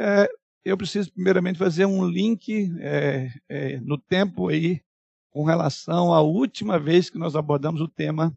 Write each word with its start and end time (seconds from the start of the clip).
É, 0.00 0.30
eu 0.64 0.76
preciso 0.76 1.12
primeiramente 1.12 1.58
fazer 1.58 1.84
um 1.84 2.06
link 2.06 2.72
é, 2.78 3.32
é, 3.48 3.80
no 3.80 3.98
tempo 3.98 4.48
aí 4.48 4.80
com 5.28 5.42
relação 5.42 6.14
à 6.14 6.20
última 6.20 6.78
vez 6.78 7.10
que 7.10 7.18
nós 7.18 7.34
abordamos 7.34 7.80
o 7.80 7.88
tema 7.88 8.36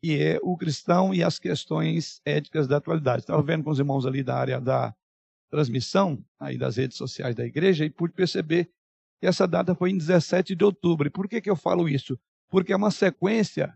que 0.00 0.22
é 0.22 0.38
o 0.40 0.56
cristão 0.56 1.12
e 1.12 1.20
as 1.20 1.38
questões 1.38 2.20
éticas 2.24 2.68
da 2.68 2.76
atualidade. 2.76 3.22
Estava 3.22 3.42
vendo 3.42 3.64
com 3.64 3.70
os 3.70 3.78
irmãos 3.80 4.06
ali 4.06 4.22
da 4.22 4.36
área 4.36 4.60
da 4.60 4.94
transmissão, 5.50 6.24
aí 6.38 6.56
das 6.56 6.76
redes 6.76 6.96
sociais 6.96 7.34
da 7.34 7.44
igreja, 7.44 7.84
e 7.84 7.90
pude 7.90 8.12
perceber 8.12 8.70
que 9.20 9.26
essa 9.26 9.48
data 9.48 9.74
foi 9.74 9.90
em 9.90 9.98
17 9.98 10.54
de 10.54 10.64
outubro. 10.64 11.08
E 11.08 11.10
por 11.10 11.26
que, 11.26 11.40
que 11.40 11.50
eu 11.50 11.56
falo 11.56 11.88
isso? 11.88 12.16
Porque 12.50 12.72
é 12.72 12.76
uma 12.76 12.90
sequência 12.92 13.74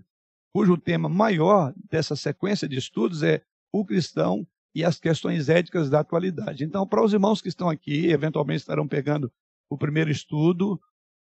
cujo 0.53 0.77
tema 0.77 1.09
maior 1.09 1.75
dessa 1.91 2.15
sequência 2.15 2.69
de 2.69 2.77
estudos 2.77 3.25
é 3.25 3.43
o 3.73 3.85
cristão 3.85 4.47
e 4.75 4.85
as 4.85 4.99
questões 4.99 5.49
éticas 5.49 5.91
da 5.91 6.01
atualidade. 6.01 6.65
Então, 6.65 6.87
para 6.87 7.03
os 7.03 7.13
irmãos 7.13 7.41
que 7.41 7.49
estão 7.49 7.69
aqui, 7.69 8.11
eventualmente 8.11 8.61
estarão 8.61 8.87
pegando 8.87 9.33
o 9.71 9.77
primeiro 9.77 10.11
estudo, 10.11 10.81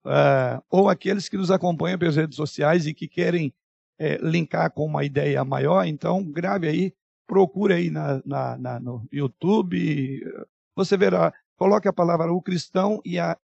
uh, 0.05 0.62
ou 0.71 0.89
aqueles 0.89 1.29
que 1.29 1.37
nos 1.37 1.51
acompanham 1.51 1.98
pelas 1.98 2.17
redes 2.17 2.37
sociais 2.37 2.87
e 2.87 2.95
que 2.95 3.09
querem 3.09 3.53
é, 3.98 4.17
linkar 4.17 4.70
com 4.73 4.84
uma 4.84 5.05
ideia 5.05 5.45
maior, 5.45 5.84
então 5.84 6.25
grave 6.25 6.67
aí, 6.67 6.95
procure 7.27 7.75
aí 7.75 7.91
na, 7.91 8.20
na, 8.25 8.59
na, 8.59 8.81
no 8.81 9.07
YouTube, 9.12 10.20
você 10.75 10.97
verá, 10.97 11.33
coloque 11.56 11.87
a 11.87 11.93
palavra 11.93 12.33
o 12.33 12.43
cristão 12.43 13.01
e, 13.05 13.19
a, 13.19 13.39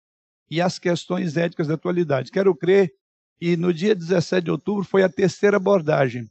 e 0.49 0.59
as 0.59 0.79
questões 0.79 1.37
éticas 1.37 1.67
da 1.67 1.75
atualidade. 1.75 2.31
Quero 2.31 2.55
crer 2.55 2.91
que 3.39 3.55
no 3.55 3.73
dia 3.73 3.93
17 3.93 4.45
de 4.45 4.51
outubro 4.51 4.83
foi 4.83 5.03
a 5.03 5.09
terceira 5.09 5.57
abordagem. 5.57 6.27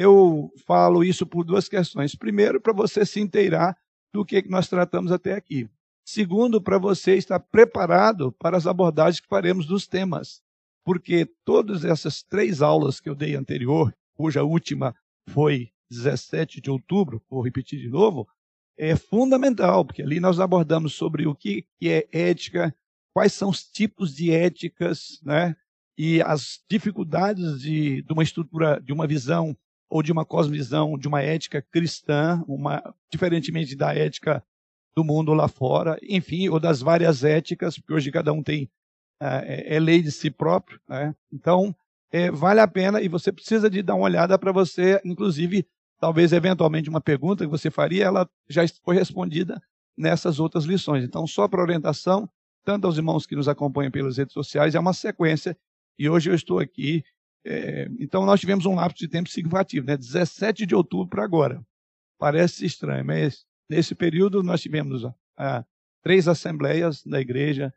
Eu 0.00 0.52
falo 0.64 1.02
isso 1.02 1.26
por 1.26 1.42
duas 1.42 1.68
questões. 1.68 2.14
Primeiro, 2.14 2.60
para 2.60 2.72
você 2.72 3.04
se 3.04 3.18
inteirar 3.18 3.76
do 4.14 4.24
que 4.24 4.48
nós 4.48 4.68
tratamos 4.68 5.10
até 5.10 5.34
aqui. 5.34 5.68
Segundo, 6.06 6.62
para 6.62 6.78
você 6.78 7.16
estar 7.16 7.40
preparado 7.40 8.30
para 8.30 8.56
as 8.56 8.64
abordagens 8.64 9.18
que 9.18 9.26
faremos 9.26 9.66
dos 9.66 9.88
temas. 9.88 10.40
Porque 10.84 11.26
todas 11.44 11.84
essas 11.84 12.22
três 12.22 12.62
aulas 12.62 13.00
que 13.00 13.08
eu 13.08 13.14
dei 13.16 13.34
anterior, 13.34 13.92
cuja 14.14 14.44
última 14.44 14.94
foi 15.30 15.72
17 15.90 16.60
de 16.60 16.70
outubro, 16.70 17.20
vou 17.28 17.42
repetir 17.42 17.80
de 17.80 17.88
novo, 17.88 18.28
é 18.76 18.94
fundamental, 18.94 19.84
porque 19.84 20.02
ali 20.02 20.20
nós 20.20 20.38
abordamos 20.38 20.94
sobre 20.94 21.26
o 21.26 21.34
que 21.34 21.66
é 21.82 22.06
ética, 22.12 22.72
quais 23.12 23.32
são 23.32 23.50
os 23.50 23.64
tipos 23.64 24.14
de 24.14 24.30
éticas, 24.30 25.20
né? 25.24 25.56
E 25.98 26.22
as 26.22 26.62
dificuldades 26.70 27.60
de, 27.60 28.00
de 28.02 28.12
uma 28.12 28.22
estrutura, 28.22 28.80
de 28.80 28.92
uma 28.92 29.04
visão 29.04 29.56
ou 29.88 30.02
de 30.02 30.12
uma 30.12 30.24
cosmovisão, 30.24 30.98
de 30.98 31.08
uma 31.08 31.22
ética 31.22 31.62
cristã, 31.62 32.42
uma, 32.46 32.82
diferentemente 33.10 33.74
da 33.74 33.94
ética 33.94 34.44
do 34.94 35.04
mundo 35.04 35.32
lá 35.32 35.48
fora, 35.48 35.98
enfim, 36.02 36.48
ou 36.48 36.60
das 36.60 36.80
várias 36.80 37.24
éticas, 37.24 37.78
porque 37.78 37.94
hoje 37.94 38.10
cada 38.10 38.32
um 38.32 38.42
tem 38.42 38.70
é, 39.20 39.76
é 39.76 39.80
lei 39.80 40.02
de 40.02 40.12
si 40.12 40.30
próprio, 40.30 40.80
né? 40.88 41.14
Então, 41.32 41.74
é, 42.10 42.30
vale 42.30 42.60
a 42.60 42.68
pena 42.68 43.00
e 43.00 43.08
você 43.08 43.32
precisa 43.32 43.68
de 43.68 43.82
dar 43.82 43.94
uma 43.94 44.04
olhada 44.04 44.38
para 44.38 44.52
você, 44.52 45.00
inclusive, 45.04 45.66
talvez 46.00 46.32
eventualmente 46.32 46.88
uma 46.88 47.00
pergunta 47.00 47.44
que 47.44 47.50
você 47.50 47.70
faria, 47.70 48.04
ela 48.04 48.28
já 48.48 48.62
foi 48.84 48.96
respondida 48.96 49.60
nessas 49.96 50.38
outras 50.38 50.64
lições. 50.64 51.04
Então, 51.04 51.26
só 51.26 51.48
para 51.48 51.60
orientação, 51.60 52.28
tanto 52.64 52.86
aos 52.86 52.96
irmãos 52.96 53.26
que 53.26 53.36
nos 53.36 53.48
acompanham 53.48 53.90
pelas 53.90 54.16
redes 54.16 54.32
sociais, 54.32 54.74
é 54.74 54.80
uma 54.80 54.92
sequência 54.92 55.56
e 55.98 56.08
hoje 56.08 56.30
eu 56.30 56.34
estou 56.34 56.58
aqui. 56.58 57.04
É, 57.44 57.88
então, 57.98 58.26
nós 58.26 58.40
tivemos 58.40 58.66
um 58.66 58.74
lapso 58.74 58.98
de 58.98 59.08
tempo 59.08 59.28
significativo, 59.28 59.86
né? 59.86 59.96
17 59.96 60.66
de 60.66 60.74
outubro 60.74 61.08
para 61.08 61.24
agora. 61.24 61.64
Parece 62.18 62.66
estranho, 62.66 63.04
mas 63.04 63.46
nesse 63.70 63.94
período 63.94 64.42
nós 64.42 64.60
tivemos 64.60 65.02
três 66.02 66.26
assembleias 66.26 67.04
da 67.04 67.20
igreja, 67.20 67.72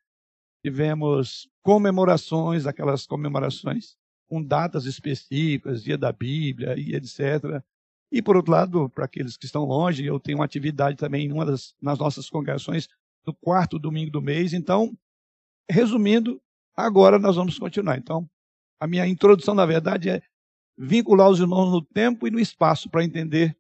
tivemos 0.66 1.48
comemorações, 1.62 2.66
aquelas 2.66 3.06
comemorações 3.06 3.96
com 4.28 4.42
datas 4.42 4.86
específicas, 4.86 5.84
dia 5.84 5.98
da 5.98 6.12
Bíblia 6.12 6.76
e 6.78 6.96
etc. 6.96 7.64
E, 8.12 8.22
por 8.22 8.36
outro 8.36 8.52
lado, 8.52 8.90
para 8.90 9.06
aqueles 9.06 9.38
que 9.38 9.46
estão 9.46 9.64
longe, 9.64 10.06
eu 10.06 10.20
tenho 10.20 10.38
uma 10.38 10.46
atividade 10.46 10.98
também 10.98 11.26
em 11.26 11.32
uma 11.32 11.46
das 11.46 11.76
nas 11.82 12.00
nossas 12.00 12.30
congregações 12.30 12.88
no 13.26 13.34
quarto 13.34 13.78
domingo 13.78 14.12
do 14.12 14.22
mês. 14.22 14.54
Então, 14.54 14.98
resumindo, 15.70 16.42
agora 16.76 17.20
nós 17.20 17.36
vamos 17.36 17.58
continuar. 17.60 17.98
Então, 17.98 18.30
a 18.82 18.88
minha 18.88 19.08
introdução, 19.08 19.54
na 19.54 19.64
verdade, 19.64 20.10
é 20.10 20.24
vincular 20.76 21.30
os 21.30 21.40
irmãos 21.40 21.72
no 21.72 21.84
tempo 21.84 22.28
e 22.28 22.32
no 22.32 22.40
espaço 22.40 22.90
para 22.90 23.04
entender, 23.04 23.56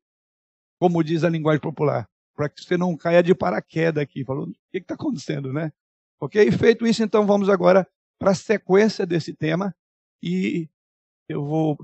como 0.79 1.03
diz 1.03 1.23
a 1.23 1.29
linguagem 1.29 1.61
popular, 1.61 2.09
para 2.35 2.49
que 2.49 2.63
você 2.63 2.75
não 2.75 2.97
caia 2.97 3.21
de 3.21 3.35
paraquedas 3.35 4.01
aqui, 4.01 4.25
falando 4.25 4.49
o 4.49 4.55
que 4.71 4.79
está 4.79 4.95
acontecendo, 4.95 5.53
né? 5.53 5.71
Ok? 6.19 6.51
Feito 6.51 6.87
isso, 6.87 7.03
então 7.03 7.27
vamos 7.27 7.49
agora 7.49 7.87
para 8.17 8.31
a 8.31 8.35
sequência 8.35 9.05
desse 9.05 9.31
tema 9.31 9.75
e 10.23 10.67
eu 11.29 11.45
vou 11.45 11.77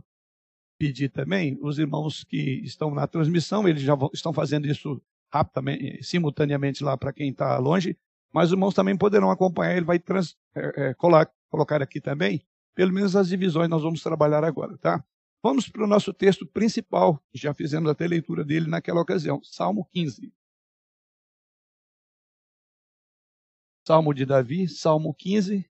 pedir 0.79 1.09
também 1.09 1.59
os 1.61 1.77
irmãos 1.77 2.23
que 2.23 2.61
estão 2.63 2.89
na 2.89 3.05
transmissão, 3.05 3.67
eles 3.67 3.83
já 3.83 3.93
estão 4.11 4.33
fazendo 4.33 4.67
isso 4.67 4.99
rapidamente, 5.31 6.03
simultaneamente 6.03 6.83
lá 6.83 6.97
para 6.97 7.13
quem 7.13 7.29
está 7.29 7.55
longe, 7.59 7.95
mas 8.33 8.47
os 8.47 8.53
irmãos 8.53 8.73
também 8.73 8.97
poderão 8.97 9.29
acompanhar, 9.29 9.77
ele 9.77 9.85
vai 9.85 9.99
trans, 9.99 10.35
é, 10.55 10.89
é, 10.89 10.93
colar, 10.95 11.31
colocar 11.51 11.83
aqui 11.83 12.01
também, 12.01 12.41
pelo 12.77 12.93
menos 12.93 13.15
as 13.15 13.29
divisões 13.29 13.67
nós 13.67 13.81
vamos 13.81 14.03
trabalhar 14.03 14.43
agora, 14.43 14.77
tá? 14.77 15.03
Vamos 15.41 15.67
para 15.67 15.83
o 15.83 15.87
nosso 15.87 16.13
texto 16.13 16.45
principal, 16.45 17.19
já 17.33 17.51
fizemos 17.51 17.89
até 17.89 18.05
leitura 18.07 18.45
dele 18.45 18.69
naquela 18.69 19.01
ocasião, 19.01 19.41
Salmo 19.43 19.83
15. 19.85 20.31
Salmo 23.83 24.13
de 24.13 24.27
Davi, 24.27 24.67
Salmo 24.67 25.11
15. 25.11 25.67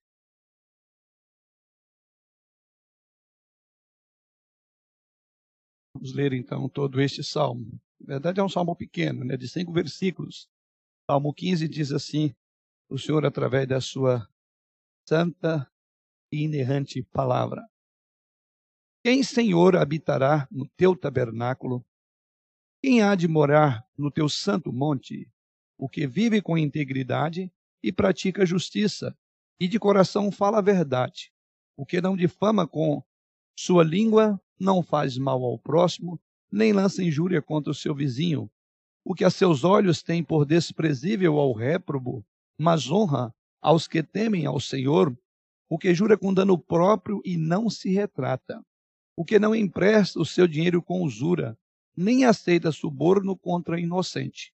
Vamos 5.95 6.13
ler 6.13 6.33
então 6.33 6.67
todo 6.67 6.99
este 6.99 7.23
salmo. 7.23 7.79
Na 8.01 8.15
verdade 8.15 8.41
é 8.41 8.43
um 8.43 8.49
salmo 8.49 8.75
pequeno, 8.75 9.23
né, 9.23 9.37
de 9.37 9.47
cinco 9.47 9.71
versículos. 9.71 10.49
Salmo 11.09 11.33
15 11.33 11.69
diz 11.69 11.93
assim: 11.93 12.35
O 12.89 12.97
Senhor, 12.97 13.25
através 13.25 13.65
da 13.65 13.79
sua 13.79 14.27
santa 15.07 15.71
e 16.31 16.43
inerrante 16.43 17.03
palavra. 17.03 17.63
Quem, 19.03 19.23
Senhor, 19.23 19.75
habitará 19.75 20.47
no 20.51 20.67
teu 20.75 20.95
tabernáculo? 20.95 21.85
Quem 22.81 23.01
há 23.01 23.15
de 23.15 23.27
morar 23.27 23.85
no 23.97 24.11
teu 24.11 24.27
santo 24.27 24.71
monte? 24.71 25.29
O 25.77 25.87
que 25.87 26.05
vive 26.05 26.41
com 26.41 26.57
integridade 26.57 27.51
e 27.81 27.91
pratica 27.91 28.45
justiça, 28.45 29.15
e 29.59 29.67
de 29.67 29.79
coração 29.79 30.31
fala 30.31 30.59
a 30.59 30.61
verdade. 30.61 31.31
O 31.75 31.85
que 31.85 32.01
não 32.01 32.17
difama 32.17 32.67
com 32.67 33.03
sua 33.55 33.83
língua, 33.83 34.41
não 34.59 34.83
faz 34.83 35.17
mal 35.17 35.43
ao 35.43 35.57
próximo, 35.57 36.19
nem 36.51 36.73
lança 36.73 37.03
injúria 37.03 37.41
contra 37.41 37.71
o 37.71 37.75
seu 37.75 37.93
vizinho. 37.93 38.49
O 39.03 39.13
que 39.13 39.23
a 39.23 39.29
seus 39.29 39.63
olhos 39.63 40.03
tem 40.03 40.23
por 40.23 40.45
desprezível 40.45 41.37
ao 41.37 41.53
réprobo, 41.53 42.25
mas 42.57 42.89
honra 42.89 43.33
aos 43.61 43.87
que 43.87 44.03
temem 44.03 44.45
ao 44.45 44.59
Senhor, 44.59 45.17
o 45.69 45.77
que 45.77 45.93
jura 45.93 46.17
com 46.17 46.33
dano 46.33 46.57
próprio 46.57 47.21
e 47.25 47.37
não 47.37 47.69
se 47.69 47.89
retrata, 47.89 48.63
o 49.15 49.25
que 49.25 49.39
não 49.39 49.55
empresta 49.55 50.19
o 50.19 50.25
seu 50.25 50.47
dinheiro 50.47 50.81
com 50.81 51.01
usura, 51.01 51.57
nem 51.95 52.25
aceita 52.25 52.71
suborno 52.71 53.35
contra 53.35 53.79
inocente. 53.79 54.53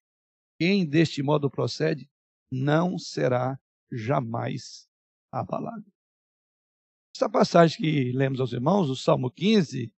Quem 0.57 0.85
deste 0.85 1.22
modo 1.22 1.50
procede, 1.50 2.09
não 2.51 2.97
será 2.97 3.59
jamais 3.91 4.88
abalado. 5.31 5.85
Essa 7.16 7.30
passagem 7.30 7.78
que 7.78 8.12
lemos 8.12 8.40
aos 8.40 8.53
irmãos, 8.53 8.90
o 8.90 8.95
Salmo 8.95 9.30
15, 9.30 9.91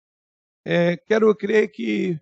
é, 0.66 0.98
quero 0.98 1.34
crer 1.36 1.70
que 1.72 2.20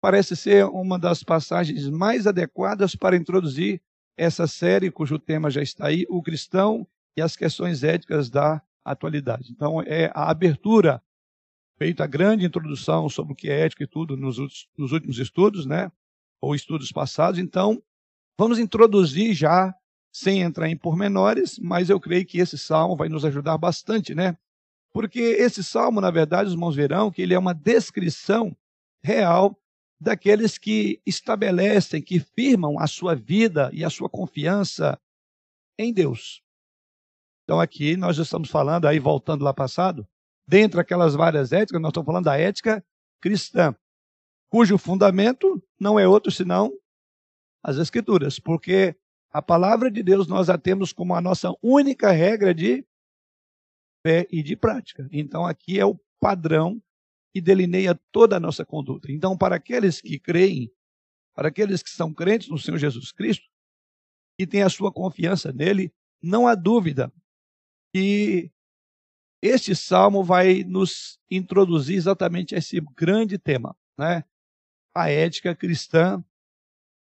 parece 0.00 0.34
ser 0.34 0.64
uma 0.64 0.98
das 0.98 1.22
passagens 1.22 1.88
mais 1.88 2.26
adequadas 2.26 2.96
para 2.96 3.16
introduzir 3.16 3.82
essa 4.16 4.46
série, 4.46 4.90
cujo 4.90 5.18
tema 5.18 5.50
já 5.50 5.62
está 5.62 5.88
aí, 5.88 6.06
o 6.08 6.22
cristão 6.22 6.86
e 7.16 7.22
as 7.22 7.36
questões 7.36 7.82
éticas 7.82 8.30
da 8.30 8.62
atualidade. 8.84 9.50
Então, 9.50 9.82
é 9.82 10.10
a 10.14 10.30
abertura, 10.30 11.02
feita 11.78 12.04
a 12.04 12.06
grande 12.06 12.46
introdução 12.46 13.08
sobre 13.08 13.32
o 13.32 13.36
que 13.36 13.48
é 13.48 13.60
ética 13.60 13.84
e 13.84 13.86
tudo 13.86 14.16
nos, 14.16 14.38
nos 14.76 14.92
últimos 14.92 15.18
estudos, 15.18 15.66
né? 15.66 15.90
Ou 16.40 16.54
estudos 16.54 16.90
passados. 16.92 17.38
Então, 17.38 17.82
Vamos 18.40 18.58
introduzir 18.58 19.34
já, 19.34 19.74
sem 20.10 20.40
entrar 20.40 20.66
em 20.66 20.74
pormenores, 20.74 21.58
mas 21.58 21.90
eu 21.90 22.00
creio 22.00 22.24
que 22.24 22.38
esse 22.38 22.56
salmo 22.56 22.96
vai 22.96 23.06
nos 23.06 23.22
ajudar 23.22 23.58
bastante, 23.58 24.14
né? 24.14 24.34
Porque 24.94 25.20
esse 25.20 25.62
salmo, 25.62 26.00
na 26.00 26.10
verdade, 26.10 26.46
os 26.46 26.54
irmãos 26.54 26.74
verão 26.74 27.10
que 27.10 27.20
ele 27.20 27.34
é 27.34 27.38
uma 27.38 27.52
descrição 27.52 28.56
real 29.04 29.54
daqueles 30.00 30.56
que 30.56 31.02
estabelecem, 31.04 32.00
que 32.00 32.18
firmam 32.18 32.80
a 32.80 32.86
sua 32.86 33.14
vida 33.14 33.68
e 33.74 33.84
a 33.84 33.90
sua 33.90 34.08
confiança 34.08 34.98
em 35.78 35.92
Deus. 35.92 36.42
Então 37.50 37.58
aqui 37.58 37.96
nós 37.96 38.14
já 38.14 38.22
estamos 38.22 38.48
falando, 38.48 38.86
aí 38.86 39.00
voltando 39.00 39.42
lá 39.42 39.52
passado, 39.52 40.06
dentre 40.46 40.80
aquelas 40.80 41.16
várias 41.16 41.50
éticas, 41.50 41.82
nós 41.82 41.90
estamos 41.90 42.06
falando 42.06 42.26
da 42.26 42.38
ética 42.38 42.80
cristã, 43.20 43.74
cujo 44.48 44.78
fundamento 44.78 45.60
não 45.76 45.98
é 45.98 46.06
outro 46.06 46.30
senão 46.30 46.72
as 47.60 47.76
Escrituras, 47.76 48.38
porque 48.38 48.94
a 49.32 49.42
palavra 49.42 49.90
de 49.90 50.00
Deus 50.00 50.28
nós 50.28 50.48
a 50.48 50.56
temos 50.56 50.92
como 50.92 51.12
a 51.12 51.20
nossa 51.20 51.52
única 51.60 52.12
regra 52.12 52.54
de 52.54 52.86
fé 54.06 54.28
e 54.30 54.44
de 54.44 54.54
prática. 54.54 55.08
Então 55.10 55.44
aqui 55.44 55.76
é 55.76 55.84
o 55.84 55.98
padrão 56.20 56.80
que 57.34 57.40
delineia 57.40 57.98
toda 58.12 58.36
a 58.36 58.40
nossa 58.40 58.64
conduta. 58.64 59.10
Então, 59.10 59.36
para 59.36 59.56
aqueles 59.56 60.00
que 60.00 60.20
creem, 60.20 60.70
para 61.34 61.48
aqueles 61.48 61.82
que 61.82 61.90
são 61.90 62.14
crentes 62.14 62.48
no 62.48 62.58
Senhor 62.58 62.78
Jesus 62.78 63.10
Cristo, 63.10 63.48
e 64.38 64.46
têm 64.46 64.62
a 64.62 64.70
sua 64.70 64.92
confiança 64.92 65.52
nele, 65.52 65.92
não 66.22 66.46
há 66.46 66.54
dúvida 66.54 67.12
que 67.92 68.50
este 69.42 69.74
salmo 69.74 70.22
vai 70.22 70.62
nos 70.64 71.18
introduzir 71.30 71.96
exatamente 71.96 72.54
a 72.54 72.58
esse 72.58 72.80
grande 72.96 73.38
tema, 73.38 73.76
né? 73.98 74.24
A 74.94 75.10
ética 75.10 75.54
cristã. 75.54 76.22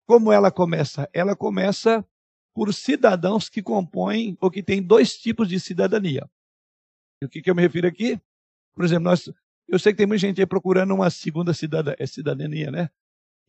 Como 0.07 0.31
ela 0.31 0.51
começa? 0.51 1.09
Ela 1.13 1.35
começa 1.35 2.05
por 2.53 2.73
cidadãos 2.73 3.49
que 3.49 3.61
compõem 3.61 4.37
ou 4.41 4.49
que 4.49 4.63
têm 4.63 4.81
dois 4.81 5.17
tipos 5.17 5.47
de 5.47 5.59
cidadania. 5.59 6.29
E 7.21 7.25
o 7.25 7.29
que, 7.29 7.41
que 7.41 7.49
eu 7.49 7.55
me 7.55 7.61
refiro 7.61 7.87
aqui? 7.87 8.19
Por 8.73 8.85
exemplo, 8.85 9.05
nós, 9.05 9.31
eu 9.67 9.77
sei 9.77 9.93
que 9.93 9.97
tem 9.97 10.07
muita 10.07 10.19
gente 10.19 10.41
aí 10.41 10.47
procurando 10.47 10.93
uma 10.93 11.09
segunda 11.09 11.51
é 11.97 12.05
cidadania, 12.05 12.71
né? 12.71 12.89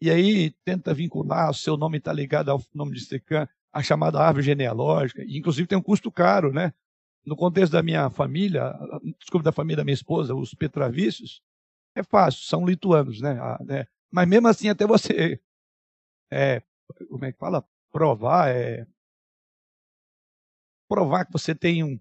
E 0.03 0.11
aí 0.11 0.51
tenta 0.65 0.93
vincular, 0.95 1.51
o 1.51 1.55
seu 1.55 1.77
nome 1.77 1.99
está 1.99 2.13
ligado 2.13 2.51
ao 2.51 2.63
nome 2.75 2.93
de 2.93 3.01
Secã, 3.05 3.49
a 3.73 3.83
chamada 3.83 4.19
árvore 4.19 4.45
genealógica, 4.45 5.23
e 5.23 5.39
inclusive 5.39 5.69
tem 5.69 5.79
um 5.79 5.83
custo 5.83 6.11
caro, 6.11 6.53
né? 6.53 6.73
No 7.25 7.37
contexto 7.37 7.73
da 7.73 7.83
minha 7.83 8.09
família, 8.11 8.73
desculpa, 9.19 9.45
da 9.45 9.53
família 9.53 9.79
da 9.79 9.85
minha 9.85 9.95
esposa, 9.95 10.35
os 10.35 10.55
Petravícios, 10.55 11.43
é 11.95 12.03
fácil, 12.03 12.43
são 12.45 12.67
lituanos, 12.67 13.21
né? 13.21 13.39
Ah, 13.41 13.59
né? 13.65 13.87
Mas 14.11 14.29
mesmo 14.29 14.49
assim, 14.49 14.69
até 14.69 14.87
você, 14.87 15.41
é, 16.33 16.63
como 17.09 17.25
é 17.25 17.33
que 17.33 17.39
fala? 17.39 17.65
Provar, 17.93 18.49
é, 18.49 18.87
provar 20.89 21.25
que 21.25 21.33
você 21.33 21.55
tem 21.55 21.85
um, 21.85 21.99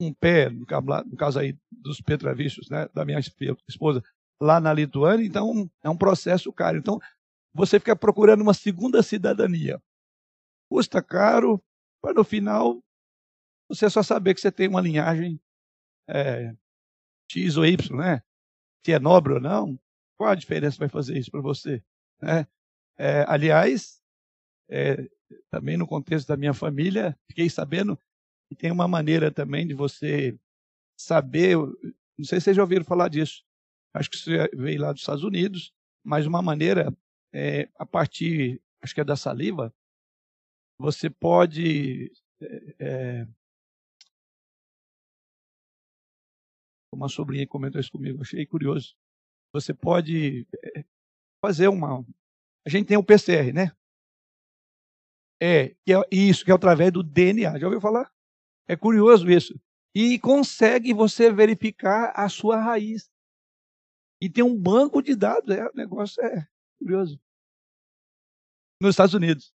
um 0.00 0.12
pé, 0.12 0.48
no 0.48 1.16
caso 1.16 1.38
aí 1.38 1.58
dos 1.70 2.00
Petravícios, 2.00 2.68
né, 2.70 2.88
da 2.94 3.04
minha 3.04 3.18
esposa, 3.68 4.02
lá 4.40 4.60
na 4.60 4.72
Lituânia, 4.72 5.26
então 5.26 5.70
é 5.82 5.90
um 5.90 5.96
processo 5.96 6.52
caro. 6.52 6.78
Então, 6.78 6.98
você 7.54 7.78
fica 7.78 7.94
procurando 7.94 8.40
uma 8.40 8.54
segunda 8.54 9.02
cidadania. 9.02 9.80
Custa 10.70 11.02
caro, 11.02 11.62
para 12.00 12.14
no 12.14 12.24
final 12.24 12.82
você 13.74 13.88
só 13.88 14.02
saber 14.02 14.34
que 14.34 14.40
você 14.40 14.52
tem 14.52 14.68
uma 14.68 14.80
linhagem 14.80 15.40
é, 16.08 16.54
X 17.30 17.56
ou 17.56 17.66
Y, 17.66 17.96
né? 17.96 18.22
Se 18.84 18.92
é 18.92 18.98
nobre 18.98 19.34
ou 19.34 19.40
não, 19.40 19.78
qual 20.16 20.30
a 20.30 20.34
diferença 20.34 20.78
vai 20.78 20.88
fazer 20.88 21.16
isso 21.16 21.30
para 21.30 21.40
você? 21.40 21.82
Né? 22.20 22.46
É, 22.98 23.24
aliás, 23.26 24.02
é, 24.68 25.08
também 25.50 25.76
no 25.76 25.86
contexto 25.86 26.28
da 26.28 26.36
minha 26.36 26.52
família, 26.52 27.18
fiquei 27.28 27.48
sabendo 27.48 27.98
que 28.48 28.54
tem 28.54 28.70
uma 28.70 28.86
maneira 28.86 29.30
também 29.30 29.66
de 29.66 29.74
você 29.74 30.38
saber, 30.96 31.56
não 31.56 32.24
sei 32.24 32.38
se 32.38 32.44
vocês 32.44 32.56
já 32.56 32.62
ouviram 32.62 32.84
falar 32.84 33.08
disso, 33.08 33.42
acho 33.94 34.10
que 34.10 34.18
você 34.18 34.48
veio 34.54 34.80
lá 34.80 34.92
dos 34.92 35.02
Estados 35.02 35.24
Unidos, 35.24 35.72
mas 36.04 36.26
uma 36.26 36.42
maneira, 36.42 36.94
é, 37.32 37.68
a 37.78 37.86
partir, 37.86 38.60
acho 38.82 38.94
que 38.94 39.00
é 39.00 39.04
da 39.04 39.16
saliva, 39.16 39.74
você 40.78 41.08
pode. 41.08 42.12
É, 42.78 43.26
uma 46.92 47.08
sobrinha 47.08 47.46
comentou 47.46 47.80
isso 47.80 47.90
comigo, 47.90 48.20
achei 48.22 48.46
curioso. 48.46 48.94
Você 49.52 49.74
pode 49.74 50.46
é, 50.76 50.84
fazer 51.44 51.68
uma. 51.68 52.04
A 52.66 52.70
gente 52.70 52.86
tem 52.86 52.96
o 52.96 53.04
PCR, 53.04 53.52
né? 53.52 53.72
É, 55.40 55.74
é 55.88 55.94
isso, 56.10 56.44
que 56.44 56.50
é 56.50 56.54
através 56.54 56.92
do 56.92 57.02
DNA. 57.02 57.58
Já 57.58 57.66
ouviu 57.66 57.80
falar? 57.80 58.12
É 58.68 58.76
curioso 58.76 59.28
isso. 59.30 59.58
E 59.94 60.18
consegue 60.18 60.94
você 60.94 61.32
verificar 61.32 62.12
a 62.14 62.28
sua 62.28 62.56
raiz. 62.60 63.10
E 64.20 64.30
tem 64.30 64.44
um 64.44 64.56
banco 64.56 65.02
de 65.02 65.16
dados. 65.16 65.54
É, 65.54 65.66
o 65.66 65.74
negócio 65.74 66.22
é 66.22 66.46
curioso. 66.78 67.20
Nos 68.80 68.90
Estados 68.90 69.14
Unidos. 69.14 69.52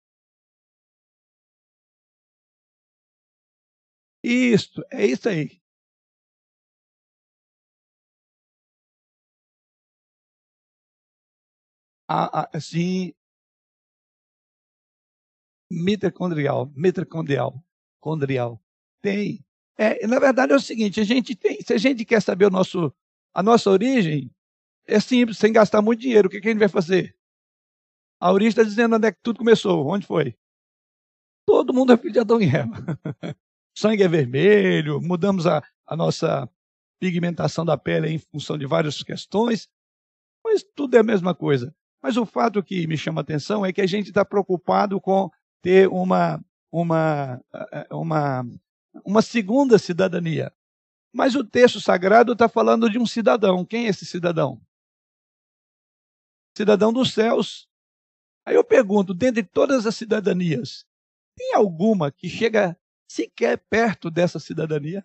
Isso, 4.22 4.82
é 4.90 5.06
isso 5.06 5.28
aí. 5.28 5.60
Assim, 12.06 13.12
mitocondrial, 15.70 16.70
mitocondrial, 16.74 17.62
condrial. 18.00 18.60
Tem. 19.02 19.44
É, 19.76 20.06
na 20.06 20.18
verdade 20.18 20.52
é 20.52 20.56
o 20.56 20.60
seguinte, 20.60 21.00
a 21.00 21.04
gente 21.04 21.34
tem, 21.34 21.60
se 21.60 21.72
a 21.72 21.78
gente 21.78 22.04
quer 22.04 22.22
saber 22.22 22.46
o 22.46 22.50
nosso, 22.50 22.94
a 23.32 23.42
nossa 23.42 23.70
origem, 23.70 24.30
é 24.86 25.00
simples, 25.00 25.38
sem 25.38 25.52
gastar 25.52 25.82
muito 25.82 26.00
dinheiro. 26.00 26.28
O 26.28 26.30
que, 26.30 26.40
que 26.40 26.48
a 26.48 26.50
gente 26.50 26.60
vai 26.60 26.68
fazer? 26.68 27.16
A 28.20 28.30
origem 28.32 28.50
está 28.50 28.62
dizendo 28.62 28.96
onde 28.96 29.08
é 29.08 29.12
que 29.12 29.20
tudo 29.22 29.38
começou, 29.38 29.86
onde 29.86 30.06
foi. 30.06 30.36
Todo 31.46 31.74
mundo 31.74 31.92
é 31.92 31.96
filho 31.96 32.12
de 32.12 32.20
Adão 32.20 32.40
e 32.40 32.46
Eva. 32.46 32.74
sangue 33.76 34.02
é 34.02 34.08
vermelho, 34.08 35.00
mudamos 35.00 35.46
a, 35.46 35.62
a 35.86 35.96
nossa 35.96 36.48
pigmentação 37.00 37.64
da 37.64 37.76
pele 37.76 38.08
em 38.08 38.18
função 38.18 38.56
de 38.56 38.66
várias 38.66 39.02
questões, 39.02 39.68
mas 40.44 40.62
tudo 40.62 40.96
é 40.96 41.00
a 41.00 41.04
mesma 41.04 41.34
coisa. 41.34 41.74
Mas 42.04 42.18
o 42.18 42.26
fato 42.26 42.62
que 42.62 42.86
me 42.86 42.98
chama 42.98 43.22
a 43.22 43.22
atenção 43.22 43.64
é 43.64 43.72
que 43.72 43.80
a 43.80 43.86
gente 43.86 44.08
está 44.08 44.22
preocupado 44.26 45.00
com 45.00 45.30
ter 45.62 45.88
uma, 45.88 46.38
uma, 46.70 47.42
uma, 47.90 48.46
uma 49.02 49.22
segunda 49.22 49.78
cidadania. 49.78 50.52
Mas 51.10 51.34
o 51.34 51.42
texto 51.42 51.80
sagrado 51.80 52.32
está 52.32 52.46
falando 52.46 52.90
de 52.90 52.98
um 52.98 53.06
cidadão. 53.06 53.64
Quem 53.64 53.86
é 53.86 53.88
esse 53.88 54.04
cidadão? 54.04 54.60
Cidadão 56.54 56.92
dos 56.92 57.14
céus. 57.14 57.66
Aí 58.44 58.54
eu 58.54 58.64
pergunto, 58.64 59.14
dentre 59.14 59.42
todas 59.42 59.86
as 59.86 59.96
cidadanias, 59.96 60.84
tem 61.34 61.54
alguma 61.54 62.12
que 62.12 62.28
chega 62.28 62.78
sequer 63.08 63.56
perto 63.56 64.10
dessa 64.10 64.38
cidadania? 64.38 65.02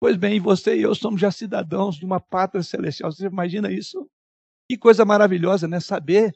Pois 0.00 0.16
bem, 0.16 0.40
você 0.40 0.76
e 0.76 0.82
eu 0.82 0.96
somos 0.96 1.20
já 1.20 1.30
cidadãos 1.30 1.94
de 1.94 2.04
uma 2.04 2.18
pátria 2.18 2.64
celestial. 2.64 3.12
Você 3.12 3.26
imagina 3.26 3.70
isso? 3.70 4.10
Que 4.68 4.76
coisa 4.76 5.04
maravilhosa, 5.04 5.66
né? 5.66 5.80
Saber 5.80 6.34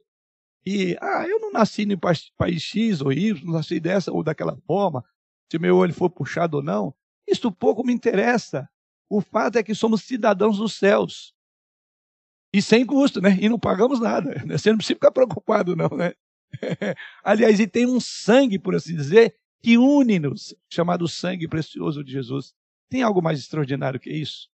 e, 0.65 0.97
ah, 1.01 1.27
eu 1.27 1.41
não 1.41 1.53
nasci 1.53 1.85
no 1.85 1.99
país 1.99 2.63
X 2.63 3.01
ou 3.01 3.13
Y, 3.13 3.45
não 3.45 3.55
nasci 3.55 3.81
dessa 3.81 4.13
ou 4.13 4.23
daquela 4.23 4.57
forma, 4.65 5.05
se 5.51 5.59
meu 5.59 5.77
olho 5.77 5.93
for 5.93 6.09
puxado 6.09 6.59
ou 6.59 6.63
não. 6.63 6.95
Isso 7.27 7.51
pouco 7.51 7.85
me 7.85 7.93
interessa. 7.93 8.69
O 9.09 9.21
fato 9.21 9.57
é 9.57 9.63
que 9.63 9.75
somos 9.75 10.03
cidadãos 10.03 10.59
dos 10.59 10.75
céus. 10.75 11.35
E 12.55 12.63
sem 12.63 12.87
custo, 12.87 13.21
né? 13.21 13.37
E 13.41 13.49
não 13.49 13.59
pagamos 13.59 14.01
nada. 14.01 14.31
Né? 14.47 14.57
Você 14.57 14.71
não 14.71 14.77
precisa 14.77 14.97
ficar 14.97 15.11
preocupado, 15.11 15.75
não, 15.75 15.89
né? 15.89 16.13
Aliás, 17.25 17.59
e 17.59 17.67
tem 17.67 17.87
um 17.87 17.99
sangue, 17.99 18.59
por 18.59 18.75
assim 18.75 18.95
dizer, 18.95 19.35
que 19.63 19.79
une-nos, 19.79 20.55
chamado 20.71 21.09
sangue 21.09 21.49
precioso 21.49 22.05
de 22.05 22.13
Jesus. 22.13 22.55
Tem 22.89 23.03
algo 23.03 23.23
mais 23.23 23.39
extraordinário 23.39 23.99
que 23.99 24.11
isso? 24.11 24.49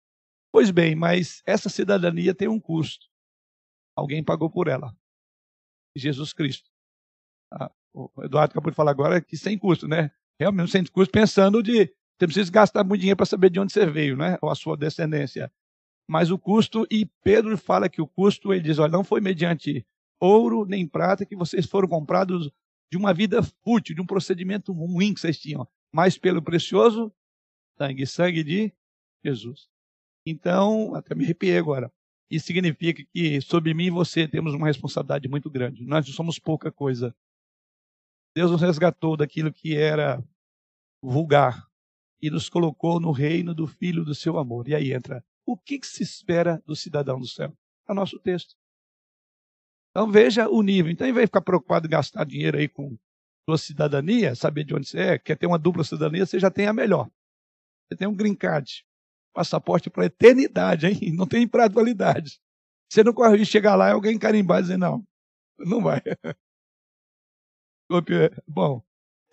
Pois 0.51 0.71
bem, 0.71 0.95
mas 0.95 1.41
essa 1.45 1.69
cidadania 1.69 2.33
tem 2.33 2.47
um 2.47 2.59
custo. 2.59 3.07
Alguém 3.95 4.23
pagou 4.23 4.49
por 4.49 4.67
ela. 4.67 4.95
Jesus 5.95 6.33
Cristo. 6.33 6.69
Ah, 7.51 7.71
o 7.93 8.09
Eduardo 8.23 8.51
acabou 8.51 8.71
de 8.71 8.75
falar 8.75 8.91
agora 8.91 9.21
que 9.21 9.37
sem 9.37 9.57
custo, 9.57 9.87
né? 9.87 10.11
Realmente 10.39 10.71
sem 10.71 10.83
custo, 10.85 11.11
pensando 11.11 11.63
de 11.63 11.93
você 12.17 12.27
precisa 12.27 12.51
gastar 12.51 12.83
muito 12.83 13.01
dinheiro 13.01 13.17
para 13.17 13.25
saber 13.25 13.49
de 13.49 13.59
onde 13.59 13.73
você 13.73 13.85
veio, 13.85 14.15
né? 14.15 14.37
Ou 14.41 14.49
a 14.49 14.55
sua 14.55 14.77
descendência. 14.77 15.51
Mas 16.07 16.31
o 16.31 16.37
custo, 16.37 16.85
e 16.89 17.05
Pedro 17.23 17.57
fala 17.57 17.89
que 17.89 18.01
o 18.01 18.07
custo, 18.07 18.53
ele 18.53 18.61
diz, 18.61 18.79
olha, 18.79 18.91
não 18.91 19.03
foi 19.03 19.19
mediante 19.19 19.85
ouro 20.19 20.65
nem 20.65 20.87
prata 20.87 21.25
que 21.25 21.35
vocês 21.35 21.65
foram 21.65 21.87
comprados 21.87 22.49
de 22.91 22.97
uma 22.97 23.13
vida 23.13 23.41
fútil, 23.43 23.95
de 23.95 24.01
um 24.01 24.05
procedimento 24.05 24.71
ruim 24.71 25.13
que 25.13 25.19
vocês 25.19 25.39
tinham, 25.39 25.67
mas 25.91 26.17
pelo 26.17 26.41
precioso 26.41 27.11
sangue, 27.77 28.05
sangue 28.05 28.43
de 28.43 28.73
Jesus. 29.23 29.67
Então, 30.25 30.95
até 30.95 31.13
me 31.13 31.25
arrepiei 31.25 31.57
agora. 31.57 31.91
Isso 32.29 32.48
significa 32.48 33.03
que 33.13 33.39
sobre 33.41 33.74
mim 33.74 33.86
e 33.86 33.91
você 33.91 34.27
temos 34.27 34.53
uma 34.53 34.67
responsabilidade 34.67 35.27
muito 35.27 35.50
grande. 35.50 35.86
Nós 35.86 36.08
somos 36.10 36.39
pouca 36.39 36.72
coisa. 36.72 37.15
Deus 38.36 38.51
nos 38.51 38.62
resgatou 38.62 39.15
daquilo 39.15 39.53
que 39.53 39.75
era 39.75 40.24
vulgar 41.01 41.67
e 42.22 42.29
nos 42.29 42.50
colocou 42.50 43.00
no 43.00 43.12
reino 43.12 43.53
do 43.53 43.67
Filho 43.67 44.03
do 44.03 44.15
seu 44.15 44.38
amor. 44.38 44.67
E 44.67 44.75
aí 44.75 44.91
entra 44.91 45.24
o 45.46 45.55
que, 45.55 45.79
que 45.79 45.88
se 45.88 46.01
espera 46.01 46.62
do 46.65 46.75
cidadão 46.75 47.20
do 47.20 47.27
céu? 47.27 47.55
É 47.88 47.91
o 47.91 47.96
nosso 47.96 48.20
texto. 48.20 48.55
Então 49.91 50.12
veja 50.12 50.50
o 50.50 50.62
nível. 50.62 50.91
Então, 50.91 51.08
em 51.08 51.13
vez 51.13 51.24
de 51.24 51.27
ficar 51.27 51.41
preocupado 51.41 51.86
em 51.86 51.89
gastar 51.89 52.25
dinheiro 52.25 52.58
aí 52.58 52.67
com 52.67 52.98
sua 53.48 53.58
cidadania, 53.58 54.36
saber 54.36 54.63
de 54.63 54.74
onde 54.74 54.88
você 54.88 55.00
é, 55.00 55.20
quer 55.20 55.38
ter 55.38 55.46
uma 55.46 55.60
dupla 55.60 55.84
cidadania, 55.84 56.25
você 56.25 56.39
já 56.39 56.50
tem 56.50 56.67
a 56.67 56.74
melhor. 56.74 57.10
Você 57.88 57.98
tem 57.98 58.08
um 58.08 58.15
green 58.15 58.36
card 58.36 58.84
passaporte 59.35 59.89
para 59.89 60.03
a 60.03 60.05
eternidade, 60.07 60.87
hein? 60.87 61.11
Não 61.13 61.27
tem 61.27 61.45
de 61.45 61.51
validade. 61.73 62.39
Você 62.89 63.03
não 63.03 63.13
corre 63.13 63.37
de 63.37 63.45
chegar 63.45 63.75
lá 63.75 63.89
e 63.89 63.91
alguém 63.91 64.17
carimbar 64.17 64.59
e 64.59 64.61
dizer, 64.61 64.77
não, 64.77 65.03
não 65.59 65.81
vai. 65.81 66.01
Bom, 68.47 68.81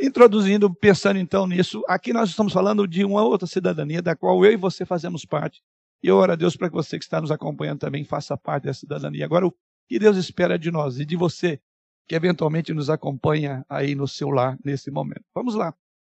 introduzindo, 0.01 0.75
pensando 0.75 1.19
então 1.19 1.47
nisso, 1.47 1.83
aqui 1.87 2.15
nós 2.15 2.31
estamos 2.31 2.53
falando 2.53 2.89
de 2.89 3.05
uma 3.05 3.23
outra 3.23 3.47
cidadania 3.47 4.01
da 4.01 4.17
qual 4.17 4.45
eu 4.45 4.53
e 4.53 4.57
você 4.57 4.87
fazemos 4.87 5.25
parte. 5.25 5.63
E 6.03 6.09
eu 6.09 6.17
oro 6.17 6.33
a 6.33 6.37
Deus 6.37 6.57
para 6.57 6.69
que 6.69 6.75
você 6.75 6.99
que 6.99 7.05
está 7.05 7.21
nos 7.21 7.31
acompanhando 7.31 7.81
também 7.81 8.05
faça 8.05 8.37
parte 8.37 8.65
dessa 8.65 8.81
cidadania. 8.81 9.25
Agora, 9.25 9.47
o 9.47 9.55
que 9.87 9.99
Deus 9.99 10.17
espera 10.17 10.59
de 10.59 10.71
nós 10.71 10.99
e 10.99 11.05
de 11.05 11.15
você 11.15 11.61
que 12.09 12.15
eventualmente 12.15 12.73
nos 12.73 12.91
acompanha 12.91 13.65
aí 13.69 13.95
no 13.95 14.09
seu 14.09 14.31
lar 14.31 14.59
nesse 14.65 14.91
momento. 14.91 15.25
Vamos 15.35 15.55
lá. 15.55 15.75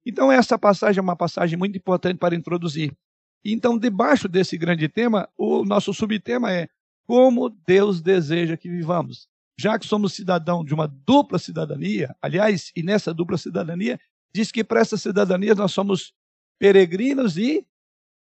Então, 0.05 0.31
essa 0.31 0.57
passagem 0.57 0.99
é 0.99 1.01
uma 1.01 1.15
passagem 1.15 1.57
muito 1.57 1.77
importante 1.77 2.17
para 2.17 2.35
introduzir. 2.35 2.95
Então, 3.43 3.77
debaixo 3.77 4.27
desse 4.27 4.57
grande 4.57 4.88
tema, 4.88 5.27
o 5.38 5.65
nosso 5.65 5.93
subtema 5.93 6.51
é 6.51 6.69
como 7.05 7.50
Deus 7.50 8.01
deseja 8.01 8.55
que 8.55 8.69
vivamos. 8.69 9.27
Já 9.57 9.77
que 9.77 9.85
somos 9.85 10.13
cidadãos 10.13 10.65
de 10.65 10.73
uma 10.73 10.88
dupla 10.88 11.38
cidadania, 11.38 12.15
aliás, 12.21 12.71
e 12.75 12.81
nessa 12.81 13.13
dupla 13.13 13.38
cidadania, 13.38 14.00
diz 14.33 14.51
que 14.51 14.63
para 14.63 14.79
essa 14.79 14.97
cidadania 14.97 15.53
nós 15.53 15.71
somos 15.71 16.13
peregrinos 16.57 17.38
e 17.38 17.65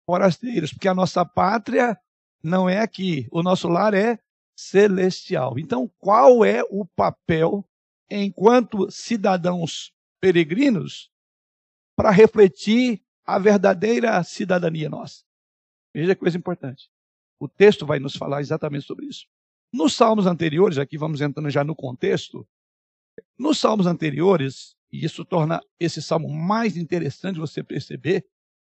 forasteiros, 0.06 0.74
porque 0.74 0.88
a 0.88 0.94
nossa 0.94 1.24
pátria 1.24 1.98
não 2.44 2.68
é 2.68 2.80
aqui, 2.80 3.28
o 3.32 3.42
nosso 3.42 3.68
lar 3.70 3.94
é 3.94 4.20
celestial. 4.56 5.58
Então, 5.58 5.90
qual 6.00 6.44
é 6.44 6.62
o 6.70 6.86
papel 6.86 7.66
enquanto 8.10 8.92
cidadãos 8.92 9.94
peregrinos 10.20 11.10
para 11.96 12.12
refletir 12.12 13.03
a 13.26 13.40
verdadeira 13.40 14.22
cidadania 14.24 14.90
nossa? 14.90 15.24
Veja 15.94 16.16
que 16.16 16.20
coisa 16.22 16.38
importante. 16.38 16.90
O 17.40 17.48
texto 17.48 17.86
vai 17.86 18.00
nos 18.00 18.16
falar 18.16 18.42
exatamente 18.42 18.86
sobre 18.86 19.06
isso. 19.06 19.26
Nos 19.72 19.94
salmos 19.94 20.28
anteriores, 20.28 20.78
aqui 20.78 20.98
vamos 20.98 21.22
entrando 21.22 21.50
já 21.50 21.64
no 21.64 21.76
contexto, 21.76 22.48
nos 23.38 23.58
salmos 23.58 23.88
anteriores, 23.88 24.76
e 24.92 25.04
isso 25.04 25.26
torna 25.26 25.62
esse 25.80 26.02
salmo 26.02 26.30
mais 26.30 26.78
interessante 26.78 27.40
você 27.40 27.64
perceber, 27.64 28.26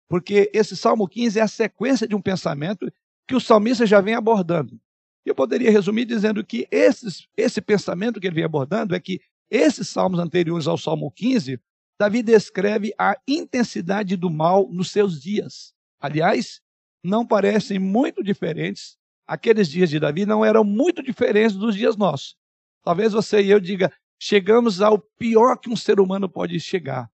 porque 0.08 0.50
esse 0.54 0.76
salmo 0.76 1.06
15 1.06 1.38
é 1.38 1.42
a 1.42 1.48
sequência 1.48 2.08
de 2.08 2.14
um 2.14 2.20
pensamento 2.20 2.90
que 3.26 3.34
o 3.34 3.40
salmista 3.40 3.86
já 3.86 4.00
vem 4.00 4.14
abordando. 4.14 4.80
Eu 5.24 5.34
poderia 5.34 5.70
resumir 5.70 6.04
dizendo 6.04 6.44
que 6.44 6.68
esses, 6.70 7.26
esse 7.36 7.60
pensamento 7.60 8.20
que 8.20 8.26
ele 8.26 8.34
vem 8.34 8.44
abordando 8.44 8.94
é 8.94 9.00
que 9.00 9.20
esses 9.50 9.88
salmos 9.88 10.18
anteriores 10.18 10.66
ao 10.66 10.76
Salmo 10.76 11.10
15, 11.10 11.60
Davi 11.98 12.22
descreve 12.22 12.92
a 12.98 13.16
intensidade 13.26 14.16
do 14.16 14.28
mal 14.28 14.68
nos 14.70 14.90
seus 14.90 15.20
dias. 15.20 15.72
Aliás, 16.00 16.60
não 17.02 17.26
parecem 17.26 17.78
muito 17.78 18.22
diferentes. 18.22 18.96
Aqueles 19.26 19.68
dias 19.68 19.90
de 19.90 20.00
Davi 20.00 20.26
não 20.26 20.44
eram 20.44 20.64
muito 20.64 21.02
diferentes 21.02 21.56
dos 21.56 21.74
dias 21.74 21.96
nossos. 21.96 22.36
Talvez 22.82 23.12
você 23.12 23.42
e 23.42 23.50
eu 23.50 23.60
diga, 23.60 23.92
chegamos 24.20 24.80
ao 24.80 24.98
pior 24.98 25.56
que 25.56 25.70
um 25.70 25.76
ser 25.76 26.00
humano 26.00 26.28
pode 26.28 26.58
chegar. 26.60 27.10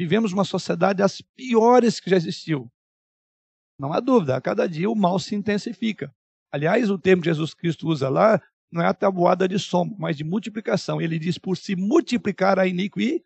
Vivemos 0.00 0.32
uma 0.32 0.44
sociedade 0.44 0.98
das 0.98 1.20
piores 1.20 2.00
que 2.00 2.10
já 2.10 2.16
existiu. 2.16 2.70
Não 3.78 3.92
há 3.92 4.00
dúvida, 4.00 4.36
a 4.36 4.40
cada 4.40 4.68
dia 4.68 4.90
o 4.90 4.96
mal 4.96 5.18
se 5.18 5.34
intensifica. 5.34 6.14
Aliás, 6.50 6.90
o 6.90 6.98
termo 6.98 7.22
que 7.22 7.28
Jesus 7.28 7.54
Cristo 7.54 7.88
usa 7.88 8.08
lá 8.08 8.40
não 8.70 8.82
é 8.82 8.86
a 8.86 8.94
tabuada 8.94 9.46
de 9.46 9.58
soma, 9.58 9.94
mas 9.98 10.16
de 10.16 10.24
multiplicação. 10.24 11.00
Ele 11.00 11.18
diz: 11.18 11.38
por 11.38 11.56
se 11.56 11.76
multiplicar 11.76 12.58
a 12.58 12.66
iniquidade, 12.66 13.24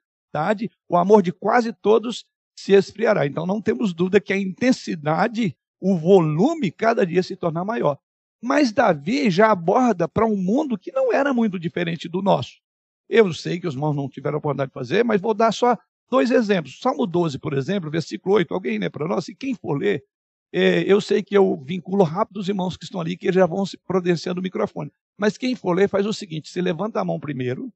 o 0.88 0.96
amor 0.96 1.22
de 1.22 1.32
quase 1.32 1.72
todos 1.72 2.24
se 2.58 2.72
esfriará. 2.72 3.26
Então 3.26 3.46
não 3.46 3.62
temos 3.62 3.94
dúvida 3.94 4.20
que 4.20 4.32
a 4.32 4.38
intensidade, 4.38 5.56
o 5.80 5.96
volume, 5.96 6.70
cada 6.70 7.06
dia 7.06 7.22
se 7.22 7.36
torna 7.36 7.64
maior. 7.64 7.98
Mas 8.42 8.72
Davi 8.72 9.30
já 9.30 9.50
aborda 9.50 10.08
para 10.08 10.26
um 10.26 10.36
mundo 10.36 10.78
que 10.78 10.92
não 10.92 11.12
era 11.12 11.32
muito 11.32 11.58
diferente 11.58 12.08
do 12.08 12.22
nosso. 12.22 12.60
Eu 13.08 13.32
sei 13.32 13.58
que 13.58 13.66
os 13.66 13.74
irmãos 13.74 13.94
não 13.94 14.08
tiveram 14.08 14.36
a 14.36 14.38
oportunidade 14.38 14.70
de 14.70 14.74
fazer, 14.74 15.04
mas 15.04 15.20
vou 15.20 15.34
dar 15.34 15.52
só 15.52 15.76
dois 16.10 16.30
exemplos. 16.30 16.78
Salmo 16.80 17.06
12, 17.06 17.38
por 17.38 17.54
exemplo, 17.54 17.90
versículo 17.90 18.36
8. 18.36 18.52
Alguém 18.52 18.78
lê 18.78 18.90
para 18.90 19.08
nós? 19.08 19.28
E 19.28 19.34
quem 19.34 19.54
for 19.54 19.74
ler, 19.74 20.04
é, 20.52 20.80
eu 20.82 21.00
sei 21.00 21.22
que 21.22 21.36
eu 21.36 21.56
vinculo 21.64 22.04
rápido 22.04 22.38
os 22.38 22.48
irmãos 22.48 22.76
que 22.76 22.84
estão 22.84 23.00
ali, 23.00 23.16
que 23.16 23.30
já 23.32 23.46
vão 23.46 23.64
se 23.66 23.78
providenciando 23.78 24.40
o 24.40 24.42
microfone. 24.42 24.90
Mas 25.16 25.36
quem 25.36 25.54
for 25.54 25.72
ler, 25.74 25.88
faz 25.88 26.06
o 26.06 26.12
seguinte: 26.12 26.50
se 26.50 26.60
levanta 26.60 27.00
a 27.00 27.04
mão 27.04 27.18
primeiro, 27.18 27.72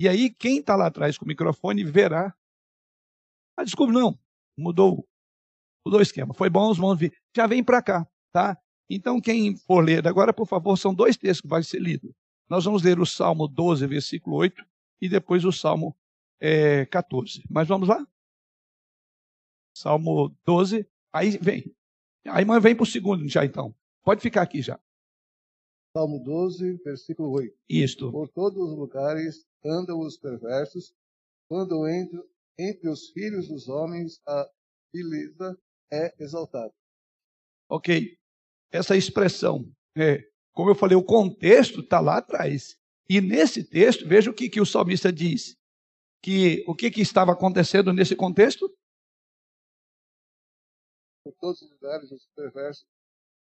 e 0.00 0.08
aí 0.08 0.30
quem 0.30 0.58
está 0.58 0.76
lá 0.76 0.86
atrás 0.86 1.16
com 1.16 1.24
o 1.24 1.28
microfone 1.28 1.84
verá. 1.84 2.34
Ah, 3.56 3.64
desculpe, 3.64 3.92
não, 3.92 4.18
mudou, 4.56 5.08
mudou 5.84 6.00
o 6.00 6.02
esquema. 6.02 6.34
Foi 6.34 6.50
bom 6.50 6.70
os 6.70 6.98
vir. 6.98 7.16
Já 7.34 7.46
vem 7.46 7.64
para 7.64 7.82
cá, 7.82 8.06
tá? 8.32 8.58
Então, 8.88 9.20
quem 9.20 9.56
for 9.56 9.82
ler 9.82 10.06
agora, 10.06 10.32
por 10.32 10.46
favor, 10.46 10.76
são 10.76 10.94
dois 10.94 11.16
textos 11.16 11.40
que 11.40 11.48
vai 11.48 11.62
ser 11.62 11.80
lido. 11.80 12.14
Nós 12.48 12.64
vamos 12.64 12.82
ler 12.82 13.00
o 13.00 13.06
Salmo 13.06 13.48
12, 13.48 13.86
versículo 13.86 14.36
8, 14.36 14.64
e 15.00 15.08
depois 15.08 15.44
o 15.44 15.50
Salmo 15.50 15.96
é, 16.40 16.86
14. 16.86 17.42
Mas 17.50 17.66
vamos 17.66 17.88
lá? 17.88 18.06
Salmo 19.76 20.34
12, 20.44 20.86
aí 21.12 21.36
vem. 21.38 21.74
A 22.26 22.40
irmã 22.40 22.60
vem 22.60 22.74
para 22.74 22.84
o 22.84 22.86
segundo 22.86 23.28
já 23.28 23.44
então. 23.44 23.74
Pode 24.02 24.20
ficar 24.20 24.42
aqui 24.42 24.62
já. 24.62 24.78
Salmo 25.96 26.22
12, 26.22 26.74
versículo 26.84 27.30
8. 27.30 27.56
Isto. 27.70 28.12
Por 28.12 28.28
todos 28.28 28.58
os 28.58 28.76
lugares 28.76 29.46
andam 29.64 30.00
os 30.00 30.18
perversos, 30.18 30.94
quando 31.48 31.88
entre, 31.88 32.20
entre 32.58 32.90
os 32.90 33.08
filhos 33.08 33.48
dos 33.48 33.66
homens 33.66 34.20
a 34.28 34.46
beleza 34.92 35.58
é 35.90 36.14
exaltada. 36.22 36.74
Ok. 37.70 38.18
Essa 38.70 38.94
expressão, 38.94 39.72
é, 39.96 40.22
como 40.52 40.68
eu 40.70 40.74
falei, 40.74 40.98
o 40.98 41.02
contexto 41.02 41.80
está 41.80 41.98
lá 41.98 42.18
atrás. 42.18 42.76
E 43.08 43.20
nesse 43.22 43.64
texto, 43.64 44.06
veja 44.06 44.30
o 44.30 44.34
que, 44.34 44.50
que 44.50 44.60
o 44.60 44.66
salmista 44.66 45.10
diz. 45.10 45.56
Que 46.22 46.62
o 46.66 46.74
que, 46.74 46.90
que 46.90 47.00
estava 47.00 47.32
acontecendo 47.32 47.90
nesse 47.92 48.14
contexto? 48.14 48.70
por 51.24 51.34
todos 51.40 51.62
os 51.62 51.70
lugares 51.70 52.12
os 52.12 52.28
perversos. 52.36 52.86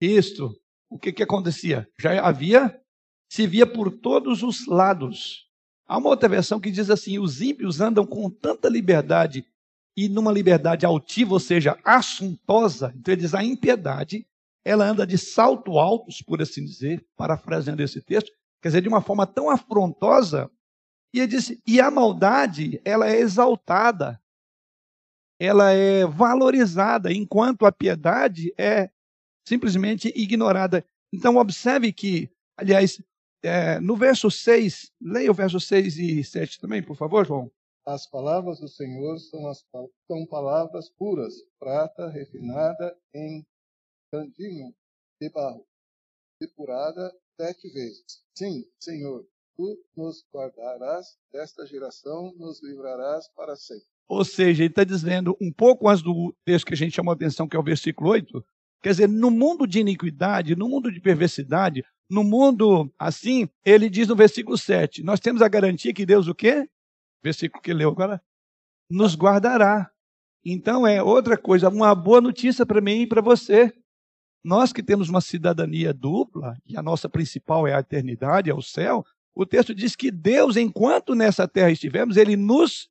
Isto. 0.00 0.61
O 0.92 0.98
que, 0.98 1.10
que 1.10 1.22
acontecia? 1.22 1.88
Já 1.98 2.20
havia, 2.20 2.78
se 3.30 3.46
via 3.46 3.66
por 3.66 3.90
todos 3.90 4.42
os 4.42 4.66
lados. 4.66 5.48
Há 5.88 5.96
uma 5.96 6.10
outra 6.10 6.28
versão 6.28 6.60
que 6.60 6.70
diz 6.70 6.90
assim: 6.90 7.18
os 7.18 7.40
ímpios 7.40 7.80
andam 7.80 8.04
com 8.04 8.28
tanta 8.28 8.68
liberdade 8.68 9.46
e 9.96 10.06
numa 10.06 10.30
liberdade 10.30 10.84
altiva, 10.84 11.32
ou 11.32 11.40
seja, 11.40 11.78
assuntosa. 11.82 12.92
Então 12.94 13.14
ele 13.14 13.22
diz: 13.22 13.34
a 13.34 13.42
impiedade, 13.42 14.26
ela 14.62 14.84
anda 14.84 15.06
de 15.06 15.16
salto 15.16 15.78
altos, 15.78 16.20
por 16.20 16.42
assim 16.42 16.62
dizer, 16.62 17.02
parafraseando 17.16 17.82
esse 17.82 18.02
texto, 18.02 18.30
quer 18.60 18.68
dizer, 18.68 18.82
de 18.82 18.88
uma 18.88 19.00
forma 19.00 19.26
tão 19.26 19.48
afrontosa. 19.48 20.50
E 21.14 21.20
ele 21.20 21.28
disse: 21.28 21.58
e 21.66 21.80
a 21.80 21.90
maldade, 21.90 22.82
ela 22.84 23.08
é 23.08 23.18
exaltada 23.18 24.22
ela 25.44 25.72
é 25.72 26.06
valorizada, 26.06 27.12
enquanto 27.12 27.66
a 27.66 27.72
piedade 27.72 28.54
é 28.56 28.88
simplesmente 29.46 30.12
ignorada. 30.14 30.84
Então, 31.12 31.36
observe 31.36 31.92
que, 31.92 32.30
aliás, 32.56 33.02
é, 33.42 33.80
no 33.80 33.96
verso 33.96 34.30
6, 34.30 34.92
leia 35.00 35.30
o 35.30 35.34
verso 35.34 35.58
6 35.58 35.98
e 35.98 36.24
7 36.24 36.60
também, 36.60 36.82
por 36.82 36.96
favor, 36.96 37.26
João. 37.26 37.50
As 37.84 38.06
palavras 38.06 38.60
do 38.60 38.68
Senhor 38.68 39.18
são, 39.18 39.48
as, 39.48 39.64
são 40.06 40.24
palavras 40.26 40.88
puras, 40.90 41.34
prata 41.58 42.08
refinada 42.08 42.96
em 43.12 43.44
cantinho 44.12 44.72
de 45.20 45.28
barro, 45.30 45.66
depurada 46.40 47.12
sete 47.40 47.68
vezes. 47.70 48.22
Sim, 48.36 48.64
Senhor, 48.78 49.26
tu 49.56 49.78
nos 49.96 50.24
guardarás 50.32 51.18
desta 51.32 51.66
geração, 51.66 52.32
nos 52.36 52.62
livrarás 52.62 53.28
para 53.34 53.56
sempre. 53.56 53.86
Ou 54.08 54.24
seja, 54.24 54.62
ele 54.62 54.70
está 54.70 54.84
dizendo 54.84 55.36
um 55.40 55.52
pouco 55.52 55.88
antes 55.88 56.02
do 56.02 56.34
texto 56.44 56.66
que 56.66 56.74
a 56.74 56.76
gente 56.76 56.94
chamou 56.94 57.12
a 57.12 57.14
atenção, 57.14 57.48
que 57.48 57.56
é 57.56 57.58
o 57.58 57.64
versículo 57.64 58.10
8, 58.10 58.44
quer 58.82 58.90
dizer, 58.90 59.08
no 59.08 59.30
mundo 59.30 59.66
de 59.66 59.80
iniquidade, 59.80 60.56
no 60.56 60.68
mundo 60.68 60.90
de 60.90 61.00
perversidade, 61.00 61.84
no 62.10 62.22
mundo 62.22 62.92
assim, 62.98 63.48
ele 63.64 63.88
diz 63.88 64.08
no 64.08 64.16
versículo 64.16 64.58
7, 64.58 65.02
nós 65.02 65.20
temos 65.20 65.40
a 65.40 65.48
garantia 65.48 65.94
que 65.94 66.04
Deus 66.04 66.28
o 66.28 66.34
quê? 66.34 66.68
Versículo 67.22 67.62
que 67.62 67.72
leu 67.72 67.90
agora, 67.90 68.20
nos 68.90 69.14
guardará. 69.14 69.90
Então 70.44 70.86
é 70.86 71.02
outra 71.02 71.38
coisa, 71.38 71.68
uma 71.68 71.94
boa 71.94 72.20
notícia 72.20 72.66
para 72.66 72.80
mim 72.80 73.02
e 73.02 73.06
para 73.06 73.22
você. 73.22 73.72
Nós 74.44 74.72
que 74.72 74.82
temos 74.82 75.08
uma 75.08 75.20
cidadania 75.20 75.94
dupla, 75.94 76.56
e 76.66 76.76
a 76.76 76.82
nossa 76.82 77.08
principal 77.08 77.66
é 77.66 77.74
a 77.74 77.80
eternidade, 77.80 78.50
é 78.50 78.54
o 78.54 78.60
céu, 78.60 79.04
o 79.34 79.46
texto 79.46 79.74
diz 79.74 79.96
que 79.96 80.10
Deus, 80.10 80.56
enquanto 80.56 81.14
nessa 81.14 81.48
terra 81.48 81.70
estivermos, 81.70 82.16
ele 82.16 82.36
nos 82.36 82.90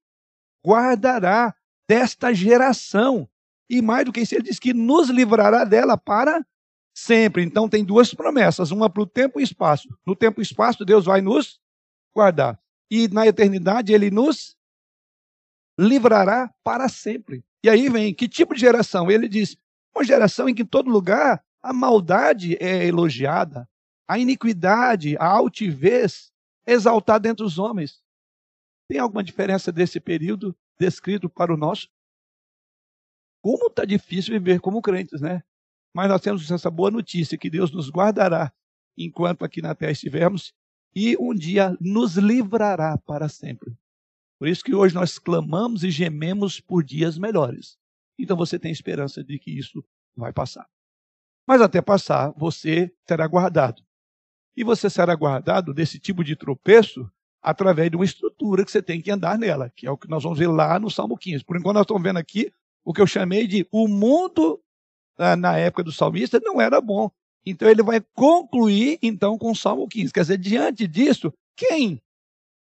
guardará 0.66 1.54
desta 1.88 2.34
geração. 2.34 3.30
E 3.72 3.82
mais 3.82 4.04
do 4.04 4.12
que 4.12 4.20
isso, 4.20 4.36
ele 4.36 4.44
diz 4.44 4.60
que 4.60 4.74
nos 4.74 5.10
livrará 5.10 5.64
dela 5.64 5.98
para 5.98 6.46
sempre. 6.94 7.42
Então 7.42 7.70
tem 7.70 7.86
duas 7.86 8.14
promessas, 8.14 8.70
uma 8.70 8.90
para 8.90 9.02
o 9.02 9.08
tempo 9.08 9.40
e 9.40 9.44
espaço. 9.44 9.88
No 10.06 10.14
tempo 10.14 10.42
e 10.42 10.44
espaço, 10.44 10.84
Deus 10.84 11.06
vai 11.06 11.22
nos 11.22 11.58
guardar. 12.14 12.60
E 12.92 13.08
na 13.08 13.26
eternidade, 13.26 13.94
ele 13.94 14.12
nos 14.12 14.58
livrará 15.80 16.54
para 16.62 16.90
sempre. 16.90 17.46
E 17.64 17.70
aí 17.70 17.88
vem, 17.88 18.14
que 18.14 18.28
tipo 18.28 18.54
de 18.54 18.60
geração? 18.60 19.10
Ele 19.10 19.30
diz, 19.30 19.56
uma 19.96 20.04
geração 20.04 20.50
em 20.50 20.54
que 20.54 20.64
em 20.64 20.66
todo 20.66 20.92
lugar 20.92 21.42
a 21.64 21.72
maldade 21.72 22.58
é 22.60 22.86
elogiada, 22.86 23.70
a 24.06 24.20
iniquidade, 24.20 25.16
a 25.18 25.28
altivez 25.28 26.30
exaltada 26.68 27.30
entre 27.30 27.46
os 27.46 27.58
homens. 27.58 28.04
Tem 28.90 29.00
alguma 29.00 29.24
diferença 29.24 29.72
desse 29.72 29.98
período 30.02 30.54
descrito 30.78 31.30
para 31.30 31.54
o 31.54 31.58
nosso? 31.58 31.88
Como 33.42 33.68
está 33.68 33.86
difícil 33.86 34.34
viver 34.34 34.60
como 34.60 34.82
crentes, 34.82 35.20
né? 35.20 35.44
Mas 35.94 36.08
nós 36.08 36.22
temos 36.22 36.50
essa 36.50 36.70
boa 36.70 36.92
notícia 36.92 37.38
que 37.38 37.50
Deus 37.50 37.72
nos 37.72 37.90
guardará 37.90 38.54
enquanto 38.98 39.44
aqui 39.44 39.62
na 39.62 39.76
terra 39.76 39.92
estivermos 39.92 40.54
e 40.96 41.18
um 41.20 41.34
dia 41.34 41.76
nos 41.80 42.18
livrará 42.18 42.98
para 42.98 43.28
sempre. 43.28 43.76
Por 44.40 44.48
isso 44.48 44.64
que 44.64 44.74
hoje 44.74 44.96
nós 44.96 45.20
clamamos 45.20 45.84
e 45.84 45.92
gememos 45.92 46.60
por 46.60 46.84
dias 46.84 47.18
melhores. 47.18 47.78
Então 48.18 48.38
você 48.38 48.58
tem 48.58 48.72
esperança 48.72 49.24
de 49.24 49.38
que 49.40 49.52
isso 49.52 49.84
vai 50.16 50.32
passar. 50.34 50.68
Mas 51.48 51.62
até 51.62 51.82
passar, 51.82 52.32
você 52.38 52.92
será 53.08 53.28
guardado. 53.28 53.84
E 54.56 54.64
você 54.64 54.90
será 54.90 55.16
guardado 55.16 55.74
desse 55.74 56.00
tipo 56.00 56.24
de 56.24 56.36
tropeço 56.36 57.10
através 57.42 57.90
de 57.90 57.96
uma 57.96 58.06
estrutura 58.06 58.64
que 58.64 58.72
você 58.72 58.82
tem 58.82 59.02
que 59.02 59.10
andar 59.10 59.38
nela, 59.38 59.70
que 59.70 59.88
é 59.88 59.92
o 59.92 59.98
que 59.98 60.10
nós 60.10 60.24
vamos 60.24 60.38
ver 60.38 60.48
lá 60.48 60.80
no 60.80 60.90
Salmo 60.90 61.18
15. 61.18 61.44
Por 61.44 61.58
enquanto, 61.58 61.76
nós 61.76 61.84
estamos 61.84 62.04
vendo 62.04 62.18
aqui 62.18 62.54
o 62.84 62.94
que 62.94 63.02
eu 63.02 63.08
chamei 63.08 63.48
de 63.48 63.68
o 63.72 63.88
mundo 63.88 64.62
ah, 65.18 65.36
na 65.36 65.58
época 65.58 65.84
do 65.84 65.92
salmista 65.92 66.40
não 66.44 66.60
era 66.60 66.82
bom. 66.82 67.10
Então 67.46 67.70
ele 67.70 67.84
vai 67.84 68.02
concluir 68.14 69.00
então 69.02 69.38
com 69.38 69.52
o 69.52 69.56
Salmo 69.56 69.88
15. 69.88 70.14
Quer 70.14 70.22
dizer, 70.22 70.38
diante 70.38 70.88
disso, 70.88 71.34
quem, 71.56 72.02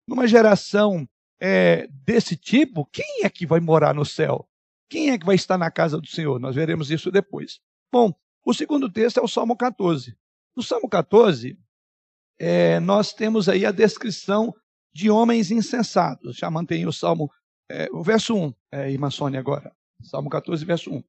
numa 0.06 0.26
geração 0.26 1.08
é, 1.40 1.86
desse 2.04 2.36
tipo, 2.36 2.84
quem 2.86 3.24
é 3.24 3.30
que 3.30 3.46
vai 3.46 3.60
morar 3.60 3.94
no 3.94 4.04
céu? 4.04 4.48
Quem 4.88 5.10
é 5.10 5.18
que 5.18 5.26
vai 5.26 5.34
estar 5.34 5.58
na 5.58 5.70
casa 5.70 6.00
do 6.00 6.06
Senhor? 6.06 6.38
Nós 6.40 6.54
veremos 6.54 6.90
isso 6.90 7.10
depois. 7.10 7.60
Bom, 7.92 8.12
o 8.44 8.54
segundo 8.54 8.90
texto 8.90 9.18
é 9.18 9.22
o 9.22 9.28
Salmo 9.28 9.56
14. 9.56 10.16
No 10.56 10.62
Salmo 10.62 10.88
14, 10.88 11.58
é, 12.38 12.80
nós 12.80 13.12
temos 13.12 13.48
aí 13.48 13.66
a 13.66 13.70
descrição 13.70 14.54
de 14.92 15.10
homens 15.10 15.50
insensatos. 15.50 16.36
Já 16.36 16.50
mantém 16.50 16.86
o 16.86 16.92
Salmo, 16.92 17.30
é, 17.70 17.88
o 17.92 18.02
verso 18.02 18.34
1, 18.34 18.54
é, 18.72 18.90
irmã 18.90 19.10
Sônia, 19.10 19.40
agora. 19.40 19.74
Salmo 20.02 20.30
14, 20.30 20.64
verso 20.64 20.90
1. 20.90 21.02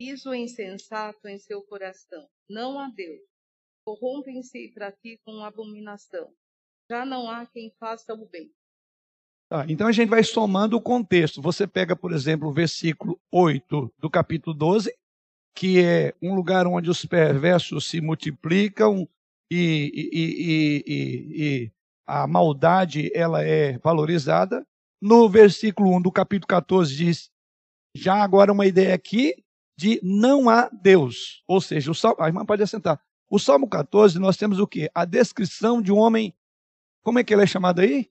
Diz 0.00 0.24
o 0.26 0.34
insensato 0.34 1.26
em 1.28 1.38
seu 1.38 1.62
coração: 1.62 2.28
Não 2.48 2.78
há 2.78 2.88
Deus. 2.88 3.20
Corrompem-se 3.84 4.66
e 4.66 4.72
praticam 4.72 5.42
abominação. 5.42 6.32
Já 6.90 7.04
não 7.04 7.30
há 7.30 7.46
quem 7.46 7.72
faça 7.78 8.14
o 8.14 8.26
bem. 8.28 8.52
Tá, 9.50 9.64
então 9.68 9.86
a 9.86 9.92
gente 9.92 10.10
vai 10.10 10.22
somando 10.22 10.76
o 10.76 10.80
contexto. 10.80 11.40
Você 11.40 11.66
pega, 11.66 11.96
por 11.96 12.12
exemplo, 12.12 12.48
o 12.48 12.52
versículo 12.52 13.18
8 13.32 13.92
do 13.98 14.10
capítulo 14.10 14.54
12, 14.54 14.94
que 15.54 15.80
é 15.82 16.14
um 16.20 16.34
lugar 16.34 16.66
onde 16.66 16.90
os 16.90 17.04
perversos 17.06 17.88
se 17.88 18.00
multiplicam 18.00 19.08
e, 19.50 20.10
e, 20.12 20.84
e, 20.86 21.42
e 21.66 21.72
a 22.06 22.26
maldade 22.26 23.10
ela 23.14 23.42
é 23.42 23.78
valorizada. 23.78 24.66
No 25.00 25.28
versículo 25.28 25.96
1 25.96 26.02
do 26.02 26.12
capítulo 26.12 26.46
14 26.46 26.94
diz, 26.94 27.30
já 27.98 28.22
agora 28.22 28.52
uma 28.52 28.66
ideia 28.66 28.94
aqui 28.94 29.34
de 29.76 30.00
não 30.02 30.48
há 30.48 30.68
Deus. 30.68 31.42
Ou 31.46 31.60
seja, 31.60 31.90
o 31.90 31.94
Salmo, 31.94 32.20
a 32.20 32.26
irmã 32.26 32.44
pode 32.44 32.62
assentar. 32.62 33.00
O 33.30 33.38
Salmo 33.38 33.68
14, 33.68 34.18
nós 34.18 34.36
temos 34.36 34.58
o 34.58 34.66
quê? 34.66 34.90
A 34.94 35.04
descrição 35.04 35.82
de 35.82 35.92
um 35.92 35.98
homem, 35.98 36.34
como 37.02 37.18
é 37.18 37.24
que 37.24 37.32
ele 37.32 37.42
é 37.42 37.46
chamado 37.46 37.80
aí? 37.80 38.10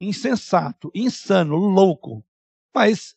Insensato, 0.00 0.90
insano, 0.94 1.56
louco. 1.56 2.24
Mas 2.74 3.16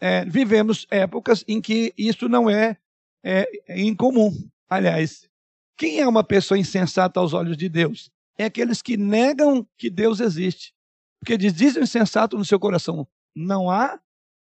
é, 0.00 0.24
vivemos 0.24 0.86
épocas 0.90 1.44
em 1.46 1.60
que 1.60 1.92
isso 1.96 2.28
não 2.28 2.48
é, 2.48 2.76
é, 3.22 3.48
é 3.68 3.80
incomum. 3.80 4.32
Aliás, 4.68 5.28
quem 5.76 6.00
é 6.00 6.08
uma 6.08 6.24
pessoa 6.24 6.58
insensata 6.58 7.20
aos 7.20 7.32
olhos 7.32 7.56
de 7.56 7.68
Deus? 7.68 8.10
É 8.38 8.44
aqueles 8.44 8.80
que 8.80 8.96
negam 8.96 9.66
que 9.76 9.90
Deus 9.90 10.20
existe. 10.20 10.74
Porque 11.20 11.36
diz, 11.36 11.52
diz 11.52 11.76
o 11.76 11.80
insensato 11.80 12.36
no 12.36 12.44
seu 12.44 12.58
coração: 12.58 13.06
não 13.34 13.70
há 13.70 14.00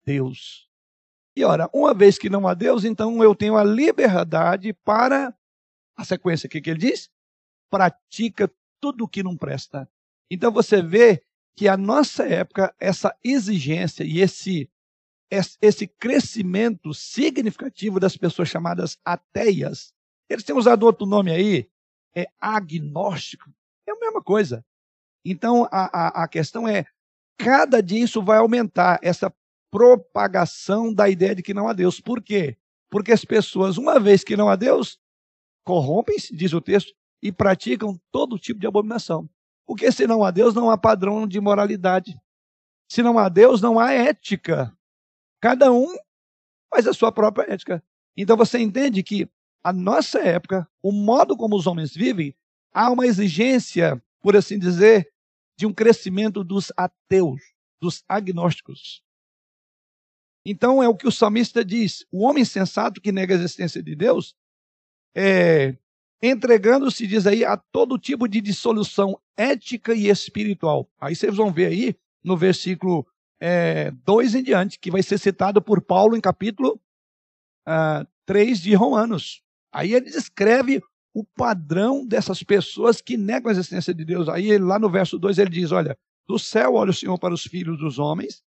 Deus. 0.04 0.68
E 1.36 1.44
ora, 1.44 1.68
uma 1.72 1.94
vez 1.94 2.18
que 2.18 2.28
não 2.28 2.46
há 2.46 2.54
Deus, 2.54 2.84
então 2.84 3.22
eu 3.22 3.34
tenho 3.34 3.56
a 3.56 3.64
liberdade 3.64 4.72
para. 4.72 5.34
A 5.96 6.04
sequência 6.04 6.46
aqui 6.46 6.60
que 6.60 6.70
ele 6.70 6.78
diz? 6.78 7.10
Pratica 7.70 8.50
tudo 8.80 9.04
o 9.04 9.08
que 9.08 9.22
não 9.22 9.36
presta. 9.36 9.88
Então 10.30 10.50
você 10.50 10.82
vê 10.82 11.22
que 11.54 11.68
a 11.68 11.76
nossa 11.76 12.26
época, 12.26 12.74
essa 12.80 13.14
exigência 13.22 14.04
e 14.04 14.20
esse, 14.20 14.70
esse 15.60 15.86
crescimento 15.86 16.94
significativo 16.94 18.00
das 18.00 18.16
pessoas 18.16 18.48
chamadas 18.48 18.98
ateias, 19.04 19.92
eles 20.28 20.44
têm 20.44 20.56
usado 20.56 20.84
outro 20.84 21.06
nome 21.06 21.30
aí, 21.30 21.70
é 22.14 22.26
agnóstico, 22.40 23.50
é 23.86 23.92
a 23.92 23.98
mesma 23.98 24.22
coisa. 24.22 24.64
Então 25.24 25.68
a, 25.70 26.22
a, 26.22 26.24
a 26.24 26.28
questão 26.28 26.66
é, 26.66 26.86
cada 27.36 27.82
dia 27.82 28.02
isso 28.02 28.22
vai 28.22 28.38
aumentar, 28.38 28.98
essa 29.02 29.32
propagação 29.72 30.92
da 30.92 31.08
ideia 31.08 31.34
de 31.34 31.42
que 31.42 31.54
não 31.54 31.66
há 31.66 31.72
Deus. 31.72 31.98
Por 31.98 32.22
quê? 32.22 32.58
Porque 32.90 33.10
as 33.10 33.24
pessoas, 33.24 33.78
uma 33.78 33.98
vez 33.98 34.22
que 34.22 34.36
não 34.36 34.50
há 34.50 34.54
Deus, 34.54 35.00
corrompem-se, 35.64 36.36
diz 36.36 36.52
o 36.52 36.60
texto, 36.60 36.92
e 37.22 37.32
praticam 37.32 37.98
todo 38.12 38.38
tipo 38.38 38.60
de 38.60 38.66
abominação. 38.66 39.28
Porque 39.66 39.90
se 39.90 40.06
não 40.06 40.22
há 40.22 40.30
Deus, 40.30 40.54
não 40.54 40.70
há 40.70 40.76
padrão 40.76 41.26
de 41.26 41.40
moralidade. 41.40 42.20
Se 42.86 43.02
não 43.02 43.18
há 43.18 43.30
Deus, 43.30 43.62
não 43.62 43.78
há 43.78 43.92
ética. 43.92 44.76
Cada 45.40 45.72
um 45.72 45.96
faz 46.70 46.86
a 46.86 46.92
sua 46.92 47.10
própria 47.10 47.54
ética. 47.54 47.82
Então 48.14 48.36
você 48.36 48.58
entende 48.58 49.02
que 49.02 49.26
a 49.64 49.72
nossa 49.72 50.20
época, 50.20 50.68
o 50.82 50.92
modo 50.92 51.34
como 51.34 51.56
os 51.56 51.66
homens 51.66 51.94
vivem, 51.94 52.36
há 52.74 52.90
uma 52.90 53.06
exigência, 53.06 54.02
por 54.20 54.36
assim 54.36 54.58
dizer, 54.58 55.10
de 55.56 55.64
um 55.64 55.72
crescimento 55.72 56.44
dos 56.44 56.70
ateus, 56.76 57.40
dos 57.80 58.04
agnósticos. 58.06 59.02
Então 60.44 60.82
é 60.82 60.88
o 60.88 60.94
que 60.94 61.06
o 61.06 61.12
salmista 61.12 61.64
diz: 61.64 62.04
o 62.10 62.22
homem 62.22 62.44
sensato 62.44 63.00
que 63.00 63.12
nega 63.12 63.34
a 63.34 63.38
existência 63.38 63.82
de 63.82 63.94
Deus, 63.94 64.34
é, 65.14 65.76
entregando-se, 66.22 67.06
diz 67.06 67.26
aí, 67.26 67.44
a 67.44 67.56
todo 67.56 67.98
tipo 67.98 68.28
de 68.28 68.40
dissolução 68.40 69.18
ética 69.36 69.94
e 69.94 70.08
espiritual. 70.08 70.88
Aí 71.00 71.14
vocês 71.14 71.36
vão 71.36 71.52
ver 71.52 71.66
aí 71.66 71.96
no 72.22 72.36
versículo 72.36 73.06
2 74.04 74.34
é, 74.34 74.38
em 74.38 74.42
diante, 74.42 74.78
que 74.78 74.90
vai 74.90 75.02
ser 75.02 75.18
citado 75.18 75.60
por 75.60 75.80
Paulo 75.80 76.16
em 76.16 76.20
capítulo 76.20 76.80
uh, 77.66 78.06
3 78.24 78.60
de 78.60 78.74
Romanos. 78.74 79.42
Aí 79.72 79.94
ele 79.94 80.10
descreve 80.10 80.82
o 81.14 81.24
padrão 81.24 82.06
dessas 82.06 82.42
pessoas 82.42 83.00
que 83.00 83.16
negam 83.16 83.48
a 83.48 83.52
existência 83.52 83.92
de 83.92 84.04
Deus. 84.04 84.28
Aí 84.28 84.56
lá 84.58 84.78
no 84.78 84.88
verso 84.88 85.18
2 85.18 85.38
ele 85.38 85.50
diz: 85.50 85.72
Olha, 85.72 85.98
do 86.26 86.38
céu 86.38 86.74
olha 86.74 86.90
o 86.90 86.94
Senhor 86.94 87.18
para 87.18 87.34
os 87.34 87.42
filhos 87.42 87.78
dos 87.78 87.98
homens 87.98 88.42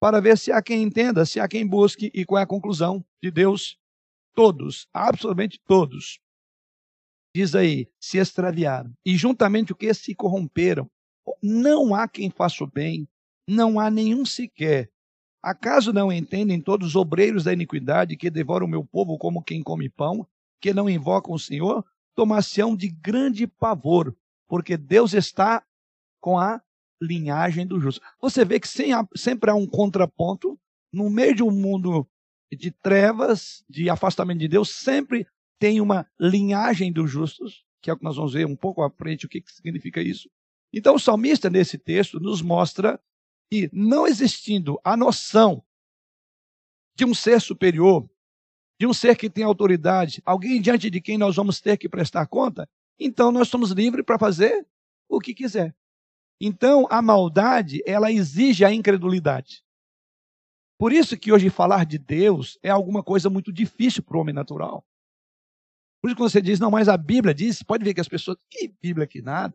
para 0.00 0.20
ver 0.20 0.38
se 0.38 0.52
há 0.52 0.62
quem 0.62 0.82
entenda, 0.82 1.26
se 1.26 1.40
há 1.40 1.48
quem 1.48 1.66
busque 1.66 2.10
e 2.14 2.24
qual 2.24 2.38
é 2.38 2.42
a 2.42 2.46
conclusão 2.46 3.04
de 3.22 3.30
Deus. 3.30 3.78
Todos, 4.34 4.86
absolutamente 4.92 5.60
todos. 5.66 6.20
Diz 7.34 7.54
aí, 7.54 7.88
se 8.00 8.18
extraviaram 8.18 8.92
e 9.04 9.16
juntamente 9.16 9.72
o 9.72 9.76
que 9.76 9.92
se 9.92 10.14
corromperam. 10.14 10.90
Não 11.42 11.94
há 11.94 12.08
quem 12.08 12.30
faça 12.30 12.64
o 12.64 12.66
bem, 12.66 13.08
não 13.46 13.78
há 13.78 13.90
nenhum 13.90 14.24
sequer. 14.24 14.90
Acaso 15.42 15.92
não 15.92 16.12
entendem 16.12 16.60
todos 16.60 16.88
os 16.88 16.96
obreiros 16.96 17.44
da 17.44 17.52
iniquidade 17.52 18.16
que 18.16 18.30
devoram 18.30 18.66
o 18.66 18.68
meu 18.68 18.84
povo 18.84 19.16
como 19.18 19.42
quem 19.42 19.62
come 19.62 19.88
pão, 19.88 20.26
que 20.60 20.74
não 20.74 20.88
invocam 20.88 21.34
o 21.34 21.38
Senhor? 21.38 21.84
Tomar-se-ão 22.14 22.74
de 22.74 22.88
grande 22.88 23.46
pavor, 23.46 24.16
porque 24.48 24.76
Deus 24.76 25.12
está 25.14 25.64
com 26.20 26.38
a 26.38 26.60
linhagem 27.00 27.66
do 27.66 27.80
justo. 27.80 28.00
Você 28.20 28.44
vê 28.44 28.58
que 28.58 28.68
sempre 29.16 29.50
há 29.50 29.54
um 29.54 29.66
contraponto 29.66 30.58
no 30.92 31.08
meio 31.10 31.34
de 31.34 31.42
um 31.42 31.50
mundo 31.50 32.08
de 32.50 32.70
trevas, 32.70 33.64
de 33.68 33.90
afastamento 33.90 34.38
de 34.38 34.48
Deus, 34.48 34.70
sempre 34.70 35.26
tem 35.58 35.80
uma 35.80 36.06
linhagem 36.18 36.92
dos 36.92 37.10
justos, 37.10 37.64
que 37.82 37.90
é 37.90 37.92
o 37.92 37.96
que 37.96 38.04
nós 38.04 38.16
vamos 38.16 38.32
ver 38.32 38.46
um 38.46 38.56
pouco 38.56 38.82
à 38.82 38.90
frente 38.90 39.26
o 39.26 39.28
que, 39.28 39.40
que 39.40 39.52
significa 39.52 40.00
isso. 40.00 40.30
Então 40.72 40.94
o 40.94 41.00
salmista 41.00 41.50
nesse 41.50 41.78
texto 41.78 42.20
nos 42.20 42.42
mostra 42.42 43.00
que 43.50 43.68
não 43.72 44.06
existindo 44.06 44.78
a 44.84 44.96
noção 44.96 45.62
de 46.94 47.04
um 47.04 47.14
ser 47.14 47.40
superior, 47.40 48.08
de 48.78 48.86
um 48.86 48.92
ser 48.92 49.16
que 49.16 49.30
tem 49.30 49.44
autoridade, 49.44 50.22
alguém 50.24 50.60
diante 50.60 50.90
de 50.90 51.00
quem 51.00 51.18
nós 51.18 51.36
vamos 51.36 51.60
ter 51.60 51.76
que 51.76 51.88
prestar 51.88 52.26
conta, 52.26 52.68
então 52.98 53.30
nós 53.30 53.48
somos 53.48 53.70
livres 53.70 54.04
para 54.04 54.18
fazer 54.18 54.66
o 55.08 55.20
que 55.20 55.34
quiser. 55.34 55.74
Então, 56.40 56.86
a 56.90 57.02
maldade, 57.02 57.82
ela 57.86 58.12
exige 58.12 58.64
a 58.64 58.72
incredulidade. 58.72 59.62
Por 60.78 60.92
isso 60.92 61.18
que 61.18 61.32
hoje 61.32 61.50
falar 61.50 61.84
de 61.84 61.98
Deus 61.98 62.58
é 62.62 62.70
alguma 62.70 63.02
coisa 63.02 63.28
muito 63.28 63.52
difícil 63.52 64.02
para 64.02 64.16
o 64.16 64.20
homem 64.20 64.34
natural. 64.34 64.86
Por 66.00 66.08
isso 66.08 66.16
que 66.16 66.22
você 66.22 66.40
diz, 66.40 66.60
não, 66.60 66.70
mas 66.70 66.88
a 66.88 66.96
Bíblia 66.96 67.34
diz, 67.34 67.62
pode 67.62 67.84
ver 67.84 67.92
que 67.92 68.00
as 68.00 68.08
pessoas, 68.08 68.38
que 68.48 68.72
Bíblia 68.80 69.06
que 69.06 69.20
nada. 69.20 69.52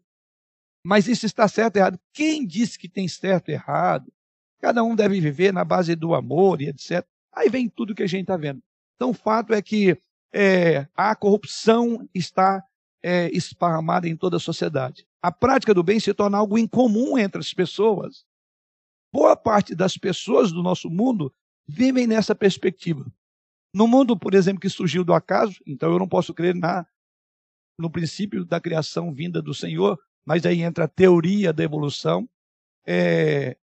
Mas 0.86 1.08
isso 1.08 1.26
está 1.26 1.48
certo 1.48 1.78
ou 1.78 1.82
errado? 1.82 2.00
Quem 2.12 2.46
disse 2.46 2.78
que 2.78 2.90
tem 2.90 3.08
certo 3.08 3.50
e 3.50 3.54
errado? 3.54 4.12
Cada 4.60 4.84
um 4.84 4.96
deve 4.96 5.22
viver 5.22 5.54
na 5.54 5.64
base 5.64 5.96
do 5.96 6.14
amor 6.14 6.62
e 6.62 6.68
etc. 6.68 7.06
Aí 7.32 7.50
vem 7.50 7.70
tudo 7.70 7.96
que 7.96 8.04
a 8.04 8.08
gente 8.08 8.24
está 8.24 8.36
vendo. 8.36 8.62
Então, 8.96 9.12
o 9.12 9.14
fato 9.14 9.54
é 9.54 9.62
que 9.62 9.98
é, 10.34 10.88
a 10.94 11.16
corrupção 11.16 12.08
está 12.14 12.62
é, 13.04 13.30
esparramada 13.36 14.08
em 14.08 14.16
toda 14.16 14.38
a 14.38 14.40
sociedade. 14.40 15.06
A 15.22 15.32
prática 15.32 15.74
do 15.74 15.84
bem 15.84 16.00
se 16.00 16.14
torna 16.14 16.38
algo 16.38 16.58
incomum 16.58 17.18
entre 17.18 17.40
as 17.40 17.54
pessoas. 17.54 18.26
Boa 19.14 19.36
parte 19.36 19.76
das 19.76 19.98
pessoas 19.98 20.52
do 20.52 20.64
nosso 20.64 20.90
mundo 20.90 21.32
vivem 21.68 22.08
nessa 22.08 22.34
perspectiva. 22.34 23.06
No 23.74 23.88
mundo, 23.88 24.18
por 24.18 24.34
exemplo, 24.34 24.60
que 24.60 24.70
surgiu 24.70 25.04
do 25.04 25.14
acaso, 25.14 25.60
então 25.68 25.92
eu 25.92 26.00
não 26.00 26.08
posso 26.08 26.34
crer 26.34 26.56
na, 26.56 26.86
no 27.78 27.90
princípio 27.90 28.46
da 28.46 28.60
criação 28.60 29.14
vinda 29.14 29.42
do 29.42 29.54
Senhor, 29.54 30.00
mas 30.26 30.46
aí 30.46 30.62
entra 30.62 30.86
a 30.86 30.88
teoria 30.88 31.52
da 31.52 31.64
evolução. 31.64 32.30
É, 32.86 33.58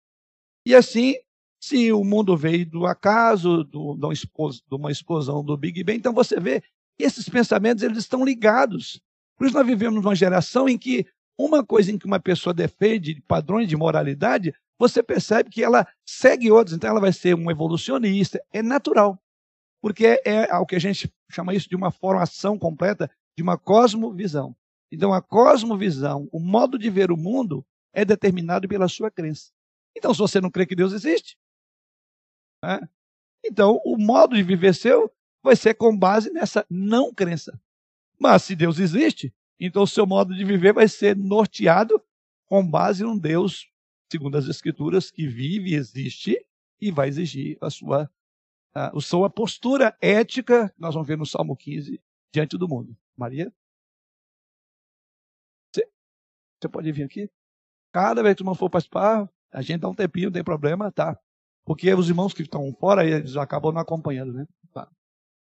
e 0.65 0.73
assim, 0.73 1.15
se 1.60 1.91
o 1.91 2.04
mundo 2.04 2.36
veio 2.38 2.65
do 2.65 2.86
acaso, 2.86 3.63
do, 3.63 3.95
de 3.95 4.76
uma 4.76 4.91
explosão 4.91 5.43
do 5.43 5.58
Big 5.58 5.84
Bang, 5.84 5.97
então 5.97 6.13
você 6.13 6.39
vê 6.39 6.62
que 6.97 7.04
esses 7.04 7.28
pensamentos 7.28 7.84
eles 7.84 8.00
estão 8.00 8.23
ligados. 8.23 9.02
Por 9.38 9.45
isso 9.45 9.56
nós 9.56 9.65
vivemos 9.65 10.02
numa 10.02 10.15
geração 10.15 10.67
em 10.67 10.78
que 10.78 11.06
uma 11.38 11.63
coisa 11.63 11.91
em 11.91 11.97
que 11.97 12.06
uma 12.06 12.19
pessoa 12.19 12.54
defende 12.54 13.21
padrões 13.28 13.67
de 13.67 13.78
moralidade, 13.78 14.54
você 14.80 15.04
percebe 15.04 15.50
que 15.50 15.63
ela 15.63 15.88
segue 16.06 16.52
outros, 16.52 16.76
então 16.76 16.89
ela 16.89 17.00
vai 17.00 17.13
ser 17.13 17.36
um 17.36 17.52
evolucionista, 17.52 18.43
é 18.52 18.63
natural. 18.63 19.21
Porque 19.80 20.19
é, 20.26 20.50
é 20.50 20.56
o 20.56 20.65
que 20.65 20.76
a 20.76 20.80
gente 20.80 21.13
chama 21.30 21.54
isso 21.54 21.69
de 21.69 21.76
uma 21.76 21.91
formação 21.91 22.58
completa 22.58 23.10
de 23.38 23.43
uma 23.43 23.58
cosmovisão. 23.58 24.56
Então 24.91 25.13
a 25.13 25.21
cosmovisão, 25.21 26.28
o 26.32 26.39
modo 26.39 26.80
de 26.80 26.89
ver 26.89 27.12
o 27.12 27.17
mundo 27.17 27.65
é 27.93 28.04
determinado 28.04 28.67
pela 28.67 28.88
sua 28.88 29.12
crença. 29.12 29.52
Então 29.95 30.13
se 30.13 30.19
você 30.19 30.41
não 30.41 30.50
crê 30.50 30.65
que 30.65 30.76
Deus 30.76 30.93
existe, 30.93 31.38
né? 32.63 32.88
então 33.45 33.80
o 33.86 33.97
modo 33.97 34.36
de 34.36 34.41
viver 34.41 34.73
seu 34.73 35.12
vai 35.43 35.56
ser 35.56 35.76
com 35.76 35.95
base 35.95 36.32
nessa 36.32 36.65
não 36.69 37.13
crença. 37.13 37.60
Mas 38.19 38.43
se 38.43 38.56
Deus 38.56 38.80
existe, 38.80 39.34
então 39.60 39.84
o 39.84 39.88
seu 39.88 40.06
modo 40.06 40.36
de 40.36 40.43
viver 40.43 40.73
vai 40.73 40.88
ser 40.88 41.15
norteado 41.15 42.01
com 42.45 42.67
base 42.67 43.03
num 43.03 43.17
Deus, 43.17 43.69
segundo 44.12 44.38
as 44.38 44.47
Escrituras, 44.47 45.12
que 45.12 45.27
vive, 45.27 45.73
existe 45.73 46.38
e 46.80 46.91
vai 46.91 47.08
exigir 47.08 47.58
a 47.62 47.69
sua, 47.69 48.10
a, 48.73 48.97
a 48.97 49.01
sua 49.01 49.30
postura 49.30 49.95
ética, 50.01 50.73
nós 50.77 50.93
vamos 50.93 51.08
ver 51.08 51.17
no 51.17 51.25
Salmo 51.25 51.56
15, 51.56 52.01
diante 52.32 52.58
do 52.58 52.67
mundo. 52.67 52.95
Maria? 53.15 53.53
Você, 55.73 55.89
você 56.60 56.69
pode 56.69 56.91
vir 56.91 57.03
aqui? 57.03 57.30
Cada 57.91 58.21
vez 58.21 58.36
que 58.36 58.43
uma 58.43 58.56
for 58.56 58.69
participar, 58.69 59.30
a 59.51 59.62
gente 59.62 59.82
dá 59.82 59.89
um 59.89 59.95
tempinho, 59.95 60.27
não 60.27 60.34
tem 60.34 60.43
problema, 60.43 60.91
tá? 60.91 61.19
Porque 61.65 61.93
os 61.93 62.08
irmãos 62.08 62.34
que 62.34 62.43
estão 62.43 62.73
fora, 62.80 63.06
eles 63.06 63.36
acabam 63.36 63.73
não 63.73 63.82
acompanhando, 63.82 64.34
né? 64.34 64.47
Tá. 64.71 64.89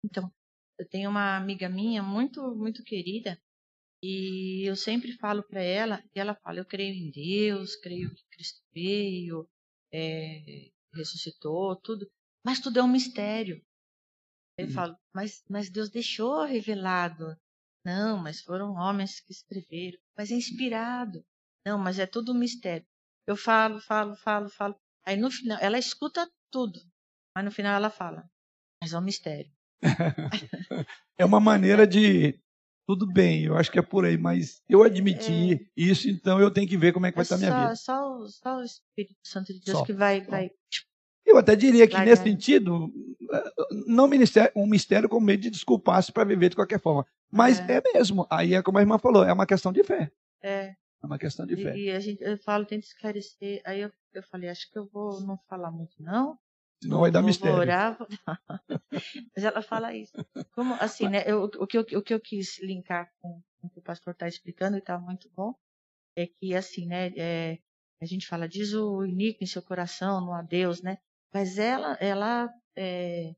Então, 0.03 0.31
eu 0.77 0.87
tenho 0.87 1.09
uma 1.09 1.37
amiga 1.37 1.69
minha 1.69 2.03
muito, 2.03 2.55
muito 2.55 2.83
querida, 2.83 3.39
e 4.03 4.63
eu 4.69 4.75
sempre 4.75 5.13
falo 5.13 5.43
para 5.43 5.61
ela, 5.61 6.03
e 6.13 6.19
ela 6.19 6.35
fala: 6.35 6.59
Eu 6.59 6.65
creio 6.65 6.93
em 6.93 7.09
Deus, 7.11 7.75
creio 7.75 8.13
que 8.13 8.23
Cristo 8.29 8.61
veio, 8.73 9.49
é, 9.91 10.69
ressuscitou, 10.93 11.75
tudo, 11.77 12.09
mas 12.45 12.59
tudo 12.59 12.79
é 12.79 12.83
um 12.83 12.87
mistério. 12.87 13.63
Eu 14.57 14.67
hum. 14.67 14.71
falo: 14.71 14.97
mas, 15.13 15.43
mas 15.49 15.69
Deus 15.69 15.89
deixou 15.89 16.43
revelado. 16.43 17.37
Não, 17.83 18.17
mas 18.17 18.41
foram 18.41 18.73
homens 18.73 19.19
que 19.19 19.31
escreveram. 19.31 19.99
Mas 20.17 20.31
é 20.31 20.35
inspirado. 20.35 21.23
Não, 21.65 21.77
mas 21.77 21.99
é 21.99 22.05
tudo 22.05 22.31
um 22.31 22.37
mistério. 22.37 22.85
Eu 23.27 23.35
falo, 23.35 23.79
falo, 23.79 24.15
falo, 24.15 24.49
falo. 24.49 24.75
Aí 25.05 25.17
no 25.17 25.29
final, 25.31 25.57
ela 25.61 25.77
escuta 25.77 26.29
tudo. 26.51 26.79
Mas 27.35 27.45
no 27.45 27.51
final 27.51 27.75
ela 27.75 27.89
fala: 27.89 28.29
mas 28.81 28.93
é 28.93 28.97
um 28.97 29.01
mistério. 29.01 29.51
é 31.17 31.25
uma 31.25 31.39
maneira 31.39 31.85
de 31.85 32.39
tudo 32.87 33.11
bem, 33.11 33.45
eu 33.45 33.57
acho 33.57 33.71
que 33.71 33.79
é 33.79 33.81
por 33.81 34.05
aí, 34.05 34.17
mas 34.17 34.61
eu 34.69 34.83
admiti 34.83 35.53
é. 35.53 35.59
isso, 35.75 36.07
então 36.07 36.39
eu 36.39 36.51
tenho 36.51 36.67
que 36.67 36.77
ver 36.77 36.93
como 36.93 37.05
é 37.05 37.11
que 37.11 37.15
vai 37.15 37.23
é 37.23 37.25
estar 37.25 37.35
a 37.35 37.39
minha 37.39 37.61
vida. 37.61 37.75
Só, 37.75 38.27
só, 38.27 38.57
o 38.57 38.63
Espírito 38.63 39.15
Santo 39.23 39.51
de 39.51 39.59
Deus 39.59 39.79
só. 39.79 39.85
que 39.85 39.93
vai, 39.93 40.21
vai. 40.21 40.51
Eu 41.25 41.37
até 41.37 41.55
diria 41.55 41.87
que, 41.87 41.97
nesse 41.99 42.21
sentido, 42.21 42.93
não 43.87 44.07
um 44.55 44.67
mistério 44.67 45.09
com 45.09 45.19
medo 45.19 45.41
de 45.41 45.49
desculpar-se 45.49 46.11
para 46.11 46.23
viver 46.23 46.49
de 46.49 46.55
qualquer 46.55 46.79
forma. 46.79 47.05
Mas 47.31 47.59
é. 47.59 47.77
é. 47.77 47.81
mesmo. 47.93 48.27
Aí 48.29 48.53
é 48.53 48.61
como 48.61 48.77
a 48.77 48.81
irmã 48.81 48.99
falou, 48.99 49.23
é 49.23 49.33
uma 49.33 49.47
questão 49.47 49.73
de 49.73 49.83
fé. 49.83 50.11
É. 50.43 50.75
É 51.01 51.05
uma 51.05 51.17
questão 51.17 51.45
de 51.45 51.55
fé. 51.55 51.75
E, 51.75 51.89
a 51.91 51.99
gente, 51.99 52.21
eu 52.23 52.37
falo, 52.37 52.65
tento 52.65 52.83
esclarecer. 52.83 53.61
Aí 53.65 53.81
eu, 53.81 53.91
eu 54.13 54.23
falei, 54.23 54.49
acho 54.49 54.71
que 54.71 54.77
eu 54.77 54.85
vou 54.85 55.19
não 55.21 55.37
falar 55.49 55.71
muito, 55.71 55.95
não. 55.99 56.37
Não 56.83 56.99
vai 57.01 57.11
dar 57.11 57.21
mistério. 57.21 57.57
Vou... 57.57 58.07
Mas 59.35 59.43
ela 59.43 59.61
fala 59.61 59.95
isso. 59.95 60.13
Como, 60.53 60.73
assim, 60.75 61.07
né? 61.07 61.23
Eu, 61.25 61.43
o, 61.43 61.67
que 61.67 61.77
eu, 61.77 61.81
o 61.81 62.01
que 62.01 62.13
eu 62.13 62.19
quis 62.19 62.61
linkar 62.61 63.09
com, 63.21 63.41
com 63.59 63.67
o 63.67 63.69
que 63.69 63.79
o 63.79 63.83
pastor 63.83 64.13
está 64.13 64.27
explicando, 64.27 64.77
e 64.77 64.79
está 64.79 64.99
muito 64.99 65.29
bom, 65.35 65.53
é 66.15 66.27
que, 66.27 66.53
assim, 66.53 66.85
né? 66.85 67.11
É, 67.15 67.57
a 68.01 68.05
gente 68.05 68.27
fala, 68.27 68.47
diz 68.47 68.73
o 68.73 69.05
iníquo 69.05 69.43
em 69.43 69.47
seu 69.47 69.61
coração, 69.61 70.21
não 70.21 70.33
há 70.33 70.41
Deus, 70.41 70.81
né? 70.81 70.97
Mas 71.33 71.57
ela, 71.57 71.97
ela 71.99 72.49
é, 72.75 73.33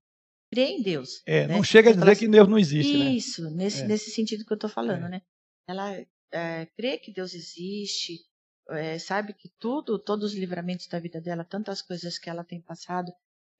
crê 0.51 0.65
em 0.65 0.81
Deus. 0.81 1.21
É, 1.25 1.47
né? 1.47 1.55
não 1.55 1.63
chega 1.63 1.89
a 1.89 1.93
dizer 1.93 2.09
assim, 2.09 2.25
que 2.25 2.31
Deus 2.31 2.47
não 2.47 2.57
existe, 2.57 2.97
né? 2.97 3.11
Isso, 3.11 3.43
né? 3.43 3.51
nesse, 3.51 3.81
é. 3.83 3.87
nesse 3.87 4.11
sentido 4.11 4.45
que 4.45 4.51
eu 4.51 4.55
estou 4.55 4.69
falando, 4.69 5.05
é. 5.05 5.09
né? 5.09 5.21
Ela 5.67 6.05
é, 6.31 6.65
crê 6.77 6.97
que 6.97 7.13
Deus 7.13 7.33
existe, 7.33 8.19
é, 8.69 8.99
sabe 8.99 9.33
que 9.33 9.49
tudo, 9.59 9.99
todos 9.99 10.31
os 10.31 10.37
livramentos 10.37 10.87
da 10.87 10.99
vida 10.99 11.21
dela, 11.21 11.43
tantas 11.43 11.81
coisas 11.81 12.17
que 12.17 12.29
ela 12.29 12.43
tem 12.43 12.61
passado, 12.61 13.11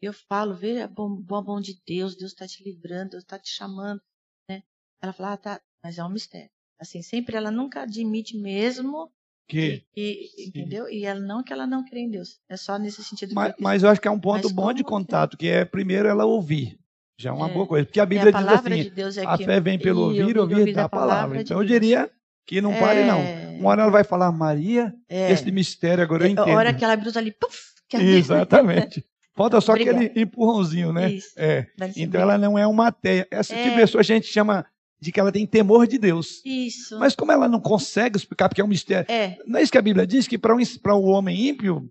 eu 0.06 0.14
falo, 0.14 0.54
veja 0.54 0.86
a 0.86 0.88
bom, 0.88 1.16
bom, 1.16 1.44
bom 1.44 1.62
de 1.62 1.82
Deus, 1.86 2.16
Deus 2.16 2.32
está 2.32 2.48
te 2.48 2.64
livrando, 2.64 3.12
Deus 3.12 3.24
está 3.24 3.40
te 3.40 3.50
chamando, 3.50 4.02
né? 4.50 4.64
Ela 5.02 5.14
fala, 5.14 5.34
ah, 5.34 5.38
tá, 5.38 5.62
mas 5.84 5.98
é 5.98 6.04
um 6.04 6.10
mistério. 6.10 6.50
Assim, 6.80 7.02
sempre 7.02 7.36
ela 7.36 7.50
nunca 7.50 7.82
admite 7.82 8.38
mesmo 8.38 9.12
que, 9.48 9.84
que 9.94 10.30
entendeu? 10.38 10.90
E 10.90 11.06
ela 11.06 11.20
não 11.20 11.42
que 11.42 11.54
ela 11.54 11.66
não 11.66 11.84
crê 11.84 12.02
em 12.02 12.10
Deus. 12.10 12.40
É 12.50 12.58
só 12.58 12.78
nesse 12.78 13.04
sentido. 13.04 13.34
Mas, 13.34 13.50
eu, 13.50 13.56
mas 13.60 13.84
eu 13.84 13.90
acho 13.90 14.02
que 14.02 14.08
é 14.08 14.12
um 14.12 14.20
ponto 14.20 14.44
mas 14.44 14.52
bom 14.52 14.74
de 14.74 14.84
contato, 14.84 15.38
que 15.38 15.48
é 15.48 15.64
primeiro 15.64 16.08
ela 16.08 16.26
ouvir. 16.26 16.78
Já 17.18 17.30
é 17.30 17.34
uma 17.34 17.50
é, 17.50 17.54
boa 17.54 17.66
coisa. 17.66 17.86
Porque 17.86 18.00
a 18.00 18.06
Bíblia 18.06 18.32
a 18.36 18.42
diz 18.42 18.52
assim: 18.52 18.84
de 18.84 18.90
Deus 18.90 19.18
é 19.18 19.26
a 19.26 19.38
fé 19.38 19.60
vem 19.60 19.80
pelo 19.80 20.02
ouvir, 20.02 20.18
e 20.18 20.22
ouvir, 20.22 20.40
ouvir 20.40 20.74
da 20.74 20.90
palavra. 20.90 21.16
palavra. 21.16 21.42
Então 21.42 21.60
eu 21.62 21.66
diria 21.66 22.12
que 22.46 22.62
não 22.62 22.74
pare, 22.78 23.06
não. 23.06 23.20
É. 23.20 23.58
Uma 23.60 23.70
hora 23.70 23.82
ela 23.84 23.92
vai 23.92 24.04
falar, 24.04 24.32
Maria, 24.32 24.94
é. 25.10 25.32
esse 25.32 25.50
mistério 25.50 26.04
agora 26.04 26.26
eu 26.26 26.32
entendo. 26.32 26.50
A 26.50 26.56
hora 26.56 26.74
que 26.74 26.84
ela 26.84 26.94
abriu 26.94 27.12
ali, 27.16 27.32
puf, 27.32 27.74
Exatamente. 27.94 29.04
Falta 29.38 29.62
só 29.62 29.74
Obrigada. 29.74 30.00
aquele 30.04 30.20
empurrãozinho, 30.20 30.92
né? 30.92 31.12
Isso. 31.12 31.34
É. 31.38 31.68
Então 31.96 32.20
ela 32.20 32.40
não 32.40 32.58
é 32.58 32.66
uma 32.66 32.92
teia. 32.92 33.28
Essa 33.30 33.54
é. 33.54 33.58
tipo 33.58 33.70
de 33.70 33.82
pessoa 33.82 34.02
a 34.02 34.04
gente 34.04 34.26
chama 34.26 34.66
de 35.00 35.12
que 35.12 35.20
ela 35.20 35.32
tem 35.32 35.46
temor 35.46 35.86
de 35.86 36.00
Deus. 36.00 36.42
Isso. 36.44 36.98
Mas 36.98 37.16
como 37.16 37.32
ela 37.32 37.48
não 37.48 37.62
consegue 37.62 38.18
explicar, 38.18 38.50
porque 38.50 38.62
é 38.62 38.64
um 38.64 38.68
mistério. 38.68 39.10
É. 39.12 39.38
Não 39.46 39.60
é 39.60 39.62
isso 39.62 39.72
que 39.72 39.78
a 39.78 39.82
Bíblia 39.84 40.08
diz, 40.08 40.28
que 40.28 40.40
para 40.40 40.56
um, 40.56 40.60
o 40.96 41.06
homem 41.06 41.50
ímpio, 41.50 41.88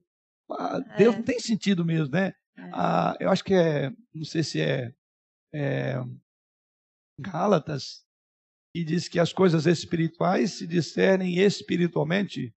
ah, 0.50 0.80
Deus 0.98 1.14
é. 1.14 1.18
não 1.18 1.24
tem 1.24 1.38
sentido 1.38 1.84
mesmo, 1.84 2.12
né? 2.12 2.34
É. 2.58 2.70
Ah, 2.72 3.16
eu 3.20 3.30
acho 3.30 3.44
que 3.44 3.54
é, 3.54 3.92
não 4.12 4.24
sei 4.24 4.42
se 4.42 4.60
é, 4.60 4.92
é 5.54 6.02
Gálatas, 7.20 8.02
que 8.74 8.82
diz 8.82 9.06
que 9.06 9.20
as 9.20 9.32
coisas 9.32 9.66
espirituais 9.66 10.54
se 10.54 10.66
discernem 10.66 11.38
espiritualmente. 11.38 12.52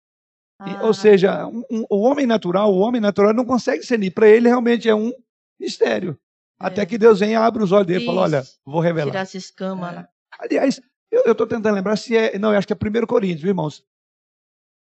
Ah. 0.58 0.84
Ou 0.84 0.92
seja, 0.92 1.46
um, 1.46 1.62
um, 1.70 1.84
o 1.88 2.00
homem 2.00 2.26
natural, 2.26 2.72
o 2.72 2.78
homem 2.78 3.00
natural 3.00 3.32
não 3.32 3.44
consegue 3.44 3.80
discernir. 3.80 4.10
Para 4.10 4.28
ele 4.28 4.48
realmente 4.48 4.88
é 4.88 4.94
um 4.94 5.12
mistério. 5.58 6.18
É. 6.60 6.66
Até 6.66 6.84
que 6.84 6.98
Deus 6.98 7.20
venha 7.20 7.32
e 7.32 7.36
abre 7.36 7.62
os 7.62 7.70
olhos 7.70 7.86
dele 7.86 8.02
e 8.02 8.06
fala, 8.06 8.22
olha, 8.22 8.42
vou 8.66 8.80
revelar. 8.80 9.10
Tirar 9.10 9.20
essa 9.20 9.36
escama. 9.36 10.08
É. 10.10 10.44
Aliás, 10.44 10.80
eu 11.10 11.32
estou 11.32 11.46
tentando 11.46 11.74
lembrar 11.74 11.96
se 11.96 12.16
é. 12.16 12.38
Não, 12.38 12.52
eu 12.52 12.58
acho 12.58 12.66
que 12.66 12.72
é 12.72 12.76
1 12.76 13.06
Coríntios, 13.06 13.42
viu, 13.42 13.50
irmãos? 13.50 13.84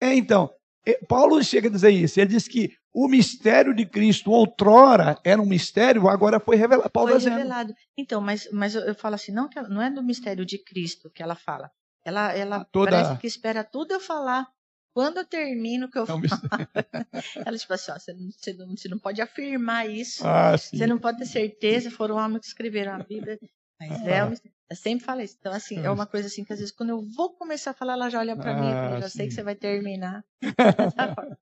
É, 0.00 0.14
então, 0.14 0.50
é, 0.86 0.98
Paulo 1.06 1.42
chega 1.42 1.68
a 1.68 1.70
dizer 1.70 1.90
isso. 1.90 2.18
Ele 2.18 2.30
diz 2.30 2.48
que 2.48 2.72
o 2.92 3.06
mistério 3.06 3.74
de 3.74 3.84
Cristo 3.84 4.30
outrora 4.30 5.18
era 5.22 5.40
um 5.40 5.46
mistério, 5.46 6.08
agora 6.08 6.40
foi 6.40 6.56
revelado. 6.56 6.90
Paulo 6.90 7.20
foi 7.20 7.30
revelado. 7.30 7.74
Então, 7.96 8.20
mas, 8.20 8.48
mas 8.52 8.74
eu, 8.74 8.82
eu, 8.82 8.94
falo 8.94 9.14
assim, 9.14 9.32
não, 9.32 9.48
não 9.68 9.82
é 9.82 9.90
do 9.90 10.02
mistério 10.02 10.46
de 10.46 10.58
Cristo 10.58 11.10
que 11.10 11.22
ela 11.22 11.34
fala. 11.34 11.70
Ela, 12.04 12.32
ela 12.32 12.64
Toda... 12.64 12.90
parece 12.90 13.20
que 13.20 13.26
espera 13.26 13.62
tudo 13.62 13.92
eu 13.92 14.00
falar 14.00 14.48
quando 14.94 15.18
eu 15.18 15.24
termino 15.24 15.90
que 15.90 15.98
eu 15.98 16.06
falo, 16.06 16.22
ela 17.46 17.56
tipo 17.56 17.72
assim, 17.72 17.92
ó, 17.92 17.98
você, 17.98 18.12
não, 18.12 18.30
você, 18.30 18.52
não, 18.52 18.76
você 18.76 18.88
não 18.88 18.98
pode 18.98 19.20
afirmar 19.20 19.88
isso, 19.88 20.26
ah, 20.26 20.56
você 20.56 20.86
não 20.86 20.98
pode 20.98 21.18
ter 21.18 21.26
certeza, 21.26 21.90
foram 21.90 22.16
homens 22.16 22.40
que 22.40 22.46
escreveram 22.46 22.94
a 22.94 22.98
Bíblia, 22.98 23.38
mas 23.80 24.02
ah. 24.02 24.10
é, 24.10 24.22
eu 24.70 24.76
sempre 24.76 25.04
falo 25.04 25.20
isso. 25.20 25.36
Então, 25.38 25.52
assim, 25.52 25.78
é 25.78 25.90
uma 25.90 26.06
coisa 26.06 26.26
assim 26.26 26.44
que 26.44 26.52
às 26.52 26.58
vezes 26.58 26.74
quando 26.74 26.90
eu 26.90 27.02
vou 27.02 27.30
começar 27.30 27.70
a 27.70 27.74
falar, 27.74 27.94
ela 27.94 28.10
já 28.10 28.18
olha 28.18 28.36
para 28.36 28.56
ah, 28.56 28.60
mim 28.60 28.68
e 28.68 28.72
fala, 28.72 28.96
ah, 28.96 29.00
já 29.00 29.08
sei 29.08 29.28
que 29.28 29.34
você 29.34 29.42
vai 29.42 29.54
terminar. 29.54 30.24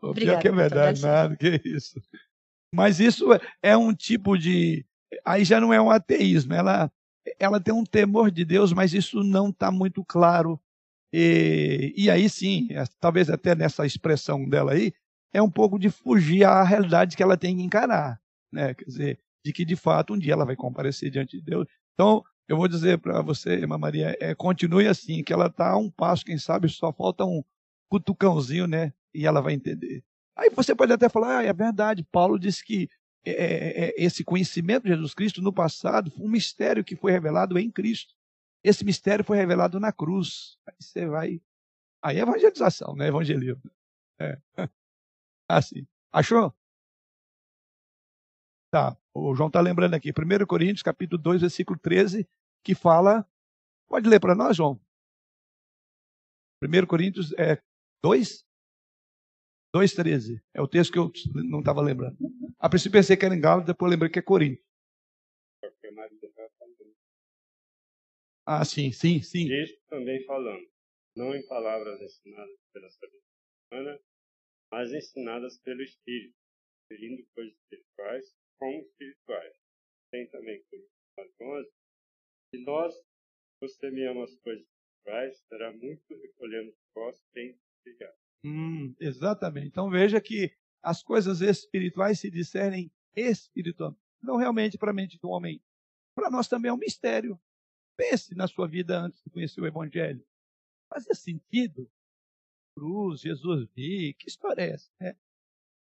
Obrigada. 0.00 0.40
que 0.40 0.48
é 0.48 0.52
verdade, 0.52 1.02
nada, 1.02 1.36
que 1.36 1.60
isso. 1.64 2.00
Mas 2.72 3.00
isso 3.00 3.26
é 3.62 3.76
um 3.76 3.94
tipo 3.94 4.36
de. 4.36 4.84
Aí 5.24 5.44
já 5.44 5.60
não 5.60 5.72
é 5.72 5.80
um 5.80 5.90
ateísmo, 5.90 6.54
ela, 6.54 6.92
ela 7.38 7.58
tem 7.58 7.74
um 7.74 7.84
temor 7.84 8.30
de 8.30 8.44
Deus, 8.44 8.72
mas 8.72 8.92
isso 8.92 9.24
não 9.24 9.48
está 9.48 9.70
muito 9.70 10.04
claro 10.04 10.60
e, 11.12 11.94
e 11.96 12.10
aí 12.10 12.28
sim, 12.28 12.68
é, 12.70 12.84
talvez 13.00 13.30
até 13.30 13.54
nessa 13.54 13.86
expressão 13.86 14.48
dela 14.48 14.72
aí, 14.72 14.92
é 15.32 15.42
um 15.42 15.50
pouco 15.50 15.78
de 15.78 15.90
fugir 15.90 16.44
à 16.44 16.62
realidade 16.62 17.16
que 17.16 17.22
ela 17.22 17.36
tem 17.36 17.56
que 17.56 17.62
encarar. 17.62 18.20
Né? 18.52 18.74
Quer 18.74 18.84
dizer, 18.84 19.18
de 19.44 19.52
que 19.52 19.64
de 19.64 19.76
fato 19.76 20.14
um 20.14 20.18
dia 20.18 20.32
ela 20.32 20.44
vai 20.44 20.56
comparecer 20.56 21.10
diante 21.10 21.36
de 21.38 21.42
Deus. 21.42 21.66
Então, 21.94 22.24
Eu 22.48 22.56
vou 22.56 22.66
dizer 22.66 22.98
para 22.98 23.20
você, 23.20 23.50
irmã 23.50 23.76
Maria, 23.76 24.16
é, 24.18 24.34
continue 24.34 24.88
assim, 24.88 25.22
que 25.22 25.32
ela 25.34 25.48
está 25.48 25.70
a 25.72 25.76
um 25.76 25.90
passo, 25.90 26.24
quem 26.24 26.38
sabe 26.38 26.66
só 26.70 26.90
falta 26.90 27.24
um 27.24 27.44
cutucãozinho, 27.90 28.66
né? 28.66 28.92
E 29.14 29.26
ela 29.26 29.42
vai 29.42 29.52
entender. 29.52 30.02
Aí 30.34 30.48
você 30.50 30.74
pode 30.74 30.92
até 30.92 31.10
falar, 31.10 31.40
ah, 31.40 31.44
é 31.44 31.52
verdade, 31.52 32.02
Paulo 32.10 32.38
disse 32.38 32.64
que 32.64 32.88
é, 33.26 33.32
é, 33.32 33.84
é, 33.88 33.94
esse 33.98 34.24
conhecimento 34.24 34.84
de 34.84 34.90
Jesus 34.90 35.12
Cristo 35.12 35.42
no 35.42 35.52
passado 35.52 36.10
foi 36.10 36.24
um 36.24 36.30
mistério 36.30 36.82
que 36.82 36.96
foi 36.96 37.12
revelado 37.12 37.58
em 37.58 37.70
Cristo. 37.70 38.14
Esse 38.68 38.84
mistério 38.84 39.24
foi 39.24 39.38
revelado 39.38 39.80
na 39.80 39.90
cruz. 39.90 40.58
Aí 40.66 40.74
você 40.78 41.06
vai. 41.06 41.40
Aí 42.02 42.18
é 42.18 42.20
evangelização, 42.20 42.94
né? 42.94 43.08
Evangelismo. 43.08 43.62
É. 44.20 44.38
Assim. 45.48 45.86
Achou? 46.12 46.54
Tá. 48.70 48.94
O 49.14 49.34
João 49.34 49.46
está 49.46 49.60
lembrando 49.62 49.94
aqui, 49.94 50.10
1 50.10 50.46
Coríntios, 50.46 50.82
capítulo 50.82 51.20
2, 51.20 51.40
versículo 51.40 51.78
13, 51.78 52.28
que 52.62 52.74
fala. 52.74 53.26
Pode 53.88 54.06
ler 54.06 54.20
para 54.20 54.34
nós, 54.34 54.54
João? 54.54 54.78
1 56.62 56.86
Coríntios 56.86 57.32
é, 57.38 57.62
2? 58.02 58.44
2,13. 59.74 60.42
É 60.52 60.60
o 60.60 60.68
texto 60.68 60.92
que 60.92 60.98
eu 60.98 61.10
não 61.44 61.60
estava 61.60 61.80
lembrando. 61.80 62.18
A 62.58 62.68
princípio 62.68 62.98
pensei 62.98 63.16
que 63.16 63.24
era 63.24 63.34
em 63.34 63.40
Gálatas, 63.40 63.66
depois 63.66 63.90
lembrei 63.90 64.10
que 64.10 64.18
é 64.18 64.22
Coríntios. 64.22 64.68
Ah, 68.50 68.64
sim, 68.64 68.90
sim, 68.90 69.20
sim. 69.20 69.52
Isto 69.52 69.78
também 69.90 70.24
falando, 70.24 70.66
não 71.14 71.34
em 71.34 71.46
palavras 71.46 72.00
ensinadas 72.00 72.58
pela 72.72 72.88
sabedoria 72.88 73.22
humana, 73.70 74.00
mas 74.72 74.90
ensinadas 74.90 75.58
pelo 75.58 75.82
Espírito, 75.82 76.34
referindo 76.90 77.28
coisas 77.34 77.52
espirituais 77.58 78.34
como 78.58 78.80
espirituais. 78.80 79.54
Tem 80.10 80.26
também 80.30 80.64
Coríntios 80.64 81.34
11. 81.42 81.70
Se 82.48 82.64
nós 82.64 82.94
nos 83.60 83.76
tememos 83.76 84.32
as 84.32 84.38
coisas 84.40 84.66
espirituais, 84.66 85.44
será 85.46 85.70
muito 85.70 86.02
recolhemos 86.08 86.74
vós 86.94 87.22
tem 87.34 87.52
que 87.84 87.98
Hum, 88.42 88.94
exatamente. 88.98 89.66
Então 89.66 89.90
veja 89.90 90.22
que 90.22 90.56
as 90.82 91.02
coisas 91.02 91.42
espirituais 91.42 92.18
se 92.18 92.30
discernem 92.30 92.90
espiritualmente, 93.14 94.00
não 94.22 94.36
realmente 94.36 94.78
para 94.78 94.90
a 94.90 94.94
mente 94.94 95.18
do 95.18 95.28
homem. 95.28 95.62
Para 96.14 96.30
nós 96.30 96.48
também 96.48 96.70
é 96.70 96.72
um 96.72 96.78
mistério. 96.78 97.38
Pense 97.98 98.32
na 98.36 98.46
sua 98.46 98.68
vida 98.68 98.96
antes 98.96 99.20
de 99.24 99.28
conhecer 99.28 99.60
o 99.60 99.66
Evangelho. 99.66 100.24
Fazia 100.88 101.14
sentido? 101.14 101.90
Cruz, 102.76 103.20
Jesus 103.20 103.68
vi, 103.74 104.14
que 104.14 104.28
história 104.28 104.62
é 104.62 104.70
essa? 104.70 104.88
É, 105.00 105.16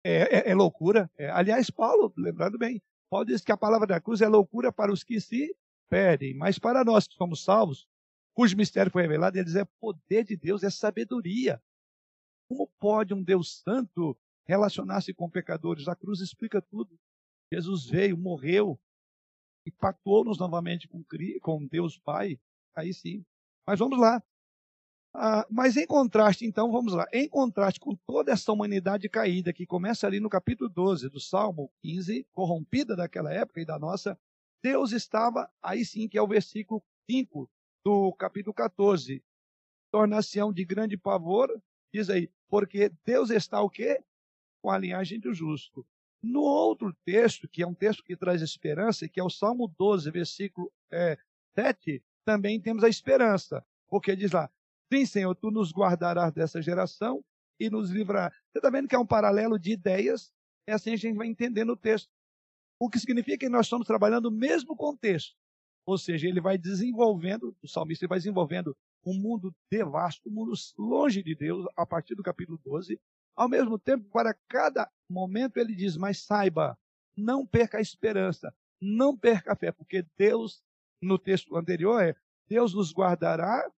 é, 0.05 0.51
é 0.51 0.55
loucura. 0.55 1.11
É. 1.17 1.31
Aliás, 1.31 1.71
Paulo, 1.71 2.13
lembrando 2.15 2.59
bem, 2.59 2.83
Paulo 3.09 3.25
diz 3.25 3.41
que 3.41 3.51
a 3.51 3.57
palavra 3.57 3.87
da 3.87 3.99
cruz 3.99 4.21
é 4.21 4.29
loucura 4.29 4.71
para 4.71 4.93
os 4.93 5.03
que 5.03 5.19
se 5.19 5.57
perdem, 5.89 6.35
mas 6.35 6.59
para 6.59 6.85
nós 6.85 7.09
que 7.09 7.15
somos 7.15 7.43
salvos, 7.43 7.89
cujo 8.35 8.55
mistério 8.55 8.93
foi 8.93 9.01
revelado, 9.01 9.39
ele 9.39 9.47
diz 9.47 9.57
é 9.57 9.65
poder 9.81 10.25
de 10.25 10.37
Deus, 10.37 10.63
é 10.63 10.69
sabedoria. 10.69 11.63
Como 12.47 12.71
pode 12.79 13.15
um 13.15 13.23
Deus 13.23 13.63
santo 13.63 14.15
relacionar-se 14.47 15.15
com 15.15 15.31
pecadores? 15.31 15.89
A 15.89 15.97
cruz 15.97 16.21
explica 16.21 16.61
tudo. 16.61 17.01
Jesus 17.51 17.87
veio, 17.87 18.19
morreu, 18.19 18.79
e 19.67 19.71
pactuou-nos 19.71 20.39
novamente 20.39 20.89
com, 20.89 21.05
com 21.41 21.67
Deus 21.67 21.99
Pai. 21.99 22.39
Aí 22.75 22.93
sim. 22.93 23.25
Mas 23.67 23.79
vamos 23.79 23.99
lá. 23.99 24.23
Ah, 25.17 25.47
mas 25.49 25.77
em 25.77 25.87
contraste, 25.87 26.45
então, 26.45 26.73
vamos 26.73 26.93
lá. 26.93 27.07
Em 27.13 27.29
contraste 27.29 27.79
com 27.79 27.95
toda 27.95 28.33
essa 28.33 28.53
humanidade 28.53 29.09
caída, 29.09 29.53
que 29.53 29.65
começa 29.65 30.07
ali 30.07 30.19
no 30.19 30.29
capítulo 30.29 30.69
12 30.69 31.09
do 31.09 31.21
Salmo 31.21 31.71
15, 31.83 32.27
corrompida 32.33 32.97
daquela 32.97 33.33
época 33.33 33.61
e 33.61 33.65
da 33.65 33.79
nossa, 33.79 34.19
Deus 34.61 34.91
estava, 34.91 35.49
aí 35.63 35.85
sim, 35.85 36.09
que 36.09 36.19
é 36.19 36.23
o 36.23 36.27
versículo 36.27 36.83
5 37.09 37.49
do 37.85 38.13
capítulo 38.15 38.53
14. 38.53 39.23
Torna-se 39.93 40.41
de 40.53 40.65
grande 40.65 40.97
pavor, 40.97 41.49
diz 41.93 42.11
aí, 42.11 42.29
porque 42.49 42.91
Deus 43.05 43.31
está 43.31 43.63
o 43.63 43.71
quê? 43.71 44.03
Com 44.61 44.71
a 44.71 44.79
linhagem 44.79 45.21
do 45.21 45.33
justo. 45.33 45.87
No 46.25 46.41
outro 46.41 46.97
texto, 47.05 47.47
que 47.47 47.63
é 47.63 47.67
um 47.67 47.75
texto 47.75 48.03
que 48.03 48.17
traz 48.17 48.41
esperança, 48.41 49.07
que 49.07 49.21
é 49.21 49.23
o 49.23 49.29
Salmo 49.29 49.69
12, 49.79 50.11
versículo 50.11 50.73
é, 50.91 51.19
7, 51.55 52.03
também 52.25 52.59
temos 52.59 52.83
a 52.83 52.89
esperança, 52.89 53.63
porque 53.89 54.17
diz 54.17 54.33
lá: 54.33 54.51
Sim, 54.91 55.05
Senhor, 55.05 55.35
tu 55.35 55.51
nos 55.51 55.71
guardarás 55.71 56.33
dessa 56.33 56.63
geração 56.63 57.23
e 57.61 57.69
nos 57.69 57.91
livrarás. 57.91 58.35
Você 58.51 58.59
está 58.59 58.71
vendo 58.71 58.89
que 58.89 58.95
é 58.95 58.99
um 58.99 59.07
paralelo 59.07 59.59
de 59.59 59.73
ideias? 59.73 60.33
É 60.67 60.73
assim 60.73 60.95
a 60.95 60.97
gente 60.97 61.15
vai 61.15 61.27
entendendo 61.27 61.73
o 61.73 61.77
texto. 61.77 62.09
O 62.81 62.89
que 62.89 62.99
significa 62.99 63.37
que 63.37 63.49
nós 63.51 63.67
estamos 63.67 63.87
trabalhando 63.87 64.27
o 64.27 64.33
mesmo 64.33 64.75
contexto. 64.75 65.37
Ou 65.87 65.99
seja, 65.99 66.27
ele 66.27 66.41
vai 66.41 66.57
desenvolvendo, 66.57 67.55
o 67.63 67.69
salmista 67.69 68.09
vai 68.09 68.19
desenvolvendo 68.19 68.75
um 69.05 69.13
mundo 69.13 69.55
devasto, 69.71 70.27
um 70.31 70.33
mundo 70.33 70.55
longe 70.79 71.23
de 71.23 71.35
Deus, 71.35 71.67
a 71.77 71.85
partir 71.85 72.15
do 72.15 72.23
capítulo 72.23 72.59
12. 72.65 72.99
Ao 73.37 73.49
mesmo 73.49 73.79
tempo, 73.79 74.09
para 74.11 74.35
cada 74.49 74.91
momento, 75.09 75.57
ele 75.59 75.75
diz: 75.75 75.97
Mas 75.97 76.21
saiba, 76.21 76.79
não 77.17 77.47
perca 77.47 77.79
a 77.79 77.81
esperança, 77.81 78.55
não 78.81 79.17
perca 79.17 79.53
a 79.53 79.57
fé, 79.57 79.73
porque 79.73 80.07
Deus, 80.17 80.63
no 81.03 81.19
texto 81.19 81.57
anterior, 81.57 82.03
é: 82.03 82.15
Deus 82.49 82.75
nos 82.75 82.93
guardará 82.93 83.71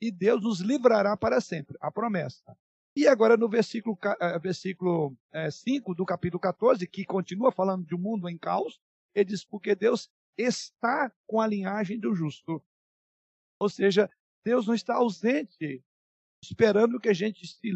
e 0.00 0.10
Deus 0.10 0.42
nos 0.42 0.60
livrará 0.60 1.16
para 1.16 1.40
sempre. 1.40 1.76
A 1.80 1.90
promessa. 1.90 2.56
E 2.96 3.08
agora 3.08 3.36
no 3.36 3.48
versículo, 3.48 3.98
eh, 4.20 4.38
versículo 4.38 5.16
5 5.50 5.92
eh, 5.92 5.94
do 5.94 6.04
capítulo 6.04 6.40
14, 6.40 6.86
que 6.86 7.04
continua 7.04 7.50
falando 7.50 7.84
de 7.84 7.94
um 7.94 7.98
mundo 7.98 8.28
em 8.28 8.38
caos, 8.38 8.80
ele 9.14 9.26
diz: 9.26 9.44
Porque 9.44 9.74
Deus 9.74 10.08
está 10.36 11.12
com 11.26 11.40
a 11.40 11.46
linhagem 11.46 11.98
do 11.98 12.14
justo. 12.14 12.62
Ou 13.58 13.68
seja, 13.68 14.10
Deus 14.44 14.66
não 14.66 14.74
está 14.74 14.96
ausente, 14.96 15.82
esperando 16.42 17.00
que 17.00 17.08
a 17.08 17.14
gente 17.14 17.46
se 17.46 17.72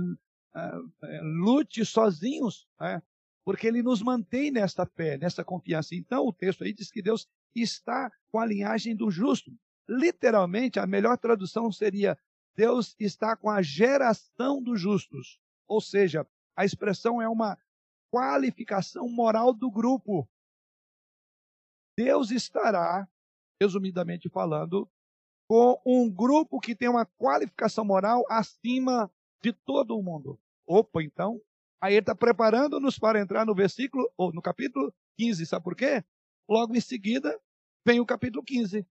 lute 1.23 1.85
sozinhos, 1.85 2.67
né? 2.81 3.03
porque 3.45 3.67
Ele 3.67 3.83
nos 3.83 4.03
mantém 4.03 4.51
nesta 4.51 4.85
fé, 4.85 5.17
nessa 5.17 5.45
confiança. 5.45 5.95
Então, 5.95 6.27
o 6.27 6.33
texto 6.33 6.65
aí 6.65 6.73
diz 6.73 6.91
que 6.91 7.01
Deus 7.01 7.27
está 7.55 8.11
com 8.31 8.39
a 8.39 8.47
linhagem 8.47 8.95
do 8.95 9.11
justo. 9.11 9.51
Literalmente, 9.89 10.79
a 10.79 10.87
melhor 10.87 11.17
tradução 11.17 11.73
seria: 11.73 12.19
Deus 12.55 12.95
está 12.99 13.37
com 13.37 13.49
a 13.49 13.63
geração 13.63 14.63
dos 14.63 14.81
justos. 14.81 15.41
Ou 15.67 15.81
seja, 15.81 16.27
a 16.55 16.65
expressão 16.65 17.23
é 17.23 17.29
uma 17.29 17.59
qualificação 18.13 19.09
moral 19.09 19.53
do 19.53 19.71
grupo. 19.71 20.29
Deus 21.97 22.31
estará, 22.31 23.09
resumidamente 23.61 24.29
falando, 24.29 24.89
com 25.49 25.81
um 25.87 26.11
grupo 26.11 26.61
que 26.61 26.75
tem 26.75 26.89
uma 26.89 27.07
qualificação 27.07 27.85
moral 27.85 28.25
acima 28.29 29.11
de 29.43 29.53
todo 29.53 29.97
o 29.97 30.03
mundo. 30.03 30.39
Opa, 30.69 31.03
então, 31.03 31.41
aí 31.81 31.95
ele 31.95 32.01
está 32.01 32.15
preparando-nos 32.15 32.99
para 32.99 33.21
entrar 33.21 33.47
no 33.47 33.55
versículo, 33.55 34.11
ou 34.17 34.33
no 34.33 34.43
capítulo 34.43 34.93
15, 35.19 35.47
sabe 35.47 35.65
por 35.65 35.75
quê? 35.75 36.05
Logo 36.49 36.75
em 36.77 36.81
seguida, 36.81 37.41
vem 37.87 38.01
o 38.01 38.07
capítulo 38.07 38.45
15. 38.45 38.87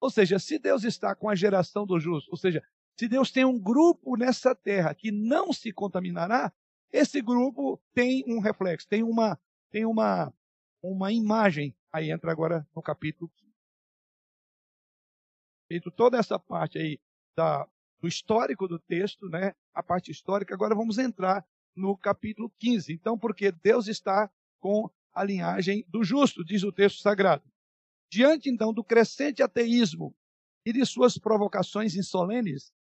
Ou 0.00 0.10
seja, 0.10 0.38
se 0.38 0.58
Deus 0.58 0.84
está 0.84 1.14
com 1.14 1.28
a 1.28 1.34
geração 1.34 1.86
do 1.86 1.98
justo, 1.98 2.30
ou 2.30 2.36
seja, 2.36 2.62
se 2.98 3.08
Deus 3.08 3.30
tem 3.30 3.44
um 3.44 3.58
grupo 3.58 4.16
nessa 4.16 4.54
terra 4.54 4.94
que 4.94 5.10
não 5.10 5.52
se 5.52 5.72
contaminará, 5.72 6.52
esse 6.92 7.20
grupo 7.20 7.80
tem 7.92 8.22
um 8.28 8.38
reflexo, 8.38 8.86
tem 8.86 9.02
uma, 9.02 9.38
tem 9.70 9.84
uma, 9.84 10.32
uma 10.82 11.10
imagem 11.12 11.74
Aí 11.92 12.10
entra 12.10 12.32
agora 12.32 12.66
no 12.74 12.80
capítulo 12.80 13.30
15. 13.36 13.52
Feito 15.68 15.90
toda 15.90 16.16
essa 16.16 16.38
parte 16.38 16.78
aí 16.78 16.98
da, 17.36 17.68
do 18.02 18.08
histórico 18.08 18.66
do 18.66 18.80
texto, 18.80 19.28
né? 19.28 19.54
A 19.72 19.82
parte 19.82 20.10
histórica, 20.10 20.52
agora 20.52 20.74
vamos 20.74 20.98
entrar 20.98 21.46
no 21.74 21.96
capítulo 21.96 22.50
15. 22.58 22.92
Então, 22.92 23.16
porque 23.16 23.52
Deus 23.52 23.86
está 23.86 24.28
com 24.60 24.90
a 25.14 25.22
linhagem 25.22 25.84
do 25.88 26.02
justo, 26.02 26.44
diz 26.44 26.64
o 26.64 26.72
texto 26.72 27.00
sagrado. 27.00 27.44
Diante 28.10 28.50
então 28.50 28.72
do 28.72 28.82
crescente 28.82 29.42
ateísmo 29.42 30.14
e 30.66 30.72
de 30.72 30.84
suas 30.84 31.16
provocações 31.16 31.94
insolenes, 31.94 32.72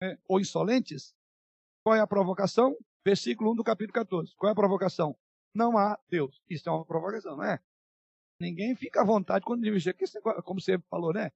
né, 0.00 0.18
ou 0.28 0.38
insolentes, 0.38 1.14
qual 1.82 1.96
é 1.96 2.00
a 2.00 2.06
provocação? 2.06 2.76
Versículo 3.04 3.52
1 3.52 3.56
do 3.56 3.64
capítulo 3.64 3.94
14. 3.94 4.34
Qual 4.36 4.48
é 4.48 4.52
a 4.52 4.56
provocação? 4.56 5.16
Não 5.54 5.78
há 5.78 5.98
Deus. 6.08 6.42
Isso 6.48 6.68
é 6.68 6.72
uma 6.72 6.84
provocação, 6.84 7.36
não 7.36 7.44
é? 7.44 7.60
Ninguém 8.40 8.74
fica 8.74 9.00
à 9.00 9.04
vontade 9.04 9.44
quando 9.44 9.62
diz, 9.62 9.84
como 10.44 10.60
você 10.60 10.78
falou, 10.90 11.12
né? 11.12 11.30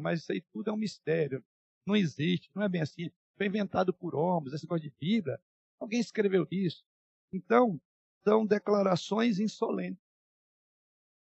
mas 0.00 0.20
isso 0.20 0.32
aí 0.32 0.40
tudo 0.52 0.70
é 0.70 0.72
um 0.72 0.76
mistério. 0.76 1.44
Não 1.86 1.96
existe, 1.96 2.50
não 2.54 2.62
é 2.62 2.68
bem 2.68 2.82
assim. 2.82 3.10
Foi 3.36 3.46
inventado 3.46 3.92
por 3.92 4.14
homens, 4.14 4.52
esse 4.52 4.64
negócio 4.64 4.88
de 4.88 4.94
Bíblia. 5.00 5.40
Alguém 5.78 6.00
escreveu 6.00 6.46
isso. 6.50 6.84
Então, 7.32 7.80
são 8.22 8.44
declarações 8.44 9.38
insolentes. 9.38 10.02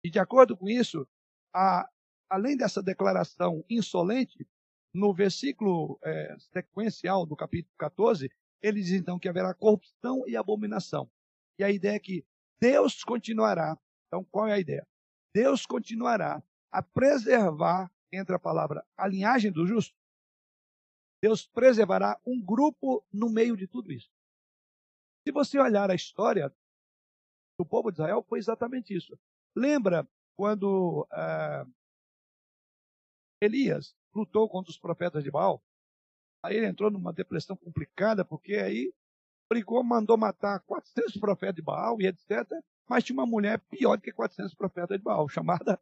E 0.04 0.10
de 0.10 0.18
acordo 0.18 0.56
com 0.56 0.68
isso, 0.68 1.06
a, 1.54 1.88
além 2.28 2.56
dessa 2.56 2.82
declaração 2.82 3.64
insolente, 3.68 4.46
no 4.92 5.12
versículo 5.12 5.98
é, 6.02 6.36
sequencial 6.52 7.26
do 7.26 7.36
capítulo 7.36 7.74
14, 7.78 8.30
ele 8.60 8.80
diz 8.80 8.92
então 8.92 9.18
que 9.18 9.28
haverá 9.28 9.54
corrupção 9.54 10.24
e 10.26 10.36
abominação. 10.36 11.10
E 11.58 11.64
a 11.64 11.70
ideia 11.70 11.96
é 11.96 12.00
que 12.00 12.24
Deus 12.60 13.04
continuará 13.04 13.78
então, 14.08 14.24
qual 14.24 14.48
é 14.48 14.54
a 14.54 14.58
ideia? 14.58 14.86
Deus 15.34 15.64
continuará 15.64 16.42
a 16.72 16.82
preservar, 16.82 17.90
entre 18.10 18.34
a 18.34 18.38
palavra 18.38 18.84
a 18.96 19.06
linhagem 19.06 19.52
do 19.52 19.66
justo, 19.66 19.94
Deus 21.22 21.46
preservará 21.46 22.18
um 22.24 22.40
grupo 22.40 23.04
no 23.12 23.28
meio 23.28 23.56
de 23.56 23.66
tudo 23.66 23.92
isso. 23.92 24.10
Se 25.26 25.32
você 25.32 25.58
olhar 25.58 25.90
a 25.90 25.94
história 25.94 26.54
do 27.58 27.66
povo 27.66 27.90
de 27.90 27.96
Israel, 27.96 28.22
foi 28.22 28.38
exatamente 28.38 28.94
isso. 28.94 29.18
Lembra 29.56 30.08
quando 30.36 31.06
ah, 31.10 31.66
Elias 33.42 33.96
lutou 34.14 34.48
contra 34.48 34.70
os 34.70 34.78
profetas 34.78 35.24
de 35.24 35.30
Baal? 35.30 35.62
Aí 36.42 36.56
ele 36.56 36.66
entrou 36.66 36.90
numa 36.90 37.12
depressão 37.12 37.56
complicada, 37.56 38.24
porque 38.24 38.54
aí 38.54 38.94
brigou, 39.50 39.82
mandou 39.82 40.16
matar 40.16 40.60
400 40.60 41.16
profetas 41.18 41.56
de 41.56 41.62
Baal 41.62 42.00
e 42.00 42.06
etc. 42.06 42.46
Mas 42.88 43.04
tinha 43.04 43.14
uma 43.14 43.26
mulher 43.26 43.58
pior 43.68 43.96
do 43.96 44.02
que 44.02 44.12
400 44.12 44.54
profetas 44.54 44.96
de 44.96 45.02
Baal, 45.02 45.28
chamada 45.28 45.80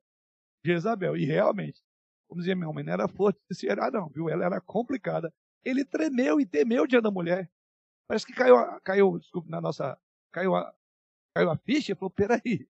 Jezabel. 0.64 1.16
E 1.16 1.24
realmente, 1.24 1.82
como 2.26 2.40
dizia 2.40 2.56
meu 2.56 2.70
homem, 2.70 2.84
não 2.84 2.92
era 2.92 3.08
forte 3.08 3.40
de 3.50 3.56
se 3.56 3.68
era, 3.68 3.90
não, 3.90 4.08
viu? 4.08 4.28
Ela 4.28 4.44
era 4.44 4.60
complicada. 4.60 5.32
Ele 5.64 5.84
tremeu 5.84 6.40
e 6.40 6.46
temeu 6.46 6.86
diante 6.86 7.04
da 7.04 7.10
mulher. 7.10 7.50
Parece 8.08 8.26
que 8.26 8.32
caiu, 8.32 8.56
caiu 8.82 9.18
desculpa, 9.18 9.48
na 9.48 9.60
nossa. 9.60 9.98
Caiu 10.32 10.54
a, 10.54 10.74
caiu 11.34 11.50
a 11.50 11.56
ficha 11.56 11.92
e 11.92 11.94
falou: 11.94 12.10
peraí, 12.10 12.68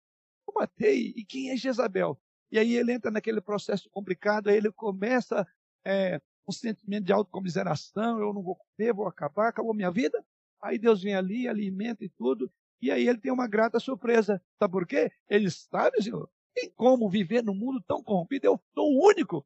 eu 0.47 0.53
matei, 0.53 1.13
e 1.15 1.25
quem 1.25 1.51
é 1.51 1.57
Jezabel? 1.57 2.19
E 2.51 2.59
aí 2.59 2.75
ele 2.75 2.93
entra 2.93 3.11
naquele 3.11 3.41
processo 3.41 3.89
complicado, 3.89 4.49
aí 4.49 4.55
ele 4.55 4.71
começa 4.71 5.47
é, 5.83 6.21
um 6.47 6.51
sentimento 6.51 7.05
de 7.05 7.13
autocomiseração, 7.13 8.19
eu 8.19 8.33
não 8.33 8.41
vou 8.41 8.55
comer, 8.55 8.93
vou 8.93 9.07
acabar, 9.07 9.49
acabou 9.49 9.73
minha 9.73 9.91
vida. 9.91 10.23
Aí 10.61 10.77
Deus 10.77 11.01
vem 11.01 11.15
ali, 11.15 11.47
alimenta 11.47 12.03
e 12.03 12.09
tudo, 12.09 12.51
e 12.81 12.91
aí 12.91 13.07
ele 13.07 13.19
tem 13.19 13.31
uma 13.31 13.47
grata 13.47 13.79
surpresa. 13.79 14.41
Sabe 14.57 14.71
por 14.71 14.87
quê? 14.87 15.11
Ele 15.29 15.49
sabe, 15.49 16.01
Senhor, 16.01 16.29
tem 16.55 16.71
como 16.71 17.09
viver 17.09 17.43
num 17.43 17.53
mundo 17.53 17.83
tão 17.83 18.01
corrompido, 18.01 18.47
eu 18.47 18.59
sou 18.73 18.89
o 18.91 19.07
único. 19.07 19.45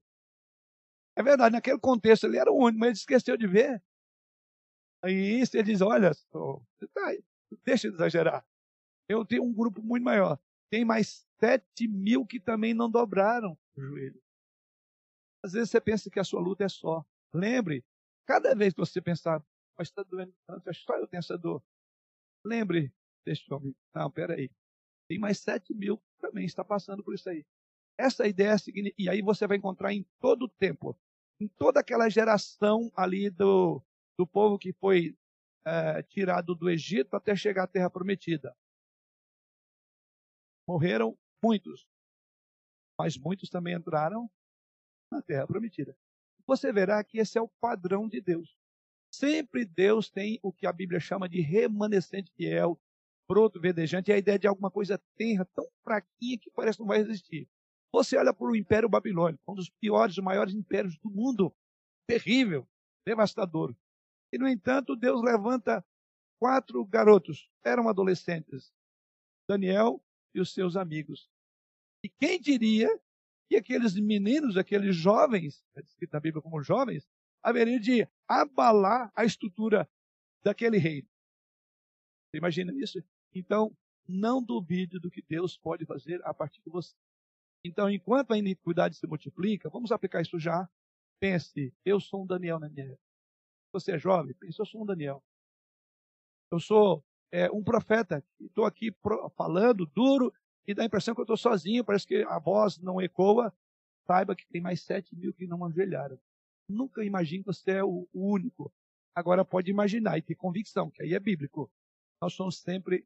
É 1.17 1.24
verdade, 1.24 1.54
naquele 1.54 1.80
contexto 1.80 2.28
ele 2.28 2.38
era 2.38 2.52
o 2.52 2.56
único, 2.56 2.80
mas 2.80 2.89
ele 2.89 2.98
esqueceu 2.98 3.36
de 3.36 3.48
ver. 3.48 3.84
Aí 5.04 5.41
ele 5.41 5.63
diz, 5.63 5.82
olha, 5.82 6.12
tá 6.13 7.15
deixa 7.65 7.89
de 7.89 7.95
exagerar. 7.95 8.45
Eu 9.08 9.26
tenho 9.26 9.43
um 9.43 9.54
grupo 9.54 9.82
muito 9.82 10.04
maior. 10.04 10.39
Tem 10.69 10.86
mais 10.86 11.28
sete 11.39 11.88
mil 11.88 12.26
que 12.26 12.39
também 12.39 12.74
não 12.74 12.89
dobraram 12.89 13.58
o 13.76 13.82
joelho. 13.82 14.22
Às 15.43 15.54
vezes 15.54 15.72
você 15.72 15.82
pensa 15.82 16.10
que 16.10 16.19
a 16.19 16.24
sua 16.24 16.39
luta 16.39 16.63
é 16.63 16.69
só. 16.69 17.04
Lembre, 17.34 17.84
cada 18.28 18.54
vez 18.54 18.74
que 18.74 18.80
você 18.80 19.02
pensar, 19.02 19.43
mas 19.78 19.88
está 19.88 20.04
doendo 20.04 20.34
tanto, 20.45 20.74
só 20.74 20.95
eu 20.95 21.08
tenho 21.08 21.19
essa 21.19 21.38
dor. 21.38 21.63
Lembre 22.45 22.93
deste 23.26 23.52
homem. 23.54 23.76
Não, 23.95 24.12
peraí. 24.12 24.52
Tem 25.10 25.17
mais 25.17 25.39
sete 25.39 25.74
mil 25.74 25.98
que 25.98 26.19
também 26.22 26.45
está 26.45 26.63
passando 26.63 27.04
por 27.04 27.15
isso 27.15 27.28
aí. 27.28 27.43
Essa 27.98 28.28
ideia 28.28 28.56
e 28.98 29.10
aí 29.10 29.22
você 29.22 29.48
vai 29.48 29.58
encontrar 29.58 29.91
em 29.91 30.06
todo 30.19 30.43
o 30.43 30.48
tempo, 30.50 30.95
em 31.39 31.48
toda 31.48 31.80
aquela 31.80 32.08
geração 32.08 32.91
ali 32.95 33.30
do, 33.30 33.84
do 34.15 34.28
povo 34.28 34.60
que 34.60 34.72
foi 34.72 35.17
é, 35.65 36.04
tirado 36.04 36.54
do 36.54 36.69
Egito 36.69 37.15
até 37.15 37.36
chegar 37.36 37.63
à 37.63 37.67
Terra 37.67 37.89
Prometida. 37.89 38.56
Morreram 40.67 41.17
muitos, 41.43 41.88
mas 42.98 43.17
muitos 43.17 43.50
também 43.50 43.74
entraram 43.74 44.30
na 45.12 45.22
terra 45.24 45.48
prometida. 45.48 45.98
Você 46.45 46.72
verá 46.72 47.04
que 47.04 47.17
esse 47.17 47.38
é 47.38 47.41
o 47.41 47.48
padrão 47.48 48.08
de 48.08 48.22
Deus. 48.22 48.56
Sempre 49.12 49.65
Deus 49.65 50.12
tem 50.12 50.39
o 50.43 50.54
que 50.54 50.67
a 50.67 50.72
Bíblia 50.72 51.00
chama 51.00 51.28
de 51.28 51.41
remanescente 51.41 52.32
fiel, 52.34 52.80
broto 53.29 53.61
verdejante, 53.61 54.11
é 54.11 54.15
a 54.15 54.17
ideia 54.17 54.39
de 54.39 54.47
alguma 54.47 54.71
coisa 54.71 54.99
tenra, 55.15 55.45
tão 55.53 55.65
fraquinha 55.83 56.39
que 56.39 56.49
parece 56.49 56.77
que 56.77 56.81
não 56.81 56.87
vai 56.87 56.99
existir. 56.99 57.47
Você 57.93 58.17
olha 58.17 58.33
para 58.33 58.47
o 58.47 58.55
Império 58.55 58.89
Babilônico, 58.89 59.43
um 59.47 59.53
dos 59.53 59.69
piores, 59.69 60.17
maiores 60.17 60.55
impérios 60.55 60.97
do 60.97 61.11
mundo, 61.11 61.55
terrível, 62.07 62.67
devastador. 63.05 63.75
E, 64.33 64.37
no 64.39 64.47
entanto, 64.47 64.95
Deus 64.95 65.21
levanta 65.21 65.85
quatro 66.39 66.83
garotos, 66.85 67.49
eram 67.63 67.87
adolescentes, 67.87 68.73
Daniel 69.47 70.03
e 70.33 70.39
os 70.39 70.53
seus 70.53 70.75
amigos. 70.75 71.29
E 72.03 72.09
quem 72.09 72.39
diria 72.39 72.89
que 73.47 73.55
aqueles 73.55 73.95
meninos, 73.95 74.57
aqueles 74.57 74.95
jovens, 74.95 75.63
é 75.75 75.81
descrito 75.81 76.13
na 76.13 76.19
Bíblia 76.19 76.41
como 76.41 76.61
jovens, 76.63 77.07
haveriam 77.43 77.79
de 77.79 78.07
abalar 78.27 79.11
a 79.15 79.25
estrutura 79.25 79.89
daquele 80.43 80.77
reino. 80.77 81.07
Você 82.29 82.37
imagina 82.37 82.71
isso? 82.73 83.03
Então, 83.33 83.75
não 84.07 84.43
duvide 84.43 84.99
do 84.99 85.09
que 85.11 85.21
Deus 85.21 85.57
pode 85.57 85.85
fazer 85.85 86.19
a 86.25 86.33
partir 86.33 86.61
de 86.61 86.69
você. 86.69 86.95
Então, 87.63 87.89
enquanto 87.89 88.31
a 88.31 88.37
iniquidade 88.37 88.95
se 88.95 89.05
multiplica, 89.05 89.69
vamos 89.69 89.91
aplicar 89.91 90.21
isso 90.21 90.39
já. 90.39 90.67
Pense, 91.19 91.73
eu 91.83 91.99
sou 91.99 92.23
um 92.23 92.25
Daniel 92.25 92.59
na 92.59 92.69
minha 92.69 92.85
época. 92.85 93.03
Você 93.73 93.91
é 93.91 93.99
jovem? 93.99 94.33
Pense, 94.33 94.59
eu 94.59 94.65
sou 94.65 94.81
um 94.81 94.85
Daniel. 94.85 95.21
Eu 96.51 96.59
sou 96.59 97.03
é, 97.31 97.51
um 97.51 97.63
profeta. 97.63 98.23
Estou 98.39 98.65
aqui 98.65 98.95
falando 99.35 99.85
duro 99.85 100.33
e 100.65 100.73
dá 100.73 100.83
a 100.83 100.85
impressão 100.85 101.13
que 101.13 101.21
eu 101.21 101.23
estou 101.23 101.37
sozinho, 101.37 101.83
parece 101.83 102.07
que 102.07 102.23
a 102.23 102.39
voz 102.39 102.77
não 102.79 103.01
ecoa, 103.01 103.53
saiba 104.05 104.35
que 104.35 104.47
tem 104.47 104.61
mais 104.61 104.81
sete 104.81 105.15
mil 105.15 105.33
que 105.33 105.47
não 105.47 105.65
ajoelharam. 105.65 106.19
Nunca 106.69 107.03
imagine 107.03 107.43
que 107.43 107.47
você 107.47 107.71
é 107.71 107.83
o, 107.83 108.07
o 108.13 108.31
único. 108.31 108.71
Agora 109.15 109.43
pode 109.43 109.69
imaginar 109.69 110.17
e 110.17 110.21
ter 110.21 110.35
convicção, 110.35 110.89
que 110.89 111.01
aí 111.01 111.13
é 111.13 111.19
bíblico. 111.19 111.71
Nós 112.21 112.33
somos 112.33 112.59
sempre 112.59 113.05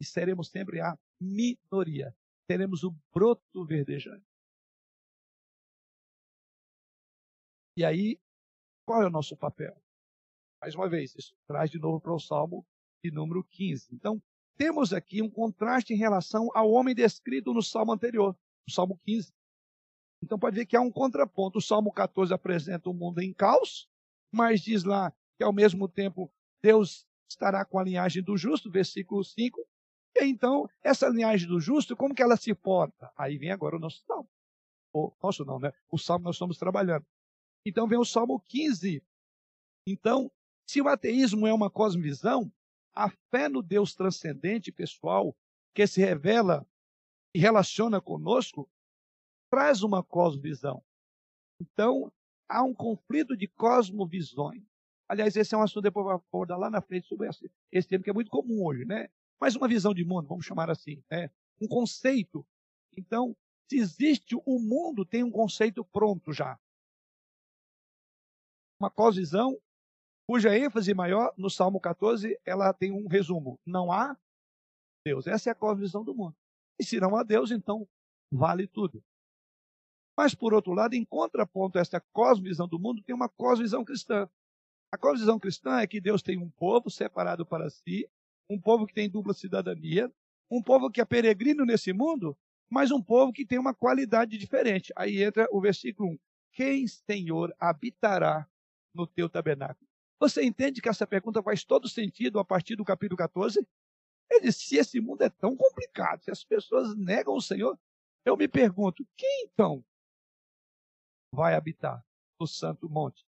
e 0.00 0.04
seremos 0.04 0.48
sempre 0.48 0.80
a 0.80 0.98
minoria. 1.20 2.14
Teremos 2.46 2.84
o 2.84 2.94
broto 3.12 3.64
verdejante. 3.64 4.24
E 7.76 7.84
aí, 7.84 8.20
qual 8.86 9.02
é 9.02 9.06
o 9.06 9.10
nosso 9.10 9.36
papel? 9.36 9.80
Mais 10.60 10.74
uma 10.74 10.88
vez, 10.88 11.14
isso 11.14 11.36
traz 11.46 11.70
de 11.70 11.78
novo 11.78 12.00
para 12.00 12.14
o 12.14 12.18
Salmo 12.18 12.66
de 13.04 13.10
número 13.10 13.44
15. 13.44 13.94
Então, 13.94 14.20
temos 14.58 14.92
aqui 14.92 15.22
um 15.22 15.30
contraste 15.30 15.94
em 15.94 15.96
relação 15.96 16.48
ao 16.52 16.68
homem 16.70 16.94
descrito 16.94 17.54
no 17.54 17.62
salmo 17.62 17.92
anterior, 17.92 18.36
no 18.66 18.74
salmo 18.74 19.00
15. 19.04 19.32
Então 20.20 20.36
pode 20.36 20.56
ver 20.56 20.66
que 20.66 20.76
há 20.76 20.80
um 20.80 20.90
contraponto. 20.90 21.58
O 21.58 21.62
salmo 21.62 21.92
14 21.92 22.34
apresenta 22.34 22.88
o 22.88 22.92
um 22.92 22.96
mundo 22.96 23.20
em 23.20 23.32
caos, 23.32 23.88
mas 24.32 24.60
diz 24.60 24.82
lá 24.82 25.12
que 25.36 25.44
ao 25.44 25.52
mesmo 25.52 25.88
tempo 25.88 26.28
Deus 26.60 27.06
estará 27.30 27.64
com 27.64 27.78
a 27.78 27.84
linhagem 27.84 28.20
do 28.20 28.36
justo, 28.36 28.68
versículo 28.68 29.22
5. 29.22 29.64
Então, 30.16 30.68
essa 30.82 31.08
linhagem 31.08 31.48
do 31.48 31.60
justo, 31.60 31.96
como 31.96 32.14
que 32.14 32.22
ela 32.22 32.36
se 32.36 32.54
porta? 32.54 33.10
Aí 33.16 33.38
vem 33.38 33.50
agora 33.50 33.76
o 33.76 33.80
nosso 33.80 34.02
salmo. 34.04 34.28
O 34.92 35.12
nosso 35.22 35.44
não, 35.44 35.58
né? 35.58 35.72
O 35.90 35.98
salmo 35.98 36.24
nós 36.24 36.36
estamos 36.36 36.58
trabalhando. 36.58 37.06
Então 37.64 37.86
vem 37.86 37.98
o 37.98 38.04
salmo 38.04 38.40
15. 38.48 39.02
Então, 39.86 40.30
se 40.66 40.80
o 40.80 40.88
ateísmo 40.88 41.46
é 41.46 41.52
uma 41.52 41.70
cosmovisão, 41.70 42.52
a 42.94 43.10
fé 43.30 43.48
no 43.48 43.62
Deus 43.62 43.94
transcendente, 43.94 44.72
pessoal, 44.72 45.36
que 45.74 45.86
se 45.86 46.00
revela 46.00 46.66
e 47.34 47.38
relaciona 47.38 48.00
conosco, 48.00 48.68
traz 49.50 49.82
uma 49.82 50.02
cosmovisão. 50.02 50.82
Então, 51.60 52.12
há 52.48 52.62
um 52.62 52.74
conflito 52.74 53.36
de 53.36 53.46
cosmovisões. 53.46 54.62
Aliás, 55.08 55.36
esse 55.36 55.54
é 55.54 55.58
um 55.58 55.62
assunto 55.62 55.84
depois 55.84 56.04
vou 56.04 56.14
abordar 56.14 56.58
lá 56.58 56.68
na 56.68 56.80
frente 56.80 57.06
sobre 57.06 57.28
esse, 57.28 57.50
esse 57.72 57.88
tema 57.88 58.04
que 58.04 58.10
é 58.10 58.12
muito 58.12 58.30
comum 58.30 58.64
hoje, 58.64 58.84
né? 58.84 59.08
Mas 59.40 59.54
uma 59.54 59.68
visão 59.68 59.94
de 59.94 60.04
mundo, 60.04 60.26
vamos 60.26 60.44
chamar 60.44 60.70
assim, 60.70 61.02
né? 61.10 61.30
Um 61.60 61.68
conceito. 61.68 62.46
Então, 62.96 63.36
se 63.68 63.78
existe 63.78 64.34
o 64.34 64.58
mundo, 64.58 65.04
tem 65.04 65.22
um 65.22 65.30
conceito 65.30 65.84
pronto 65.84 66.32
já. 66.32 66.58
Uma 68.80 68.90
cosvisão 68.90 69.60
cuja 70.28 70.56
ênfase 70.56 70.92
maior, 70.92 71.32
no 71.38 71.48
Salmo 71.48 71.80
14, 71.80 72.38
ela 72.44 72.72
tem 72.74 72.92
um 72.92 73.08
resumo. 73.08 73.58
Não 73.64 73.90
há 73.90 74.16
Deus. 75.04 75.26
Essa 75.26 75.50
é 75.50 75.52
a 75.52 75.54
cosmovisão 75.54 76.04
do 76.04 76.14
mundo. 76.14 76.36
E 76.78 76.84
se 76.84 77.00
não 77.00 77.16
há 77.16 77.22
Deus, 77.22 77.50
então 77.50 77.88
vale 78.30 78.66
tudo. 78.66 79.02
Mas, 80.16 80.34
por 80.34 80.52
outro 80.52 80.74
lado, 80.74 80.94
em 80.94 81.04
contraponto 81.04 81.78
a 81.78 81.80
essa 81.80 82.00
cosmovisão 82.12 82.68
do 82.68 82.78
mundo, 82.78 83.02
tem 83.02 83.14
uma 83.14 83.28
cosmovisão 83.28 83.84
cristã. 83.84 84.28
A 84.92 84.98
cosmovisão 84.98 85.38
cristã 85.38 85.78
é 85.78 85.86
que 85.86 86.00
Deus 86.00 86.22
tem 86.22 86.36
um 86.36 86.50
povo 86.50 86.90
separado 86.90 87.46
para 87.46 87.70
si, 87.70 88.08
um 88.48 88.60
povo 88.60 88.86
que 88.86 88.94
tem 88.94 89.08
dupla 89.08 89.34
cidadania, 89.34 90.12
um 90.50 90.62
povo 90.62 90.90
que 90.90 91.00
é 91.00 91.04
peregrino 91.04 91.64
nesse 91.64 91.92
mundo, 91.92 92.36
mas 92.70 92.90
um 92.90 93.02
povo 93.02 93.32
que 93.32 93.46
tem 93.46 93.58
uma 93.58 93.74
qualidade 93.74 94.36
diferente. 94.38 94.92
Aí 94.96 95.22
entra 95.22 95.46
o 95.50 95.60
versículo 95.60 96.10
1. 96.10 96.18
Quem, 96.52 96.86
Senhor, 96.86 97.54
habitará 97.58 98.48
no 98.94 99.06
teu 99.06 99.28
tabernáculo? 99.28 99.86
Você 100.20 100.42
entende 100.44 100.80
que 100.80 100.88
essa 100.88 101.06
pergunta 101.06 101.42
faz 101.42 101.64
todo 101.64 101.88
sentido 101.88 102.38
a 102.38 102.44
partir 102.44 102.74
do 102.74 102.84
capítulo 102.84 103.16
14? 103.16 103.66
Ele 104.30 104.40
disse: 104.40 104.60
se 104.60 104.76
esse 104.76 105.00
mundo 105.00 105.22
é 105.22 105.30
tão 105.30 105.56
complicado, 105.56 106.22
se 106.22 106.30
as 106.30 106.44
pessoas 106.44 106.96
negam 106.96 107.34
o 107.34 107.40
Senhor, 107.40 107.78
eu 108.24 108.36
me 108.36 108.48
pergunto: 108.48 109.06
quem 109.16 109.44
então 109.44 109.84
vai 111.32 111.54
habitar 111.54 112.04
no 112.40 112.46
Santo 112.46 112.88
Monte? 112.88 113.24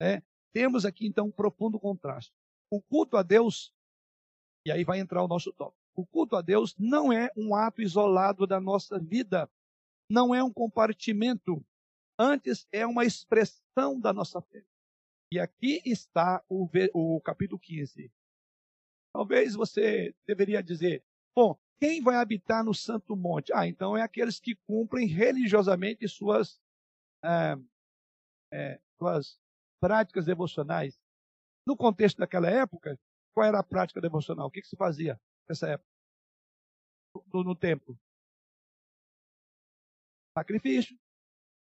É, 0.00 0.22
temos 0.52 0.84
aqui 0.84 1.06
então 1.06 1.26
um 1.26 1.32
profundo 1.32 1.80
contraste. 1.80 2.32
O 2.70 2.80
culto 2.80 3.16
a 3.16 3.22
Deus, 3.22 3.72
e 4.66 4.72
aí 4.72 4.84
vai 4.84 4.98
entrar 4.98 5.22
o 5.22 5.28
nosso 5.28 5.52
tópico: 5.52 5.78
o 5.94 6.06
culto 6.06 6.36
a 6.36 6.42
Deus 6.42 6.74
não 6.78 7.12
é 7.12 7.30
um 7.36 7.54
ato 7.54 7.82
isolado 7.82 8.46
da 8.46 8.60
nossa 8.60 8.98
vida. 8.98 9.50
não 10.10 10.34
é 10.34 10.42
um 10.42 10.52
compartimento, 10.52 11.64
antes 12.18 12.66
é 12.70 12.86
uma 12.86 13.04
expressão 13.04 13.98
da 13.98 14.12
nossa 14.12 14.40
fé. 14.42 14.62
E 15.32 15.40
aqui 15.40 15.80
está 15.84 16.44
o, 16.48 16.68
o 16.92 17.20
capítulo 17.22 17.58
15. 17.58 18.12
Talvez 19.12 19.54
você 19.54 20.14
deveria 20.26 20.62
dizer: 20.62 21.02
bom, 21.34 21.58
quem 21.80 22.02
vai 22.02 22.16
habitar 22.16 22.64
no 22.64 22.74
Santo 22.74 23.16
Monte? 23.16 23.52
Ah, 23.52 23.66
então 23.66 23.96
é 23.96 24.02
aqueles 24.02 24.38
que 24.38 24.54
cumprem 24.66 25.06
religiosamente 25.06 26.06
suas, 26.08 26.60
é, 28.52 28.80
suas 28.98 29.38
práticas 29.80 30.26
devocionais. 30.26 30.98
No 31.66 31.76
contexto 31.76 32.18
daquela 32.18 32.48
época, 32.48 32.98
qual 33.34 33.46
era 33.46 33.58
a 33.58 33.64
prática 33.64 34.00
devocional? 34.00 34.46
O 34.46 34.50
que, 34.50 34.62
que 34.62 34.68
se 34.68 34.76
fazia 34.76 35.20
nessa 35.48 35.68
época? 35.68 35.90
No, 37.32 37.42
no 37.42 37.54
templo? 37.54 37.98
Sacrifício. 40.38 40.96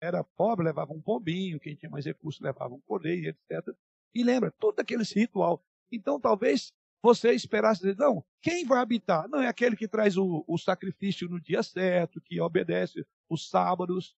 Era 0.01 0.23
pobre, 0.23 0.65
levava 0.65 0.93
um 0.93 1.01
pombinho, 1.01 1.59
quem 1.59 1.75
tinha 1.75 1.89
mais 1.89 2.05
recursos 2.05 2.41
levava 2.41 2.73
um 2.73 2.81
cordeiro, 2.81 3.29
etc. 3.29 3.75
E 4.15 4.23
lembra, 4.23 4.51
todo 4.51 4.79
aquele 4.79 5.03
ritual. 5.03 5.63
Então, 5.91 6.19
talvez 6.19 6.73
você 7.03 7.33
esperasse 7.33 7.81
dizer, 7.81 7.97
não, 7.97 8.23
quem 8.41 8.65
vai 8.65 8.79
habitar? 8.79 9.27
Não, 9.27 9.41
é 9.41 9.47
aquele 9.47 9.75
que 9.75 9.87
traz 9.87 10.17
o, 10.17 10.43
o 10.47 10.57
sacrifício 10.57 11.29
no 11.29 11.39
dia 11.39 11.61
certo, 11.61 12.19
que 12.21 12.39
obedece 12.41 13.05
os 13.29 13.49
sábados. 13.49 14.15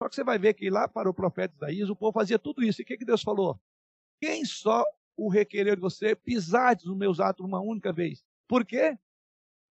Só 0.00 0.08
que 0.08 0.14
você 0.14 0.22
vai 0.22 0.38
ver 0.38 0.54
que 0.54 0.70
lá 0.70 0.88
para 0.88 1.10
o 1.10 1.14
profeta 1.14 1.54
Isaías, 1.56 1.90
o 1.90 1.96
povo 1.96 2.12
fazia 2.12 2.38
tudo 2.38 2.62
isso. 2.62 2.80
E 2.80 2.84
o 2.84 2.86
que, 2.86 2.96
que 2.96 3.04
Deus 3.04 3.22
falou? 3.22 3.60
Quem 4.20 4.44
só 4.44 4.84
o 5.18 5.28
requerer 5.28 5.74
de 5.74 5.82
você 5.82 6.14
pisar 6.14 6.76
nos 6.84 6.96
meus 6.96 7.20
atos 7.20 7.44
uma 7.44 7.60
única 7.60 7.92
vez? 7.92 8.24
Por 8.46 8.64
quê? 8.64 8.96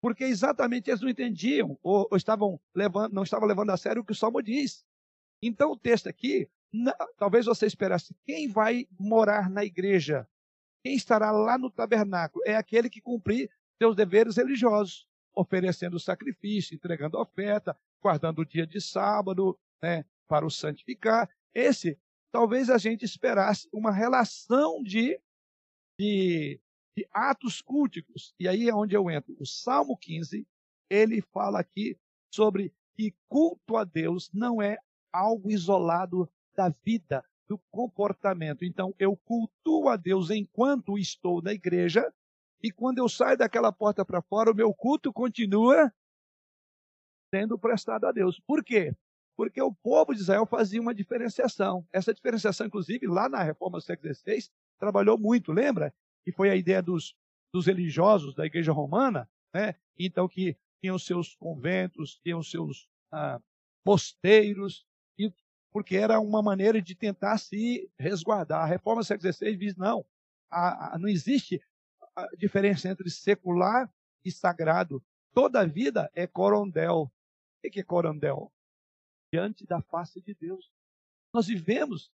Porque 0.01 0.25
exatamente 0.25 0.91
eles 0.91 1.01
não 1.01 1.09
entendiam, 1.09 1.79
ou, 1.83 2.07
ou 2.11 2.17
estavam 2.17 2.61
levando, 2.75 3.13
não 3.13 3.23
estavam 3.23 3.47
levando 3.47 3.71
a 3.71 3.77
sério 3.77 4.03
o 4.03 4.05
que 4.05 4.13
o 4.13 4.17
Salmo 4.17 4.43
diz. 4.43 4.85
Então 5.41 5.71
o 5.71 5.77
texto 5.77 6.09
aqui, 6.09 6.51
não, 6.73 6.93
talvez 7.17 7.47
você 7.47 7.67
esperasse, 7.67 8.15
quem 8.25 8.49
vai 8.49 8.87
morar 8.99 9.49
na 9.49 9.65
igreja? 9.65 10.29
Quem 10.85 10.95
estará 10.95 11.31
lá 11.31 11.57
no 11.57 11.71
tabernáculo? 11.71 12.45
É 12.47 12.57
aquele 12.57 12.91
que 12.91 13.01
cumprir 13.01 13.51
seus 13.79 13.97
deveres 13.97 14.37
religiosos, 14.37 15.09
oferecendo 15.35 15.99
sacrifício, 15.99 16.75
entregando 16.75 17.19
oferta, 17.19 17.77
guardando 18.01 18.41
o 18.41 18.47
dia 18.47 18.67
de 18.67 18.81
sábado, 18.81 19.59
né, 19.83 20.05
para 20.29 20.47
o 20.47 20.51
santificar. 20.51 21.29
Esse, 21.55 21.99
talvez 22.31 22.71
a 22.71 22.79
gente 22.79 23.05
esperasse 23.05 23.69
uma 23.73 23.91
relação 23.91 24.83
de, 24.83 25.21
de, 25.99 26.61
de 26.97 27.09
atos 27.13 27.61
culticos. 27.61 28.35
E 28.39 28.47
aí 28.49 28.69
é 28.69 28.75
onde 28.75 28.97
eu 28.97 29.11
entro. 29.11 29.37
O 29.39 29.47
Salmo 29.47 29.97
15, 29.97 30.47
ele 30.91 31.21
fala 31.21 31.61
aqui 31.61 31.99
sobre 32.33 32.73
que 32.95 33.15
culto 33.29 33.77
a 33.77 33.85
Deus 33.85 34.31
não 34.33 34.61
é 34.61 34.79
algo 35.13 35.51
isolado 35.51 36.31
da 36.55 36.69
vida, 36.69 37.25
do 37.49 37.59
comportamento. 37.71 38.65
Então, 38.65 38.95
eu 38.99 39.17
cultuo 39.17 39.89
a 39.89 39.97
Deus 39.97 40.31
enquanto 40.31 40.99
estou 40.99 41.43
na 41.43 41.53
igreja, 41.53 42.13
e 42.63 42.71
quando 42.71 42.99
eu 42.99 43.09
saio 43.09 43.37
daquela 43.37 43.73
porta 43.73 44.05
para 44.05 44.23
fora, 44.23 44.51
o 44.51 44.55
meu 44.55 44.73
culto 44.75 45.13
continua 45.13 45.93
sendo 47.33 47.59
prestado 47.59 48.07
a 48.07 48.13
Deus. 48.13 48.41
Por 48.41 48.65
quê? 48.65 48.97
Porque 49.37 49.61
o 49.61 49.75
povo 49.75 50.15
de 50.15 50.21
Israel 50.21 50.47
fazia 50.47 50.81
uma 50.81 50.95
diferenciação. 50.95 51.87
Essa 51.93 52.15
diferenciação, 52.15 52.67
inclusive, 52.67 53.07
lá 53.07 53.29
na 53.29 53.43
reforma 53.43 53.79
do 53.79 53.85
século 53.85 54.13
XVI, 54.13 54.49
trabalhou 54.79 55.19
muito, 55.19 55.53
lembra? 55.53 55.95
Que 56.25 56.33
foi 56.33 56.51
a 56.51 56.57
ideia 56.57 56.83
dos, 56.83 57.17
dos 57.53 57.67
religiosos 57.67 58.35
da 58.35 58.47
igreja 58.47 58.73
romana, 58.73 59.29
né? 59.55 59.75
Então, 59.99 60.29
que 60.29 60.57
tinham 60.81 60.99
seus 60.99 61.35
conventos, 61.35 62.19
tinham 62.23 62.43
seus 62.43 62.89
ah, 63.11 63.41
mosteiros, 63.85 64.87
e, 65.19 65.33
porque 65.73 65.97
era 65.97 66.21
uma 66.21 66.43
maneira 66.43 66.81
de 66.81 66.95
tentar 66.95 67.39
se 67.39 67.91
resguardar. 67.99 68.63
A 68.63 68.67
reforma 68.67 69.03
século 69.03 69.33
XVI 69.33 69.57
diz: 69.57 69.77
não, 69.77 70.05
a, 70.51 70.95
a, 70.95 70.99
não 70.99 71.09
existe 71.09 71.61
a 72.15 72.27
diferença 72.37 72.89
entre 72.89 73.11
secular 73.11 73.93
e 74.25 74.31
sagrado. 74.31 75.03
Toda 75.33 75.67
vida 75.67 76.11
é 76.15 76.27
corondel. 76.27 77.13
O 77.65 77.71
que 77.71 77.81
é 77.81 77.83
corondel? 77.83 78.53
Diante 79.33 79.67
da 79.67 79.83
face 79.83 80.21
de 80.21 80.35
Deus. 80.35 80.71
Nós 81.33 81.47
vivemos 81.47 82.11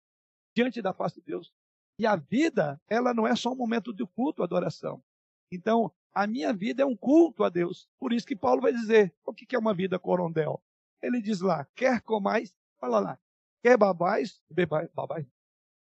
diante 0.55 0.81
da 0.81 0.93
face 0.93 1.15
de 1.15 1.25
Deus. 1.25 1.53
E 1.99 2.07
a 2.07 2.15
vida, 2.15 2.81
ela 2.87 3.13
não 3.13 3.27
é 3.27 3.35
só 3.35 3.51
um 3.51 3.55
momento 3.55 3.93
de 3.93 4.05
culto, 4.05 4.41
adoração. 4.41 5.03
Então, 5.51 5.91
a 6.13 6.25
minha 6.25 6.53
vida 6.53 6.81
é 6.81 6.85
um 6.85 6.95
culto 6.95 7.43
a 7.43 7.49
Deus. 7.49 7.89
Por 7.99 8.13
isso 8.13 8.25
que 8.25 8.37
Paulo 8.37 8.61
vai 8.61 8.71
dizer, 8.71 9.13
o 9.25 9.33
que 9.33 9.53
é 9.53 9.59
uma 9.59 9.73
vida 9.73 9.99
corondel? 9.99 10.63
Ele 11.01 11.21
diz 11.21 11.41
lá, 11.41 11.67
quer 11.75 12.01
comais, 12.01 12.55
fala 12.79 12.99
lá, 12.99 13.19
quer 13.61 13.77
babais, 13.77 14.41
bebais, 14.49 14.89
babais, 14.93 15.25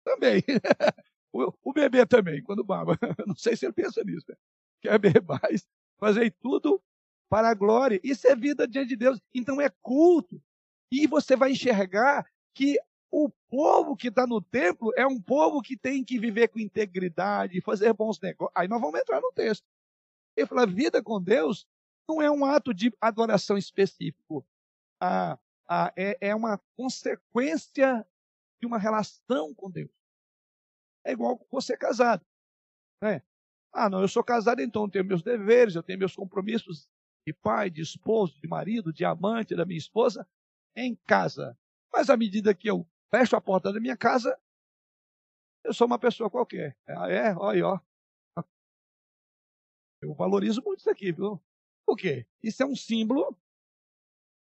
também. 0.03 0.43
o, 1.32 1.53
o, 1.64 1.74
bebê 1.74 2.05
também, 2.05 2.43
quando 2.43 2.64
baba. 2.64 2.97
Não 3.26 3.36
sei 3.36 3.55
se 3.55 3.66
ele 3.66 3.74
pensa 3.74 4.03
nisso. 4.03 4.26
Né? 4.28 4.36
Quer 4.82 4.99
bebais, 4.99 5.66
fazer 5.97 6.32
tudo 6.41 6.82
para 7.30 7.49
a 7.49 7.53
glória. 7.53 8.01
Isso 8.03 8.28
é 8.28 8.36
vida 8.36 8.68
diante 8.68 8.89
de 8.89 8.95
Deus. 8.97 9.22
Então 9.34 9.62
é 9.62 9.70
culto. 9.82 10.41
E 10.91 11.07
você 11.07 11.38
vai 11.38 11.51
enxergar 11.51 12.26
que 12.53 12.78
o 13.12 13.30
povo 13.49 13.95
que 13.95 14.07
está 14.07 14.26
no 14.26 14.41
templo 14.41 14.93
é 14.95 15.05
um 15.05 15.22
povo 15.22 15.62
que 15.62 15.76
tem 15.76 16.03
que 16.03 16.18
viver 16.18 16.47
com 16.47 16.59
integridade, 16.59 17.59
fazer 17.62 17.93
bons 17.93 18.20
negócios. 18.22 18.53
Aí 18.55 18.70
nós 18.70 18.80
vamos 18.80 18.99
entrar 18.99 19.20
no 19.20 19.32
texto. 19.34 19.68
Ele 20.36 20.47
fala: 20.47 20.66
vida 20.66 21.03
com 21.03 21.22
Deus 21.22 21.68
não 22.07 22.22
é 22.22 22.32
um 22.32 22.45
ato 22.45 22.74
de 22.74 22.95
adoração 23.01 23.57
específico. 23.57 24.45
Ah, 24.99 25.38
ah, 25.68 25.93
é, 25.95 26.18
é 26.22 26.36
uma 26.36 26.57
consequência 26.78 28.07
de 28.59 28.66
uma 28.66 28.78
relação 28.78 29.53
com 29.53 29.70
Deus. 29.70 29.91
É 31.03 31.12
igual 31.12 31.45
você 31.51 31.76
casado. 31.76 32.26
Né? 33.01 33.22
Ah, 33.74 33.89
não, 33.89 34.01
eu 34.01 34.07
sou 34.07 34.24
casado, 34.24 34.62
então 34.62 34.84
eu 34.84 34.89
tenho 34.89 35.05
meus 35.05 35.24
deveres, 35.24 35.76
eu 35.76 35.84
tenho 35.84 35.99
meus 35.99 36.16
compromissos 36.16 36.89
de 37.26 37.34
pai, 37.34 37.70
de 37.70 37.82
esposo, 37.82 38.39
de 38.39 38.47
marido, 38.47 38.93
de 38.93 39.03
amante 39.03 39.55
da 39.55 39.66
minha 39.66 39.78
esposa 39.78 40.28
em 40.76 40.95
casa. 41.07 41.57
Mas 41.91 42.09
à 42.09 42.16
medida 42.16 42.53
que 42.53 42.70
eu 42.70 42.88
fecho 43.14 43.36
a 43.36 43.41
porta 43.41 43.72
da 43.72 43.80
minha 43.80 43.97
casa, 43.97 44.39
eu 45.64 45.74
sou 45.74 45.86
uma 45.86 45.99
pessoa 45.99 46.30
qualquer. 46.30 46.76
Ah, 46.88 47.09
é, 47.09 47.36
olha, 47.36 47.68
ó. 47.68 47.80
Eu 50.01 50.16
valorizo 50.16 50.64
muito 50.64 50.80
isso 50.80 50.89
aqui, 50.89 51.12
viu? 51.12 51.39
Por 51.86 51.95
quê? 51.95 52.26
Isso 52.41 52.64
é 52.64 52.66
um 52.66 52.76
símbolo, 52.76 53.38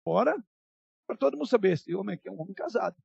fora, 0.03 0.35
para 1.07 1.17
todo 1.17 1.37
mundo 1.37 1.47
saber, 1.47 1.73
esse 1.73 1.93
homem 1.93 2.15
aqui 2.15 2.27
é 2.27 2.31
um 2.31 2.41
homem 2.41 2.53
casado. 2.53 2.95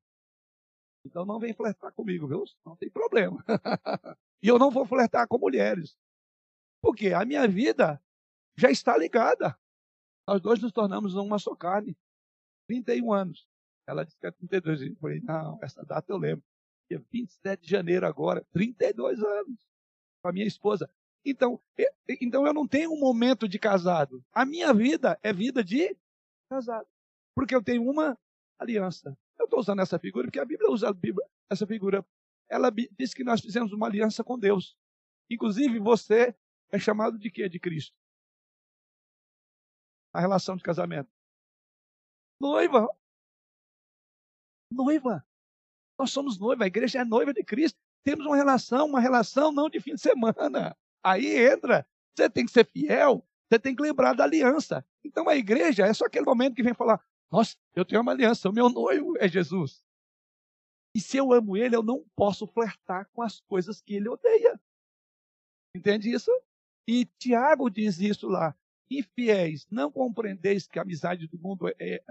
Então 1.05 1.25
não 1.25 1.39
vem 1.39 1.53
flertar 1.53 1.93
comigo, 1.93 2.27
viu? 2.27 2.45
Não 2.65 2.77
tem 2.77 2.91
problema. 2.91 3.45
e 4.43 4.49
eu 4.49 4.59
não 4.59 4.71
vou 4.71 4.87
flertar 4.87 5.27
com 5.29 5.39
mulheres. 5.39 5.99
Porque 6.83 7.13
a 7.13 7.25
minha 7.25 7.47
vida 7.47 8.03
já 8.57 8.71
está 8.71 8.97
ligada. 8.97 9.59
Nós 10.27 10.41
dois 10.41 10.61
nos 10.61 10.73
tornamos 10.73 11.15
uma 11.15 11.39
só 11.39 11.55
carne. 11.55 11.97
31 12.69 13.13
anos. 13.13 13.50
Ela 13.91 14.05
disse 14.05 14.17
que 14.19 14.27
é 14.27 14.31
32. 14.31 14.83
Eu 14.83 14.97
falei, 14.97 15.21
não, 15.21 15.59
essa 15.61 15.85
data 15.85 16.13
eu 16.13 16.17
lembro. 16.17 16.45
Dia 16.89 17.03
27 17.11 17.63
de 17.63 17.69
janeiro 17.69 18.07
agora, 18.07 18.47
32 18.53 19.21
anos. 19.21 19.59
Com 20.23 20.29
a 20.29 20.33
minha 20.33 20.47
esposa. 20.47 20.89
Então, 21.25 21.61
eu, 21.77 21.91
então 22.21 22.47
eu 22.47 22.55
não 22.55 22.69
tenho 22.69 22.93
um 22.93 22.99
momento 22.99 23.49
de 23.49 23.59
casado. 23.59 24.25
A 24.33 24.45
minha 24.47 24.73
vida 24.73 25.19
é 25.23 25.33
vida 25.33 25.65
de 25.65 25.97
casado. 26.49 26.87
Porque 27.35 27.55
eu 27.55 27.63
tenho 27.63 27.83
uma 27.83 28.17
aliança. 28.59 29.17
Eu 29.39 29.45
estou 29.45 29.59
usando 29.59 29.81
essa 29.81 29.99
figura 29.99 30.27
porque 30.27 30.39
a 30.39 30.45
Bíblia 30.45 30.71
usa 30.71 30.89
a 30.89 30.93
Bíblia, 30.93 31.27
essa 31.51 31.67
figura. 31.67 32.07
Ela 32.49 32.71
diz 32.71 33.13
que 33.13 33.25
nós 33.25 33.41
fizemos 33.41 33.73
uma 33.73 33.87
aliança 33.87 34.23
com 34.23 34.39
Deus. 34.39 34.77
Inclusive, 35.29 35.81
você 35.81 36.35
é 36.71 36.79
chamado 36.79 37.19
de 37.19 37.31
quê? 37.31 37.49
De 37.49 37.59
Cristo. 37.59 37.97
A 40.13 40.21
relação 40.21 40.57
de 40.57 40.63
casamento. 40.63 41.11
Noiva. 42.41 42.89
Noiva. 44.71 45.25
Nós 45.99 46.11
somos 46.11 46.39
noiva, 46.39 46.65
a 46.65 46.67
igreja 46.67 47.01
é 47.01 47.05
noiva 47.05 47.33
de 47.33 47.45
Cristo. 47.45 47.79
Temos 48.03 48.25
uma 48.25 48.37
relação, 48.37 48.87
uma 48.87 49.01
relação 49.01 49.53
não 49.53 49.69
de 49.69 49.81
fim 49.81 49.95
de 49.95 50.01
semana. 50.01 50.77
Aí 51.03 51.37
entra. 51.37 51.87
Você 52.17 52.29
tem 52.29 52.45
que 52.45 52.53
ser 52.53 52.67
fiel, 52.67 53.27
você 53.49 53.59
tem 53.59 53.75
que 53.75 53.83
lembrar 53.83 54.15
da 54.15 54.25
aliança. 54.25 54.85
Então 55.05 55.29
a 55.29 55.37
igreja 55.37 55.87
é 55.87 55.93
só 55.93 56.07
aquele 56.07 56.25
momento 56.25 56.55
que 56.55 56.63
vem 56.63 56.75
falar: 56.75 57.05
nossa, 57.31 57.57
eu 57.75 57.85
tenho 57.85 58.01
uma 58.01 58.13
aliança, 58.13 58.49
o 58.49 58.53
meu 58.53 58.69
noivo 58.69 59.17
é 59.19 59.29
Jesus. 59.29 59.83
E 60.95 61.01
se 61.01 61.17
eu 61.17 61.33
amo 61.33 61.57
ele, 61.57 61.77
eu 61.77 61.83
não 61.83 62.05
posso 62.17 62.47
flertar 62.47 63.09
com 63.13 63.23
as 63.23 63.41
coisas 63.41 63.81
que 63.81 63.95
ele 63.95 64.09
odeia. 64.09 64.61
Entende 65.75 66.13
isso? 66.13 66.31
E 66.89 67.05
Tiago 67.19 67.71
diz 67.71 68.01
isso 68.01 68.27
lá. 68.27 68.57
Infiéis, 68.91 69.67
não 69.71 69.93
compreendeis 69.93 70.67
que 70.67 70.79
a 70.79 70.83
amizade 70.83 71.29
do 71.29 71.39
mundo 71.39 71.69
é, 71.79 72.03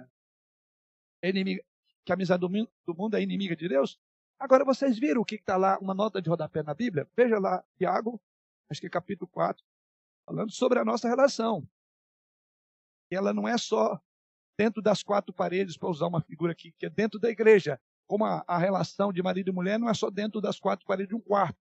é 1.22 1.30
inimiga, 1.30 1.62
que 2.10 2.14
a 2.14 2.16
amizade 2.16 2.42
do, 2.42 2.50
do 2.88 2.96
mundo 2.96 3.16
é 3.16 3.22
inimiga 3.22 3.56
de 3.56 3.70
Deus? 3.70 4.00
Agora 4.40 4.66
vocês 4.66 4.98
viram 4.98 5.22
o 5.22 5.26
que 5.26 5.36
está 5.36 5.56
lá, 5.58 5.78
uma 5.80 5.94
nota 5.94 6.20
de 6.20 6.28
rodapé 6.28 6.64
na 6.64 6.74
Bíblia? 6.74 7.08
Veja 7.16 7.38
lá, 7.38 7.64
Tiago, 7.78 8.20
acho 8.68 8.82
que 8.82 8.88
é 8.88 8.90
capítulo 8.90 9.28
4, 9.28 9.64
falando 10.26 10.52
sobre 10.52 10.80
a 10.80 10.86
nossa 10.86 11.08
relação. 11.08 11.68
Ela 13.12 13.32
não 13.32 13.48
é 13.48 13.58
só 13.60 14.02
dentro 14.58 14.82
das 14.82 15.04
quatro 15.04 15.32
paredes, 15.32 15.78
para 15.78 15.88
usar 15.88 16.08
uma 16.08 16.22
figura 16.22 16.52
aqui, 16.52 16.72
que 16.80 16.86
é 16.88 16.90
dentro 16.90 17.20
da 17.20 17.30
igreja. 17.30 17.80
Como 18.08 18.26
a, 18.26 18.44
a, 18.48 18.58
relação 18.58 19.14
de 19.14 19.22
marido 19.22 19.50
e 19.50 19.54
mulher 19.54 19.78
não 19.78 19.88
é 19.88 19.94
só 19.94 20.10
dentro 20.10 20.42
das 20.42 20.60
quatro 20.60 20.88
paredes 20.88 21.10
de 21.10 21.16
um 21.16 21.22
quarto. 21.22 21.60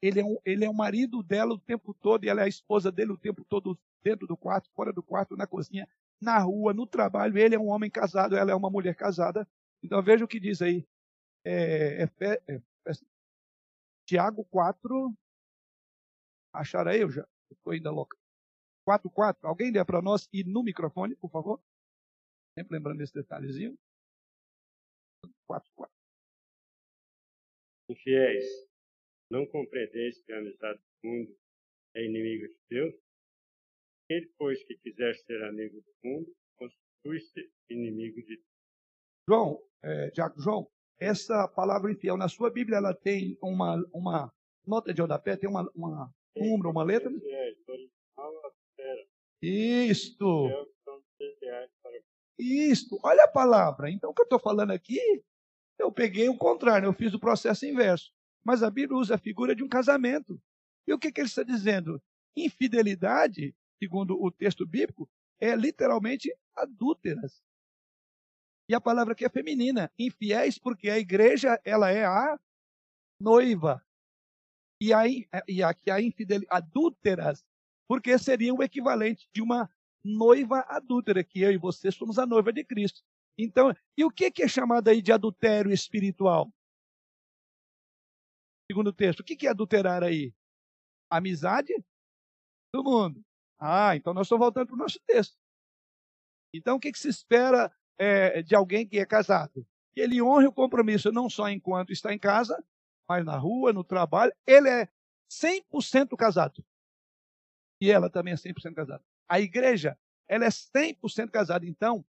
Ele 0.00 0.20
é, 0.20 0.24
um, 0.24 0.38
ele 0.46 0.64
é 0.64 0.70
o 0.70 0.74
marido 0.74 1.22
dela 1.22 1.52
o 1.52 1.58
tempo 1.58 1.92
todo 1.92 2.24
e 2.24 2.28
ela 2.28 2.40
é 2.40 2.44
a 2.44 2.48
esposa 2.48 2.90
dele 2.90 3.12
o 3.12 3.18
tempo 3.18 3.44
todo 3.44 3.78
dentro 4.02 4.26
do 4.26 4.36
quarto, 4.36 4.70
fora 4.74 4.94
do 4.94 5.02
quarto, 5.02 5.36
na 5.36 5.46
cozinha, 5.46 5.86
na 6.18 6.38
rua, 6.38 6.72
no 6.72 6.86
trabalho. 6.86 7.36
Ele 7.36 7.54
é 7.54 7.58
um 7.58 7.68
homem 7.68 7.90
casado, 7.90 8.34
ela 8.34 8.50
é 8.50 8.54
uma 8.54 8.70
mulher 8.70 8.94
casada. 8.94 9.46
Então 9.82 10.02
veja 10.02 10.24
o 10.24 10.28
que 10.28 10.40
diz 10.40 10.60
aí. 10.62 10.86
É, 11.44 12.02
é, 12.02 12.06
é, 12.20 12.54
é 12.54 12.92
Tiago 14.06 14.44
4. 14.46 15.14
Acharam 16.52 16.90
aí? 16.90 17.00
Eu 17.00 17.10
já 17.10 17.26
estou 17.50 17.72
ainda 17.72 17.90
louca. 17.90 18.16
4, 18.84 19.10
4. 19.10 19.48
Alguém 19.48 19.72
dê 19.72 19.84
para 19.84 20.02
nós 20.02 20.28
e 20.32 20.44
no 20.44 20.62
microfone, 20.62 21.14
por 21.16 21.30
favor? 21.30 21.62
Sempre 22.58 22.76
lembrando 22.76 22.98
desse 22.98 23.14
detalhezinho. 23.14 23.78
4, 25.46 25.70
4. 25.74 25.94
Infiéis, 27.90 28.44
não 29.30 29.46
compreendeis 29.46 30.20
que 30.22 30.32
a 30.32 30.38
amizade 30.38 30.78
do 30.78 31.08
mundo 31.08 31.38
é 31.94 32.04
inimigo 32.04 32.46
de 32.46 32.58
Deus? 32.68 32.94
Ele, 34.08 34.32
pois, 34.36 34.62
que 34.64 34.76
quiser 34.78 35.14
ser 35.14 35.42
amigo 35.44 35.80
do 35.80 35.94
mundo, 36.04 36.36
constitui-se 36.56 37.52
inimigo 37.68 38.20
de 38.22 38.36
Deus. 38.36 38.49
João, 39.28 39.60
é, 39.82 40.12
João, 40.36 40.68
essa 40.98 41.48
palavra 41.48 41.90
infiel 41.90 42.16
na 42.16 42.28
sua 42.28 42.50
Bíblia 42.50 42.78
ela 42.78 42.94
tem 42.94 43.38
uma, 43.42 43.82
uma 43.92 44.32
nota 44.66 44.92
de 44.92 45.00
rodapé, 45.00 45.36
tem 45.36 45.48
uma, 45.48 45.70
uma 45.74 46.12
um 46.36 46.50
número, 46.50 46.70
uma 46.70 46.82
letra? 46.82 47.10
Isto. 49.42 50.48
Isto. 52.38 52.98
Olha 53.02 53.24
a 53.24 53.28
palavra. 53.28 53.90
Então, 53.90 54.10
o 54.10 54.14
que 54.14 54.22
eu 54.22 54.24
estou 54.24 54.38
falando 54.38 54.70
aqui, 54.70 55.00
eu 55.78 55.90
peguei 55.90 56.28
o 56.28 56.36
contrário, 56.36 56.86
eu 56.86 56.92
fiz 56.92 57.12
o 57.14 57.18
processo 57.18 57.66
inverso. 57.66 58.12
Mas 58.44 58.62
a 58.62 58.70
Bíblia 58.70 58.98
usa 58.98 59.14
a 59.14 59.18
figura 59.18 59.54
de 59.54 59.62
um 59.62 59.68
casamento. 59.68 60.40
E 60.86 60.92
o 60.92 60.98
que, 60.98 61.12
que 61.12 61.20
ele 61.20 61.28
está 61.28 61.42
dizendo? 61.42 62.00
Infidelidade, 62.36 63.54
segundo 63.78 64.20
o 64.22 64.30
texto 64.30 64.66
bíblico, 64.66 65.08
é 65.38 65.54
literalmente 65.54 66.34
adúlteras. 66.54 67.42
E 68.70 68.74
a 68.74 68.80
palavra 68.80 69.14
aqui 69.14 69.24
é 69.24 69.28
feminina, 69.28 69.92
infiéis, 69.98 70.56
porque 70.56 70.88
a 70.88 70.96
igreja 70.96 71.60
ela 71.64 71.90
é 71.90 72.04
a 72.04 72.38
noiva. 73.20 73.84
E, 74.80 74.92
a, 74.92 75.02
e 75.48 75.60
aqui 75.60 75.90
a 75.90 76.00
infidelidade, 76.00 76.46
adúlteras, 76.56 77.44
porque 77.88 78.16
seria 78.16 78.54
o 78.54 78.62
equivalente 78.62 79.28
de 79.34 79.42
uma 79.42 79.68
noiva 80.04 80.60
adúltera, 80.68 81.24
que 81.24 81.40
eu 81.40 81.50
e 81.50 81.58
você 81.58 81.90
somos 81.90 82.16
a 82.16 82.24
noiva 82.24 82.52
de 82.52 82.62
Cristo. 82.62 83.02
Então, 83.36 83.74
e 83.98 84.04
o 84.04 84.10
que 84.10 84.32
é 84.40 84.46
chamado 84.46 84.86
aí 84.86 85.02
de 85.02 85.10
adultério 85.10 85.72
espiritual? 85.72 86.48
Segundo 88.70 88.92
texto, 88.92 89.18
o 89.18 89.24
que 89.24 89.48
é 89.48 89.50
adulterar 89.50 90.04
aí? 90.04 90.32
Amizade 91.10 91.74
do 92.72 92.84
mundo. 92.84 93.20
Ah, 93.58 93.96
então 93.96 94.14
nós 94.14 94.28
estamos 94.28 94.44
voltando 94.44 94.68
para 94.68 94.74
o 94.76 94.78
nosso 94.78 95.00
texto. 95.08 95.36
Então, 96.54 96.76
o 96.76 96.80
que, 96.80 96.92
que 96.92 96.98
se 97.00 97.08
espera 97.08 97.68
é, 98.00 98.42
de 98.42 98.54
alguém 98.54 98.86
que 98.86 98.98
é 98.98 99.04
casado? 99.04 99.66
Que 99.92 100.00
ele 100.00 100.22
honre 100.22 100.46
o 100.46 100.52
compromisso 100.52 101.12
não 101.12 101.28
só 101.28 101.50
enquanto 101.50 101.92
está 101.92 102.14
em 102.14 102.18
casa, 102.18 102.64
mas 103.06 103.24
na 103.24 103.36
rua, 103.36 103.72
no 103.72 103.84
trabalho. 103.84 104.32
Ele 104.46 104.68
é 104.70 104.88
100% 105.30 106.16
casado. 106.16 106.64
E 107.78 107.90
ela 107.90 108.08
também 108.08 108.32
é 108.32 108.36
100% 108.36 108.74
casada. 108.74 109.04
A 109.28 109.38
igreja, 109.38 109.98
ela 110.26 110.46
é 110.46 110.48
100% 110.48 111.30
casada. 111.30 111.66
Então, 111.66 112.04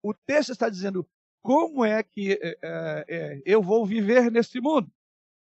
o 0.00 0.14
texto 0.14 0.50
está 0.50 0.68
dizendo 0.68 1.08
como 1.42 1.84
é 1.84 2.02
que 2.04 2.38
é, 2.40 2.58
é, 2.62 3.42
eu 3.44 3.60
vou 3.60 3.84
viver 3.84 4.30
nesse 4.30 4.60
mundo. 4.60 4.90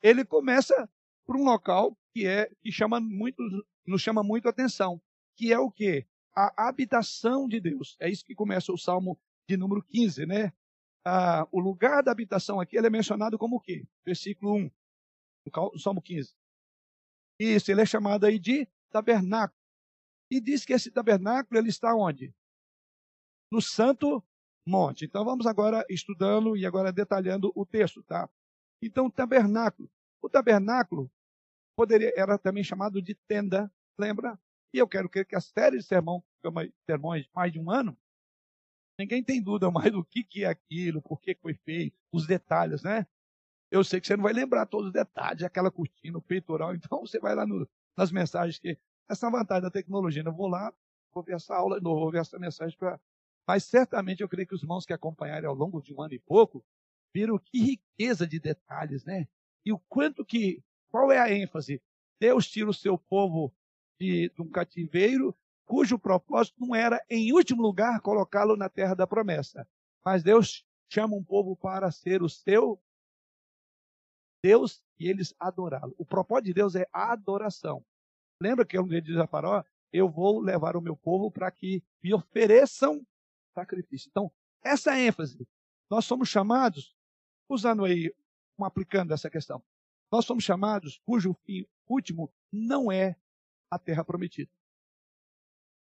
Ele 0.03 0.25
começa 0.25 0.89
por 1.25 1.37
um 1.37 1.45
local 1.45 1.97
que 2.13 2.27
é 2.27 2.51
que 2.61 2.73
chama 2.73 3.01
muito, 3.01 3.43
nos 3.87 4.03
chama 4.03 4.23
muito 4.23 4.49
atenção, 4.49 5.01
que 5.37 5.53
é 5.53 5.59
o 5.59 5.71
que? 5.71 6.07
A 6.35 6.69
habitação 6.69 7.47
de 7.47 7.61
Deus. 7.61 7.97
É 8.01 8.11
isso 8.11 8.25
que 8.25 8.35
começa 8.35 8.73
o 8.73 8.79
Salmo 8.79 9.19
de 9.49 9.57
número 9.57 9.83
15, 9.83 10.27
né? 10.27 10.53
Ah, 11.05 11.47
o 11.53 11.61
lugar 11.61 12.03
da 12.03 12.11
habitação 12.11 12.61
aqui 12.61 12.77
ele 12.77 12.87
é 12.87 12.91
mencionado 12.91 13.39
como 13.39 13.57
o 13.57 13.61
quê? 13.61 13.87
Versículo 14.05 14.55
1, 14.55 14.71
do 15.73 15.79
Salmo 15.79 16.01
15. 16.01 16.35
Isso, 17.39 17.71
ele 17.71 17.83
é 17.83 17.87
chamado 17.87 18.25
aí 18.25 18.39
de 18.39 18.67
tabernáculo. 18.91 19.59
E 20.31 20.41
diz 20.41 20.65
que 20.65 20.73
esse 20.73 20.91
tabernáculo 20.91 21.59
ele 21.59 21.69
está 21.69 21.95
onde? 21.95 22.35
No 23.53 23.61
Santo 23.61 24.25
Monte. 24.67 25.05
Então 25.05 25.25
vamos 25.25 25.47
agora 25.47 25.85
estudando 25.91 26.57
e 26.57 26.65
agora 26.65 26.93
detalhando 26.93 27.53
o 27.55 27.67
texto, 27.67 28.03
tá? 28.03 28.29
Então, 28.81 29.11
tabernáculo. 29.11 29.91
O 30.23 30.29
tabernáculo 30.29 31.11
poderia 31.77 32.13
era 32.17 32.39
também 32.39 32.65
chamado 32.65 33.03
de 33.03 33.15
tenda, 33.15 33.71
lembra? 33.99 34.39
E 34.73 34.79
eu 34.79 34.89
quero 34.89 35.09
crer 35.09 35.27
que 35.27 35.37
a 35.37 35.41
série 35.41 35.77
de 35.79 35.85
sermão, 35.85 36.25
sermões 36.87 37.25
de 37.25 37.31
mais 37.35 37.53
de 37.53 37.61
um 37.61 37.71
ano, 37.71 37.97
ninguém 38.99 39.23
tem 39.23 39.43
dúvida 39.43 39.71
mais 39.71 39.93
do 39.93 40.05
que, 40.05 40.23
que 40.25 40.45
é 40.45 40.49
aquilo, 40.49 41.03
por 41.03 41.21
que 41.21 41.35
foi 41.35 41.55
feito, 41.55 41.97
os 42.13 42.27
detalhes, 42.27 42.83
né? 42.83 43.07
Eu 43.71 43.83
sei 43.83 44.01
que 44.01 44.07
você 44.07 44.17
não 44.17 44.23
vai 44.23 44.33
lembrar 44.33 44.67
todos 44.67 44.89
os 44.89 44.93
detalhes, 44.93 45.43
aquela 45.43 45.71
cortina, 45.71 46.19
o 46.19 46.23
peitoral, 46.23 46.75
então 46.77 47.01
você 47.01 47.19
vai 47.19 47.35
lá 47.35 47.47
no, 47.47 47.69
nas 47.97 48.13
mensagens 48.13 48.59
que 48.59 48.79
essa 49.09 49.27
é 49.27 49.31
vantagem 49.31 49.63
da 49.63 49.71
tecnologia. 49.71 50.23
Eu 50.25 50.33
vou 50.33 50.49
lá, 50.49 50.73
vou 51.13 51.23
ver 51.23 51.35
essa 51.35 51.55
aula 51.55 51.79
de 51.79 51.85
novo, 51.85 52.01
vou 52.01 52.11
ver 52.11 52.21
essa 52.21 52.39
mensagem 52.39 52.77
para. 52.79 53.01
Mas 53.47 53.65
certamente 53.65 54.23
eu 54.23 54.29
creio 54.29 54.49
que 54.49 54.55
os 54.55 54.63
irmãos 54.63 54.87
que 54.87 54.93
acompanharem 54.93 55.49
ao 55.49 55.55
longo 55.55 55.81
de 55.83 55.93
um 55.93 56.01
ano 56.01 56.15
e 56.15 56.19
pouco 56.19 56.65
viram 57.13 57.39
que 57.39 57.59
riqueza 57.59 58.27
de 58.27 58.39
detalhes, 58.39 59.05
né? 59.05 59.29
E 59.65 59.73
o 59.73 59.79
quanto 59.79 60.25
que. 60.25 60.63
Qual 60.91 61.11
é 61.11 61.19
a 61.19 61.31
ênfase? 61.33 61.83
Deus 62.21 62.49
tira 62.49 62.71
o 62.71 62.75
seu 62.75 62.97
povo 62.97 63.53
de, 63.99 64.31
de 64.31 64.41
um 64.43 64.49
cativeiro, 64.49 65.37
cujo 65.65 65.99
propósito 65.99 66.57
não 66.61 66.75
era, 66.75 67.03
em 67.09 67.33
último 67.33 67.63
lugar, 67.63 68.01
colocá-lo 68.01 68.57
na 68.57 68.69
terra 68.69 68.95
da 68.95 69.07
promessa. 69.07 69.67
Mas 70.05 70.23
Deus 70.23 70.65
chama 70.89 71.17
um 71.17 71.25
povo 71.25 71.57
para 71.57 71.91
ser 71.91 72.23
o 72.23 72.29
seu 72.29 72.81
Deus 74.43 74.83
e 74.99 75.09
eles 75.09 75.35
adorá-lo. 75.39 75.95
O 75.97 76.05
propósito 76.05 76.47
de 76.47 76.55
Deus 76.55 76.75
é 76.75 76.87
a 76.93 77.13
adoração. 77.13 77.85
Lembra 78.41 78.65
que 78.65 78.77
ele 78.77 79.01
diz 79.01 79.17
a 79.17 79.27
Faraó? 79.27 79.65
Eu 79.91 80.09
vou 80.09 80.41
levar 80.41 80.77
o 80.77 80.83
meu 80.83 80.97
povo 80.97 81.31
para 81.31 81.51
que 81.51 81.83
me 82.03 82.13
ofereçam 82.13 83.07
sacrifício. 83.55 84.09
Então, 84.11 84.31
essa 84.63 84.99
ênfase. 84.99 85.47
Nós 85.91 86.05
somos 86.05 86.29
chamados, 86.29 86.97
usando 87.49 87.85
aí, 87.85 88.13
aplicando 88.59 89.13
essa 89.13 89.31
questão, 89.31 89.63
nós 90.11 90.25
somos 90.25 90.43
chamados 90.45 91.01
cujo 91.05 91.35
fim 91.45 91.67
último 91.87 92.33
não 92.51 92.91
é 92.91 93.17
a 93.71 93.79
terra 93.79 94.05
prometida. 94.05 94.51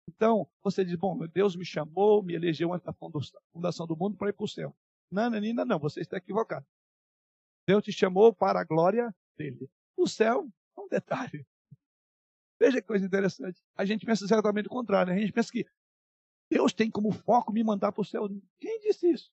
Então, 0.07 0.47
você 0.63 0.85
diz, 0.85 0.95
bom, 0.95 1.17
Deus 1.27 1.55
me 1.55 1.65
chamou, 1.65 2.21
me 2.21 2.33
elegeu 2.33 2.73
antes 2.73 2.85
da 2.85 2.93
fundação 3.51 3.87
do 3.87 3.97
mundo 3.97 4.17
para 4.17 4.29
ir 4.29 4.33
para 4.33 4.43
o 4.43 4.47
céu. 4.47 4.75
Não, 5.11 5.29
não, 5.29 5.79
você 5.79 6.01
está 6.01 6.17
equivocado. 6.17 6.65
Deus 7.67 7.83
te 7.83 7.91
chamou 7.91 8.33
para 8.33 8.59
a 8.59 8.63
glória 8.63 9.13
dele. 9.35 9.69
O 9.97 10.07
céu 10.07 10.47
é 10.77 10.81
um 10.81 10.87
detalhe. 10.87 11.45
Veja 12.59 12.81
que 12.81 12.87
coisa 12.87 13.05
interessante. 13.05 13.61
A 13.75 13.83
gente 13.85 14.05
pensa 14.05 14.23
exatamente 14.23 14.67
o 14.67 14.69
contrário. 14.71 15.11
Né? 15.11 15.17
A 15.17 15.21
gente 15.21 15.33
pensa 15.33 15.51
que 15.51 15.65
Deus 16.49 16.73
tem 16.73 16.89
como 16.91 17.11
foco 17.11 17.51
me 17.51 17.63
mandar 17.63 17.91
para 17.91 18.01
o 18.01 18.05
céu. 18.05 18.27
Quem 18.59 18.79
disse 18.79 19.11
isso? 19.11 19.31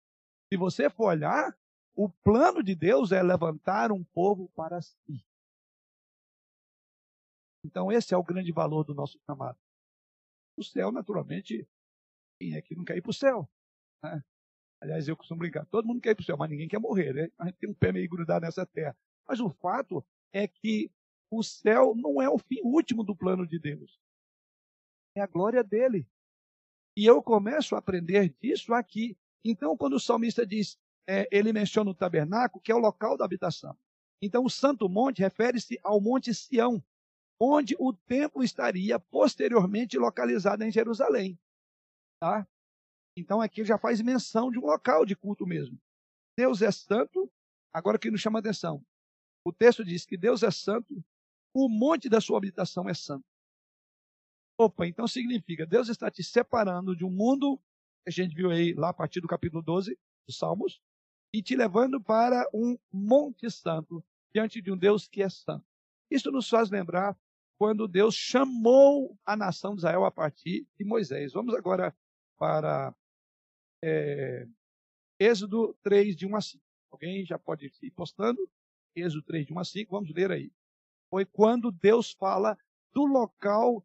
Se 0.51 0.57
você 0.57 0.89
for 0.89 1.07
olhar, 1.09 1.57
o 1.95 2.09
plano 2.09 2.63
de 2.63 2.75
Deus 2.75 3.13
é 3.13 3.23
levantar 3.23 3.93
um 3.93 4.03
povo 4.03 4.49
para 4.55 4.81
si. 4.81 5.25
Então, 7.65 7.93
esse 7.93 8.13
é 8.13 8.17
o 8.17 8.25
grande 8.25 8.51
valor 8.51 8.83
do 8.83 8.95
nosso 8.95 9.21
chamado. 9.25 9.59
O 10.63 10.65
céu, 10.65 10.93
naturalmente, 10.93 11.69
quem 12.39 12.55
é 12.55 12.63
que 12.63 12.77
não 12.77 12.85
quer 12.85 12.97
ir 12.97 13.03
para 13.03 13.11
o 13.11 13.15
céu? 13.15 13.51
Né? 14.01 14.23
Aliás, 14.81 15.09
eu 15.09 15.17
costumo 15.17 15.41
brincar, 15.41 15.67
todo 15.67 15.87
mundo 15.87 16.01
quer 16.01 16.11
ir 16.11 16.15
para 16.15 16.23
o 16.23 16.25
céu, 16.25 16.37
mas 16.37 16.49
ninguém 16.49 16.69
quer 16.69 16.79
morrer. 16.79 17.13
Né? 17.13 17.33
A 17.37 17.47
gente 17.47 17.59
tem 17.59 17.69
um 17.69 17.75
pé 17.75 17.91
meio 17.91 18.09
grudado 18.09 18.45
nessa 18.47 18.65
terra. 18.65 18.97
Mas 19.27 19.41
o 19.41 19.51
fato 19.51 20.05
é 20.33 20.47
que 20.47 20.89
o 21.31 21.43
céu 21.43 21.95
não 21.97 22.23
é 22.23 22.29
o 22.29 22.39
fim 22.39 22.61
último 22.63 23.03
do 23.03 23.17
plano 23.17 23.45
de 23.45 23.59
Deus. 23.59 24.01
É 25.17 25.21
a 25.21 25.27
glória 25.27 25.65
dele. 25.65 26.07
E 26.97 27.05
eu 27.05 27.21
começo 27.23 27.75
a 27.75 27.79
aprender 27.79 28.33
disso 28.41 28.73
aqui. 28.73 29.17
Então, 29.45 29.77
quando 29.77 29.95
o 29.95 30.01
salmista 30.01 30.47
diz, 30.47 30.79
é, 31.09 31.27
ele 31.33 31.53
menciona 31.53 31.91
o 31.91 31.95
tabernáculo, 31.95 32.63
que 32.63 32.71
é 32.71 32.75
o 32.75 32.79
local 32.79 33.17
da 33.17 33.25
habitação. 33.25 33.77
Então, 34.21 34.45
o 34.45 34.51
Santo 34.51 34.89
Monte 34.89 35.21
refere-se 35.21 35.81
ao 35.83 36.01
Monte 36.01 36.33
Sião, 36.33 36.83
onde 37.43 37.75
o 37.79 37.93
templo 37.93 38.43
estaria 38.43 38.99
posteriormente 39.01 39.99
localizado 39.99 40.63
em 40.63 40.71
Jerusalém. 40.71 41.39
Tá? 42.21 42.47
Então, 43.17 43.41
aqui 43.41 43.65
já 43.65 43.77
faz 43.77 44.01
menção 44.01 44.51
de 44.51 44.59
um 44.59 44.67
local 44.67 45.05
de 45.05 45.17
culto 45.17 45.47
mesmo. 45.47 45.79
Deus 46.39 46.63
é 46.63 46.71
santo, 46.71 47.31
agora 47.73 47.99
que 47.99 48.11
nos 48.11 48.21
chama 48.21 48.39
atenção. 48.39 48.85
O 49.45 49.53
texto 49.53 49.85
diz 49.85 50.07
que 50.07 50.17
Deus 50.17 50.43
é 50.43 50.51
santo 50.51 51.05
o 51.55 51.69
monte 51.69 52.09
da 52.09 52.21
sua 52.21 52.39
habitação 52.39 52.89
é 52.89 52.95
santo. 52.95 53.27
Opa, 54.59 54.87
então 54.87 55.07
significa, 55.07 55.67
Deus 55.67 55.89
está 55.89 56.11
te 56.11 56.23
separando 56.23 56.97
de 56.97 57.05
um 57.05 57.11
mundo 57.11 57.61
a 58.07 58.11
gente 58.11 58.35
viu 58.35 58.51
aí 58.51 58.75
lá 58.75 58.89
a 58.89 58.95
partir 58.95 59.21
do 59.21 59.29
capítulo 59.29 59.63
12 59.63 59.97
dos 60.27 60.37
Salmos, 60.37 60.81
e 61.33 61.43
te 61.43 61.57
levando 61.57 62.01
para 62.01 62.47
um 62.53 62.77
monte 62.93 63.51
santo, 63.51 64.05
diante 64.35 64.61
de 64.61 64.71
um 64.71 64.77
Deus 64.77 65.09
que 65.09 65.23
é 65.23 65.29
santo. 65.29 65.65
Isso 66.11 66.31
nos 66.31 66.49
faz 66.49 66.69
lembrar 66.69 67.17
quando 67.59 67.87
Deus 67.87 68.15
chamou 68.15 69.17
a 69.25 69.37
nação 69.37 69.73
de 69.75 69.81
Israel 69.81 70.05
a 70.05 70.11
partir 70.11 70.67
de 70.79 70.85
Moisés. 70.85 71.33
Vamos 71.33 71.55
agora 71.55 71.95
para 72.39 72.95
é, 73.83 74.47
Êxodo 75.19 75.77
3, 75.83 76.17
de 76.17 76.27
1 76.27 76.37
a 76.37 76.41
5. 76.41 76.65
Alguém 76.91 77.25
já 77.25 77.39
pode 77.39 77.73
ir 77.83 77.91
postando? 77.91 78.39
Êxodo 78.95 79.23
3, 79.23 79.47
de 79.47 79.53
1 79.53 79.59
a 79.59 79.65
5, 79.65 79.91
vamos 79.91 80.13
ler 80.13 80.31
aí. 80.31 80.53
Foi 81.09 81.25
quando 81.25 81.71
Deus 81.71 82.13
fala 82.13 82.59
do 82.93 83.05
local 83.05 83.85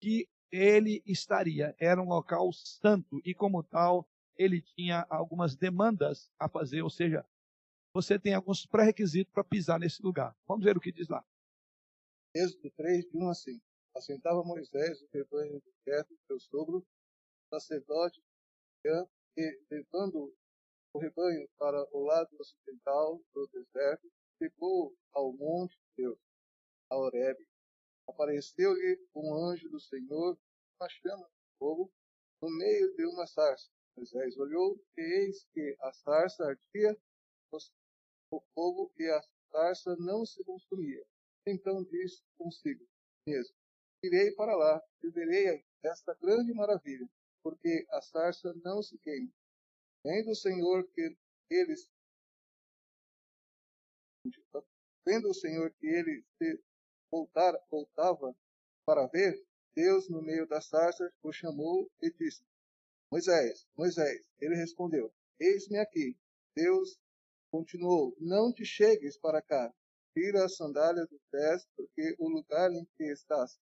que 0.00 0.28
ele 0.50 1.02
estaria. 1.06 1.74
Era 1.78 2.00
um 2.02 2.08
local 2.08 2.52
santo 2.52 3.20
e, 3.24 3.34
como 3.34 3.62
tal, 3.62 4.08
ele 4.36 4.60
tinha 4.60 5.06
algumas 5.08 5.56
demandas 5.56 6.30
a 6.38 6.48
fazer, 6.48 6.82
ou 6.82 6.90
seja, 6.90 7.24
você 7.94 8.18
tem 8.18 8.34
alguns 8.34 8.64
pré-requisitos 8.64 9.32
para 9.32 9.44
pisar 9.44 9.78
nesse 9.78 10.02
lugar. 10.02 10.34
Vamos 10.46 10.64
ver 10.64 10.76
o 10.76 10.80
que 10.80 10.92
diz 10.92 11.08
lá. 11.08 11.24
Êxodo 12.34 12.70
3, 12.70 13.10
de 13.10 13.18
1 13.18 13.28
a 13.28 13.34
5. 13.34 13.62
Assentava 13.94 14.42
Moisés 14.42 15.02
o 15.02 15.08
rebanho 15.12 15.60
de 15.60 15.70
Beto, 15.84 16.16
seu 16.26 16.40
sogro, 16.40 16.82
sacerdote, 17.50 18.24
e, 19.36 19.60
levando 19.70 20.34
o 20.94 20.98
rebanho 20.98 21.46
para 21.58 21.86
o 21.94 22.02
lado 22.04 22.34
ocidental 22.40 23.20
do 23.34 23.46
deserto, 23.48 24.10
chegou 24.38 24.96
ao 25.12 25.30
monte 25.34 25.76
de 25.76 26.04
Deus, 26.04 26.18
a 26.88 26.96
Horebe. 26.96 27.46
Apareceu-lhe 28.08 29.06
um 29.14 29.34
anjo 29.34 29.68
do 29.68 29.78
Senhor, 29.78 30.38
uma 30.80 30.88
chama 30.88 31.28
de 31.28 31.58
fogo, 31.58 31.92
no 32.40 32.48
meio 32.48 32.94
de 32.96 33.04
uma 33.04 33.26
sarça. 33.26 33.70
Moisés 33.94 34.38
olhou 34.38 34.82
e 34.96 35.02
eis 35.02 35.44
que 35.52 35.76
a 35.80 35.92
sarça 35.92 36.46
ardia 36.46 36.98
o 38.30 38.40
fogo 38.54 38.90
e 38.98 39.06
a 39.10 39.22
sarça 39.50 39.94
não 39.96 40.24
se 40.24 40.42
consumia. 40.44 41.04
Então 41.46 41.84
disse 41.84 42.22
consigo 42.38 42.86
mesmo, 43.26 43.54
irei 44.02 44.32
para 44.32 44.54
lá 44.54 44.82
e 45.02 45.08
verei 45.10 45.64
esta 45.82 46.14
grande 46.14 46.52
maravilha, 46.52 47.08
porque 47.42 47.86
a 47.90 48.00
sarça 48.00 48.52
não 48.64 48.82
se 48.82 48.98
queima. 48.98 49.32
Vendo 50.04 50.30
o 50.30 50.36
Senhor 50.36 50.86
que 50.88 51.16
eles 51.50 51.90
vendo 55.04 55.28
o 55.28 55.34
Senhor 55.34 55.72
que 55.72 55.86
ele 55.86 56.24
se 56.38 56.62
voltar, 57.10 57.52
voltava 57.70 58.34
para 58.86 59.06
ver, 59.08 59.44
Deus 59.74 60.08
no 60.08 60.22
meio 60.22 60.46
da 60.46 60.60
sarça 60.60 61.12
o 61.22 61.32
chamou 61.32 61.90
e 62.00 62.10
disse: 62.12 62.44
Moisés, 63.10 63.66
Moisés. 63.76 64.26
Ele 64.40 64.54
respondeu: 64.54 65.12
Eis-me 65.38 65.78
aqui. 65.78 66.16
Deus 66.54 66.98
continuou: 67.50 68.16
Não 68.18 68.52
te 68.52 68.64
chegues 68.64 69.16
para 69.18 69.42
cá. 69.42 69.72
Tira 70.14 70.44
as 70.44 70.56
sandálias 70.56 71.08
dos 71.08 71.20
pés, 71.30 71.66
porque 71.76 72.14
o 72.18 72.28
lugar 72.28 72.70
em 72.72 72.86
que 72.96 73.04
estás 73.04 73.58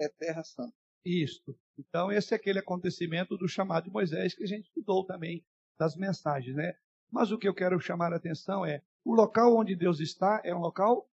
é 0.00 0.08
terra 0.08 0.42
santa. 0.42 0.74
Isto. 1.04 1.56
Então, 1.78 2.10
esse 2.12 2.32
é 2.32 2.36
aquele 2.36 2.58
acontecimento 2.58 3.36
do 3.36 3.48
chamado 3.48 3.84
de 3.84 3.90
Moisés 3.90 4.34
que 4.34 4.44
a 4.44 4.46
gente 4.46 4.66
estudou 4.66 5.04
também 5.04 5.44
das 5.78 5.96
mensagens, 5.96 6.54
né? 6.54 6.74
Mas 7.10 7.30
o 7.30 7.38
que 7.38 7.48
eu 7.48 7.54
quero 7.54 7.78
chamar 7.80 8.12
a 8.12 8.16
atenção 8.16 8.64
é 8.64 8.82
o 9.04 9.14
local 9.14 9.56
onde 9.56 9.74
Deus 9.74 10.00
está 10.00 10.40
é 10.44 10.54
um 10.54 10.60
local 10.60 11.08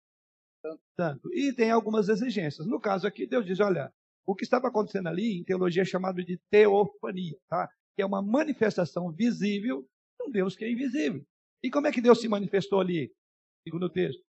tanto. 0.97 1.33
E 1.33 1.53
tem 1.53 1.71
algumas 1.71 2.09
exigências. 2.09 2.67
No 2.67 2.81
caso 2.81 3.07
aqui, 3.07 3.27
Deus 3.27 3.47
diz: 3.47 3.61
olha, 3.61 3.93
o 4.27 4.35
que 4.35 4.45
estava 4.45 4.69
acontecendo 4.69 5.09
ali, 5.09 5.39
em 5.39 5.45
teologia, 5.45 5.83
é 5.83 5.85
chamado 5.85 6.25
de 6.25 6.39
teofania, 6.51 7.39
tá? 7.49 7.71
que 7.95 8.03
é 8.03 8.07
uma 8.07 8.21
manifestação 8.21 9.11
visível 9.11 9.83
de 10.19 10.29
um 10.29 10.31
Deus 10.31 10.55
que 10.57 10.65
é 10.65 10.71
invisível. 10.71 11.25
E 11.63 11.71
como 11.71 11.87
é 11.87 11.93
que 11.93 12.03
Deus 12.03 12.21
se 12.21 12.29
manifestou 12.29 12.81
ali, 12.81 13.11
segundo 13.65 13.87
o 13.87 13.91
texto? 13.91 14.23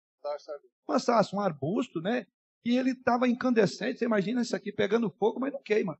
Uma 0.87 0.99
sarça, 0.99 1.35
um 1.35 1.39
arbusto, 1.39 2.01
né? 2.01 2.27
E 2.65 2.77
ele 2.77 2.91
estava 2.91 3.27
incandescente. 3.27 3.99
Você 3.99 4.05
imagina 4.05 4.41
isso 4.41 4.55
aqui 4.55 4.71
pegando 4.71 5.09
fogo, 5.09 5.39
mas 5.39 5.53
não 5.53 5.61
queima. 5.61 5.99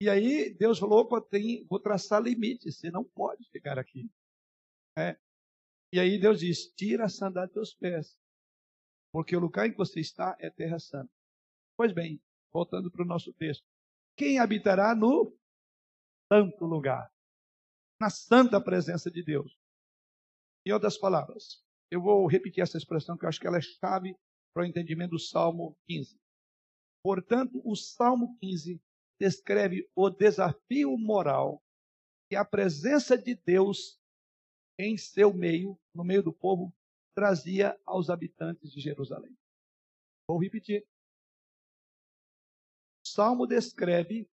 E 0.00 0.08
aí 0.08 0.54
Deus 0.54 0.78
falou: 0.78 1.20
tem, 1.22 1.64
vou 1.66 1.80
traçar 1.80 2.22
limites, 2.22 2.78
você 2.78 2.90
não 2.90 3.04
pode 3.04 3.44
chegar 3.44 3.78
aqui. 3.78 4.10
É. 4.98 5.18
E 5.92 6.00
aí 6.00 6.20
Deus 6.20 6.40
diz: 6.40 6.72
tira 6.74 7.04
a 7.04 7.08
sandália 7.08 7.48
dos 7.52 7.72
teus 7.72 7.74
pés, 7.74 8.18
porque 9.12 9.36
o 9.36 9.40
lugar 9.40 9.66
em 9.66 9.72
que 9.72 9.78
você 9.78 10.00
está 10.00 10.36
é 10.40 10.50
terra 10.50 10.78
santa. 10.78 11.12
Pois 11.76 11.92
bem, 11.92 12.20
voltando 12.52 12.90
para 12.90 13.02
o 13.02 13.06
nosso 13.06 13.32
texto. 13.32 13.66
Quem 14.16 14.38
habitará 14.38 14.94
no 14.94 15.36
santo 16.32 16.64
lugar? 16.64 17.12
Na 18.00 18.10
santa 18.10 18.60
presença 18.60 19.10
de 19.10 19.24
Deus. 19.24 19.58
Em 20.66 20.72
outras 20.72 20.96
palavras, 20.96 21.64
eu 21.90 22.00
vou 22.00 22.26
repetir 22.26 22.62
essa 22.62 22.78
expressão 22.78 23.16
que 23.16 23.24
eu 23.24 23.28
acho 23.28 23.40
que 23.40 23.46
ela 23.46 23.58
é 23.58 23.62
chave 23.62 24.16
para 24.54 24.62
o 24.62 24.66
entendimento 24.66 25.10
do 25.10 25.18
Salmo 25.18 25.76
15. 25.86 26.18
Portanto, 27.02 27.60
o 27.64 27.76
Salmo 27.76 28.36
15 28.40 28.80
descreve 29.20 29.88
o 29.94 30.10
desafio 30.10 30.96
moral 30.96 31.62
que 32.28 32.36
a 32.36 32.44
presença 32.44 33.16
de 33.16 33.34
Deus 33.34 34.00
em 34.78 34.96
seu 34.96 35.32
meio, 35.32 35.78
no 35.94 36.04
meio 36.04 36.22
do 36.22 36.32
povo, 36.32 36.74
trazia 37.14 37.78
aos 37.86 38.10
habitantes 38.10 38.72
de 38.72 38.80
Jerusalém. 38.80 39.36
Vou 40.28 40.38
repetir. 40.38 40.84
O 43.04 43.08
Salmo 43.08 43.46
descreve 43.46 44.28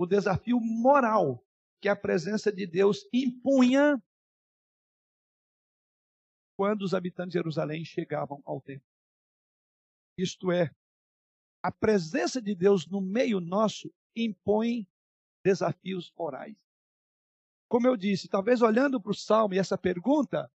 o 0.00 0.06
desafio 0.06 0.60
moral 0.60 1.44
que 1.80 1.88
a 1.88 1.96
presença 1.96 2.52
de 2.52 2.66
Deus 2.66 3.08
impunha 3.12 4.00
quando 6.58 6.82
os 6.82 6.92
habitantes 6.92 7.34
de 7.34 7.38
Jerusalém 7.38 7.84
chegavam 7.84 8.42
ao 8.44 8.60
templo. 8.60 8.84
Isto 10.18 10.50
é, 10.50 10.74
a 11.62 11.70
presença 11.70 12.42
de 12.42 12.52
Deus 12.52 12.84
no 12.84 13.00
meio 13.00 13.38
nosso 13.38 13.94
impõe 14.16 14.84
desafios 15.44 16.12
morais. 16.18 16.56
Como 17.68 17.86
eu 17.86 17.96
disse, 17.96 18.26
talvez 18.26 18.60
olhando 18.60 19.00
para 19.00 19.12
o 19.12 19.14
salmo 19.14 19.54
e 19.54 19.58
essa 19.58 19.78
pergunta, 19.78 20.50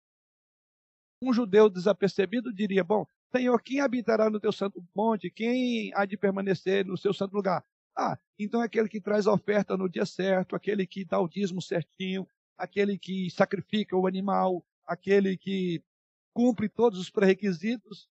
um 1.21 1.31
judeu 1.31 1.69
desapercebido 1.69 2.51
diria: 2.51 2.83
Bom, 2.83 3.05
Senhor, 3.31 3.61
quem 3.61 3.79
habitará 3.79 4.27
no 4.27 4.39
teu 4.39 4.51
santo 4.51 4.83
monte? 4.95 5.29
Quem 5.29 5.93
há 5.93 6.03
de 6.05 6.17
permanecer 6.17 6.83
no 6.83 6.97
seu 6.97 7.13
santo 7.13 7.35
lugar? 7.35 7.63
Ah, 7.95 8.17
então 8.39 8.63
é 8.63 8.65
aquele 8.65 8.89
que 8.89 8.99
traz 8.99 9.27
a 9.27 9.33
oferta 9.33 9.77
no 9.77 9.87
dia 9.87 10.07
certo, 10.07 10.55
aquele 10.55 10.87
que 10.87 11.05
dá 11.05 11.19
o 11.19 11.27
dízimo 11.27 11.61
certinho, 11.61 12.27
aquele 12.57 12.97
que 12.97 13.29
sacrifica 13.29 13.95
o 13.95 14.07
animal, 14.07 14.65
aquele 14.87 15.37
que 15.37 15.83
cumpre 16.33 16.69
todos 16.69 16.99
os 16.99 17.09
pré-requisitos. 17.09 18.09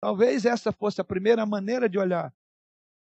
Talvez 0.00 0.44
essa 0.44 0.72
fosse 0.72 1.00
a 1.00 1.04
primeira 1.04 1.44
maneira 1.46 1.88
de 1.88 1.98
olhar. 1.98 2.34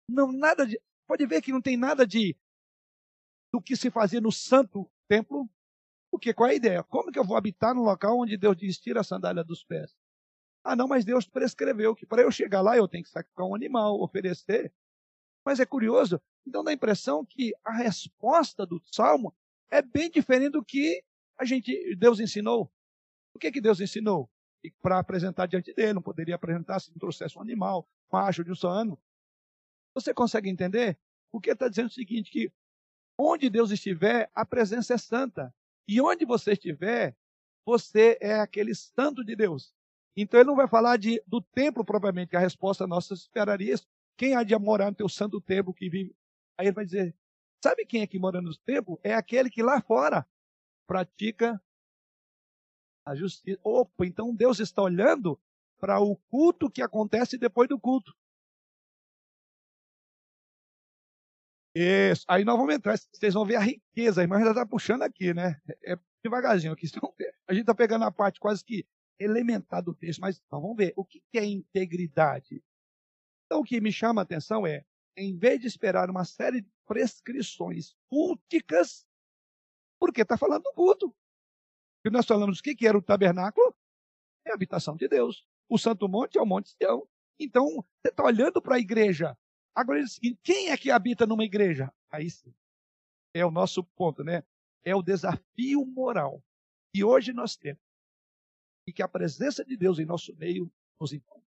Não 0.09 0.33
nada 0.33 0.66
de, 0.66 0.81
pode 1.07 1.27
ver 1.27 1.41
que 1.41 1.53
não 1.53 1.62
tem 1.62 1.77
nada 1.77 2.07
de 2.07 2.37
do 3.53 3.62
que 3.62 3.77
se 3.77 3.91
fazia 3.91 4.20
no 4.20 4.33
santo 4.33 4.91
templo. 5.09 5.49
Porque 6.11 6.35
qual 6.35 6.49
é 6.49 6.53
a 6.53 6.57
ideia? 6.57 6.83
Como 6.85 7.11
que 7.11 7.18
eu 7.18 7.25
vou 7.25 7.37
habitar 7.37 7.75
num 7.75 7.83
local 7.83 8.18
onde 8.18 8.37
Deus 8.37 8.57
diz 8.57 8.79
tira 8.79 9.01
a 9.01 9.05
sandália 9.05 9.45
dos 9.45 9.64
pés? 9.64 9.95
Ah, 10.62 10.75
não, 10.75 10.89
mas 10.89 11.05
Deus 11.05 11.29
prescreveu 11.29 11.95
que 11.95 12.07
para 12.07 12.22
eu 12.22 12.31
chegar 12.31 12.62
lá 12.62 12.77
eu 12.77 12.89
tenho 12.89 13.05
que 13.05 13.11
sacrificar 13.11 13.47
um 13.47 13.55
animal, 13.55 14.01
oferecer. 14.01 14.72
Mas 15.45 15.61
é 15.61 15.66
curioso, 15.66 16.20
então 16.47 16.64
dá 16.64 16.70
a 16.70 16.75
impressão 16.75 17.25
que 17.25 17.53
a 17.62 17.72
resposta 17.72 18.64
do 18.64 18.81
salmo 18.93 19.35
é 19.70 19.83
bem 19.83 20.11
diferente 20.11 20.53
do 20.53 20.64
que 20.64 21.05
a 21.39 21.45
gente 21.45 21.95
Deus 21.97 22.18
ensinou. 22.18 22.72
O 23.35 23.39
que 23.39 23.51
que 23.51 23.61
Deus 23.61 23.80
ensinou? 23.80 24.30
E 24.62 24.70
para 24.70 24.99
apresentar 24.99 25.47
diante 25.47 25.74
dele, 25.74 25.93
não 25.93 26.03
poderia 26.03 26.35
apresentar 26.35 26.80
se 26.80 26.91
não 26.91 26.99
trouxesse 26.99 27.37
um 27.37 27.43
animal, 27.43 27.87
macho 28.11 28.45
de 28.45 28.51
um 28.51 28.55
só 28.55 28.70
ano. 28.70 28.99
Você 29.95 30.14
consegue 30.14 30.49
entender? 30.49 30.99
Porque 31.30 31.51
está 31.51 31.68
dizendo 31.68 31.89
o 31.89 31.93
seguinte, 31.93 32.30
que 32.30 32.53
onde 33.18 33.51
Deus 33.51 33.70
estiver, 33.70 34.30
a 34.35 34.45
presença 34.47 34.95
é 34.95 34.99
santa. 34.99 35.55
E 35.87 36.01
onde 36.01 36.24
você 36.24 36.53
estiver, 36.53 37.16
você 37.66 38.16
é 38.20 38.41
aquele 38.41 38.74
santo 38.74 39.24
de 39.24 39.37
Deus. 39.37 39.74
Então 40.16 40.39
ele 40.39 40.49
não 40.49 40.57
vai 40.57 40.68
falar 40.68 40.97
de, 40.97 41.22
do 41.26 41.41
templo 41.41 41.85
propriamente, 41.85 42.30
que 42.30 42.37
a 42.37 42.41
resposta 42.41 42.87
nossa 42.87 43.14
esperaria 43.14 43.74
isso. 43.74 43.87
Quem 44.16 44.35
há 44.35 44.45
de 44.45 44.57
morar 44.59 44.91
no 44.91 44.97
teu 44.97 45.09
santo 45.09 45.41
templo 45.41 45.74
que 45.74 45.91
vive? 45.91 46.14
Aí 46.57 46.66
ele 46.66 46.74
vai 46.74 46.85
dizer: 46.85 47.14
sabe 47.62 47.85
quem 47.85 48.03
é 48.03 48.07
que 48.07 48.18
mora 48.18 48.41
no 48.41 48.57
templo? 48.59 48.99
É 49.03 49.14
aquele 49.14 49.51
que 49.51 49.62
lá 49.62 49.80
fora 49.80 50.26
pratica 50.87 51.61
a 53.05 53.14
justiça. 53.14 53.61
Opa, 53.62 54.07
então 54.07 54.34
Deus 54.34 54.61
está 54.61 54.82
olhando 54.82 55.38
para 55.78 56.00
o 56.00 56.16
culto 56.16 56.70
que 56.70 56.82
acontece 56.82 57.36
depois 57.36 57.68
do 57.68 57.78
culto. 57.78 58.14
Isso. 61.74 62.24
Aí 62.28 62.44
nós 62.44 62.57
vamos 62.57 62.74
entrar, 62.74 62.96
vocês 62.96 63.34
vão 63.34 63.44
ver 63.44 63.57
a 63.57 63.61
riqueza, 63.61 64.20
a 64.20 64.24
irmã 64.24 64.40
já 64.40 64.50
está 64.50 64.64
puxando 64.64 65.02
aqui, 65.02 65.34
né? 65.34 65.61
É, 65.84 65.98
devagarzinho 66.22 66.72
aqui. 66.72 66.86
A 67.46 67.52
gente 67.52 67.62
está 67.62 67.74
pegando 67.74 68.05
a 68.05 68.12
parte 68.12 68.40
quase 68.40 68.64
que 68.64 68.86
elementar 69.18 69.82
do 69.82 69.94
texto, 69.94 70.20
mas 70.20 70.40
então, 70.46 70.61
vamos 70.61 70.76
ver 70.76 70.94
o 70.96 71.05
que 71.05 71.20
é 71.34 71.44
integridade. 71.44 72.62
Então, 73.44 73.61
o 73.61 73.64
que 73.64 73.80
me 73.80 73.92
chama 73.92 74.22
a 74.22 74.24
atenção 74.24 74.66
é, 74.66 74.84
em 75.16 75.36
vez 75.36 75.61
de 75.61 75.66
esperar 75.66 76.09
uma 76.09 76.24
série 76.24 76.66
prescrições 76.86 77.94
culticas, 78.09 79.07
porque 79.98 80.22
está 80.22 80.36
falando 80.36 80.62
do 80.62 80.72
culto. 80.72 81.14
E 82.05 82.11
nós 82.11 82.26
falamos 82.26 82.59
o 82.59 82.62
que, 82.62 82.74
que 82.74 82.86
era 82.86 82.98
o 82.98 83.02
tabernáculo? 83.02 83.74
É 84.46 84.50
a 84.50 84.55
habitação 84.55 84.96
de 84.96 85.09
Deus. 85.09 85.46
O 85.68 85.78
Santo 85.78 86.09
Monte 86.09 86.36
é 86.36 86.42
o 86.42 86.46
Monte 86.46 86.70
Sião. 86.70 87.09
Então, 87.38 87.66
você 87.66 88.11
está 88.11 88.22
olhando 88.24 88.61
para 88.61 88.76
a 88.76 88.78
igreja. 88.78 89.36
Agora 89.74 90.00
é 90.00 90.07
seguinte: 90.07 90.38
quem 90.42 90.70
é 90.70 90.76
que 90.76 90.90
habita 90.90 91.26
numa 91.26 91.44
igreja? 91.44 91.92
Aí 92.11 92.30
sim. 92.30 92.55
É 93.34 93.44
o 93.44 93.50
nosso 93.50 93.82
ponto, 93.82 94.22
né? 94.22 94.44
É 94.84 94.94
o 94.94 95.02
desafio 95.02 95.84
moral 95.86 96.42
que 96.94 97.02
hoje 97.02 97.32
nós 97.32 97.57
temos. 97.57 97.82
E 98.86 98.92
que 98.92 99.02
a 99.02 99.09
presença 99.09 99.64
de 99.64 99.76
Deus 99.76 99.98
em 99.98 100.05
nosso 100.05 100.36
meio 100.36 100.70
nos 101.00 101.12
impõe. 101.12 101.42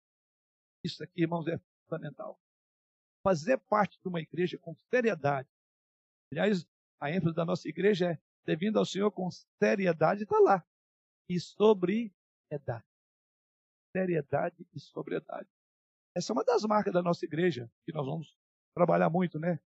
Isso 0.83 1.05
aqui, 1.05 1.21
irmãos, 1.23 1.47
é 1.47 1.61
fundamental. 1.85 2.41
Fazer 3.23 3.59
parte 3.59 4.01
de 4.01 4.09
uma 4.09 4.21
igreja 4.21 4.59
com 4.59 4.75
seriedade. 4.91 5.49
Aliás, 6.33 6.67
a 7.01 7.11
ênfase 7.11 7.35
da 7.35 7.45
nossa 7.45 7.69
igreja 7.69 8.13
é 8.13 8.19
ter 8.47 8.57
vindo 8.57 8.79
ao 8.79 8.87
Senhor 8.87 9.11
com 9.11 9.29
seriedade, 9.61 10.23
está 10.23 10.39
lá. 10.39 10.65
E 11.29 11.39
sobriedade. 11.41 12.85
Seriedade 13.95 14.67
e 14.73 14.81
sobriedade. 14.81 15.49
Essa 16.17 16.33
é 16.33 16.35
uma 16.35 16.45
das 16.45 16.63
marcas 16.63 16.95
da 16.95 17.03
nossa 17.03 17.25
igreja, 17.25 17.71
que 17.85 17.93
nós 17.93 18.07
vamos 18.07 18.39
trabalhar 18.75 19.11
muito, 19.11 19.39
né? 19.39 19.59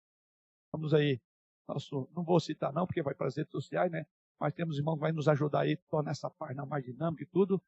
Vamos 0.73 0.93
aí, 0.93 1.19
nosso, 1.67 2.09
não 2.15 2.23
vou 2.23 2.39
citar 2.39 2.71
não, 2.71 2.87
porque 2.87 3.03
vai 3.03 3.13
para 3.13 3.27
as 3.27 3.35
redes 3.35 3.51
sociais, 3.51 3.91
né? 3.91 4.05
Mas 4.39 4.53
temos 4.53 4.77
irmãos 4.77 4.95
que 4.95 5.01
vai 5.01 5.11
nos 5.11 5.27
ajudar 5.27 5.61
aí, 5.61 5.75
tornar 5.89 6.11
essa 6.11 6.29
página 6.29 6.65
mais 6.65 6.85
dinâmica 6.85 7.23
e 7.23 7.27
tudo. 7.27 7.61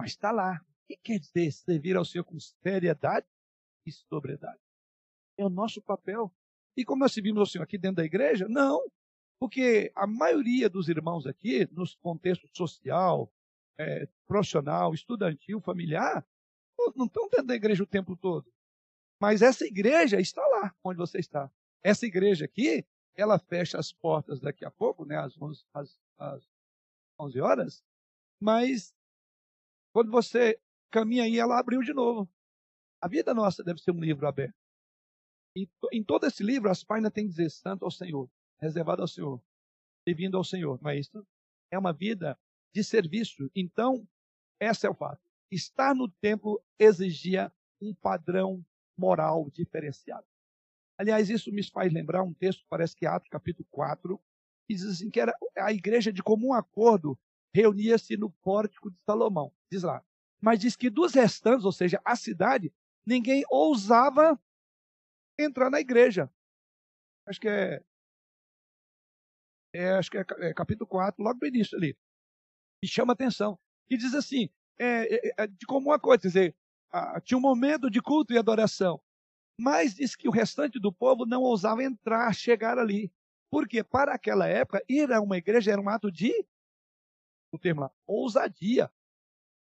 Mas 0.00 0.10
está 0.10 0.32
lá. 0.32 0.60
O 0.60 0.86
que 0.88 0.96
quer 0.96 1.18
dizer 1.18 1.52
servir 1.52 1.96
ao 1.96 2.04
Senhor 2.04 2.24
com 2.24 2.38
seriedade 2.40 3.26
e 3.86 3.92
sobriedade? 3.92 4.58
É 5.38 5.44
o 5.44 5.48
nosso 5.48 5.80
papel. 5.80 6.34
E 6.76 6.84
como 6.84 7.00
nós 7.00 7.12
servimos 7.12 7.40
ao 7.40 7.46
Senhor 7.46 7.62
aqui 7.62 7.78
dentro 7.78 7.96
da 7.96 8.04
igreja? 8.04 8.48
Não. 8.48 8.84
Porque 9.38 9.92
a 9.94 10.06
maioria 10.06 10.68
dos 10.68 10.88
irmãos 10.88 11.26
aqui, 11.26 11.68
nos 11.72 11.94
contextos 11.96 12.50
social, 12.54 13.30
é, 13.78 14.08
profissional, 14.26 14.94
estudantil, 14.94 15.60
familiar, 15.60 16.26
não 16.94 17.06
estão 17.06 17.28
dentro 17.28 17.46
da 17.46 17.54
igreja 17.54 17.82
o 17.82 17.86
tempo 17.86 18.16
todo. 18.16 18.50
Mas 19.20 19.42
essa 19.42 19.64
igreja 19.64 20.20
está 20.20 20.46
lá 20.46 20.74
onde 20.84 20.98
você 20.98 21.18
está. 21.18 21.50
Essa 21.82 22.06
igreja 22.06 22.44
aqui, 22.44 22.86
ela 23.14 23.38
fecha 23.38 23.78
as 23.78 23.92
portas 23.92 24.40
daqui 24.40 24.64
a 24.64 24.70
pouco, 24.70 25.04
né, 25.04 25.16
às 25.16 25.40
11, 25.40 25.64
às, 25.72 25.98
às 26.18 26.46
11 27.18 27.40
horas, 27.40 27.84
mas 28.40 28.94
quando 29.92 30.10
você 30.10 30.60
caminha 30.90 31.24
aí, 31.24 31.38
ela 31.38 31.58
abriu 31.58 31.80
de 31.80 31.94
novo. 31.94 32.28
A 33.00 33.08
vida 33.08 33.32
nossa 33.32 33.62
deve 33.64 33.80
ser 33.80 33.92
um 33.92 34.00
livro 34.00 34.26
aberto. 34.26 34.54
E 35.56 35.68
em 35.92 36.04
todo 36.04 36.26
esse 36.26 36.42
livro, 36.42 36.70
as 36.70 36.84
páginas 36.84 37.12
têm 37.12 37.24
que 37.24 37.30
dizer 37.30 37.50
santo 37.50 37.84
ao 37.84 37.90
Senhor, 37.90 38.30
reservado 38.60 39.02
ao 39.02 39.08
Senhor, 39.08 39.40
servindo 40.06 40.36
ao 40.36 40.44
Senhor. 40.44 40.80
Não 40.82 40.90
é 40.90 40.98
isso? 40.98 41.26
É 41.70 41.78
uma 41.78 41.92
vida 41.92 42.38
de 42.74 42.82
serviço. 42.82 43.50
Então, 43.54 44.06
esse 44.60 44.86
é 44.86 44.90
o 44.90 44.94
fato 44.94 45.26
estar 45.50 45.94
no 45.94 46.08
templo 46.08 46.62
exigia 46.78 47.52
um 47.80 47.94
padrão 47.94 48.64
moral 48.96 49.50
diferenciado. 49.50 50.26
Aliás, 50.98 51.28
isso 51.28 51.52
me 51.52 51.62
faz 51.62 51.92
lembrar 51.92 52.22
um 52.22 52.32
texto, 52.32 52.64
parece 52.68 52.96
que 52.96 53.04
é 53.04 53.08
Atos 53.08 53.28
capítulo 53.28 53.66
4, 53.70 54.18
que 54.66 54.74
diz 54.74 54.84
assim 54.84 55.10
que 55.10 55.20
era 55.20 55.34
a 55.58 55.72
igreja 55.72 56.12
de 56.12 56.22
comum 56.22 56.52
acordo 56.52 57.18
reunia-se 57.54 58.16
no 58.16 58.30
pórtico 58.30 58.90
de 58.90 58.98
Salomão. 59.04 59.52
Diz 59.70 59.82
lá. 59.82 60.02
Mas 60.40 60.58
diz 60.58 60.76
que 60.76 60.90
dos 60.90 61.14
restantes, 61.14 61.64
ou 61.64 61.72
seja, 61.72 62.00
a 62.04 62.16
cidade, 62.16 62.72
ninguém 63.04 63.44
ousava 63.48 64.38
entrar 65.38 65.70
na 65.70 65.80
igreja. 65.80 66.30
Acho 67.26 67.40
que 67.40 67.48
é, 67.48 67.82
é 69.76 69.92
acho 69.92 70.10
que 70.10 70.18
é, 70.18 70.24
é 70.40 70.54
capítulo 70.54 70.86
4, 70.86 71.22
logo 71.22 71.38
no 71.40 71.48
início 71.48 71.76
ali. 71.76 71.96
E 72.82 72.88
chama 72.88 73.12
atenção. 73.12 73.58
E 73.88 73.96
diz 73.96 74.14
assim: 74.14 74.48
é, 74.78 75.28
é, 75.28 75.34
é, 75.38 75.46
de 75.46 75.66
comum 75.66 75.92
acordo, 75.92 76.22
quer 76.22 76.28
dizer, 76.28 76.56
tinha 77.24 77.38
um 77.38 77.40
momento 77.40 77.90
de 77.90 78.00
culto 78.00 78.32
e 78.32 78.38
adoração. 78.38 79.00
Mas 79.58 79.94
diz 79.94 80.14
que 80.14 80.28
o 80.28 80.32
restante 80.32 80.78
do 80.78 80.92
povo 80.92 81.24
não 81.24 81.42
ousava 81.42 81.82
entrar, 81.82 82.34
chegar 82.34 82.78
ali. 82.78 83.10
Porque 83.50 83.82
para 83.82 84.14
aquela 84.14 84.46
época, 84.46 84.82
ir 84.88 85.10
a 85.12 85.20
uma 85.20 85.38
igreja 85.38 85.72
era 85.72 85.80
um 85.80 85.88
ato 85.88 86.10
de, 86.10 86.32
o 87.52 87.58
termo 87.58 87.82
lá, 87.82 87.90
ousadia. 88.06 88.90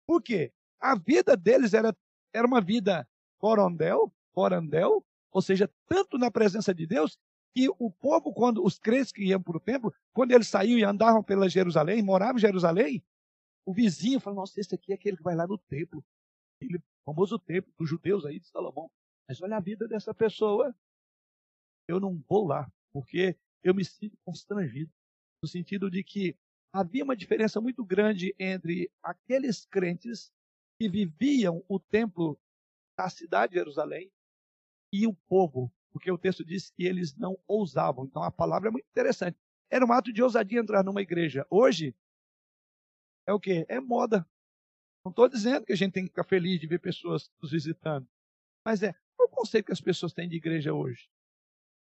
Por 0.06 0.22
quê? 0.22 0.52
A 0.78 0.94
vida 0.96 1.36
deles 1.36 1.72
era, 1.72 1.96
era 2.32 2.46
uma 2.46 2.60
vida 2.60 3.08
corondel, 3.38 4.12
corandel, 4.32 5.04
ou 5.32 5.40
seja, 5.40 5.70
tanto 5.86 6.18
na 6.18 6.30
presença 6.30 6.74
de 6.74 6.86
Deus, 6.86 7.18
que 7.54 7.68
o 7.78 7.90
povo, 7.90 8.32
quando 8.32 8.64
os 8.64 8.78
crentes 8.78 9.12
que 9.12 9.24
iam 9.24 9.42
para 9.42 9.56
o 9.56 9.60
templo, 9.60 9.92
quando 10.12 10.32
eles 10.32 10.48
saíam 10.48 10.78
e 10.78 10.84
andavam 10.84 11.22
pela 11.22 11.48
Jerusalém, 11.48 12.02
moravam 12.02 12.36
em 12.36 12.40
Jerusalém, 12.40 13.04
o 13.66 13.72
vizinho 13.72 14.20
fala, 14.20 14.36
nossa, 14.36 14.60
esse 14.60 14.74
aqui 14.74 14.92
é 14.92 14.94
aquele 14.94 15.16
que 15.16 15.22
vai 15.22 15.34
lá 15.34 15.46
no 15.46 15.58
templo. 15.58 16.04
Ele, 16.60 16.82
famoso 17.04 17.38
templo 17.38 17.72
dos 17.78 17.88
judeus 17.88 18.24
aí 18.24 18.38
de 18.38 18.48
Salomão. 18.48 18.90
Mas 19.28 19.40
olha 19.40 19.56
a 19.56 19.60
vida 19.60 19.86
dessa 19.88 20.14
pessoa. 20.14 20.74
Eu 21.88 22.00
não 22.00 22.22
vou 22.28 22.46
lá, 22.46 22.70
porque 22.92 23.36
eu 23.62 23.74
me 23.74 23.84
sinto 23.84 24.16
constrangido. 24.24 24.92
No 25.42 25.48
sentido 25.48 25.90
de 25.90 26.04
que 26.04 26.36
havia 26.72 27.04
uma 27.04 27.16
diferença 27.16 27.60
muito 27.60 27.84
grande 27.84 28.34
entre 28.38 28.90
aqueles 29.02 29.64
crentes 29.66 30.32
que 30.78 30.88
viviam 30.88 31.64
o 31.68 31.78
templo 31.78 32.38
da 32.96 33.08
cidade 33.08 33.52
de 33.52 33.58
Jerusalém 33.58 34.10
e 34.92 35.06
o 35.06 35.14
povo, 35.14 35.72
porque 35.90 36.10
o 36.10 36.18
texto 36.18 36.44
diz 36.44 36.70
que 36.70 36.84
eles 36.84 37.16
não 37.16 37.38
ousavam. 37.46 38.04
Então 38.04 38.22
a 38.22 38.30
palavra 38.30 38.68
é 38.68 38.72
muito 38.72 38.88
interessante. 38.88 39.38
Era 39.68 39.84
um 39.84 39.92
ato 39.92 40.12
de 40.12 40.22
ousadia 40.22 40.60
entrar 40.60 40.82
numa 40.82 41.02
igreja. 41.02 41.46
Hoje, 41.50 41.94
é 43.26 43.32
o 43.32 43.40
quê? 43.40 43.64
É 43.68 43.80
moda. 43.80 44.26
Não 45.04 45.10
estou 45.10 45.28
dizendo 45.28 45.64
que 45.64 45.72
a 45.72 45.76
gente 45.76 45.92
tem 45.92 46.04
que 46.04 46.10
ficar 46.10 46.24
feliz 46.24 46.60
de 46.60 46.66
ver 46.66 46.80
pessoas 46.80 47.30
nos 47.40 47.52
visitando. 47.52 48.06
Mas 48.64 48.82
é, 48.82 48.94
qual 49.16 49.28
o 49.28 49.30
conceito 49.30 49.66
que 49.66 49.72
as 49.72 49.80
pessoas 49.80 50.12
têm 50.12 50.28
de 50.28 50.36
igreja 50.36 50.74
hoje? 50.74 51.08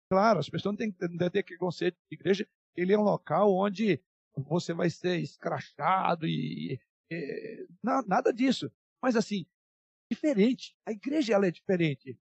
Claro, 0.10 0.40
as 0.40 0.50
pessoas 0.50 0.74
não 0.74 0.78
têm 0.78 0.92
que 0.92 1.30
ter 1.30 1.40
aquele 1.40 1.60
conceito 1.60 1.98
de 2.10 2.16
igreja. 2.16 2.48
Ele 2.76 2.94
é 2.94 2.98
um 2.98 3.04
local 3.04 3.54
onde 3.54 4.02
você 4.36 4.74
vai 4.74 4.90
ser 4.90 5.20
escrachado 5.20 6.28
e, 6.28 6.80
e 7.10 7.68
não, 7.82 8.02
nada 8.06 8.34
disso. 8.34 8.72
Mas 9.02 9.16
assim, 9.16 9.46
diferente. 10.12 10.76
A 10.86 10.92
igreja 10.92 11.34
ela 11.34 11.48
é 11.48 11.52
diferente. 11.52 12.20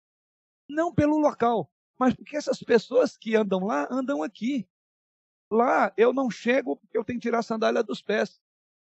Não 0.69 0.95
pelo 0.95 1.19
local, 1.19 1.71
mas 1.99 2.15
porque 2.15 2.37
essas 2.37 2.63
pessoas 2.63 3.17
que 3.17 3.35
andam 3.35 3.65
lá 3.65 3.89
andam 3.91 4.23
aqui. 4.23 4.69
Lá 5.51 5.93
eu 5.97 6.13
não 6.13 6.31
chego 6.31 6.77
porque 6.77 6.97
eu 6.97 7.05
tenho 7.05 7.19
que 7.19 7.27
tirar 7.27 7.39
a 7.39 7.43
sandália 7.43 7.83
dos 7.83 8.03
pés. 8.03 8.41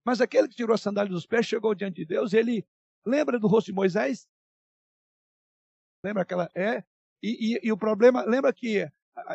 Mas 0.05 0.21
aquele 0.21 0.49
que 0.49 0.57
tirou 0.57 0.75
a 0.75 0.79
sandália 0.79 1.13
dos 1.13 1.27
pés 1.27 1.47
chegou 1.47 1.75
diante 1.75 1.97
de 1.97 2.05
Deus, 2.05 2.33
ele 2.33 2.67
lembra 3.05 3.39
do 3.39 3.47
rosto 3.47 3.67
de 3.67 3.73
Moisés? 3.73 4.29
Lembra 6.05 6.23
aquela. 6.23 6.51
É. 6.55 6.85
E, 7.23 7.57
e, 7.57 7.61
e 7.69 7.73
o 7.73 7.77
problema, 7.77 8.25
lembra 8.25 8.53
que, 8.53 8.91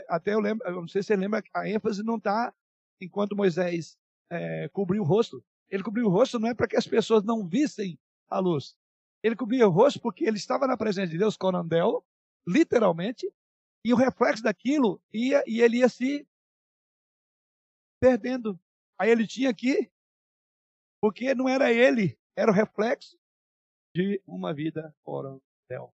até 0.10 0.34
eu 0.34 0.42
lembro, 0.42 0.68
eu 0.68 0.82
não 0.82 0.88
sei 0.88 1.02
se 1.02 1.08
você 1.08 1.16
lembra, 1.16 1.42
a 1.54 1.70
ênfase 1.70 2.04
não 2.04 2.18
está 2.18 2.54
enquanto 3.00 3.36
Moisés 3.36 3.98
é, 4.30 4.68
cobriu 4.70 5.02
o 5.04 5.06
rosto. 5.06 5.44
Ele 5.70 5.84
cobriu 5.84 6.06
o 6.06 6.10
rosto 6.10 6.40
não 6.40 6.50
é 6.50 6.54
para 6.54 6.68
que 6.68 6.76
as 6.76 6.88
pessoas 6.88 7.24
não 7.24 7.48
vissem 7.48 7.98
a 8.30 8.40
luz. 8.40 8.78
Ele 9.24 9.36
cobria 9.36 9.68
o 9.68 9.72
rosto 9.72 10.00
porque 10.00 10.26
ele 10.26 10.38
estava 10.38 10.68
na 10.68 10.78
presença 10.78 11.12
de 11.12 11.18
Deus, 11.18 11.36
Corandel, 11.36 12.06
literalmente, 12.48 13.32
e 13.84 13.94
o 13.94 13.98
reflexo 13.98 14.44
daquilo 14.44 15.02
ia 15.14 15.44
e 15.46 15.62
ele 15.62 15.80
ia 15.80 15.90
se 15.90 16.28
perdendo. 18.00 18.60
Aí 19.00 19.10
ele 19.10 19.28
tinha 19.28 19.54
que 19.54 19.92
porque 21.02 21.36
não 21.36 21.48
era 21.48 21.72
ele, 21.72 22.20
era 22.36 22.52
o 22.52 22.54
reflexo 22.54 23.20
de 23.96 24.22
uma 24.26 24.54
vida 24.54 24.96
coronel. 25.04 25.94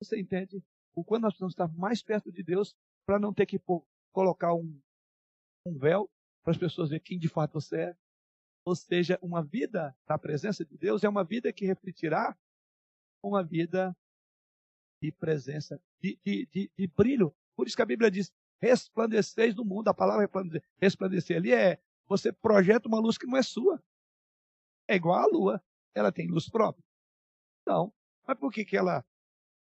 Você 0.00 0.20
entende? 0.20 0.62
O 0.94 1.04
quanto 1.04 1.22
nós 1.22 1.32
precisamos 1.32 1.52
estar 1.52 1.68
mais 1.68 2.02
perto 2.02 2.30
de 2.30 2.42
Deus 2.42 2.76
para 3.06 3.18
não 3.18 3.32
ter 3.32 3.46
que 3.46 3.58
colocar 4.12 4.54
um, 4.54 4.80
um 5.66 5.78
véu 5.78 6.10
para 6.42 6.52
as 6.52 6.58
pessoas 6.58 6.90
verem 6.90 7.04
quem 7.04 7.18
de 7.18 7.28
fato 7.28 7.54
você 7.54 7.90
é. 7.90 7.96
Ou 8.64 8.74
seja, 8.74 9.18
uma 9.22 9.44
vida 9.44 9.96
na 10.08 10.18
presença 10.18 10.64
de 10.64 10.76
Deus 10.76 11.04
é 11.04 11.08
uma 11.08 11.24
vida 11.24 11.52
que 11.52 11.66
refletirá 11.66 12.36
uma 13.22 13.42
vida 13.42 13.96
de 15.00 15.12
presença, 15.12 15.80
de, 16.00 16.18
de, 16.24 16.46
de, 16.46 16.70
de 16.76 16.86
brilho. 16.86 17.34
Por 17.54 17.66
isso 17.66 17.76
que 17.76 17.82
a 17.82 17.86
Bíblia 17.86 18.10
diz: 18.10 18.32
resplandeceis 18.60 19.54
no 19.54 19.64
mundo. 19.64 19.88
A 19.88 19.94
palavra 19.94 20.28
resplandecer 20.80 21.36
ali 21.36 21.52
é 21.52 21.80
você 22.06 22.32
projeta 22.32 22.88
uma 22.88 23.00
luz 23.00 23.18
que 23.18 23.26
não 23.26 23.36
é 23.36 23.42
sua. 23.42 23.82
É 24.88 24.96
igual 24.96 25.18
à 25.18 25.26
lua. 25.26 25.62
Ela 25.94 26.12
tem 26.12 26.28
luz 26.28 26.48
própria. 26.48 26.84
Não. 27.66 27.92
Mas 28.26 28.38
por 28.38 28.52
que, 28.52 28.64
que 28.64 28.76
ela, 28.76 29.04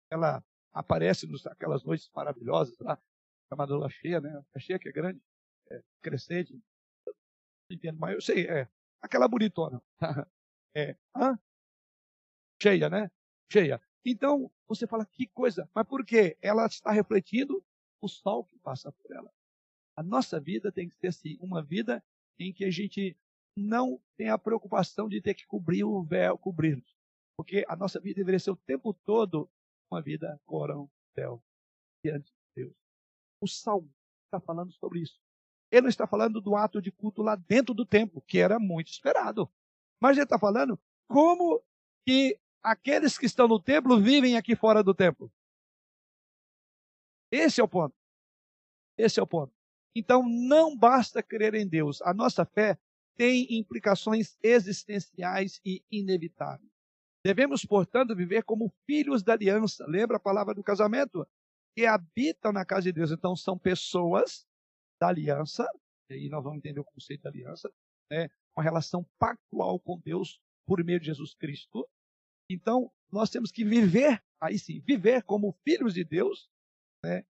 ela 0.10 0.44
aparece 0.74 1.28
nos 1.28 1.46
aquelas 1.48 1.84
noites 1.84 2.10
maravilhosas 2.14 2.78
lá, 2.80 3.02
chamada 3.50 3.76
lua 3.76 3.90
cheia, 3.90 4.20
né? 4.20 4.44
A 4.54 4.60
cheia 4.60 4.80
que 4.80 4.90
é 4.90 4.92
grande, 4.92 5.22
é, 5.72 5.82
crescente. 6.02 6.54
Não 7.06 7.14
entendo, 7.72 8.00
mas 8.00 8.14
eu 8.14 8.22
sei, 8.22 8.48
é. 8.48 8.68
Aquela 9.02 9.28
bonitona. 9.28 9.82
é. 10.76 10.96
Hã? 11.16 11.40
Cheia, 12.62 12.90
né? 12.90 13.10
Cheia. 13.52 13.82
Então, 14.06 14.52
você 14.68 14.86
fala, 14.86 15.06
que 15.06 15.26
coisa. 15.28 15.68
Mas 15.74 15.88
por 15.88 16.06
quê? 16.06 16.38
Ela 16.42 16.68
está 16.68 16.92
refletindo 16.92 17.66
o 18.00 18.08
sol 18.08 18.46
que 18.46 18.58
passa 18.60 18.92
por 18.92 19.12
ela. 19.12 19.34
A 19.98 20.04
nossa 20.04 20.40
vida 20.40 20.72
tem 20.72 20.88
que 20.88 20.96
ser 20.98 21.08
assim, 21.08 21.38
uma 21.40 21.64
vida 21.64 22.04
em 22.38 22.54
que 22.54 22.66
a 22.66 22.72
gente 22.72 23.18
não 23.58 24.00
tem 24.18 24.30
a 24.30 24.38
preocupação 24.38 25.08
de 25.08 25.22
ter 25.22 25.34
que 25.34 25.48
cobrir 25.48 25.84
o 25.84 26.04
véu, 26.04 26.38
cobrir. 26.38 26.84
Porque 27.38 27.66
a 27.68 27.76
nossa 27.76 28.00
vida 28.00 28.18
deveria 28.18 28.40
ser 28.40 28.52
o 28.52 28.56
tempo 28.56 28.94
todo 28.94 29.50
uma 29.90 30.02
vida 30.02 30.40
corão, 30.46 30.90
céu, 31.14 31.42
diante 32.04 32.26
de 32.32 32.64
Deus. 32.64 32.74
O 33.42 33.48
Salmo 33.48 33.90
está 34.26 34.40
falando 34.40 34.72
sobre 34.74 35.00
isso. 35.00 35.20
Ele 35.72 35.84
não 35.84 35.90
está 35.90 36.06
falando 36.06 36.42
do 36.42 36.56
ato 36.56 36.82
de 36.82 36.92
culto 36.92 37.22
lá 37.22 37.36
dentro 37.36 37.74
do 37.74 37.86
templo, 37.86 38.22
que 38.22 38.40
era 38.40 38.60
muito 38.60 38.92
esperado. 38.92 39.50
Mas 40.02 40.18
ele 40.18 40.26
está 40.26 40.38
falando 40.38 40.80
como 41.08 41.64
que 42.06 42.40
aqueles 42.66 43.18
que 43.18 43.26
estão 43.26 43.48
no 43.48 43.60
templo 43.60 44.02
vivem 44.02 44.36
aqui 44.36 44.56
fora 44.56 44.84
do 44.84 44.94
templo. 44.94 45.32
Esse 47.32 47.62
é 47.62 47.64
o 47.64 47.68
ponto. 47.68 47.96
Esse 48.98 49.20
é 49.20 49.24
o 49.24 49.28
ponto. 49.28 49.54
Então, 49.96 50.28
não 50.28 50.76
basta 50.76 51.22
crer 51.22 51.54
em 51.54 51.68
Deus. 51.68 52.02
A 52.02 52.14
nossa 52.14 52.44
fé 52.46 52.78
tem 53.16 53.48
implicações 53.58 54.38
existenciais 54.42 55.62
e 55.64 55.84
inevitáveis. 55.92 56.70
Devemos, 57.24 57.66
portanto, 57.66 58.16
viver 58.16 58.44
como 58.44 58.74
filhos 58.86 59.24
da 59.24 59.34
aliança. 59.34 59.86
Lembra 59.88 60.18
a 60.18 60.20
palavra 60.20 60.54
do 60.54 60.64
casamento? 60.64 61.26
Que 61.76 61.86
habitam 61.86 62.52
na 62.52 62.66
casa 62.66 62.84
de 62.84 62.94
Deus. 62.94 63.12
Então, 63.12 63.36
são 63.36 63.58
pessoas 63.58 64.46
da 65.00 65.10
aliança, 65.10 65.68
e 66.10 66.14
aí 66.14 66.30
nós 66.30 66.44
vamos 66.44 66.60
entender 66.60 66.80
o 66.80 66.86
conceito 66.86 67.24
da 67.24 67.30
aliança, 67.30 67.70
né? 68.10 68.30
uma 68.56 68.64
relação 68.64 69.06
pactual 69.20 69.80
com 69.80 70.00
Deus 70.00 70.40
por 70.66 70.84
meio 70.84 71.00
de 71.00 71.08
Jesus 71.08 71.34
Cristo. 71.36 71.88
Então, 72.50 72.92
nós 73.12 73.30
temos 73.30 73.52
que 73.52 73.64
viver, 73.64 74.24
aí 74.40 74.60
sim, 74.60 74.80
viver 74.82 75.24
como 75.24 75.54
filhos 75.64 75.94
de 75.94 76.04
Deus, 76.04 76.50
né? 77.04 77.26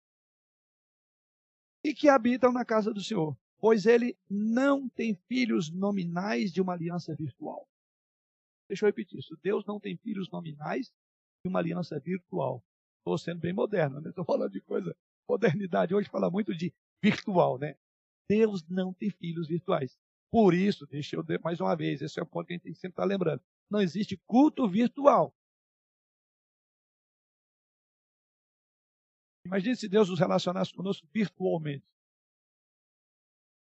e 1.84 1.94
que 1.94 2.08
habitam 2.08 2.50
na 2.50 2.64
casa 2.64 2.92
do 2.92 3.02
Senhor, 3.02 3.36
pois 3.58 3.84
ele 3.84 4.16
não 4.28 4.88
tem 4.88 5.14
filhos 5.14 5.70
nominais 5.70 6.50
de 6.50 6.62
uma 6.62 6.72
aliança 6.72 7.14
virtual. 7.14 7.68
Deixa 8.68 8.86
eu 8.86 8.88
repetir 8.88 9.18
isso. 9.18 9.38
Deus 9.42 9.64
não 9.66 9.78
tem 9.78 9.94
filhos 9.98 10.30
nominais 10.30 10.86
de 11.44 11.50
uma 11.50 11.58
aliança 11.58 12.00
virtual. 12.00 12.64
Estou 13.00 13.18
sendo 13.18 13.40
bem 13.40 13.52
moderno, 13.52 14.00
né? 14.00 14.08
Estou 14.08 14.24
falando 14.24 14.52
de 14.52 14.62
coisa. 14.62 14.96
Modernidade 15.28 15.94
hoje 15.94 16.08
fala 16.08 16.30
muito 16.30 16.54
de 16.54 16.72
virtual, 17.02 17.58
né? 17.58 17.76
Deus 18.28 18.66
não 18.66 18.94
tem 18.94 19.10
filhos 19.10 19.48
virtuais. 19.48 19.98
Por 20.30 20.54
isso, 20.54 20.86
deixa 20.86 21.16
eu 21.16 21.24
mais 21.42 21.60
uma 21.60 21.76
vez, 21.76 22.00
esse 22.00 22.18
é 22.18 22.22
o 22.22 22.26
ponto 22.26 22.46
que 22.46 22.54
a 22.54 22.56
gente 22.56 22.74
sempre 22.74 22.94
estar 22.94 23.04
lembrando. 23.04 23.42
Não 23.70 23.80
existe 23.80 24.16
culto 24.26 24.68
virtual. 24.68 25.34
Imagine 29.46 29.76
se 29.76 29.88
Deus 29.88 30.08
nos 30.08 30.18
relacionasse 30.18 30.72
conosco 30.72 31.06
virtualmente. 31.12 31.86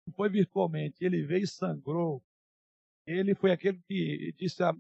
Não 0.08 0.14
foi 0.14 0.30
virtualmente, 0.30 1.04
ele 1.04 1.26
veio 1.26 1.44
e 1.44 1.48
sangrou. 1.48 2.24
Ele 3.08 3.34
foi 3.34 3.52
aquele 3.52 3.82
que 3.84 4.34
disse 4.38 4.64
a 4.64 4.72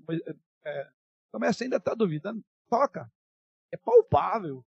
é, 0.64 0.92
Tomé, 1.32 1.50
ainda 1.62 1.78
está 1.78 1.94
duvidando? 1.94 2.44
Toca. 2.70 3.12
É 3.72 3.78
palpável. 3.78 4.66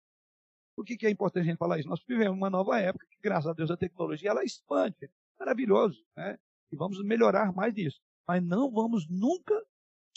Por 0.74 0.84
que, 0.84 0.96
que 0.96 1.06
é 1.06 1.10
importante 1.10 1.44
a 1.44 1.50
gente 1.50 1.58
falar 1.58 1.78
isso? 1.78 1.88
Nós 1.88 2.02
vivemos 2.02 2.36
uma 2.36 2.50
nova 2.50 2.78
época 2.80 3.06
que, 3.06 3.16
graças 3.22 3.46
a 3.46 3.52
Deus, 3.52 3.70
a 3.70 3.76
tecnologia 3.76 4.30
ela 4.30 4.44
expande. 4.44 5.10
Maravilhoso. 5.38 6.04
Né? 6.16 6.38
E 6.72 6.76
vamos 6.76 7.02
melhorar 7.02 7.52
mais 7.52 7.72
disso. 7.72 8.00
Mas 8.26 8.42
não 8.42 8.70
vamos 8.70 9.08
nunca 9.08 9.54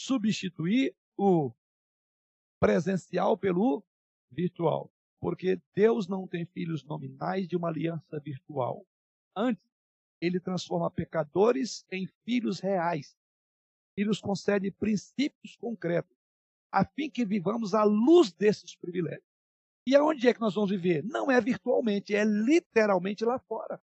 substituir 0.00 0.94
o 1.16 1.52
presencial 2.58 3.36
pelo 3.36 3.84
virtual. 4.30 4.90
Porque 5.20 5.60
Deus 5.74 6.08
não 6.08 6.26
tem 6.26 6.46
filhos 6.46 6.82
nominais 6.82 7.46
de 7.46 7.56
uma 7.56 7.68
aliança 7.68 8.18
virtual. 8.18 8.86
Antes, 9.36 9.70
ele 10.20 10.40
transforma 10.40 10.90
pecadores 10.90 11.84
em 11.90 12.06
filhos 12.24 12.60
reais. 12.60 13.16
E 13.96 14.04
nos 14.04 14.20
concede 14.20 14.70
princípios 14.70 15.56
concretos, 15.56 16.16
a 16.72 16.84
fim 16.84 17.10
que 17.10 17.24
vivamos 17.24 17.74
à 17.74 17.82
luz 17.84 18.32
desses 18.32 18.74
privilégios. 18.74 19.28
E 19.86 19.94
aonde 19.94 20.26
é 20.28 20.32
que 20.32 20.40
nós 20.40 20.54
vamos 20.54 20.70
viver? 20.70 21.04
Não 21.04 21.30
é 21.30 21.38
virtualmente, 21.40 22.14
é 22.14 22.24
literalmente 22.24 23.24
lá 23.24 23.38
fora. 23.38 23.82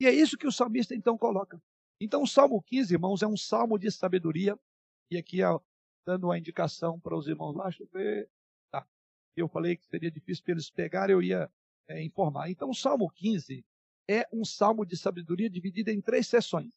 E 0.00 0.06
é 0.06 0.12
isso 0.12 0.38
que 0.38 0.46
o 0.46 0.52
salmista 0.52 0.94
então 0.94 1.18
coloca. 1.18 1.60
Então, 2.00 2.22
o 2.22 2.26
Salmo 2.26 2.62
15, 2.62 2.94
irmãos, 2.94 3.22
é 3.22 3.26
um 3.26 3.36
salmo 3.36 3.76
de 3.76 3.90
sabedoria. 3.90 4.56
E 5.10 5.16
aqui, 5.16 5.42
ó, 5.42 5.60
dando 6.06 6.24
uma 6.24 6.38
indicação 6.38 6.98
para 7.00 7.16
os 7.16 7.28
irmãos 7.28 7.54
lá, 7.54 7.64
deixa 7.64 7.82
eu 7.82 7.88
ver 7.88 8.28
eu 9.40 9.48
falei 9.48 9.76
que 9.76 9.86
seria 9.86 10.10
difícil 10.10 10.44
para 10.44 10.52
eles 10.52 10.70
pegarem, 10.70 11.14
eu 11.14 11.22
ia 11.22 11.50
é, 11.86 12.02
informar. 12.02 12.50
Então, 12.50 12.70
o 12.70 12.74
Salmo 12.74 13.10
15 13.10 13.64
é 14.08 14.26
um 14.32 14.44
salmo 14.44 14.84
de 14.84 14.96
sabedoria 14.96 15.48
dividido 15.48 15.90
em 15.90 16.00
três 16.00 16.26
sessões. 16.26 16.74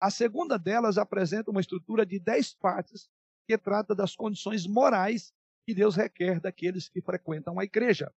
A 0.00 0.10
segunda 0.10 0.58
delas 0.58 0.98
apresenta 0.98 1.50
uma 1.50 1.60
estrutura 1.60 2.04
de 2.04 2.18
dez 2.18 2.54
partes 2.54 3.08
que 3.46 3.56
trata 3.56 3.94
das 3.94 4.16
condições 4.16 4.66
morais 4.66 5.32
que 5.66 5.74
Deus 5.74 5.96
requer 5.96 6.40
daqueles 6.40 6.88
que 6.88 7.00
frequentam 7.00 7.58
a 7.58 7.64
igreja. 7.64 8.12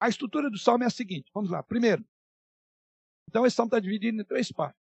A 0.00 0.08
estrutura 0.08 0.48
do 0.50 0.58
salmo 0.58 0.84
é 0.84 0.86
a 0.86 0.90
seguinte: 0.90 1.30
vamos 1.34 1.50
lá. 1.50 1.62
Primeiro, 1.62 2.04
então 3.28 3.44
esse 3.44 3.56
salmo 3.56 3.68
está 3.68 3.78
dividido 3.78 4.20
em 4.20 4.24
três 4.24 4.50
partes. 4.50 4.79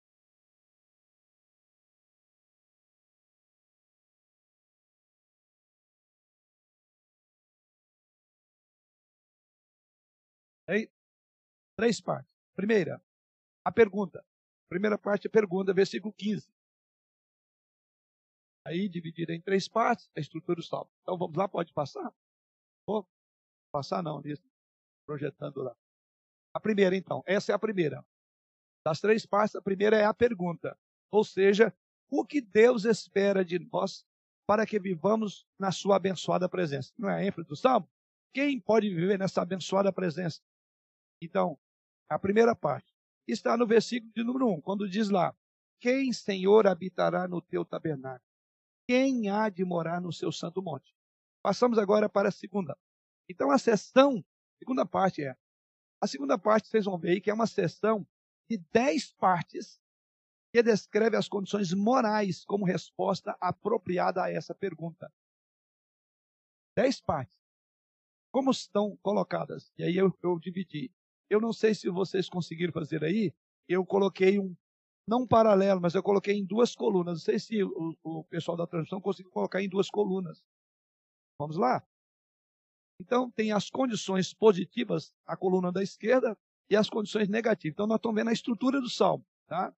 Aí, 10.72 10.90
três 11.76 12.00
partes. 12.00 12.34
Primeira, 12.54 13.02
a 13.62 13.70
pergunta. 13.70 14.24
Primeira 14.70 14.96
parte, 14.96 15.26
a 15.26 15.30
pergunta, 15.30 15.74
versículo 15.74 16.14
15. 16.14 16.50
Aí, 18.64 18.88
dividida 18.88 19.34
em 19.34 19.40
três 19.40 19.68
partes, 19.68 20.10
a 20.16 20.20
estrutura 20.20 20.56
do 20.56 20.62
salmo. 20.62 20.90
Então, 21.02 21.18
vamos 21.18 21.36
lá, 21.36 21.46
pode 21.46 21.74
passar? 21.74 22.10
Vou 22.86 23.06
passar 23.70 24.02
não, 24.02 24.22
nisso. 24.22 24.48
Projetando 25.04 25.62
lá. 25.62 25.76
A 26.54 26.60
primeira, 26.60 26.96
então. 26.96 27.22
Essa 27.26 27.52
é 27.52 27.54
a 27.54 27.58
primeira. 27.58 28.02
Das 28.82 28.98
três 28.98 29.26
partes, 29.26 29.54
a 29.54 29.60
primeira 29.60 29.96
é 29.98 30.06
a 30.06 30.14
pergunta. 30.14 30.78
Ou 31.10 31.22
seja, 31.22 31.74
o 32.10 32.24
que 32.24 32.40
Deus 32.40 32.86
espera 32.86 33.44
de 33.44 33.58
nós 33.58 34.06
para 34.46 34.64
que 34.64 34.78
vivamos 34.78 35.46
na 35.58 35.70
sua 35.70 35.96
abençoada 35.96 36.48
presença. 36.48 36.94
Não 36.96 37.10
é 37.10 37.16
a 37.16 37.24
ênfase 37.24 37.46
do 37.46 37.56
salmo? 37.56 37.86
Quem 38.32 38.58
pode 38.58 38.88
viver 38.88 39.18
nessa 39.18 39.42
abençoada 39.42 39.92
presença? 39.92 40.40
Então, 41.24 41.56
a 42.08 42.18
primeira 42.18 42.54
parte 42.54 42.92
está 43.28 43.56
no 43.56 43.64
versículo 43.64 44.12
de 44.12 44.24
número 44.24 44.48
1, 44.54 44.60
quando 44.60 44.88
diz 44.88 45.08
lá: 45.08 45.32
Quem, 45.80 46.12
Senhor, 46.12 46.66
habitará 46.66 47.28
no 47.28 47.40
teu 47.40 47.64
tabernáculo? 47.64 48.28
Quem 48.88 49.30
há 49.30 49.48
de 49.48 49.64
morar 49.64 50.00
no 50.00 50.12
seu 50.12 50.32
santo 50.32 50.60
monte? 50.60 50.92
Passamos 51.40 51.78
agora 51.78 52.08
para 52.08 52.28
a 52.28 52.32
segunda. 52.32 52.76
Então, 53.28 53.52
a 53.52 53.58
sessão, 53.58 54.24
segunda 54.58 54.84
parte 54.84 55.22
é. 55.22 55.36
A 56.00 56.08
segunda 56.08 56.36
parte, 56.36 56.68
vocês 56.68 56.84
vão 56.84 56.98
ver 56.98 57.10
aí, 57.12 57.20
que 57.20 57.30
é 57.30 57.34
uma 57.34 57.46
sessão 57.46 58.04
de 58.50 58.58
dez 58.72 59.12
partes 59.12 59.80
que 60.52 60.60
descreve 60.60 61.16
as 61.16 61.28
condições 61.28 61.72
morais 61.72 62.44
como 62.44 62.64
resposta 62.66 63.36
apropriada 63.40 64.24
a 64.24 64.30
essa 64.30 64.52
pergunta. 64.52 65.10
Dez 66.76 67.00
partes. 67.00 67.40
Como 68.32 68.50
estão 68.50 68.96
colocadas? 68.96 69.72
E 69.78 69.84
aí 69.84 69.96
eu, 69.96 70.12
eu 70.20 70.38
dividi. 70.40 70.92
Eu 71.32 71.40
não 71.40 71.50
sei 71.50 71.74
se 71.74 71.88
vocês 71.88 72.28
conseguiram 72.28 72.74
fazer 72.74 73.02
aí. 73.02 73.32
Eu 73.66 73.86
coloquei 73.86 74.38
um, 74.38 74.54
não 75.08 75.22
um 75.22 75.26
paralelo, 75.26 75.80
mas 75.80 75.94
eu 75.94 76.02
coloquei 76.02 76.34
em 76.34 76.44
duas 76.44 76.74
colunas. 76.74 77.14
Não 77.14 77.20
sei 77.20 77.38
se 77.38 77.64
o, 77.64 77.96
o 78.02 78.24
pessoal 78.24 78.54
da 78.54 78.66
transmissão 78.66 79.00
conseguiu 79.00 79.32
colocar 79.32 79.62
em 79.62 79.68
duas 79.68 79.88
colunas. 79.88 80.44
Vamos 81.38 81.56
lá? 81.56 81.82
Então, 83.00 83.30
tem 83.30 83.50
as 83.50 83.70
condições 83.70 84.34
positivas, 84.34 85.10
a 85.26 85.34
coluna 85.34 85.72
da 85.72 85.82
esquerda, 85.82 86.36
e 86.68 86.76
as 86.76 86.90
condições 86.90 87.30
negativas. 87.30 87.72
Então, 87.76 87.86
nós 87.86 87.96
estamos 87.96 88.14
vendo 88.14 88.28
a 88.28 88.34
estrutura 88.34 88.78
do 88.78 88.90
salmo. 88.90 89.24
Tá? 89.46 89.74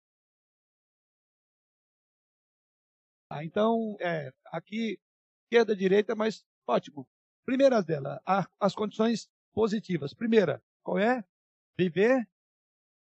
tá 3.28 3.44
então, 3.44 3.94
é, 4.00 4.32
aqui, 4.46 4.98
esquerda, 5.44 5.76
direita, 5.76 6.14
mas 6.14 6.46
ótimo. 6.66 7.06
Primeira 7.44 7.82
dela, 7.82 8.22
a, 8.24 8.48
as 8.58 8.74
condições 8.74 9.28
positivas. 9.52 10.14
Primeira, 10.14 10.62
qual 10.82 10.98
é? 10.98 11.22
Viver 11.78 12.28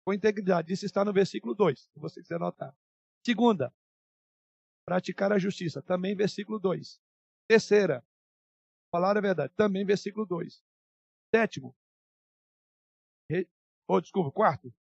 com 0.04 0.14
integridade. 0.14 0.72
Isso 0.72 0.86
está 0.86 1.04
no 1.04 1.12
versículo 1.12 1.54
2, 1.54 1.80
se 1.80 1.98
você 1.98 2.20
quiser 2.20 2.36
anotar. 2.36 2.76
Segunda, 3.24 3.74
praticar 4.86 5.32
a 5.32 5.38
justiça. 5.38 5.82
Também 5.82 6.14
versículo 6.14 6.58
2. 6.58 7.00
Terceira, 7.48 8.06
falar 8.90 9.16
a 9.16 9.20
verdade. 9.20 9.52
Também 9.56 9.84
versículo 9.84 10.24
2. 10.24 10.62
Sétimo, 11.34 11.76
re... 13.30 13.48
oh, 13.88 14.00
desculpa, 14.00 14.30
quarto, 14.30 14.72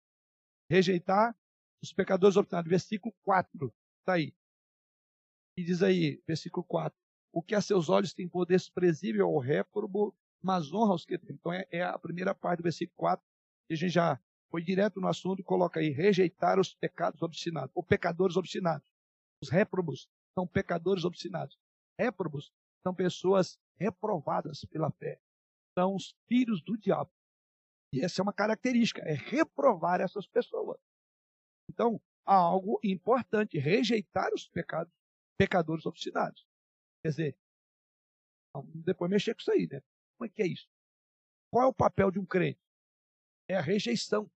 rejeitar 0.70 1.37
os 1.82 1.93
pecadores 1.93 2.37
obstinados. 2.37 2.68
Versículo 2.68 3.14
4, 3.24 3.74
está 4.01 4.14
aí. 4.14 4.35
E 5.57 5.64
diz 5.64 5.82
aí, 5.82 6.22
versículo 6.26 6.64
4, 6.64 6.99
o 7.32 7.43
que 7.43 7.55
a 7.55 7.61
seus 7.61 7.89
olhos 7.89 8.12
tem 8.12 8.28
por 8.28 8.45
desprezível 8.45 9.28
ou 9.28 9.39
réprobo, 9.39 10.14
mas 10.43 10.72
honra 10.72 10.95
os 10.95 11.05
que 11.05 11.18
temem. 11.18 11.37
Então 11.37 11.53
é, 11.53 11.66
é, 11.70 11.82
a 11.82 11.99
primeira 11.99 12.35
parte 12.35 12.59
do 12.59 12.64
versículo 12.64 12.97
4, 12.97 13.24
que 13.66 13.74
a 13.74 13.76
gente 13.76 13.92
já 13.92 14.20
foi 14.50 14.62
direto 14.62 15.00
no 15.00 15.08
assunto 15.08 15.40
e 15.40 15.44
coloca 15.44 15.80
aí, 15.80 15.90
rejeitar 15.90 16.60
os 16.60 16.74
pecados 16.74 17.20
obstinados, 17.22 17.70
ou 17.74 17.82
pecadores 17.82 18.36
obstinados. 18.36 18.88
Os 19.42 19.50
réprobos 19.50 20.08
são 20.38 20.46
pecadores 20.46 21.04
obstinados. 21.04 21.58
Réprobos 21.98 22.52
são 22.82 22.94
pessoas 22.94 23.58
reprovadas 23.76 24.64
pela 24.66 24.90
fé. 24.92 25.20
São 25.76 25.94
os 25.94 26.14
filhos 26.28 26.62
do 26.62 26.76
diabo. 26.76 27.10
E 27.92 28.00
essa 28.00 28.20
é 28.20 28.22
uma 28.22 28.32
característica, 28.32 29.02
é 29.02 29.14
reprovar 29.14 30.00
essas 30.00 30.26
pessoas. 30.26 30.80
Então, 31.68 32.00
há 32.26 32.34
algo 32.34 32.78
importante, 32.82 33.58
rejeitar 33.58 34.32
os 34.32 34.48
pecados, 34.48 34.92
pecadores 35.38 35.86
obstinados. 35.86 36.46
Quer 37.02 37.10
dizer, 37.10 37.38
depois 38.84 39.10
mexer 39.10 39.34
com 39.34 39.40
isso 39.40 39.50
aí, 39.50 39.68
né? 39.70 39.80
Como 40.16 40.26
é 40.26 40.28
que 40.28 40.42
é 40.42 40.46
isso? 40.46 40.68
Qual 41.52 41.64
é 41.64 41.68
o 41.68 41.74
papel 41.74 42.10
de 42.10 42.18
um 42.18 42.26
crente? 42.26 42.60
É 43.49 43.57
a 43.57 43.61
rejeição. 43.61 44.30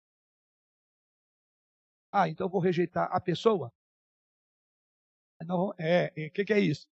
Ah, 2.11 2.27
então 2.27 2.49
vou 2.49 2.59
rejeitar 2.59 3.09
a 3.11 3.19
pessoa? 3.19 3.71
Não, 5.45 5.73
é, 5.77 6.07
o 6.07 6.19
é, 6.19 6.29
que, 6.29 6.43
que 6.43 6.53
é 6.53 6.59
isso? 6.59 6.87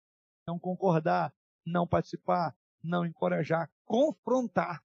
Não 0.47 0.59
concordar, 0.59 1.35
não 1.67 1.87
participar, 1.87 2.55
não 2.83 3.07
encorajar, 3.07 3.71
confrontar. 3.85 4.85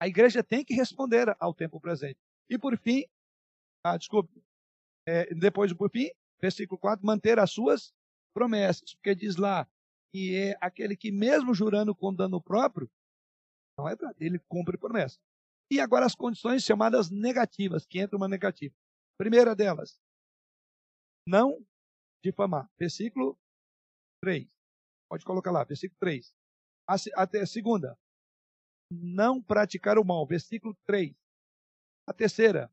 A 0.00 0.06
igreja 0.06 0.44
tem 0.44 0.64
que 0.64 0.74
responder 0.74 1.34
ao 1.40 1.54
tempo 1.54 1.80
presente. 1.80 2.18
E 2.48 2.58
por 2.58 2.78
fim, 2.78 3.04
ah, 3.84 3.96
desculpe, 3.96 4.42
é, 5.06 5.34
depois 5.34 5.72
por 5.72 5.90
fim, 5.90 6.10
versículo 6.40 6.78
4, 6.78 7.04
manter 7.04 7.38
as 7.38 7.50
suas 7.50 7.92
promessas, 8.34 8.94
porque 8.94 9.14
diz 9.14 9.36
lá 9.36 9.66
que 10.12 10.36
é 10.36 10.56
aquele 10.60 10.96
que 10.96 11.10
mesmo 11.10 11.54
jurando 11.54 11.94
com 11.94 12.14
dano 12.14 12.40
próprio, 12.40 12.90
não 13.78 13.88
é 13.88 13.96
verdade, 13.96 14.16
ele 14.20 14.38
cumpre 14.48 14.78
promessa. 14.78 15.18
E 15.70 15.80
agora 15.80 16.06
as 16.06 16.14
condições 16.14 16.62
chamadas 16.62 17.10
negativas, 17.10 17.86
que 17.86 17.98
entra 17.98 18.16
uma 18.16 18.28
negativa. 18.28 18.74
Primeira 19.18 19.54
delas, 19.54 20.00
não 21.28 21.64
difamar. 22.24 22.70
Versículo 22.78 23.38
3. 24.22 24.48
Pode 25.08 25.24
colocar 25.24 25.50
lá, 25.50 25.64
versículo 25.64 25.98
3. 26.00 26.34
A, 26.88 26.94
a, 26.94 27.42
a 27.42 27.46
segunda, 27.46 27.98
não 28.90 29.42
praticar 29.42 29.98
o 29.98 30.04
mal. 30.04 30.26
Versículo 30.26 30.76
3. 30.86 31.14
A 32.08 32.12
terceira, 32.12 32.72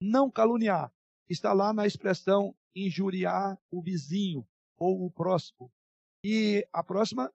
não 0.00 0.30
caluniar. 0.30 0.92
Está 1.28 1.52
lá 1.52 1.72
na 1.72 1.86
expressão 1.86 2.56
injuriar 2.74 3.58
o 3.70 3.82
vizinho 3.82 4.48
ou 4.78 5.04
o 5.04 5.10
próximo. 5.10 5.70
E 6.24 6.66
a 6.72 6.82
próxima, 6.82 7.32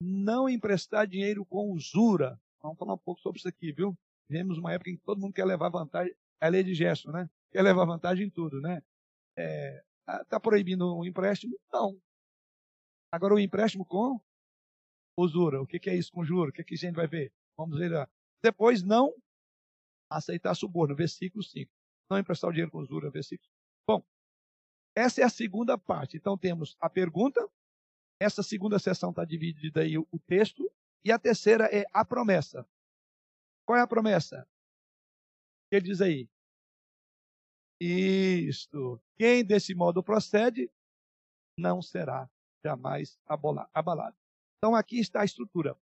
não 0.00 0.48
emprestar 0.48 1.06
dinheiro 1.06 1.44
com 1.46 1.72
usura. 1.72 2.40
Vamos 2.64 2.78
falar 2.78 2.94
um 2.94 2.98
pouco 2.98 3.20
sobre 3.20 3.38
isso 3.38 3.46
aqui, 3.46 3.72
viu? 3.72 3.94
Vemos 4.26 4.56
uma 4.56 4.72
época 4.72 4.88
em 4.88 4.96
que 4.96 5.02
todo 5.02 5.20
mundo 5.20 5.34
quer 5.34 5.44
levar 5.44 5.68
vantagem. 5.68 6.14
É 6.40 6.46
a 6.46 6.48
lei 6.48 6.64
de 6.64 6.74
gesto, 6.74 7.12
né? 7.12 7.28
Quer 7.52 7.60
levar 7.60 7.84
vantagem 7.84 8.26
em 8.26 8.30
tudo, 8.30 8.58
né? 8.58 8.82
Está 9.36 10.20
é, 10.20 10.24
tá 10.24 10.40
proibindo 10.40 10.96
o 10.96 11.04
empréstimo? 11.04 11.60
Não. 11.70 12.00
Agora 13.12 13.34
o 13.34 13.38
empréstimo 13.38 13.84
com 13.84 14.18
usura. 15.18 15.60
O 15.60 15.66
que, 15.66 15.78
que 15.78 15.90
é 15.90 15.94
isso 15.94 16.10
com 16.10 16.24
juros? 16.24 16.48
O 16.48 16.52
que, 16.54 16.64
que 16.64 16.72
a 16.72 16.78
gente 16.78 16.94
vai 16.94 17.06
ver? 17.06 17.34
Vamos 17.54 17.78
ver 17.78 17.90
lá. 17.90 18.08
Depois, 18.42 18.82
não 18.82 19.14
aceitar 20.10 20.54
suborno, 20.54 20.96
versículo 20.96 21.44
5. 21.44 21.70
Não 22.10 22.18
emprestar 22.18 22.48
o 22.48 22.52
dinheiro 22.52 22.70
com 22.70 22.78
usura, 22.78 23.10
versículo. 23.10 23.46
Bom, 23.86 24.02
essa 24.96 25.20
é 25.20 25.24
a 25.24 25.28
segunda 25.28 25.76
parte. 25.76 26.16
Então 26.16 26.38
temos 26.38 26.78
a 26.80 26.88
pergunta, 26.88 27.46
essa 28.18 28.42
segunda 28.42 28.78
sessão 28.78 29.10
está 29.10 29.22
dividida 29.22 29.82
aí 29.82 29.98
o 29.98 30.18
texto, 30.26 30.70
e 31.04 31.12
a 31.12 31.18
terceira 31.18 31.66
é 31.66 31.84
a 31.92 32.04
promessa. 32.04 32.66
Qual 33.66 33.78
é 33.78 33.82
a 33.82 33.86
promessa? 33.86 34.48
Ele 35.70 35.86
diz 35.86 36.00
aí. 36.00 36.28
Isto. 37.80 39.00
Quem 39.16 39.44
desse 39.44 39.74
modo 39.74 40.02
procede, 40.02 40.70
não 41.58 41.82
será 41.82 42.30
jamais 42.64 43.18
abalado. 43.26 44.16
Então 44.58 44.74
aqui 44.74 44.98
está 44.98 45.20
a 45.20 45.24
estrutura. 45.24 45.78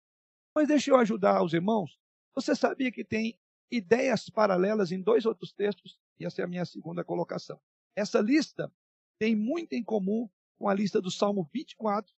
Mas 0.55 0.69
deixa 0.69 0.91
eu 0.91 0.97
ajudar 0.97 1.43
os 1.43 1.53
irmãos. 1.53 1.99
Você 2.35 2.55
sabia 2.57 2.91
que 2.91 3.05
tem 3.05 3.39
ideias 3.71 4.31
paralelas 4.31 4.91
em 4.91 5.01
dois 5.01 5.27
outros 5.27 5.53
textos? 5.53 6.01
E 6.19 6.25
essa 6.25 6.41
é 6.41 6.45
a 6.45 6.49
minha 6.49 6.65
segunda 6.65 7.05
colocação. 7.05 7.61
Essa 7.97 8.21
lista 8.21 8.73
tem 9.19 9.37
muito 9.37 9.75
em 9.75 9.85
comum 9.85 10.29
com 10.59 10.69
a 10.69 10.75
lista 10.75 11.01
do 11.01 11.11
Salmo 11.11 11.49
24, 11.53 12.13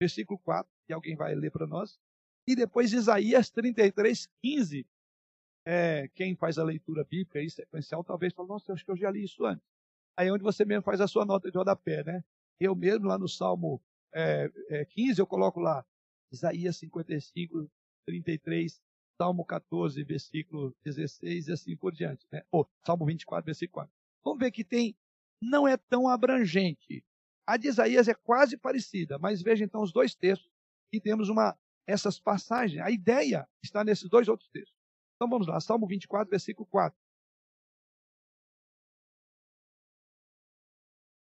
versículo 0.00 0.38
4, 0.38 0.70
que 0.86 0.92
alguém 0.92 1.16
vai 1.16 1.34
ler 1.34 1.50
para 1.50 1.66
nós. 1.66 1.98
E 2.46 2.54
depois 2.54 2.92
Isaías 2.92 3.50
33, 3.50 4.28
15. 4.42 4.86
É, 5.66 6.08
quem 6.14 6.36
faz 6.36 6.58
a 6.58 6.64
leitura 6.64 7.04
bíblica 7.04 7.38
aí, 7.38 7.48
sequencial, 7.48 8.04
talvez 8.04 8.34
fale, 8.34 8.48
nossa, 8.48 8.70
eu 8.70 8.74
acho 8.74 8.84
que 8.84 8.90
eu 8.90 8.96
já 8.96 9.10
li 9.10 9.24
isso 9.24 9.46
antes. 9.46 9.66
Aí 10.16 10.28
é 10.28 10.32
onde 10.32 10.44
você 10.44 10.64
mesmo 10.64 10.82
faz 10.82 11.00
a 11.00 11.08
sua 11.08 11.24
nota 11.24 11.50
de 11.50 11.56
rodapé, 11.56 12.04
né? 12.04 12.22
Eu 12.60 12.74
mesmo, 12.76 13.06
lá 13.06 13.18
no 13.18 13.28
Salmo 13.28 13.82
é, 14.12 14.50
é, 14.68 14.84
15, 14.84 15.20
eu 15.20 15.26
coloco 15.26 15.58
lá 15.58 15.84
Isaías 16.30 16.76
55, 16.76 17.68
33, 18.06 18.80
Salmo 19.16 19.44
14, 19.44 20.02
versículo 20.04 20.74
16 20.84 21.48
e 21.48 21.52
assim 21.52 21.76
por 21.76 21.92
diante. 21.92 22.26
Né? 22.30 22.42
Ou 22.50 22.68
Salmo 22.84 23.06
24, 23.06 23.44
versículo 23.44 23.86
4. 23.86 23.92
Vamos 24.24 24.38
ver 24.38 24.50
que 24.50 24.64
tem, 24.64 24.96
não 25.40 25.66
é 25.66 25.76
tão 25.76 26.08
abrangente. 26.08 27.04
A 27.46 27.56
de 27.56 27.68
Isaías 27.68 28.08
é 28.08 28.14
quase 28.14 28.56
parecida, 28.56 29.18
mas 29.18 29.42
veja 29.42 29.64
então 29.64 29.82
os 29.82 29.92
dois 29.92 30.14
textos 30.14 30.50
e 30.92 31.00
temos 31.00 31.28
uma 31.28 31.56
essas 31.86 32.18
passagens. 32.18 32.80
A 32.82 32.90
ideia 32.90 33.48
está 33.62 33.84
nesses 33.84 34.08
dois 34.08 34.28
outros 34.28 34.48
textos. 34.50 34.76
Então 35.16 35.28
vamos 35.28 35.46
lá, 35.46 35.60
Salmo 35.60 35.86
24, 35.86 36.30
versículo 36.30 36.66
4. 36.66 36.98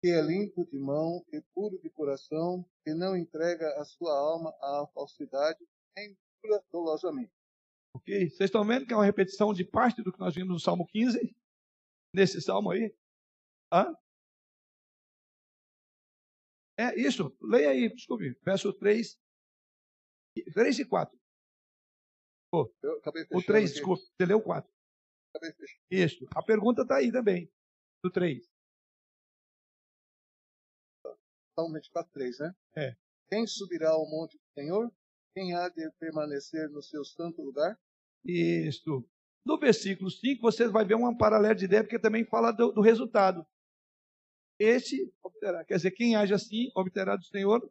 Que 0.02 0.10
é 0.10 0.22
limpo 0.22 0.64
de 0.70 0.78
mão 0.78 1.24
e 1.32 1.40
puro 1.54 1.80
de 1.80 1.90
coração, 1.90 2.64
que 2.84 2.94
não 2.94 3.16
entrega 3.16 3.68
a 3.80 3.84
sua 3.84 4.16
alma 4.16 4.50
à 4.60 4.86
falsidade, 4.94 5.58
nem 5.96 6.16
pura 6.40 6.62
dolosamente. 6.70 7.32
Ok? 7.94 8.30
Vocês 8.30 8.48
estão 8.48 8.64
vendo 8.64 8.86
que 8.86 8.92
é 8.92 8.96
uma 8.96 9.04
repetição 9.04 9.52
de 9.52 9.64
parte 9.64 10.02
do 10.02 10.12
que 10.12 10.20
nós 10.20 10.34
vimos 10.34 10.52
no 10.52 10.60
Salmo 10.60 10.86
15? 10.86 11.34
Nesse 12.14 12.40
salmo 12.40 12.70
aí? 12.70 12.94
Hã? 13.72 13.94
É 16.78 16.94
isso. 16.98 17.36
Leia 17.42 17.70
aí, 17.70 17.92
desculpe. 17.92 18.38
Verso 18.44 18.72
3. 18.72 19.18
3 20.44 20.78
e 20.78 20.84
4. 20.84 21.18
Oh, 22.52 22.68
o 23.32 23.42
3, 23.42 23.72
desculpe. 23.72 24.02
Você 24.02 24.26
leu 24.26 24.38
o 24.38 24.42
4. 24.42 24.70
Isso. 25.90 26.26
A 26.34 26.42
pergunta 26.42 26.82
está 26.82 26.96
aí 26.96 27.12
também. 27.12 27.50
Do 28.02 28.10
3. 28.10 28.46
Salmo 31.54 31.74
24, 31.74 32.12
3, 32.12 32.38
né? 32.38 32.54
É. 32.76 32.96
Quem 33.28 33.46
subirá 33.46 33.90
ao 33.90 34.08
monte 34.08 34.38
do 34.38 34.44
Senhor? 34.54 34.92
Quem 35.34 35.54
há 35.54 35.68
de 35.68 35.90
permanecer 35.98 36.70
no 36.70 36.82
seu 36.82 37.04
santo 37.04 37.42
lugar? 37.42 37.78
Isso. 38.24 39.04
No 39.44 39.58
versículo 39.58 40.10
5, 40.10 40.40
você 40.40 40.68
vai 40.68 40.84
ver 40.84 40.94
um 40.94 41.16
paralelo 41.16 41.54
de 41.54 41.64
ideia, 41.64 41.82
porque 41.82 41.98
também 41.98 42.24
fala 42.24 42.52
do, 42.52 42.72
do 42.72 42.80
resultado. 42.80 43.46
Esse 44.58 45.12
obterá. 45.22 45.64
Quer 45.64 45.76
dizer, 45.76 45.90
quem 45.92 46.16
age 46.16 46.34
assim, 46.34 46.70
obterá 46.74 47.16
do 47.16 47.24
Senhor 47.24 47.70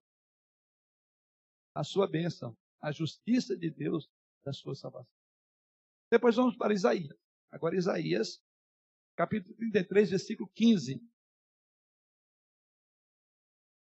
a 1.78 1.84
sua 1.84 2.08
bênção, 2.08 2.58
a 2.82 2.92
justiça 2.92 3.56
de 3.56 3.70
Deus 3.70 4.10
da 4.44 4.52
sua 4.52 4.74
salvação. 4.74 5.14
Depois 6.12 6.36
vamos 6.36 6.56
para 6.58 6.74
Isaías. 6.74 7.16
Agora, 7.52 7.76
Isaías, 7.76 8.42
capítulo 9.16 9.56
33, 9.56 10.10
versículo 10.10 10.50
15. 10.56 11.00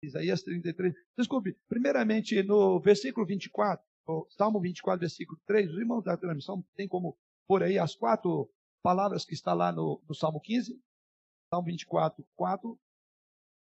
Isaías 0.03 0.43
33. 0.43 0.95
Desculpe, 1.17 1.53
primeiramente 1.69 2.43
no 2.43 2.81
versículo 2.81 3.27
24, 3.27 3.85
Salmo 4.31 4.61
24, 4.61 5.01
versículo 5.01 5.39
3, 5.47 5.71
os 5.71 5.79
irmãos 5.79 6.03
da 6.03 6.17
transmissão 6.17 6.63
tem 6.75 6.89
como 6.89 7.19
por 7.47 7.63
aí 7.63 7.79
as 7.79 7.95
quatro 7.95 8.51
palavras 8.83 9.27
que 9.27 9.35
está 9.35 9.53
lá 9.53 9.71
no, 9.71 10.03
no 10.09 10.15
Salmo 10.15 10.41
15, 10.41 10.79
Salmo 11.51 11.67
24, 11.67 12.27
4, 12.35 12.81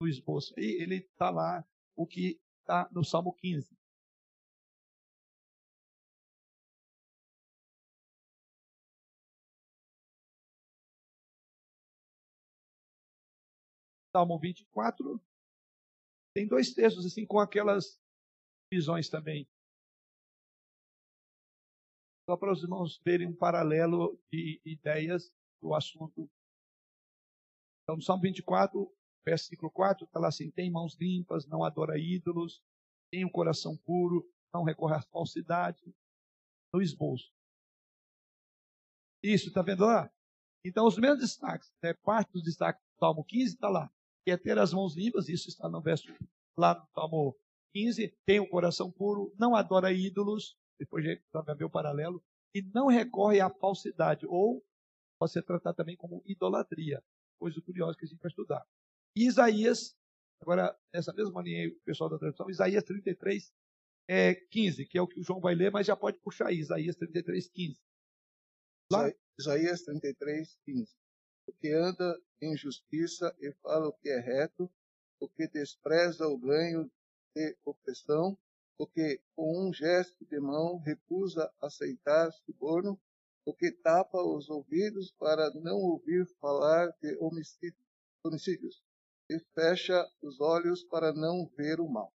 no 0.00 0.08
esboço. 0.08 0.54
E 0.58 0.80
ele 0.80 0.96
está 0.96 1.30
lá 1.30 1.64
o 1.96 2.06
que 2.06 2.40
está 2.60 2.88
no 2.92 3.04
Salmo 3.04 3.32
15. 3.32 3.76
Salmo 14.16 14.38
24, 14.38 15.22
tem 16.34 16.48
dois 16.48 16.72
textos 16.72 17.04
assim 17.04 17.26
com 17.26 17.38
aquelas 17.38 18.00
visões 18.72 19.10
também. 19.10 19.46
Só 22.26 22.34
para 22.34 22.50
os 22.50 22.62
irmãos 22.62 22.98
verem 23.04 23.26
um 23.28 23.36
paralelo 23.36 24.18
de 24.32 24.58
ideias 24.64 25.30
do 25.60 25.74
assunto. 25.74 26.30
Então, 27.82 27.96
no 27.96 28.02
Salmo 28.02 28.22
24, 28.22 28.90
versículo 29.22 29.70
4, 29.70 30.06
está 30.06 30.18
lá 30.18 30.28
assim: 30.28 30.50
tem 30.50 30.70
mãos 30.70 30.96
limpas, 30.98 31.46
não 31.46 31.62
adora 31.62 31.98
ídolos, 31.98 32.64
tem 33.12 33.22
um 33.22 33.30
coração 33.30 33.76
puro, 33.76 34.26
não 34.50 34.64
recorre 34.64 34.94
à 34.94 35.02
falsidade, 35.02 35.94
no 36.72 36.80
esboço. 36.80 37.30
Isso, 39.22 39.48
está 39.48 39.60
vendo 39.60 39.84
lá? 39.84 40.10
Então, 40.64 40.86
os 40.86 40.96
mesmos 40.96 41.20
destaques, 41.20 41.70
né, 41.82 41.92
parte 41.92 42.32
dos 42.32 42.42
destaques 42.42 42.82
do 42.82 42.98
Salmo 42.98 43.22
15 43.22 43.54
está 43.54 43.68
lá, 43.68 43.92
que 44.26 44.32
é 44.32 44.36
ter 44.36 44.58
as 44.58 44.72
mãos 44.72 44.96
limpas, 44.96 45.28
isso 45.28 45.48
está 45.48 45.68
no 45.68 45.80
verso 45.80 46.12
lá 46.58 46.74
no 46.74 46.84
Salmo 46.92 47.36
15, 47.72 48.12
tem 48.26 48.40
o 48.40 48.48
coração 48.48 48.90
puro, 48.90 49.32
não 49.38 49.54
adora 49.54 49.92
ídolos, 49.92 50.56
depois 50.80 51.04
já 51.04 51.54
ver 51.54 51.64
o 51.64 51.70
paralelo, 51.70 52.20
e 52.52 52.60
não 52.74 52.88
recorre 52.88 53.38
à 53.40 53.48
falsidade, 53.48 54.26
ou 54.26 54.64
pode 55.16 55.30
ser 55.30 55.44
tratado 55.44 55.76
também 55.76 55.96
como 55.96 56.24
idolatria, 56.26 57.00
coisa 57.38 57.60
curiosa 57.62 57.96
que 57.96 58.04
a 58.04 58.08
gente 58.08 58.18
vai 58.18 58.28
estudar. 58.28 58.66
E 59.14 59.28
Isaías, 59.28 59.96
agora, 60.42 60.76
nessa 60.92 61.12
mesma 61.12 61.40
linha 61.40 61.68
o 61.68 61.80
pessoal 61.84 62.10
da 62.10 62.18
tradução, 62.18 62.50
Isaías 62.50 62.82
33, 62.82 63.52
é, 64.08 64.34
15, 64.34 64.86
que 64.86 64.98
é 64.98 65.02
o 65.02 65.06
que 65.06 65.20
o 65.20 65.22
João 65.22 65.38
vai 65.38 65.54
ler, 65.54 65.70
mas 65.70 65.86
já 65.86 65.94
pode 65.94 66.18
puxar 66.18 66.48
aí, 66.48 66.58
Isaías 66.58 66.96
33, 66.96 67.48
15. 67.48 67.80
Lá? 68.90 69.08
Isaías 69.38 69.82
33, 69.82 70.58
15. 70.64 70.96
O 71.46 71.52
que 71.52 71.72
anda 71.72 72.20
em 72.40 72.56
justiça 72.56 73.34
e 73.40 73.52
fala 73.62 73.88
o 73.88 73.92
que 73.92 74.08
é 74.08 74.18
reto, 74.18 74.70
o 75.20 75.28
que 75.28 75.48
despreza 75.48 76.26
o 76.26 76.36
ganho 76.36 76.90
de 77.34 77.56
opressão, 77.64 78.36
o 78.78 78.86
que 78.86 79.20
com 79.34 79.68
um 79.68 79.72
gesto 79.72 80.24
de 80.26 80.38
mão 80.38 80.78
recusa 80.78 81.50
aceitar 81.60 82.30
suborno, 82.32 83.00
o 83.44 83.54
que 83.54 83.70
tapa 83.70 84.18
os 84.22 84.50
ouvidos 84.50 85.12
para 85.12 85.50
não 85.54 85.76
ouvir 85.76 86.26
falar 86.40 86.88
de 87.00 87.16
homicídios, 87.18 88.82
e 89.30 89.38
fecha 89.54 90.04
os 90.20 90.40
olhos 90.40 90.84
para 90.84 91.12
não 91.12 91.46
ver 91.56 91.80
o 91.80 91.88
mal. 91.88 92.12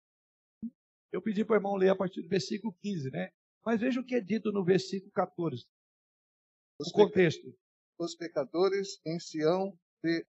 Eu 1.12 1.22
pedi 1.22 1.46
para 1.46 1.54
o 1.54 1.58
irmão 1.58 1.76
ler 1.76 1.90
a 1.90 1.96
partir 1.96 2.22
do 2.22 2.30
versículo 2.30 2.74
15, 2.82 3.10
né? 3.12 3.32
Mas 3.66 3.80
veja 3.80 4.00
o 4.00 4.06
que 4.06 4.16
é 4.16 4.22
dito 4.22 4.52
no 4.52 4.64
versículo 4.64 5.12
14. 5.12 5.66
Os 6.80 6.90
o 6.90 6.94
contexto. 6.94 7.56
Os 8.00 8.16
pecadores 8.16 9.02
em 9.06 9.20
Sião 9.20 9.78
se 10.00 10.26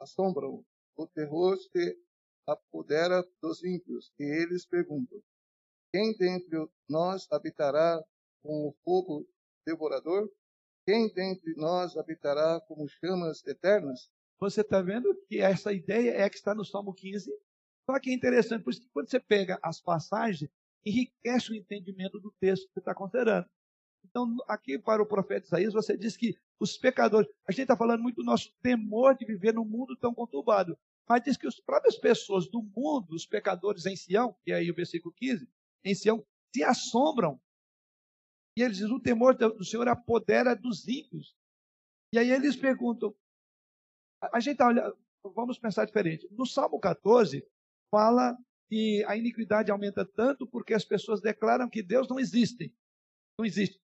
assombram, 0.00 0.64
o 0.96 1.06
terror 1.06 1.58
se 1.58 1.98
apodera 2.48 3.22
dos 3.42 3.62
ímpios, 3.62 4.10
e 4.18 4.24
eles 4.24 4.64
perguntam: 4.64 5.20
Quem 5.92 6.16
dentre 6.16 6.66
nós 6.88 7.30
habitará 7.30 8.02
com 8.42 8.68
o 8.68 8.74
fogo 8.82 9.28
devorador? 9.66 10.26
Quem 10.86 11.12
dentre 11.12 11.54
nós 11.54 11.98
habitará 11.98 12.58
como 12.62 12.88
chamas 12.88 13.46
eternas? 13.46 14.10
Você 14.40 14.62
está 14.62 14.80
vendo 14.80 15.14
que 15.28 15.38
essa 15.38 15.70
ideia 15.70 16.12
é 16.12 16.30
que 16.30 16.36
está 16.36 16.54
no 16.54 16.64
Salmo 16.64 16.94
15. 16.94 17.30
Só 17.84 18.00
que 18.00 18.08
é 18.08 18.14
interessante, 18.14 18.64
por 18.64 18.70
isso 18.70 18.80
que 18.80 18.88
quando 18.88 19.10
você 19.10 19.20
pega 19.20 19.58
as 19.62 19.82
passagens, 19.82 20.50
enriquece 20.84 21.52
o 21.52 21.54
entendimento 21.54 22.18
do 22.18 22.32
texto 22.40 22.66
que 22.68 22.72
você 22.72 22.80
está 22.80 22.94
considerando. 22.94 23.46
Então, 24.04 24.36
aqui 24.48 24.78
para 24.78 25.02
o 25.02 25.06
profeta 25.06 25.46
Isaías, 25.46 25.72
você 25.72 25.96
diz 25.96 26.16
que 26.16 26.36
os 26.62 26.76
pecadores, 26.76 27.28
a 27.46 27.52
gente 27.52 27.62
está 27.62 27.76
falando 27.76 28.02
muito 28.02 28.16
do 28.16 28.24
nosso 28.24 28.52
temor 28.62 29.16
de 29.16 29.24
viver 29.24 29.52
num 29.52 29.64
mundo 29.64 29.96
tão 29.96 30.14
conturbado, 30.14 30.78
mas 31.08 31.22
diz 31.22 31.36
que 31.36 31.46
as 31.46 31.58
próprias 31.58 31.96
pessoas 31.96 32.48
do 32.48 32.62
mundo, 32.62 33.14
os 33.14 33.26
pecadores 33.26 33.84
em 33.86 33.96
Sião, 33.96 34.36
e 34.46 34.52
aí 34.52 34.70
o 34.70 34.74
versículo 34.74 35.12
15, 35.14 35.48
em 35.84 35.94
Sião, 35.94 36.24
se 36.54 36.62
assombram. 36.62 37.40
E 38.56 38.62
eles 38.62 38.76
dizem, 38.76 38.94
o 38.94 39.00
temor 39.00 39.34
do 39.34 39.64
Senhor 39.64 39.88
apodera 39.88 40.54
dos 40.54 40.86
ímpios. 40.86 41.34
E 42.14 42.18
aí 42.18 42.30
eles 42.30 42.54
perguntam, 42.54 43.14
a 44.32 44.38
gente 44.38 44.52
está 44.52 44.94
vamos 45.34 45.58
pensar 45.58 45.84
diferente. 45.84 46.28
No 46.30 46.46
Salmo 46.46 46.78
14, 46.78 47.46
fala 47.90 48.36
que 48.68 49.04
a 49.06 49.16
iniquidade 49.16 49.70
aumenta 49.70 50.04
tanto 50.04 50.46
porque 50.46 50.74
as 50.74 50.84
pessoas 50.84 51.20
declaram 51.20 51.68
que 51.68 51.82
Deus 51.82 52.08
não 52.08 52.18
existe. 52.18 52.74
Não 53.38 53.46
existe. 53.46 53.80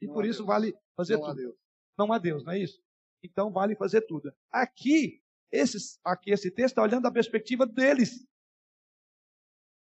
E 0.00 0.06
por 0.06 0.24
isso 0.24 0.44
vale 0.44 0.74
fazer 0.96 1.14
não 1.14 1.20
tudo. 1.20 1.30
Há 1.30 1.34
Deus. 1.34 1.56
Não 1.98 2.12
há 2.12 2.18
Deus, 2.18 2.44
não 2.44 2.52
é 2.52 2.58
isso? 2.58 2.82
Então 3.22 3.52
vale 3.52 3.76
fazer 3.76 4.02
tudo. 4.02 4.32
Aqui, 4.50 5.22
esses, 5.50 5.98
aqui 6.04 6.30
esse 6.30 6.50
texto 6.50 6.72
está 6.72 6.82
olhando 6.82 7.04
da 7.04 7.12
perspectiva 7.12 7.66
deles. 7.66 8.26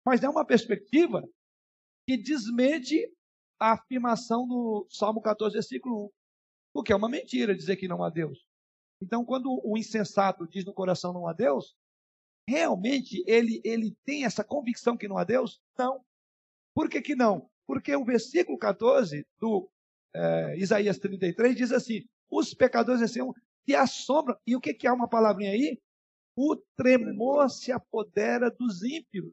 Mas 0.05 0.23
é 0.23 0.29
uma 0.29 0.45
perspectiva 0.45 1.21
que 2.07 2.17
desmente 2.17 3.13
a 3.59 3.73
afirmação 3.73 4.47
no 4.47 4.88
Salmo 4.89 5.21
14, 5.21 5.53
versículo 5.53 6.05
1. 6.05 6.09
Porque 6.73 6.93
é 6.93 6.95
uma 6.95 7.09
mentira 7.09 7.55
dizer 7.55 7.75
que 7.75 7.88
não 7.88 8.03
há 8.03 8.09
Deus. 8.09 8.47
Então, 9.01 9.25
quando 9.25 9.61
o 9.63 9.77
insensato 9.77 10.47
diz 10.47 10.65
no 10.65 10.73
coração 10.73 11.13
não 11.13 11.27
há 11.27 11.33
Deus, 11.33 11.75
realmente 12.47 13.23
ele, 13.27 13.61
ele 13.63 13.95
tem 14.05 14.25
essa 14.25 14.43
convicção 14.43 14.97
que 14.97 15.07
não 15.07 15.17
há 15.17 15.23
Deus? 15.23 15.61
Não. 15.77 16.03
Por 16.73 16.89
que, 16.89 17.01
que 17.01 17.15
não? 17.15 17.49
Porque 17.67 17.95
o 17.95 18.05
versículo 18.05 18.57
14 18.57 19.25
do 19.39 19.69
é, 20.18 20.57
Isaías 20.57 20.97
33 20.97 21.55
diz 21.55 21.72
assim: 21.72 22.03
os 22.30 22.53
pecadores 22.53 23.01
assim, 23.01 23.20
se 23.65 23.76
assombram. 23.76 24.38
E 24.45 24.55
o 24.55 24.61
que, 24.61 24.74
que 24.74 24.88
há 24.88 24.93
uma 24.93 25.07
palavrinha 25.07 25.51
aí? 25.51 25.80
O 26.36 26.55
tremor 26.76 27.49
se 27.49 27.72
apodera 27.72 28.49
dos 28.49 28.84
ímpios. 28.84 29.32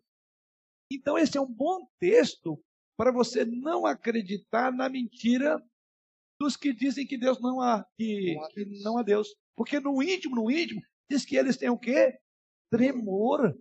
Então, 0.91 1.19
esse 1.19 1.37
é 1.37 1.41
um 1.41 1.51
bom 1.51 1.87
texto 1.99 2.63
para 2.97 3.11
você 3.11 3.45
não 3.45 3.87
acreditar 3.87 4.73
na 4.73 4.89
mentira 4.89 5.63
dos 6.39 6.57
que 6.57 6.73
dizem 6.73 7.07
que 7.07 7.19
Deus 7.19 7.41
não 7.41 7.61
há, 7.61 7.85
que, 7.97 8.35
não 8.35 8.43
há 8.45 8.49
Deus. 8.49 8.55
Que 8.55 8.83
não 8.83 8.99
há 8.99 9.03
Deus. 9.03 9.37
Porque 9.57 9.81
no 9.81 10.03
íntimo, 10.03 10.37
no 10.37 10.51
íntimo, 10.51 10.83
diz 11.09 11.25
que 11.25 11.37
eles 11.37 11.57
têm 11.57 11.71
o 11.71 11.79
quê? 11.79 12.19
Tremor. 12.71 13.57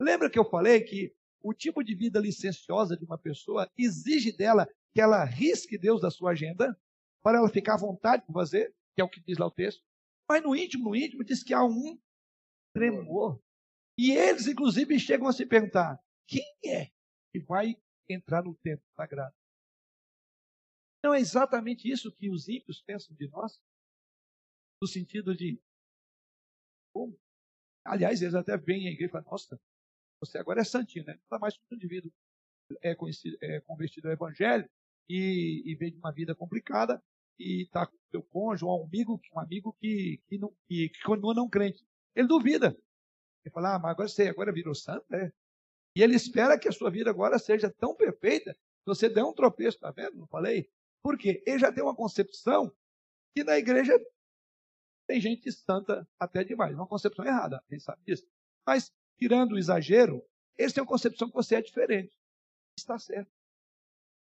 Lembra 0.00 0.30
que 0.30 0.38
eu 0.38 0.48
falei 0.48 0.80
que 0.80 1.12
o 1.42 1.52
tipo 1.52 1.82
de 1.82 1.94
vida 1.94 2.20
licenciosa 2.20 2.96
de 2.96 3.04
uma 3.04 3.18
pessoa 3.18 3.70
exige 3.76 4.32
dela 4.36 4.68
que 4.92 5.00
ela 5.00 5.24
risque 5.24 5.78
Deus 5.78 6.00
da 6.00 6.10
sua 6.10 6.32
agenda 6.32 6.78
para 7.22 7.38
ela 7.38 7.48
ficar 7.48 7.74
à 7.74 7.78
vontade 7.78 8.26
de 8.26 8.32
fazer, 8.32 8.74
que 8.94 9.00
é 9.00 9.04
o 9.04 9.08
que 9.08 9.20
diz 9.20 9.38
lá 9.38 9.46
o 9.46 9.50
texto. 9.50 9.84
Mas 10.28 10.42
no 10.42 10.54
íntimo, 10.54 10.90
no 10.90 10.96
íntimo, 10.96 11.24
diz 11.24 11.42
que 11.42 11.54
há 11.54 11.64
um 11.64 12.00
tremor. 12.72 13.40
E 13.98 14.12
eles, 14.12 14.46
inclusive, 14.46 14.98
chegam 14.98 15.28
a 15.28 15.32
se 15.32 15.46
perguntar: 15.46 15.98
quem 16.26 16.44
é 16.64 16.86
que 17.32 17.40
vai 17.40 17.76
entrar 18.08 18.42
no 18.42 18.54
templo 18.54 18.86
sagrado? 18.96 19.34
Não 21.02 21.14
é 21.14 21.18
exatamente 21.18 21.90
isso 21.90 22.12
que 22.12 22.30
os 22.30 22.48
ímpios 22.48 22.82
pensam 22.82 23.14
de 23.16 23.28
nós? 23.28 23.60
No 24.82 24.88
sentido 24.88 25.34
de. 25.34 25.60
Como? 26.92 27.18
Aliás, 27.84 28.20
eles 28.22 28.34
até 28.34 28.56
vêm 28.56 28.88
à 28.88 28.90
igreja 28.90 29.06
e 29.06 29.12
falam: 29.12 29.30
nossa, 29.30 29.60
você 30.20 30.38
agora 30.38 30.60
é 30.60 30.64
santinho, 30.64 31.04
né? 31.04 31.14
Não 31.14 31.22
está 31.22 31.38
mais 31.38 31.58
um 31.70 31.74
indivíduo 31.74 32.12
é, 32.82 32.94
conhecido, 32.94 33.36
é 33.40 33.60
convertido 33.60 34.08
ao 34.08 34.14
evangelho 34.14 34.68
e, 35.10 35.62
e 35.66 35.74
vem 35.74 35.90
de 35.90 35.98
uma 35.98 36.12
vida 36.12 36.36
complicada 36.36 37.02
e 37.36 37.62
está 37.62 37.84
com 37.84 37.96
seu 38.12 38.22
cônjuge 38.22 38.64
um 38.64 38.84
amigo, 38.84 39.20
um 39.34 39.40
amigo 39.40 39.76
que, 39.80 40.22
que, 40.28 40.38
não, 40.38 40.54
que, 40.68 40.88
que 40.88 41.02
continua 41.02 41.34
não 41.34 41.48
crente. 41.48 41.84
Ele 42.14 42.28
duvida. 42.28 42.68
Ele 43.44 43.52
fala, 43.52 43.74
ah, 43.74 43.78
mas 43.78 43.90
agora 43.90 44.08
você 44.08 44.28
agora 44.28 44.52
virou 44.52 44.74
santo, 44.74 45.04
né? 45.10 45.32
E 45.96 46.02
ele 46.02 46.14
espera 46.14 46.56
que 46.58 46.68
a 46.68 46.72
sua 46.72 46.90
vida 46.90 47.10
agora 47.10 47.38
seja 47.38 47.68
tão 47.68 47.96
perfeita 47.96 48.54
que 48.54 48.86
você 48.86 49.08
der 49.08 49.24
um 49.24 49.32
tropeço, 49.32 49.80
tá 49.80 49.90
vendo? 49.90 50.16
Não 50.16 50.28
falei? 50.28 50.70
Por 51.02 51.18
quê? 51.18 51.42
Ele 51.44 51.58
já 51.58 51.72
tem 51.72 51.82
uma 51.82 51.96
concepção 51.96 52.72
que 53.34 53.42
na 53.42 53.58
igreja 53.58 53.98
tem 55.08 55.20
gente 55.20 55.50
santa 55.50 56.06
até 56.20 56.44
demais. 56.44 56.74
Uma 56.74 56.86
concepção 56.86 57.24
errada, 57.24 57.60
gente 57.68 57.82
sabe 57.82 58.00
disso. 58.04 58.24
Mas 58.64 58.92
tirando 59.18 59.52
o 59.52 59.58
exagero, 59.58 60.24
eles 60.56 60.72
têm 60.72 60.82
uma 60.82 60.88
concepção 60.88 61.28
que 61.28 61.34
você 61.34 61.56
é 61.56 61.62
diferente. 61.62 62.16
Está 62.78 62.96
certo. 62.96 63.39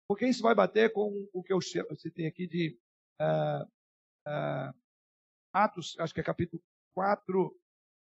Porque 0.08 0.28
isso 0.28 0.44
vai 0.44 0.54
bater 0.54 0.92
com 0.92 1.28
o 1.34 1.44
que 1.44 1.54
eu 1.54 1.60
citei 1.62 2.28
aqui 2.28 2.48
de 2.48 2.78
uh, 3.22 3.64
uh, 4.28 4.74
Atos, 5.54 5.96
acho 6.00 6.14
que 6.14 6.20
é 6.20 6.24
capítulo 6.24 6.62
4, 6.94 7.56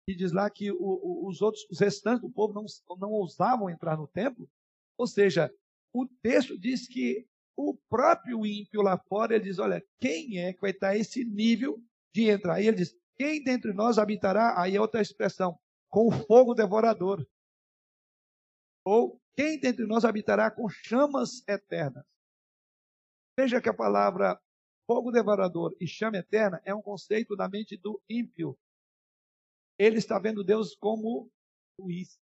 que 0.06 0.14
diz 0.14 0.32
lá 0.32 0.48
que 0.48 0.70
o, 0.70 0.76
o, 0.78 1.28
os 1.28 1.42
outros, 1.42 1.66
os 1.70 1.78
restantes 1.78 2.22
do 2.22 2.30
povo 2.30 2.54
não, 2.54 2.64
não 2.96 3.10
ousavam 3.10 3.68
entrar 3.68 3.96
no 3.96 4.08
templo. 4.08 4.48
Ou 4.96 5.06
seja, 5.06 5.52
o 5.92 6.06
texto 6.22 6.58
diz 6.58 6.86
que 6.86 7.26
o 7.56 7.76
próprio 7.88 8.46
ímpio 8.46 8.80
lá 8.80 8.96
fora, 8.96 9.34
ele 9.34 9.44
diz, 9.44 9.58
olha, 9.58 9.84
quem 10.00 10.38
é 10.38 10.52
que 10.52 10.60
vai 10.60 10.70
estar 10.70 10.96
esse 10.96 11.24
nível 11.24 11.82
de 12.14 12.30
entrar? 12.30 12.54
Aí 12.54 12.66
ele 12.66 12.78
diz, 12.78 12.96
quem 13.18 13.42
dentre 13.42 13.72
nós 13.72 13.98
habitará? 13.98 14.60
Aí 14.60 14.76
é 14.76 14.80
outra 14.80 15.02
expressão, 15.02 15.58
com 15.90 16.10
fogo 16.10 16.54
devorador. 16.54 17.26
Ou 18.84 19.19
quem 19.36 19.58
dentre 19.58 19.86
nós 19.86 20.04
habitará 20.04 20.50
com 20.50 20.68
chamas 20.68 21.46
eternas? 21.48 22.04
Veja 23.38 23.60
que 23.60 23.68
a 23.68 23.74
palavra 23.74 24.40
fogo 24.86 25.10
devorador 25.10 25.74
e 25.80 25.86
chama 25.86 26.18
eterna 26.18 26.60
é 26.64 26.74
um 26.74 26.82
conceito 26.82 27.36
da 27.36 27.48
mente 27.48 27.76
do 27.76 28.02
ímpio. 28.08 28.58
Ele 29.78 29.98
está 29.98 30.18
vendo 30.18 30.44
Deus 30.44 30.74
como 30.76 31.30
juiz. 31.78 32.20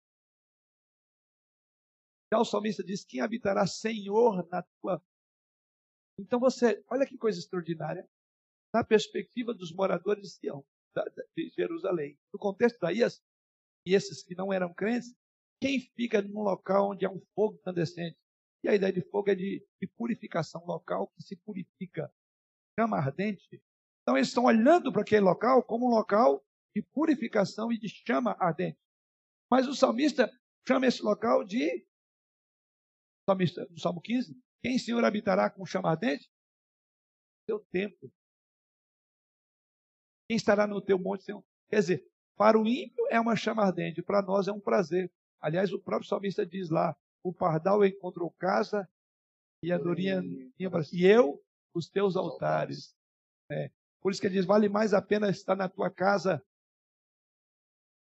Já 2.32 2.38
o 2.38 2.44
salmista 2.44 2.84
diz: 2.84 3.04
Quem 3.04 3.20
habitará 3.20 3.66
Senhor 3.66 4.46
na 4.48 4.62
tua. 4.62 5.02
Então 6.20 6.38
você, 6.38 6.84
olha 6.88 7.06
que 7.06 7.16
coisa 7.16 7.38
extraordinária, 7.38 8.08
na 8.72 8.84
perspectiva 8.84 9.54
dos 9.54 9.72
moradores 9.72 10.22
de 10.22 10.30
Sião, 10.30 10.64
de 11.36 11.48
Jerusalém. 11.50 12.18
No 12.32 12.38
contexto 12.38 12.78
da 12.80 12.92
Ias, 12.92 13.22
e 13.86 13.94
esses 13.94 14.22
que 14.22 14.34
não 14.34 14.52
eram 14.52 14.74
crentes, 14.74 15.14
Quem 15.60 15.80
fica 15.80 16.22
num 16.22 16.42
local 16.42 16.90
onde 16.90 17.04
há 17.04 17.10
um 17.10 17.20
fogo 17.34 17.56
incandescente? 17.56 18.16
E 18.62 18.68
a 18.68 18.74
ideia 18.74 18.92
de 18.92 19.02
fogo 19.02 19.30
é 19.30 19.34
de, 19.34 19.64
de 19.80 19.88
purificação 19.88 20.64
local 20.64 21.08
que 21.08 21.22
se 21.22 21.36
purifica. 21.36 22.12
Chama 22.78 22.98
ardente. 22.98 23.62
Então 24.02 24.16
eles 24.16 24.28
estão 24.28 24.44
olhando 24.44 24.92
para 24.92 25.02
aquele 25.02 25.22
local 25.22 25.62
como 25.62 25.86
um 25.86 25.90
local 25.90 26.44
de 26.74 26.82
purificação 26.82 27.72
e 27.72 27.78
de 27.78 27.88
chama 27.88 28.36
ardente. 28.38 28.78
Mas 29.50 29.66
o 29.66 29.74
salmista 29.74 30.30
chama 30.66 30.86
esse 30.86 31.02
local 31.02 31.44
de 31.44 31.86
salmista, 33.28 33.66
no 33.70 33.78
Salmo 33.78 34.00
15, 34.00 34.34
quem 34.62 34.78
Senhor 34.78 35.04
habitará 35.04 35.50
com 35.50 35.66
chama 35.66 35.90
ardente? 35.90 36.30
Seu 37.46 37.60
templo. 37.70 38.10
Quem 40.26 40.36
estará 40.36 40.66
no 40.66 40.80
teu 40.80 40.98
monte, 40.98 41.24
Senhor? 41.24 41.44
Quer 41.68 41.80
dizer, 41.80 42.12
para 42.36 42.58
o 42.58 42.66
ímpio 42.66 43.06
é 43.10 43.20
uma 43.20 43.36
chama 43.36 43.62
ardente, 43.64 44.02
para 44.02 44.22
nós 44.22 44.48
é 44.48 44.52
um 44.52 44.60
prazer. 44.60 45.12
Aliás, 45.40 45.72
o 45.72 45.78
próprio 45.78 46.08
salmista 46.08 46.44
diz 46.44 46.70
lá: 46.70 46.96
o 47.22 47.32
pardal 47.32 47.84
encontrou 47.84 48.30
casa 48.32 48.88
e 49.62 49.72
a 49.72 49.78
dorinha 49.78 50.22
e 50.58 51.04
eu 51.04 51.42
os 51.74 51.88
teus 51.88 52.16
altares. 52.16 52.96
É. 53.50 53.70
Por 54.00 54.12
isso 54.12 54.20
que 54.20 54.26
ele 54.26 54.34
diz: 54.34 54.44
vale 54.44 54.68
mais 54.68 54.94
a 54.94 55.02
pena 55.02 55.30
estar 55.30 55.56
na 55.56 55.68
tua 55.68 55.90
casa 55.90 56.44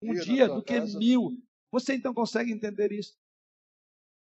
um 0.03 0.13
dia, 0.13 0.23
dia 0.23 0.49
do 0.49 0.63
que 0.63 0.81
mil. 0.97 1.31
Você 1.71 1.95
então 1.95 2.13
consegue 2.13 2.53
entender 2.53 2.91
isso? 2.93 3.19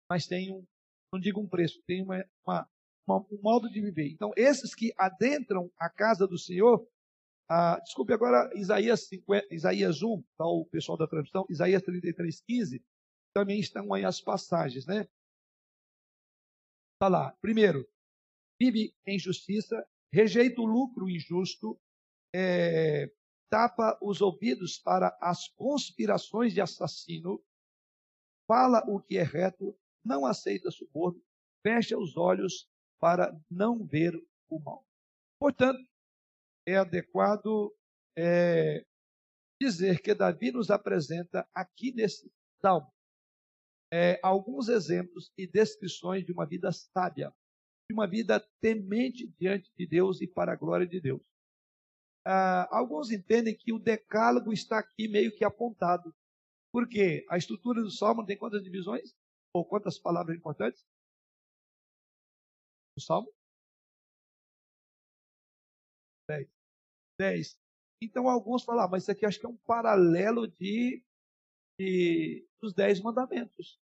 Mas 0.10 0.28
tem 0.28 0.54
um, 0.54 0.66
não 1.12 1.20
digo 1.20 1.42
um 1.42 1.48
preço, 1.48 1.82
tem 1.86 2.04
uma, 2.04 2.24
uma, 2.46 2.70
uma, 3.08 3.18
um 3.32 3.42
modo 3.42 3.70
de 3.70 3.82
viver. 3.82 4.10
Então, 4.10 4.32
esses 4.36 4.74
que 4.76 4.94
adentram 4.98 5.72
a 5.78 5.90
casa 5.90 6.28
do 6.28 6.38
Senhor, 6.38 6.88
ah, 7.56 7.80
desculpe 7.84 8.12
agora, 8.12 8.50
Isaías, 8.56 9.08
50, 9.08 9.54
Isaías 9.54 10.02
1, 10.02 10.24
tá, 10.36 10.44
o 10.44 10.66
pessoal 10.66 10.98
da 10.98 11.06
transmissão, 11.06 11.46
Isaías 11.48 11.84
33, 11.84 12.42
15, 12.42 12.84
também 13.32 13.60
estão 13.60 13.94
aí 13.94 14.04
as 14.04 14.20
passagens, 14.20 14.88
né? 14.88 15.08
Está 16.96 17.08
lá. 17.08 17.32
Primeiro, 17.40 17.88
vive 18.60 18.96
em 19.06 19.20
justiça, 19.20 19.88
rejeita 20.12 20.62
o 20.62 20.66
lucro 20.66 21.08
injusto, 21.08 21.80
é, 22.34 23.12
tapa 23.52 24.00
os 24.02 24.20
ouvidos 24.20 24.80
para 24.80 25.16
as 25.22 25.48
conspirações 25.50 26.56
de 26.56 26.62
assassino, 26.62 27.40
fala 28.48 28.84
o 28.88 29.00
que 29.00 29.16
é 29.16 29.24
reto, 29.24 29.78
não 30.04 30.26
aceita 30.26 30.72
suborno, 30.72 31.22
fecha 31.62 31.96
os 32.00 32.18
olhos 32.18 32.68
para 33.00 33.32
não 33.48 33.86
ver 33.86 34.16
o 34.50 34.60
mal. 34.60 34.84
Portanto, 35.40 35.80
é 36.66 36.78
adequado 36.78 37.74
é, 38.18 38.86
dizer 39.62 40.02
que 40.02 40.14
Davi 40.14 40.52
nos 40.52 40.70
apresenta 40.70 41.48
aqui 41.54 41.94
nesse 41.94 42.32
salmo 42.62 42.92
é, 43.94 44.20
alguns 44.24 44.70
exemplos 44.70 45.32
e 45.38 45.46
descrições 45.46 46.26
de 46.26 46.32
uma 46.32 46.48
vida 46.48 46.72
sábia, 46.72 47.32
de 47.88 47.94
uma 47.94 48.08
vida 48.08 48.40
temente 48.60 49.28
diante 49.40 49.72
de 49.78 49.86
Deus 49.86 50.20
e 50.20 50.28
para 50.28 50.54
a 50.54 50.56
glória 50.56 50.88
de 50.88 51.00
Deus. 51.00 51.22
Ah, 52.26 52.68
alguns 52.76 53.12
entendem 53.12 53.56
que 53.56 53.72
o 53.72 53.78
decálogo 53.78 54.52
está 54.52 54.80
aqui 54.80 55.08
meio 55.08 55.36
que 55.36 55.44
apontado. 55.44 56.12
Porque 56.72 57.24
a 57.30 57.38
estrutura 57.38 57.84
do 57.84 57.92
salmo 57.92 58.26
tem 58.26 58.36
quantas 58.36 58.64
divisões? 58.64 59.14
Ou 59.54 59.64
quantas 59.64 60.00
palavras 60.00 60.36
importantes? 60.36 60.84
O 62.98 63.02
salmo? 63.02 63.32
Dez. 66.28 66.53
Dez. 67.24 67.58
Então 68.02 68.28
alguns 68.28 68.64
falam, 68.64 68.84
ah, 68.84 68.88
mas 68.90 69.04
isso 69.04 69.12
aqui 69.12 69.26
acho 69.26 69.40
que 69.40 69.46
é 69.46 69.50
um 69.50 69.56
paralelo 69.56 70.46
de, 70.46 71.02
de 71.80 72.46
dos 72.62 72.74
dez 72.74 73.00
mandamentos. 73.00 73.80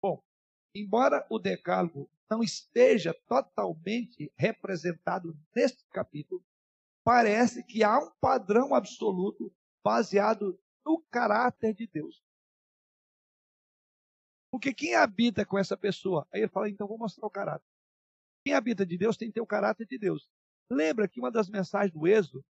Bom, 0.00 0.22
embora 0.72 1.26
o 1.28 1.38
decálogo 1.38 2.08
não 2.30 2.44
esteja 2.44 3.12
totalmente 3.26 4.32
representado 4.36 5.36
neste 5.54 5.84
capítulo, 5.88 6.44
parece 7.04 7.64
que 7.64 7.82
há 7.82 7.98
um 7.98 8.12
padrão 8.20 8.72
absoluto 8.72 9.52
baseado 9.84 10.56
no 10.86 11.02
caráter 11.10 11.74
de 11.74 11.88
Deus. 11.88 12.22
Porque 14.52 14.72
quem 14.72 14.94
habita 14.94 15.44
com 15.44 15.58
essa 15.58 15.76
pessoa? 15.76 16.24
Aí 16.32 16.42
ele 16.42 16.48
fala, 16.48 16.68
então 16.68 16.86
vou 16.86 16.98
mostrar 16.98 17.26
o 17.26 17.30
caráter. 17.30 17.66
Quem 18.44 18.54
habita 18.54 18.86
de 18.86 18.96
Deus 18.96 19.16
tem 19.16 19.26
que 19.28 19.34
ter 19.34 19.40
o 19.40 19.46
caráter 19.46 19.86
de 19.88 19.98
Deus. 19.98 20.30
Lembra 20.70 21.08
que 21.08 21.18
uma 21.18 21.32
das 21.32 21.48
mensagens 21.48 21.92
do 21.92 22.06
Êxodo, 22.06 22.44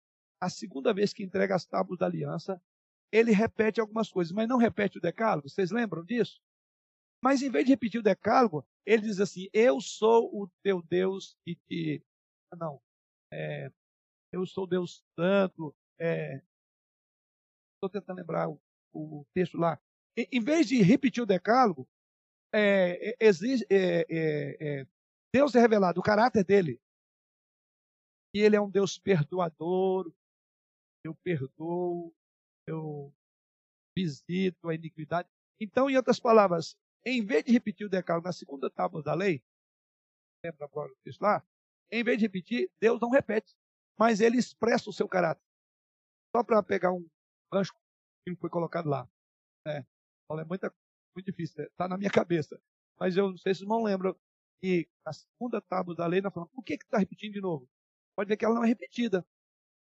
a 0.41 0.49
segunda 0.49 0.93
vez 0.93 1.13
que 1.13 1.23
entrega 1.23 1.55
as 1.55 1.65
tábuas 1.65 1.99
da 1.99 2.05
aliança, 2.05 2.61
ele 3.11 3.31
repete 3.31 3.79
algumas 3.79 4.11
coisas, 4.11 4.33
mas 4.33 4.47
não 4.47 4.57
repete 4.57 4.97
o 4.97 5.01
decálogo. 5.01 5.49
Vocês 5.49 5.71
lembram 5.71 6.03
disso? 6.03 6.41
Mas 7.23 7.41
em 7.41 7.49
vez 7.49 7.65
de 7.65 7.71
repetir 7.71 7.99
o 7.99 8.03
decálogo, 8.03 8.65
ele 8.85 9.03
diz 9.03 9.19
assim: 9.19 9.47
Eu 9.51 9.81
sou 9.81 10.29
o 10.33 10.47
teu 10.63 10.81
Deus 10.81 11.37
e 11.45 11.55
te. 11.55 12.03
Não. 12.57 12.81
É, 13.31 13.71
eu 14.31 14.45
sou 14.45 14.67
Deus 14.67 15.03
Santo. 15.15 15.75
Estou 15.99 17.89
é, 17.89 17.91
tentando 17.91 18.17
lembrar 18.17 18.49
o, 18.49 18.61
o, 18.93 19.25
texto 19.33 19.57
lá. 19.57 19.79
Em, 20.15 20.27
em, 20.31 20.41
vez 20.41 20.67
de 20.67 20.81
repetir 20.81 21.23
o 21.23 21.27
decálogo, 21.27 21.87
é, 22.53 23.09
é 23.09 23.15
exige, 23.19 23.65
é, 23.69 24.85
Deus 25.33 25.55
é 25.55 25.59
revelado, 25.59 25.99
o 25.99 26.03
caráter 26.03 26.43
dele. 26.43 26.79
E 28.33 28.39
ele 28.39 28.55
é 28.55 28.61
um 28.61 28.69
Deus 28.69 28.97
perdoador. 28.97 30.13
Eu 31.07 31.15
perdoo, 31.23 32.13
eu 32.67 33.13
visito 33.97 34.67
a 34.67 34.75
iniquidade. 34.75 35.29
Então, 35.57 35.89
em 35.89 35.95
outras 35.95 36.19
palavras, 36.19 36.77
em 37.05 37.25
vez 37.25 37.45
de 37.45 37.51
repetir 37.53 37.87
o 37.87 37.89
decálogo 37.89 38.27
na 38.27 38.33
segunda 38.33 38.69
tábua 38.69 39.01
da 39.01 39.13
lei, 39.13 39.41
lembra 40.43 40.65
agora 40.65 40.91
o 40.91 41.23
lá? 41.23 41.47
Em 41.89 42.03
vez 42.03 42.17
de 42.17 42.25
repetir, 42.25 42.69
Deus 42.77 42.99
não 42.99 43.09
repete, 43.09 43.55
mas 43.97 44.19
ele 44.19 44.37
expressa 44.37 44.89
o 44.89 44.93
seu 44.93 45.07
caráter. 45.07 45.41
Só 46.35 46.43
para 46.43 46.61
pegar 46.61 46.91
um 46.91 47.07
gancho 47.53 47.73
que 48.25 48.35
foi 48.35 48.49
colocado 48.49 48.89
lá. 48.89 49.09
É, 49.65 49.77
é 49.77 50.43
muito, 50.43 50.69
muito 51.15 51.25
difícil, 51.25 51.63
está 51.63 51.85
né? 51.85 51.91
na 51.91 51.97
minha 51.97 52.11
cabeça. 52.11 52.61
Mas 52.99 53.15
eu 53.15 53.29
não 53.29 53.37
sei 53.37 53.55
se 53.55 53.65
não 53.65 53.81
lembram 53.81 54.13
que 54.61 54.89
a 55.05 55.13
segunda 55.13 55.61
tábua 55.61 55.95
da 55.95 56.05
lei, 56.05 56.19
nós 56.19 56.33
falamos, 56.33 56.51
por 56.51 56.65
que 56.65 56.73
está 56.73 56.97
repetindo 56.97 57.31
de 57.31 57.41
novo? 57.41 57.65
Pode 58.13 58.27
ver 58.27 58.35
que 58.35 58.43
ela 58.43 58.55
não 58.55 58.63
é 58.65 58.67
repetida, 58.67 59.25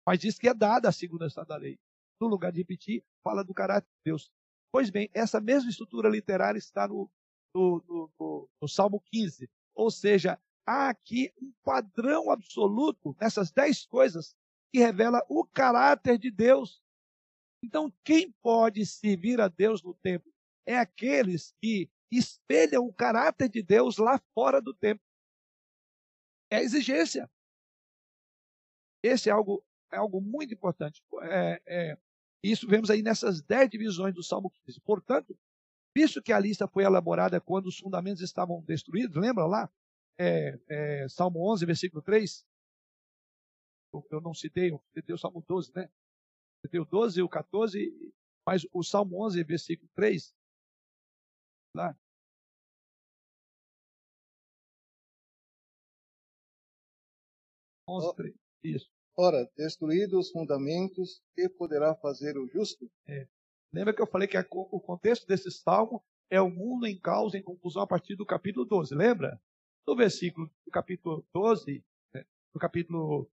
mas 0.06 0.18
diz 0.18 0.38
que 0.38 0.48
é 0.48 0.54
dada 0.54 0.88
a 0.88 0.92
segunda 0.92 1.28
tábua 1.28 1.44
da 1.46 1.56
lei. 1.56 1.78
No 2.20 2.28
lugar 2.28 2.52
de 2.52 2.58
repetir, 2.58 3.04
fala 3.22 3.44
do 3.44 3.54
caráter 3.54 3.88
de 3.88 4.10
Deus. 4.10 4.30
Pois 4.72 4.90
bem, 4.90 5.10
essa 5.12 5.40
mesma 5.40 5.70
estrutura 5.70 6.08
literária 6.08 6.58
está 6.58 6.88
no, 6.88 7.10
no, 7.54 7.82
no, 7.88 8.10
no, 8.18 8.48
no 8.60 8.68
Salmo 8.68 9.00
15. 9.12 9.48
Ou 9.74 9.90
seja, 9.90 10.38
há 10.66 10.88
aqui 10.88 11.32
um 11.40 11.52
padrão 11.62 12.30
absoluto 12.30 13.16
nessas 13.20 13.50
dez 13.50 13.86
coisas 13.86 14.34
que 14.72 14.78
revela 14.78 15.24
o 15.28 15.44
caráter 15.44 16.18
de 16.18 16.30
Deus. 16.30 16.82
Então, 17.62 17.92
quem 18.04 18.32
pode 18.42 18.84
servir 18.84 19.40
a 19.40 19.48
Deus 19.48 19.82
no 19.82 19.94
templo? 19.94 20.32
É 20.66 20.76
aqueles 20.76 21.54
que 21.60 21.90
espelham 22.10 22.84
o 22.86 22.92
caráter 22.92 23.48
de 23.48 23.62
Deus 23.62 23.98
lá 23.98 24.20
fora 24.34 24.60
do 24.60 24.74
templo. 24.74 25.04
É 26.50 26.56
a 26.56 26.62
exigência. 26.62 27.30
Esse 29.02 29.28
é 29.28 29.32
algo, 29.32 29.64
é 29.94 29.98
algo 29.98 30.20
muito 30.20 30.52
importante. 30.52 31.02
É, 31.22 31.62
é, 31.66 31.98
isso 32.42 32.68
vemos 32.68 32.90
aí 32.90 33.02
nessas 33.02 33.40
dez 33.40 33.70
divisões 33.70 34.14
do 34.14 34.22
Salmo 34.22 34.50
15. 34.50 34.80
Portanto, 34.80 35.38
visto 35.96 36.22
que 36.22 36.32
a 36.32 36.38
lista 36.38 36.68
foi 36.68 36.84
elaborada 36.84 37.40
quando 37.40 37.66
os 37.66 37.78
fundamentos 37.78 38.22
estavam 38.22 38.62
destruídos, 38.62 39.16
lembra 39.16 39.46
lá? 39.46 39.70
É, 40.18 40.58
é, 40.68 41.08
Salmo 41.08 41.50
11, 41.52 41.64
versículo 41.66 42.02
3. 42.02 42.44
Eu 44.10 44.20
não 44.20 44.34
citei, 44.34 44.70
eu 44.70 44.82
citei 44.92 45.14
o 45.14 45.18
Salmo 45.18 45.42
12, 45.46 45.72
né? 45.74 45.88
Citei 46.64 46.80
o 46.80 46.84
12 46.84 47.20
e 47.20 47.22
o 47.22 47.28
14, 47.28 48.12
mas 48.46 48.66
o 48.72 48.82
Salmo 48.82 49.24
11, 49.24 49.42
versículo 49.44 49.88
3. 49.94 50.34
Lá. 51.76 51.96
Isso. 58.62 58.93
Ora, 59.16 59.48
destruídos 59.56 60.26
os 60.26 60.30
fundamentos, 60.30 61.22
que 61.34 61.48
poderá 61.48 61.94
fazer 61.94 62.36
o 62.36 62.48
justo? 62.48 62.90
É. 63.06 63.28
Lembra 63.72 63.94
que 63.94 64.02
eu 64.02 64.06
falei 64.06 64.26
que 64.26 64.36
a, 64.36 64.44
o 64.50 64.80
contexto 64.80 65.26
desse 65.26 65.50
salmo 65.50 66.04
é 66.28 66.40
o 66.40 66.50
mundo 66.50 66.86
em 66.86 66.98
causa, 66.98 67.38
em 67.38 67.42
conclusão, 67.42 67.82
a 67.82 67.86
partir 67.86 68.16
do 68.16 68.26
capítulo 68.26 68.64
12. 68.64 68.94
Lembra? 68.94 69.40
No 69.86 69.94
versículo 69.94 70.50
do 70.64 70.70
capítulo 70.70 71.24
12, 71.32 71.84
né, 72.12 72.24
no 72.52 72.60
capítulo 72.60 73.30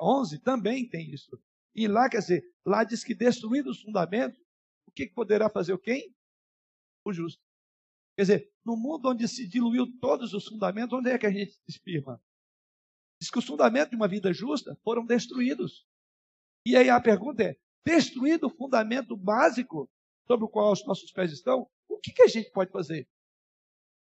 11, 0.00 0.36
é, 0.36 0.38
também 0.40 0.88
tem 0.88 1.12
isso. 1.12 1.40
E 1.74 1.86
lá, 1.86 2.08
quer 2.08 2.18
dizer, 2.18 2.54
lá 2.64 2.82
diz 2.82 3.04
que 3.04 3.14
destruídos 3.14 3.76
os 3.76 3.82
fundamentos, 3.82 4.40
o 4.86 4.90
que 4.90 5.06
poderá 5.06 5.48
fazer 5.48 5.72
o 5.72 5.78
quem? 5.78 6.12
O 7.04 7.12
justo. 7.12 7.42
Quer 8.16 8.22
dizer, 8.22 8.52
no 8.64 8.76
mundo 8.76 9.10
onde 9.10 9.28
se 9.28 9.46
diluiu 9.46 9.86
todos 10.00 10.32
os 10.32 10.46
fundamentos, 10.46 10.96
onde 10.96 11.10
é 11.10 11.18
que 11.18 11.26
a 11.26 11.30
gente 11.30 11.52
se 11.68 11.78
firma? 11.80 12.20
Diz 13.24 13.30
que 13.30 13.38
os 13.38 13.46
fundamentos 13.46 13.88
de 13.88 13.96
uma 13.96 14.06
vida 14.06 14.34
justa 14.34 14.78
foram 14.84 15.06
destruídos. 15.06 15.86
E 16.66 16.76
aí 16.76 16.90
a 16.90 17.00
pergunta 17.00 17.42
é: 17.42 17.56
destruído 17.82 18.48
o 18.48 18.50
fundamento 18.50 19.16
básico, 19.16 19.88
sobre 20.26 20.44
o 20.44 20.48
qual 20.48 20.70
os 20.70 20.84
nossos 20.84 21.10
pés 21.10 21.32
estão, 21.32 21.66
o 21.88 21.98
que, 21.98 22.12
que 22.12 22.20
a 22.20 22.26
gente 22.26 22.50
pode 22.50 22.70
fazer? 22.70 23.08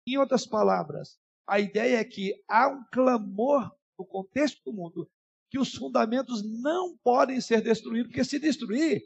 Em 0.06 0.16
outras 0.16 0.46
palavras, 0.46 1.18
a 1.44 1.58
ideia 1.58 1.96
é 1.96 2.04
que 2.04 2.40
há 2.48 2.68
um 2.68 2.84
clamor 2.92 3.74
no 3.98 4.06
contexto 4.06 4.62
do 4.64 4.72
mundo 4.72 5.10
que 5.50 5.58
os 5.58 5.74
fundamentos 5.74 6.44
não 6.62 6.96
podem 6.98 7.40
ser 7.40 7.60
destruídos, 7.62 8.12
porque 8.12 8.22
se 8.22 8.38
destruir, 8.38 9.02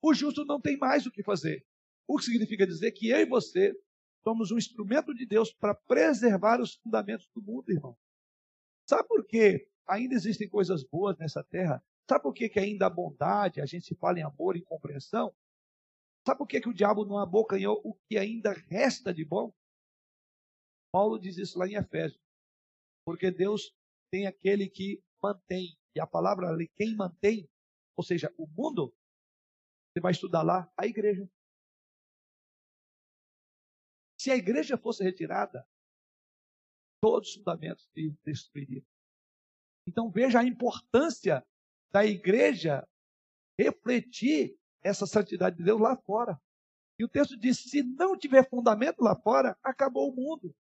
o 0.00 0.14
justo 0.14 0.44
não 0.44 0.60
tem 0.60 0.78
mais 0.78 1.06
o 1.06 1.10
que 1.10 1.24
fazer. 1.24 1.66
O 2.06 2.16
que 2.16 2.24
significa 2.24 2.64
dizer 2.64 2.92
que 2.92 3.08
eu 3.08 3.18
e 3.18 3.26
você 3.26 3.74
somos 4.22 4.52
um 4.52 4.58
instrumento 4.58 5.12
de 5.12 5.26
Deus 5.26 5.52
para 5.52 5.74
preservar 5.74 6.60
os 6.60 6.74
fundamentos 6.74 7.28
do 7.34 7.42
mundo, 7.42 7.68
irmão. 7.72 7.98
Sabe 8.90 9.06
por 9.06 9.24
quê? 9.24 9.70
Ainda 9.86 10.16
existem 10.16 10.48
coisas 10.48 10.82
boas 10.82 11.16
nessa 11.16 11.44
terra. 11.44 11.80
Sabe 12.10 12.24
por 12.24 12.34
quê 12.34 12.48
que 12.48 12.58
ainda 12.58 12.86
há 12.86 12.90
bondade, 12.90 13.60
a 13.60 13.66
gente 13.66 13.86
se 13.86 13.94
fala 13.94 14.18
em 14.18 14.24
amor 14.24 14.56
e 14.56 14.62
compreensão? 14.62 15.32
Sabe 16.26 16.38
por 16.38 16.48
quê 16.48 16.60
que 16.60 16.68
o 16.68 16.74
diabo 16.74 17.04
não 17.04 17.16
abocanhou 17.16 17.80
o 17.84 17.94
que 18.08 18.18
ainda 18.18 18.52
resta 18.52 19.14
de 19.14 19.24
bom? 19.24 19.54
Paulo 20.92 21.20
diz 21.20 21.38
isso 21.38 21.56
lá 21.56 21.68
em 21.68 21.74
Efésios. 21.74 22.20
Porque 23.06 23.30
Deus 23.30 23.72
tem 24.10 24.26
aquele 24.26 24.68
que 24.68 25.00
mantém. 25.22 25.78
E 25.94 26.00
a 26.00 26.06
palavra 26.06 26.48
ali, 26.48 26.68
quem 26.74 26.96
mantém, 26.96 27.48
ou 27.96 28.02
seja, 28.02 28.34
o 28.36 28.44
mundo, 28.48 28.92
você 29.92 30.00
vai 30.00 30.10
estudar 30.10 30.42
lá, 30.42 30.68
a 30.76 30.84
igreja. 30.84 31.30
Se 34.20 34.32
a 34.32 34.36
igreja 34.36 34.76
fosse 34.76 35.04
retirada, 35.04 35.64
todos 37.00 37.30
os 37.30 37.34
fundamentos 37.36 37.88
se 37.92 38.14
destruiriam. 38.24 38.84
Então 39.86 40.10
veja 40.10 40.40
a 40.40 40.44
importância 40.44 41.44
da 41.90 42.04
igreja 42.04 42.86
refletir 43.58 44.56
essa 44.82 45.06
santidade 45.06 45.56
de 45.56 45.64
Deus 45.64 45.80
lá 45.80 45.96
fora. 45.96 46.40
E 46.98 47.04
o 47.04 47.08
texto 47.08 47.36
diz: 47.36 47.58
se 47.58 47.82
não 47.82 48.16
tiver 48.16 48.48
fundamento 48.48 49.00
lá 49.00 49.16
fora, 49.16 49.56
acabou 49.62 50.10
o 50.10 50.14
mundo. 50.14 50.54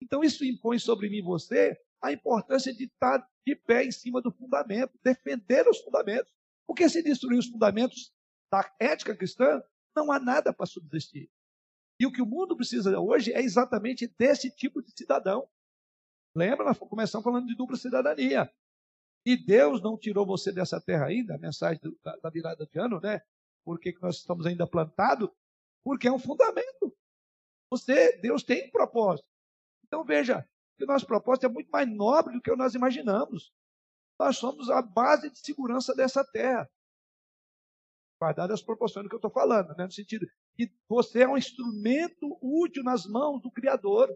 Então 0.00 0.22
isso 0.22 0.44
impõe 0.44 0.78
sobre 0.78 1.08
mim 1.08 1.18
e 1.18 1.22
você 1.22 1.78
a 2.00 2.12
importância 2.12 2.74
de 2.74 2.84
estar 2.84 3.26
de 3.46 3.54
pé 3.54 3.84
em 3.84 3.92
cima 3.92 4.20
do 4.20 4.32
fundamento, 4.32 4.98
defender 5.02 5.66
os 5.68 5.78
fundamentos. 5.78 6.32
Porque 6.66 6.88
se 6.88 7.02
destruir 7.02 7.38
os 7.38 7.46
fundamentos 7.46 8.12
da 8.50 8.70
ética 8.78 9.16
cristã, 9.16 9.62
não 9.94 10.10
há 10.10 10.18
nada 10.18 10.52
para 10.52 10.66
subsistir. 10.66 11.30
E 11.98 12.06
o 12.06 12.12
que 12.12 12.22
o 12.22 12.26
mundo 12.26 12.56
precisa 12.56 12.98
hoje 12.98 13.32
é 13.32 13.40
exatamente 13.40 14.12
desse 14.18 14.50
tipo 14.50 14.82
de 14.82 14.90
cidadão. 14.90 15.48
Lembra, 16.34 16.64
nós 16.64 16.78
começamos 16.78 17.24
falando 17.24 17.46
de 17.46 17.54
dupla 17.54 17.76
cidadania. 17.76 18.50
E 19.24 19.36
Deus 19.36 19.80
não 19.82 19.96
tirou 19.96 20.26
você 20.26 20.50
dessa 20.50 20.80
terra 20.80 21.06
ainda, 21.06 21.34
a 21.34 21.38
mensagem 21.38 21.80
da, 22.02 22.16
da 22.16 22.30
virada 22.30 22.66
de 22.66 22.78
ano, 22.78 23.00
né? 23.00 23.20
Por 23.64 23.78
que 23.78 23.96
nós 24.00 24.16
estamos 24.16 24.46
ainda 24.46 24.66
plantados? 24.66 25.28
Porque 25.84 26.08
é 26.08 26.12
um 26.12 26.18
fundamento. 26.18 26.96
Você, 27.70 28.18
Deus 28.18 28.42
tem 28.42 28.66
um 28.66 28.70
propósito. 28.70 29.28
Então 29.84 30.04
veja, 30.04 30.46
que 30.76 30.84
o 30.84 30.86
nosso 30.86 31.06
propósito 31.06 31.46
é 31.46 31.48
muito 31.48 31.70
mais 31.70 31.88
nobre 31.88 32.34
do 32.34 32.42
que 32.42 32.54
nós 32.56 32.74
imaginamos. 32.74 33.52
Nós 34.18 34.36
somos 34.36 34.68
a 34.70 34.82
base 34.82 35.30
de 35.30 35.38
segurança 35.38 35.94
dessa 35.94 36.24
terra. 36.24 36.68
Guardado 38.20 38.52
as 38.52 38.62
proporções 38.62 39.04
do 39.04 39.08
que 39.08 39.14
eu 39.14 39.18
estou 39.18 39.30
falando, 39.30 39.74
né? 39.76 39.84
no 39.84 39.92
sentido 39.92 40.26
que 40.54 40.72
você 40.88 41.22
é 41.22 41.28
um 41.28 41.36
instrumento 41.36 42.38
útil 42.40 42.82
nas 42.84 43.06
mãos 43.06 43.40
do 43.40 43.50
Criador. 43.50 44.08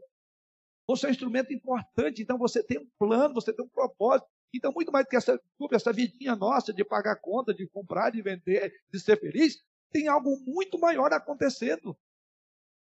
Você 0.87 1.07
é 1.07 1.09
um 1.09 1.13
instrumento 1.13 1.53
importante, 1.53 2.23
então 2.23 2.39
você 2.39 2.63
tem 2.63 2.79
um 2.79 2.89
plano, 2.99 3.35
você 3.35 3.53
tem 3.53 3.65
um 3.65 3.69
propósito. 3.69 4.29
Então, 4.55 4.73
muito 4.73 4.93
mais 4.93 5.05
do 5.05 5.09
que 5.09 5.17
essa, 5.17 5.41
essa 5.73 5.93
vidinha 5.93 6.37
nossa 6.37 6.73
de 6.73 6.85
pagar 6.85 7.17
conta, 7.17 7.53
de 7.53 7.67
comprar, 7.67 8.11
de 8.11 8.23
vender, 8.23 8.73
de 8.91 9.01
ser 9.01 9.19
feliz, 9.19 9.63
tem 9.91 10.09
algo 10.09 10.39
muito 10.47 10.79
maior 10.79 11.13
acontecendo. 11.13 11.97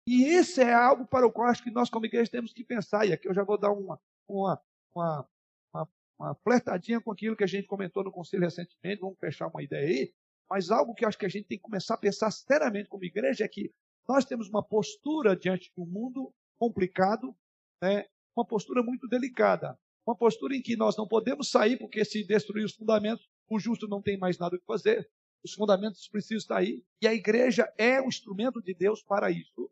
E 0.06 0.24
esse 0.24 0.62
é 0.62 0.74
algo 0.74 1.06
para 1.06 1.28
o 1.28 1.32
qual 1.32 1.50
acho 1.50 1.64
que 1.64 1.72
nós, 1.72 1.90
como 1.90 2.06
igreja, 2.06 2.32
temos 2.32 2.54
que 2.54 2.64
pensar. 2.64 3.06
E 3.06 3.14
aqui 3.14 3.28
eu 3.28 3.34
já 3.34 3.44
vou 3.44 3.58
dar 3.58 3.72
uma, 3.72 4.00
uma, 4.28 4.62
uma, 4.96 5.30
uma, 5.74 5.90
uma 6.18 6.36
flertadinha 6.36 7.02
com 7.02 7.12
aquilo 7.12 7.36
que 7.36 7.44
a 7.44 7.48
gente 7.48 7.68
comentou 7.68 8.04
no 8.04 8.12
conselho 8.12 8.44
recentemente. 8.44 9.02
Vamos 9.02 9.20
fechar 9.20 9.48
uma 9.48 9.62
ideia 9.62 9.86
aí. 9.86 10.14
Mas 10.50 10.72
algo 10.72 10.94
que 10.94 11.04
acho 11.04 11.18
que 11.18 11.26
a 11.26 11.30
gente 11.30 11.48
tem 11.48 11.58
que 11.58 11.64
começar 11.64 11.96
a 11.96 11.98
pensar 11.98 12.32
seriamente 12.32 12.88
como 12.88 13.04
igreja 13.04 13.44
é 13.44 13.48
que 13.48 13.74
nós 14.08 14.24
temos 14.24 14.48
uma 14.48 14.64
postura 14.64 15.36
diante 15.36 15.72
do 15.76 15.86
mundo 15.86 16.34
complicado, 16.58 17.36
né? 17.82 18.06
uma 18.36 18.46
postura 18.46 18.84
muito 18.84 19.08
delicada. 19.08 19.78
Uma 20.06 20.16
postura 20.16 20.56
em 20.56 20.62
que 20.62 20.78
nós 20.78 20.96
não 20.96 21.08
podemos 21.08 21.50
sair, 21.50 21.78
porque 21.78 22.06
se 22.06 22.24
destruir 22.24 22.64
os 22.64 22.74
fundamentos, 22.74 23.28
o 23.50 23.60
justo 23.60 23.88
não 23.88 24.02
tem 24.02 24.18
mais 24.18 24.38
nada 24.38 24.56
o 24.56 24.60
que 24.60 24.66
fazer. 24.66 25.10
Os 25.44 25.54
fundamentos 25.54 26.08
precisam 26.08 26.38
estar 26.38 26.58
aí. 26.58 26.84
E 27.02 27.08
a 27.08 27.14
igreja 27.14 27.72
é 27.78 28.02
um 28.02 28.08
instrumento 28.08 28.62
de 28.62 28.74
Deus 28.74 29.04
para 29.04 29.30
isso. 29.30 29.70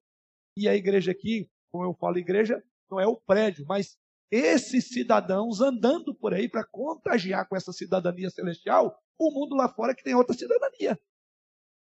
E 0.57 0.67
a 0.67 0.75
igreja 0.75 1.11
aqui, 1.11 1.49
como 1.71 1.85
eu 1.85 1.93
falo 1.93 2.17
igreja, 2.17 2.61
não 2.89 2.99
é 2.99 3.07
o 3.07 3.15
prédio, 3.15 3.65
mas 3.67 3.97
esses 4.31 4.89
cidadãos 4.89 5.61
andando 5.61 6.13
por 6.13 6.33
aí 6.33 6.49
para 6.49 6.65
contagiar 6.65 7.47
com 7.47 7.55
essa 7.55 7.71
cidadania 7.71 8.29
celestial 8.29 8.99
o 9.17 9.31
mundo 9.31 9.55
lá 9.55 9.69
fora 9.69 9.95
que 9.95 10.03
tem 10.03 10.15
outra 10.15 10.35
cidadania. 10.35 10.99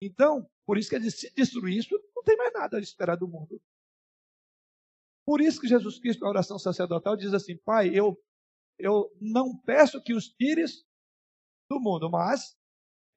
Então, 0.01 0.47
por 0.65 0.77
isso 0.77 0.89
que 0.89 1.09
se 1.09 1.33
destruir 1.33 1.77
isso, 1.77 1.99
não 2.15 2.23
tem 2.23 2.37
mais 2.37 2.53
nada 2.53 2.77
a 2.77 2.79
esperar 2.81 3.15
do 3.15 3.27
mundo. 3.27 3.59
Por 5.27 5.41
isso 5.41 5.59
que 5.59 5.67
Jesus 5.67 5.99
Cristo, 5.99 6.21
na 6.21 6.29
oração 6.29 6.57
sacerdotal, 6.57 7.17
diz 7.17 7.33
assim: 7.33 7.57
Pai, 7.57 7.89
eu, 7.93 8.17
eu 8.79 9.11
não 9.19 9.57
peço 9.57 10.01
que 10.01 10.13
os 10.13 10.29
tires 10.29 10.85
do 11.69 11.81
mundo, 11.81 12.09
mas, 12.09 12.57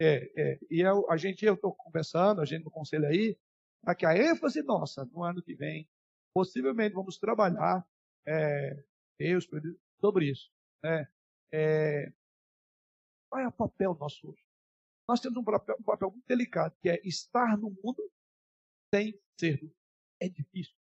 é, 0.01 0.33
é, 0.37 0.59
e 0.69 0.81
eu, 0.81 1.09
a 1.09 1.17
gente, 1.17 1.45
eu 1.45 1.55
estou 1.55 1.73
conversando, 1.73 2.41
a 2.41 2.45
gente 2.45 2.65
no 2.65 2.71
conselho 2.71 3.07
aí, 3.07 3.39
para 3.81 3.95
que 3.95 4.05
a 4.05 4.17
ênfase 4.17 4.61
nossa 4.63 5.05
no 5.05 5.23
ano 5.23 5.41
que 5.41 5.55
vem, 5.55 5.89
possivelmente 6.35 6.97
vamos 6.97 7.17
trabalhar 7.17 7.87
é, 8.27 8.85
Deus 9.17 9.49
sobre 10.01 10.31
isso. 10.31 10.51
Né? 10.83 11.07
É, 11.53 12.13
qual 13.31 13.41
é 13.41 13.47
o 13.47 13.53
papel 13.53 13.95
nosso 13.95 14.29
hoje? 14.29 14.43
Nós 15.09 15.21
temos 15.21 15.37
um 15.39 15.45
papel, 15.45 15.77
um 15.79 15.85
papel 15.85 16.11
muito 16.11 16.27
delicado, 16.27 16.77
que 16.83 16.89
é 16.89 17.01
estar 17.05 17.57
no 17.57 17.71
mundo 17.83 18.11
sem 18.93 19.17
ser. 19.39 19.61
É 20.21 20.29
difícil. 20.29 20.80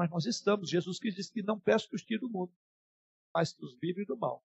Mas 0.00 0.08
nós 0.08 0.24
estamos. 0.24 0.70
Jesus 0.70 0.98
Cristo 0.98 1.18
disse 1.18 1.30
que 1.30 1.42
não 1.42 1.60
peço 1.60 1.86
que 1.86 1.94
os 1.94 2.02
tire 2.02 2.20
do 2.20 2.30
mundo, 2.30 2.50
mas 3.34 3.52
que 3.52 3.62
os 3.62 3.76
livre 3.82 4.06
do 4.06 4.16
mal. 4.16 4.42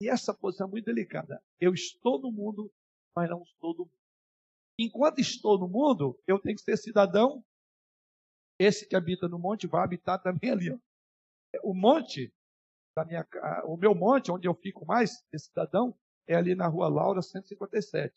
E 0.00 0.08
essa 0.08 0.32
posição 0.32 0.68
é 0.68 0.70
muito 0.70 0.84
delicada. 0.84 1.42
Eu 1.60 1.74
estou 1.74 2.20
no 2.20 2.30
mundo, 2.30 2.72
mas 3.12 3.28
não 3.28 3.42
estou 3.42 3.74
do 3.74 3.80
mundo. 3.86 3.98
Enquanto 4.78 5.18
estou 5.18 5.58
no 5.58 5.66
mundo, 5.66 6.16
eu 6.28 6.38
tenho 6.38 6.54
que 6.54 6.62
ser 6.62 6.76
cidadão. 6.76 7.44
Esse 8.56 8.88
que 8.88 8.94
habita 8.94 9.26
no 9.26 9.36
monte 9.36 9.66
vai 9.66 9.82
habitar 9.82 10.22
também 10.22 10.52
ali. 10.52 10.70
O 11.64 11.74
monte, 11.74 12.32
da 12.96 13.04
minha, 13.04 13.26
o 13.64 13.76
meu 13.76 13.96
monte, 13.96 14.30
onde 14.30 14.46
eu 14.46 14.54
fico 14.54 14.86
mais, 14.86 15.26
esse 15.32 15.46
cidadão, 15.46 15.92
é 16.28 16.36
ali 16.36 16.54
na 16.54 16.68
rua 16.68 16.86
Laura 16.88 17.20
157. 17.20 18.14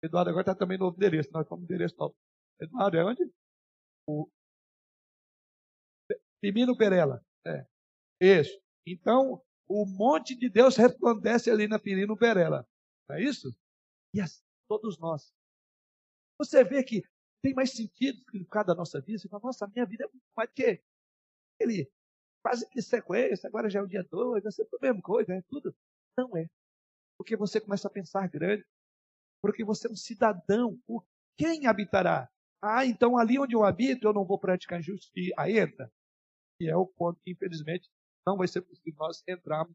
Eduardo 0.00 0.30
agora 0.30 0.42
está 0.42 0.54
também 0.54 0.78
no 0.78 0.84
novo 0.84 0.96
endereço. 0.96 1.32
Nós 1.32 1.48
fomos 1.48 1.68
no 1.68 1.74
endereço 1.74 1.96
novo. 1.98 2.14
Eduardo, 2.60 2.96
é 2.96 3.04
onde? 3.04 3.28
O 4.06 4.30
Firmino 6.40 6.76
Perela. 6.76 7.24
É. 7.46 7.66
Isso. 8.20 8.60
Então, 8.86 9.42
o 9.68 9.84
monte 9.86 10.34
de 10.34 10.48
Deus 10.48 10.76
resplandece 10.76 11.50
ali 11.50 11.68
na 11.68 11.78
Firmino 11.78 12.16
Perela. 12.16 12.66
Não 13.08 13.16
é 13.16 13.22
isso? 13.22 13.54
E 14.14 14.20
assim, 14.20 14.42
todos 14.68 14.98
nós. 14.98 15.32
Você 16.38 16.64
vê 16.64 16.82
que 16.82 17.02
tem 17.42 17.54
mais 17.54 17.72
sentido 17.72 18.20
no 18.32 18.46
cada 18.46 18.74
nossa 18.74 19.00
vida. 19.00 19.18
Você 19.18 19.28
fala, 19.28 19.42
nossa, 19.44 19.66
minha 19.68 19.86
vida 19.86 20.04
é 20.04 20.08
muito 20.08 20.24
mais 20.36 20.48
do 20.48 20.54
que 20.54 20.82
ele. 21.58 21.90
Quase 22.42 22.68
que 22.68 22.80
sequência, 22.80 23.46
agora 23.46 23.68
já 23.68 23.80
é 23.80 23.82
o 23.82 23.86
dia 23.86 24.02
dois, 24.02 24.42
vai 24.42 24.50
ser 24.50 24.62
a 24.62 24.78
mesma 24.80 25.02
coisa, 25.02 25.34
é 25.34 25.42
tudo. 25.42 25.74
Não 26.16 26.34
é. 26.36 26.48
Porque 27.18 27.36
você 27.36 27.60
começa 27.60 27.86
a 27.86 27.90
pensar 27.90 28.26
grande. 28.28 28.64
Porque 29.42 29.64
você 29.64 29.88
é 29.88 29.90
um 29.90 29.96
cidadão. 29.96 30.78
Por 30.86 31.06
quem 31.36 31.66
habitará? 31.66 32.30
Ah, 32.62 32.84
então 32.84 33.16
ali 33.18 33.38
onde 33.38 33.54
eu 33.54 33.64
habito 33.64 34.06
eu 34.06 34.12
não 34.12 34.24
vou 34.24 34.38
praticar 34.38 34.80
injustiça. 34.80 35.34
Aí 35.38 35.58
entra. 35.58 35.90
E 36.60 36.68
é 36.68 36.76
o 36.76 36.86
ponto 36.86 37.20
que, 37.22 37.32
infelizmente, 37.32 37.88
não 38.26 38.36
vai 38.36 38.46
ser 38.46 38.60
possível 38.62 38.98
nós 38.98 39.22
entrarmos. 39.26 39.74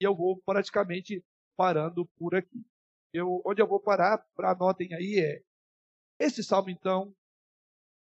E 0.00 0.04
eu 0.04 0.14
vou 0.14 0.40
praticamente 0.42 1.24
parando 1.56 2.06
por 2.16 2.34
aqui. 2.34 2.64
Eu, 3.12 3.42
onde 3.44 3.60
eu 3.60 3.66
vou 3.66 3.80
parar, 3.80 4.18
para 4.34 4.52
anotem 4.52 4.94
aí, 4.94 5.18
é 5.18 5.42
esse 6.20 6.44
salmo, 6.44 6.70
então, 6.70 7.14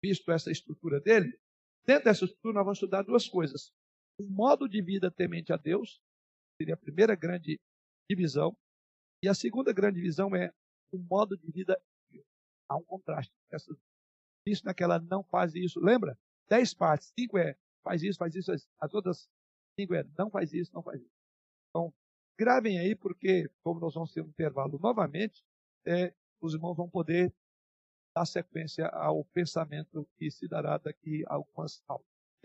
visto 0.04 0.30
essa 0.30 0.50
estrutura 0.50 1.00
dele, 1.00 1.38
dentro 1.86 2.04
dessa 2.04 2.24
estrutura 2.24 2.54
nós 2.54 2.64
vamos 2.64 2.78
estudar 2.78 3.02
duas 3.02 3.26
coisas. 3.28 3.72
Um 4.20 4.28
modo 4.28 4.68
de 4.68 4.82
vida 4.82 5.10
temente 5.10 5.52
a 5.52 5.56
Deus, 5.56 6.02
seria 6.60 6.74
a 6.74 6.78
primeira 6.78 7.14
grande 7.14 7.58
divisão, 8.10 8.56
e 9.24 9.28
a 9.28 9.34
segunda 9.34 9.72
grande 9.72 9.96
divisão 9.96 10.34
é 10.34 10.52
o 10.92 10.98
modo 10.98 11.36
de 11.36 11.50
vida. 11.50 11.80
Há 12.68 12.76
um 12.76 12.84
contraste. 12.84 13.32
Essa, 13.50 13.74
isso 14.46 14.64
naquela 14.64 14.98
não 14.98 15.22
faz 15.24 15.54
isso. 15.54 15.80
Lembra? 15.80 16.18
Dez 16.48 16.74
partes. 16.74 17.12
Cinco 17.18 17.38
é 17.38 17.56
faz 17.82 18.02
isso, 18.02 18.18
faz 18.18 18.34
isso. 18.34 18.52
As 18.78 18.94
outras 18.94 19.28
cinco 19.78 19.94
é 19.94 20.04
não 20.18 20.30
faz 20.30 20.52
isso, 20.52 20.72
não 20.74 20.82
faz 20.82 21.00
isso. 21.00 21.14
Então, 21.70 21.92
gravem 22.38 22.78
aí, 22.78 22.94
porque, 22.94 23.50
como 23.62 23.80
nós 23.80 23.94
vamos 23.94 24.12
ter 24.12 24.22
um 24.22 24.28
intervalo 24.28 24.78
novamente, 24.78 25.44
é, 25.86 26.14
os 26.40 26.54
irmãos 26.54 26.74
vão 26.74 26.88
poder 26.88 27.32
dar 28.14 28.26
sequência 28.26 28.86
ao 28.88 29.24
pensamento 29.24 30.06
que 30.18 30.30
se 30.30 30.46
dará 30.46 30.76
daqui 30.78 31.24
a 31.26 31.34
algumas 31.34 31.82
aulas. 31.88 32.11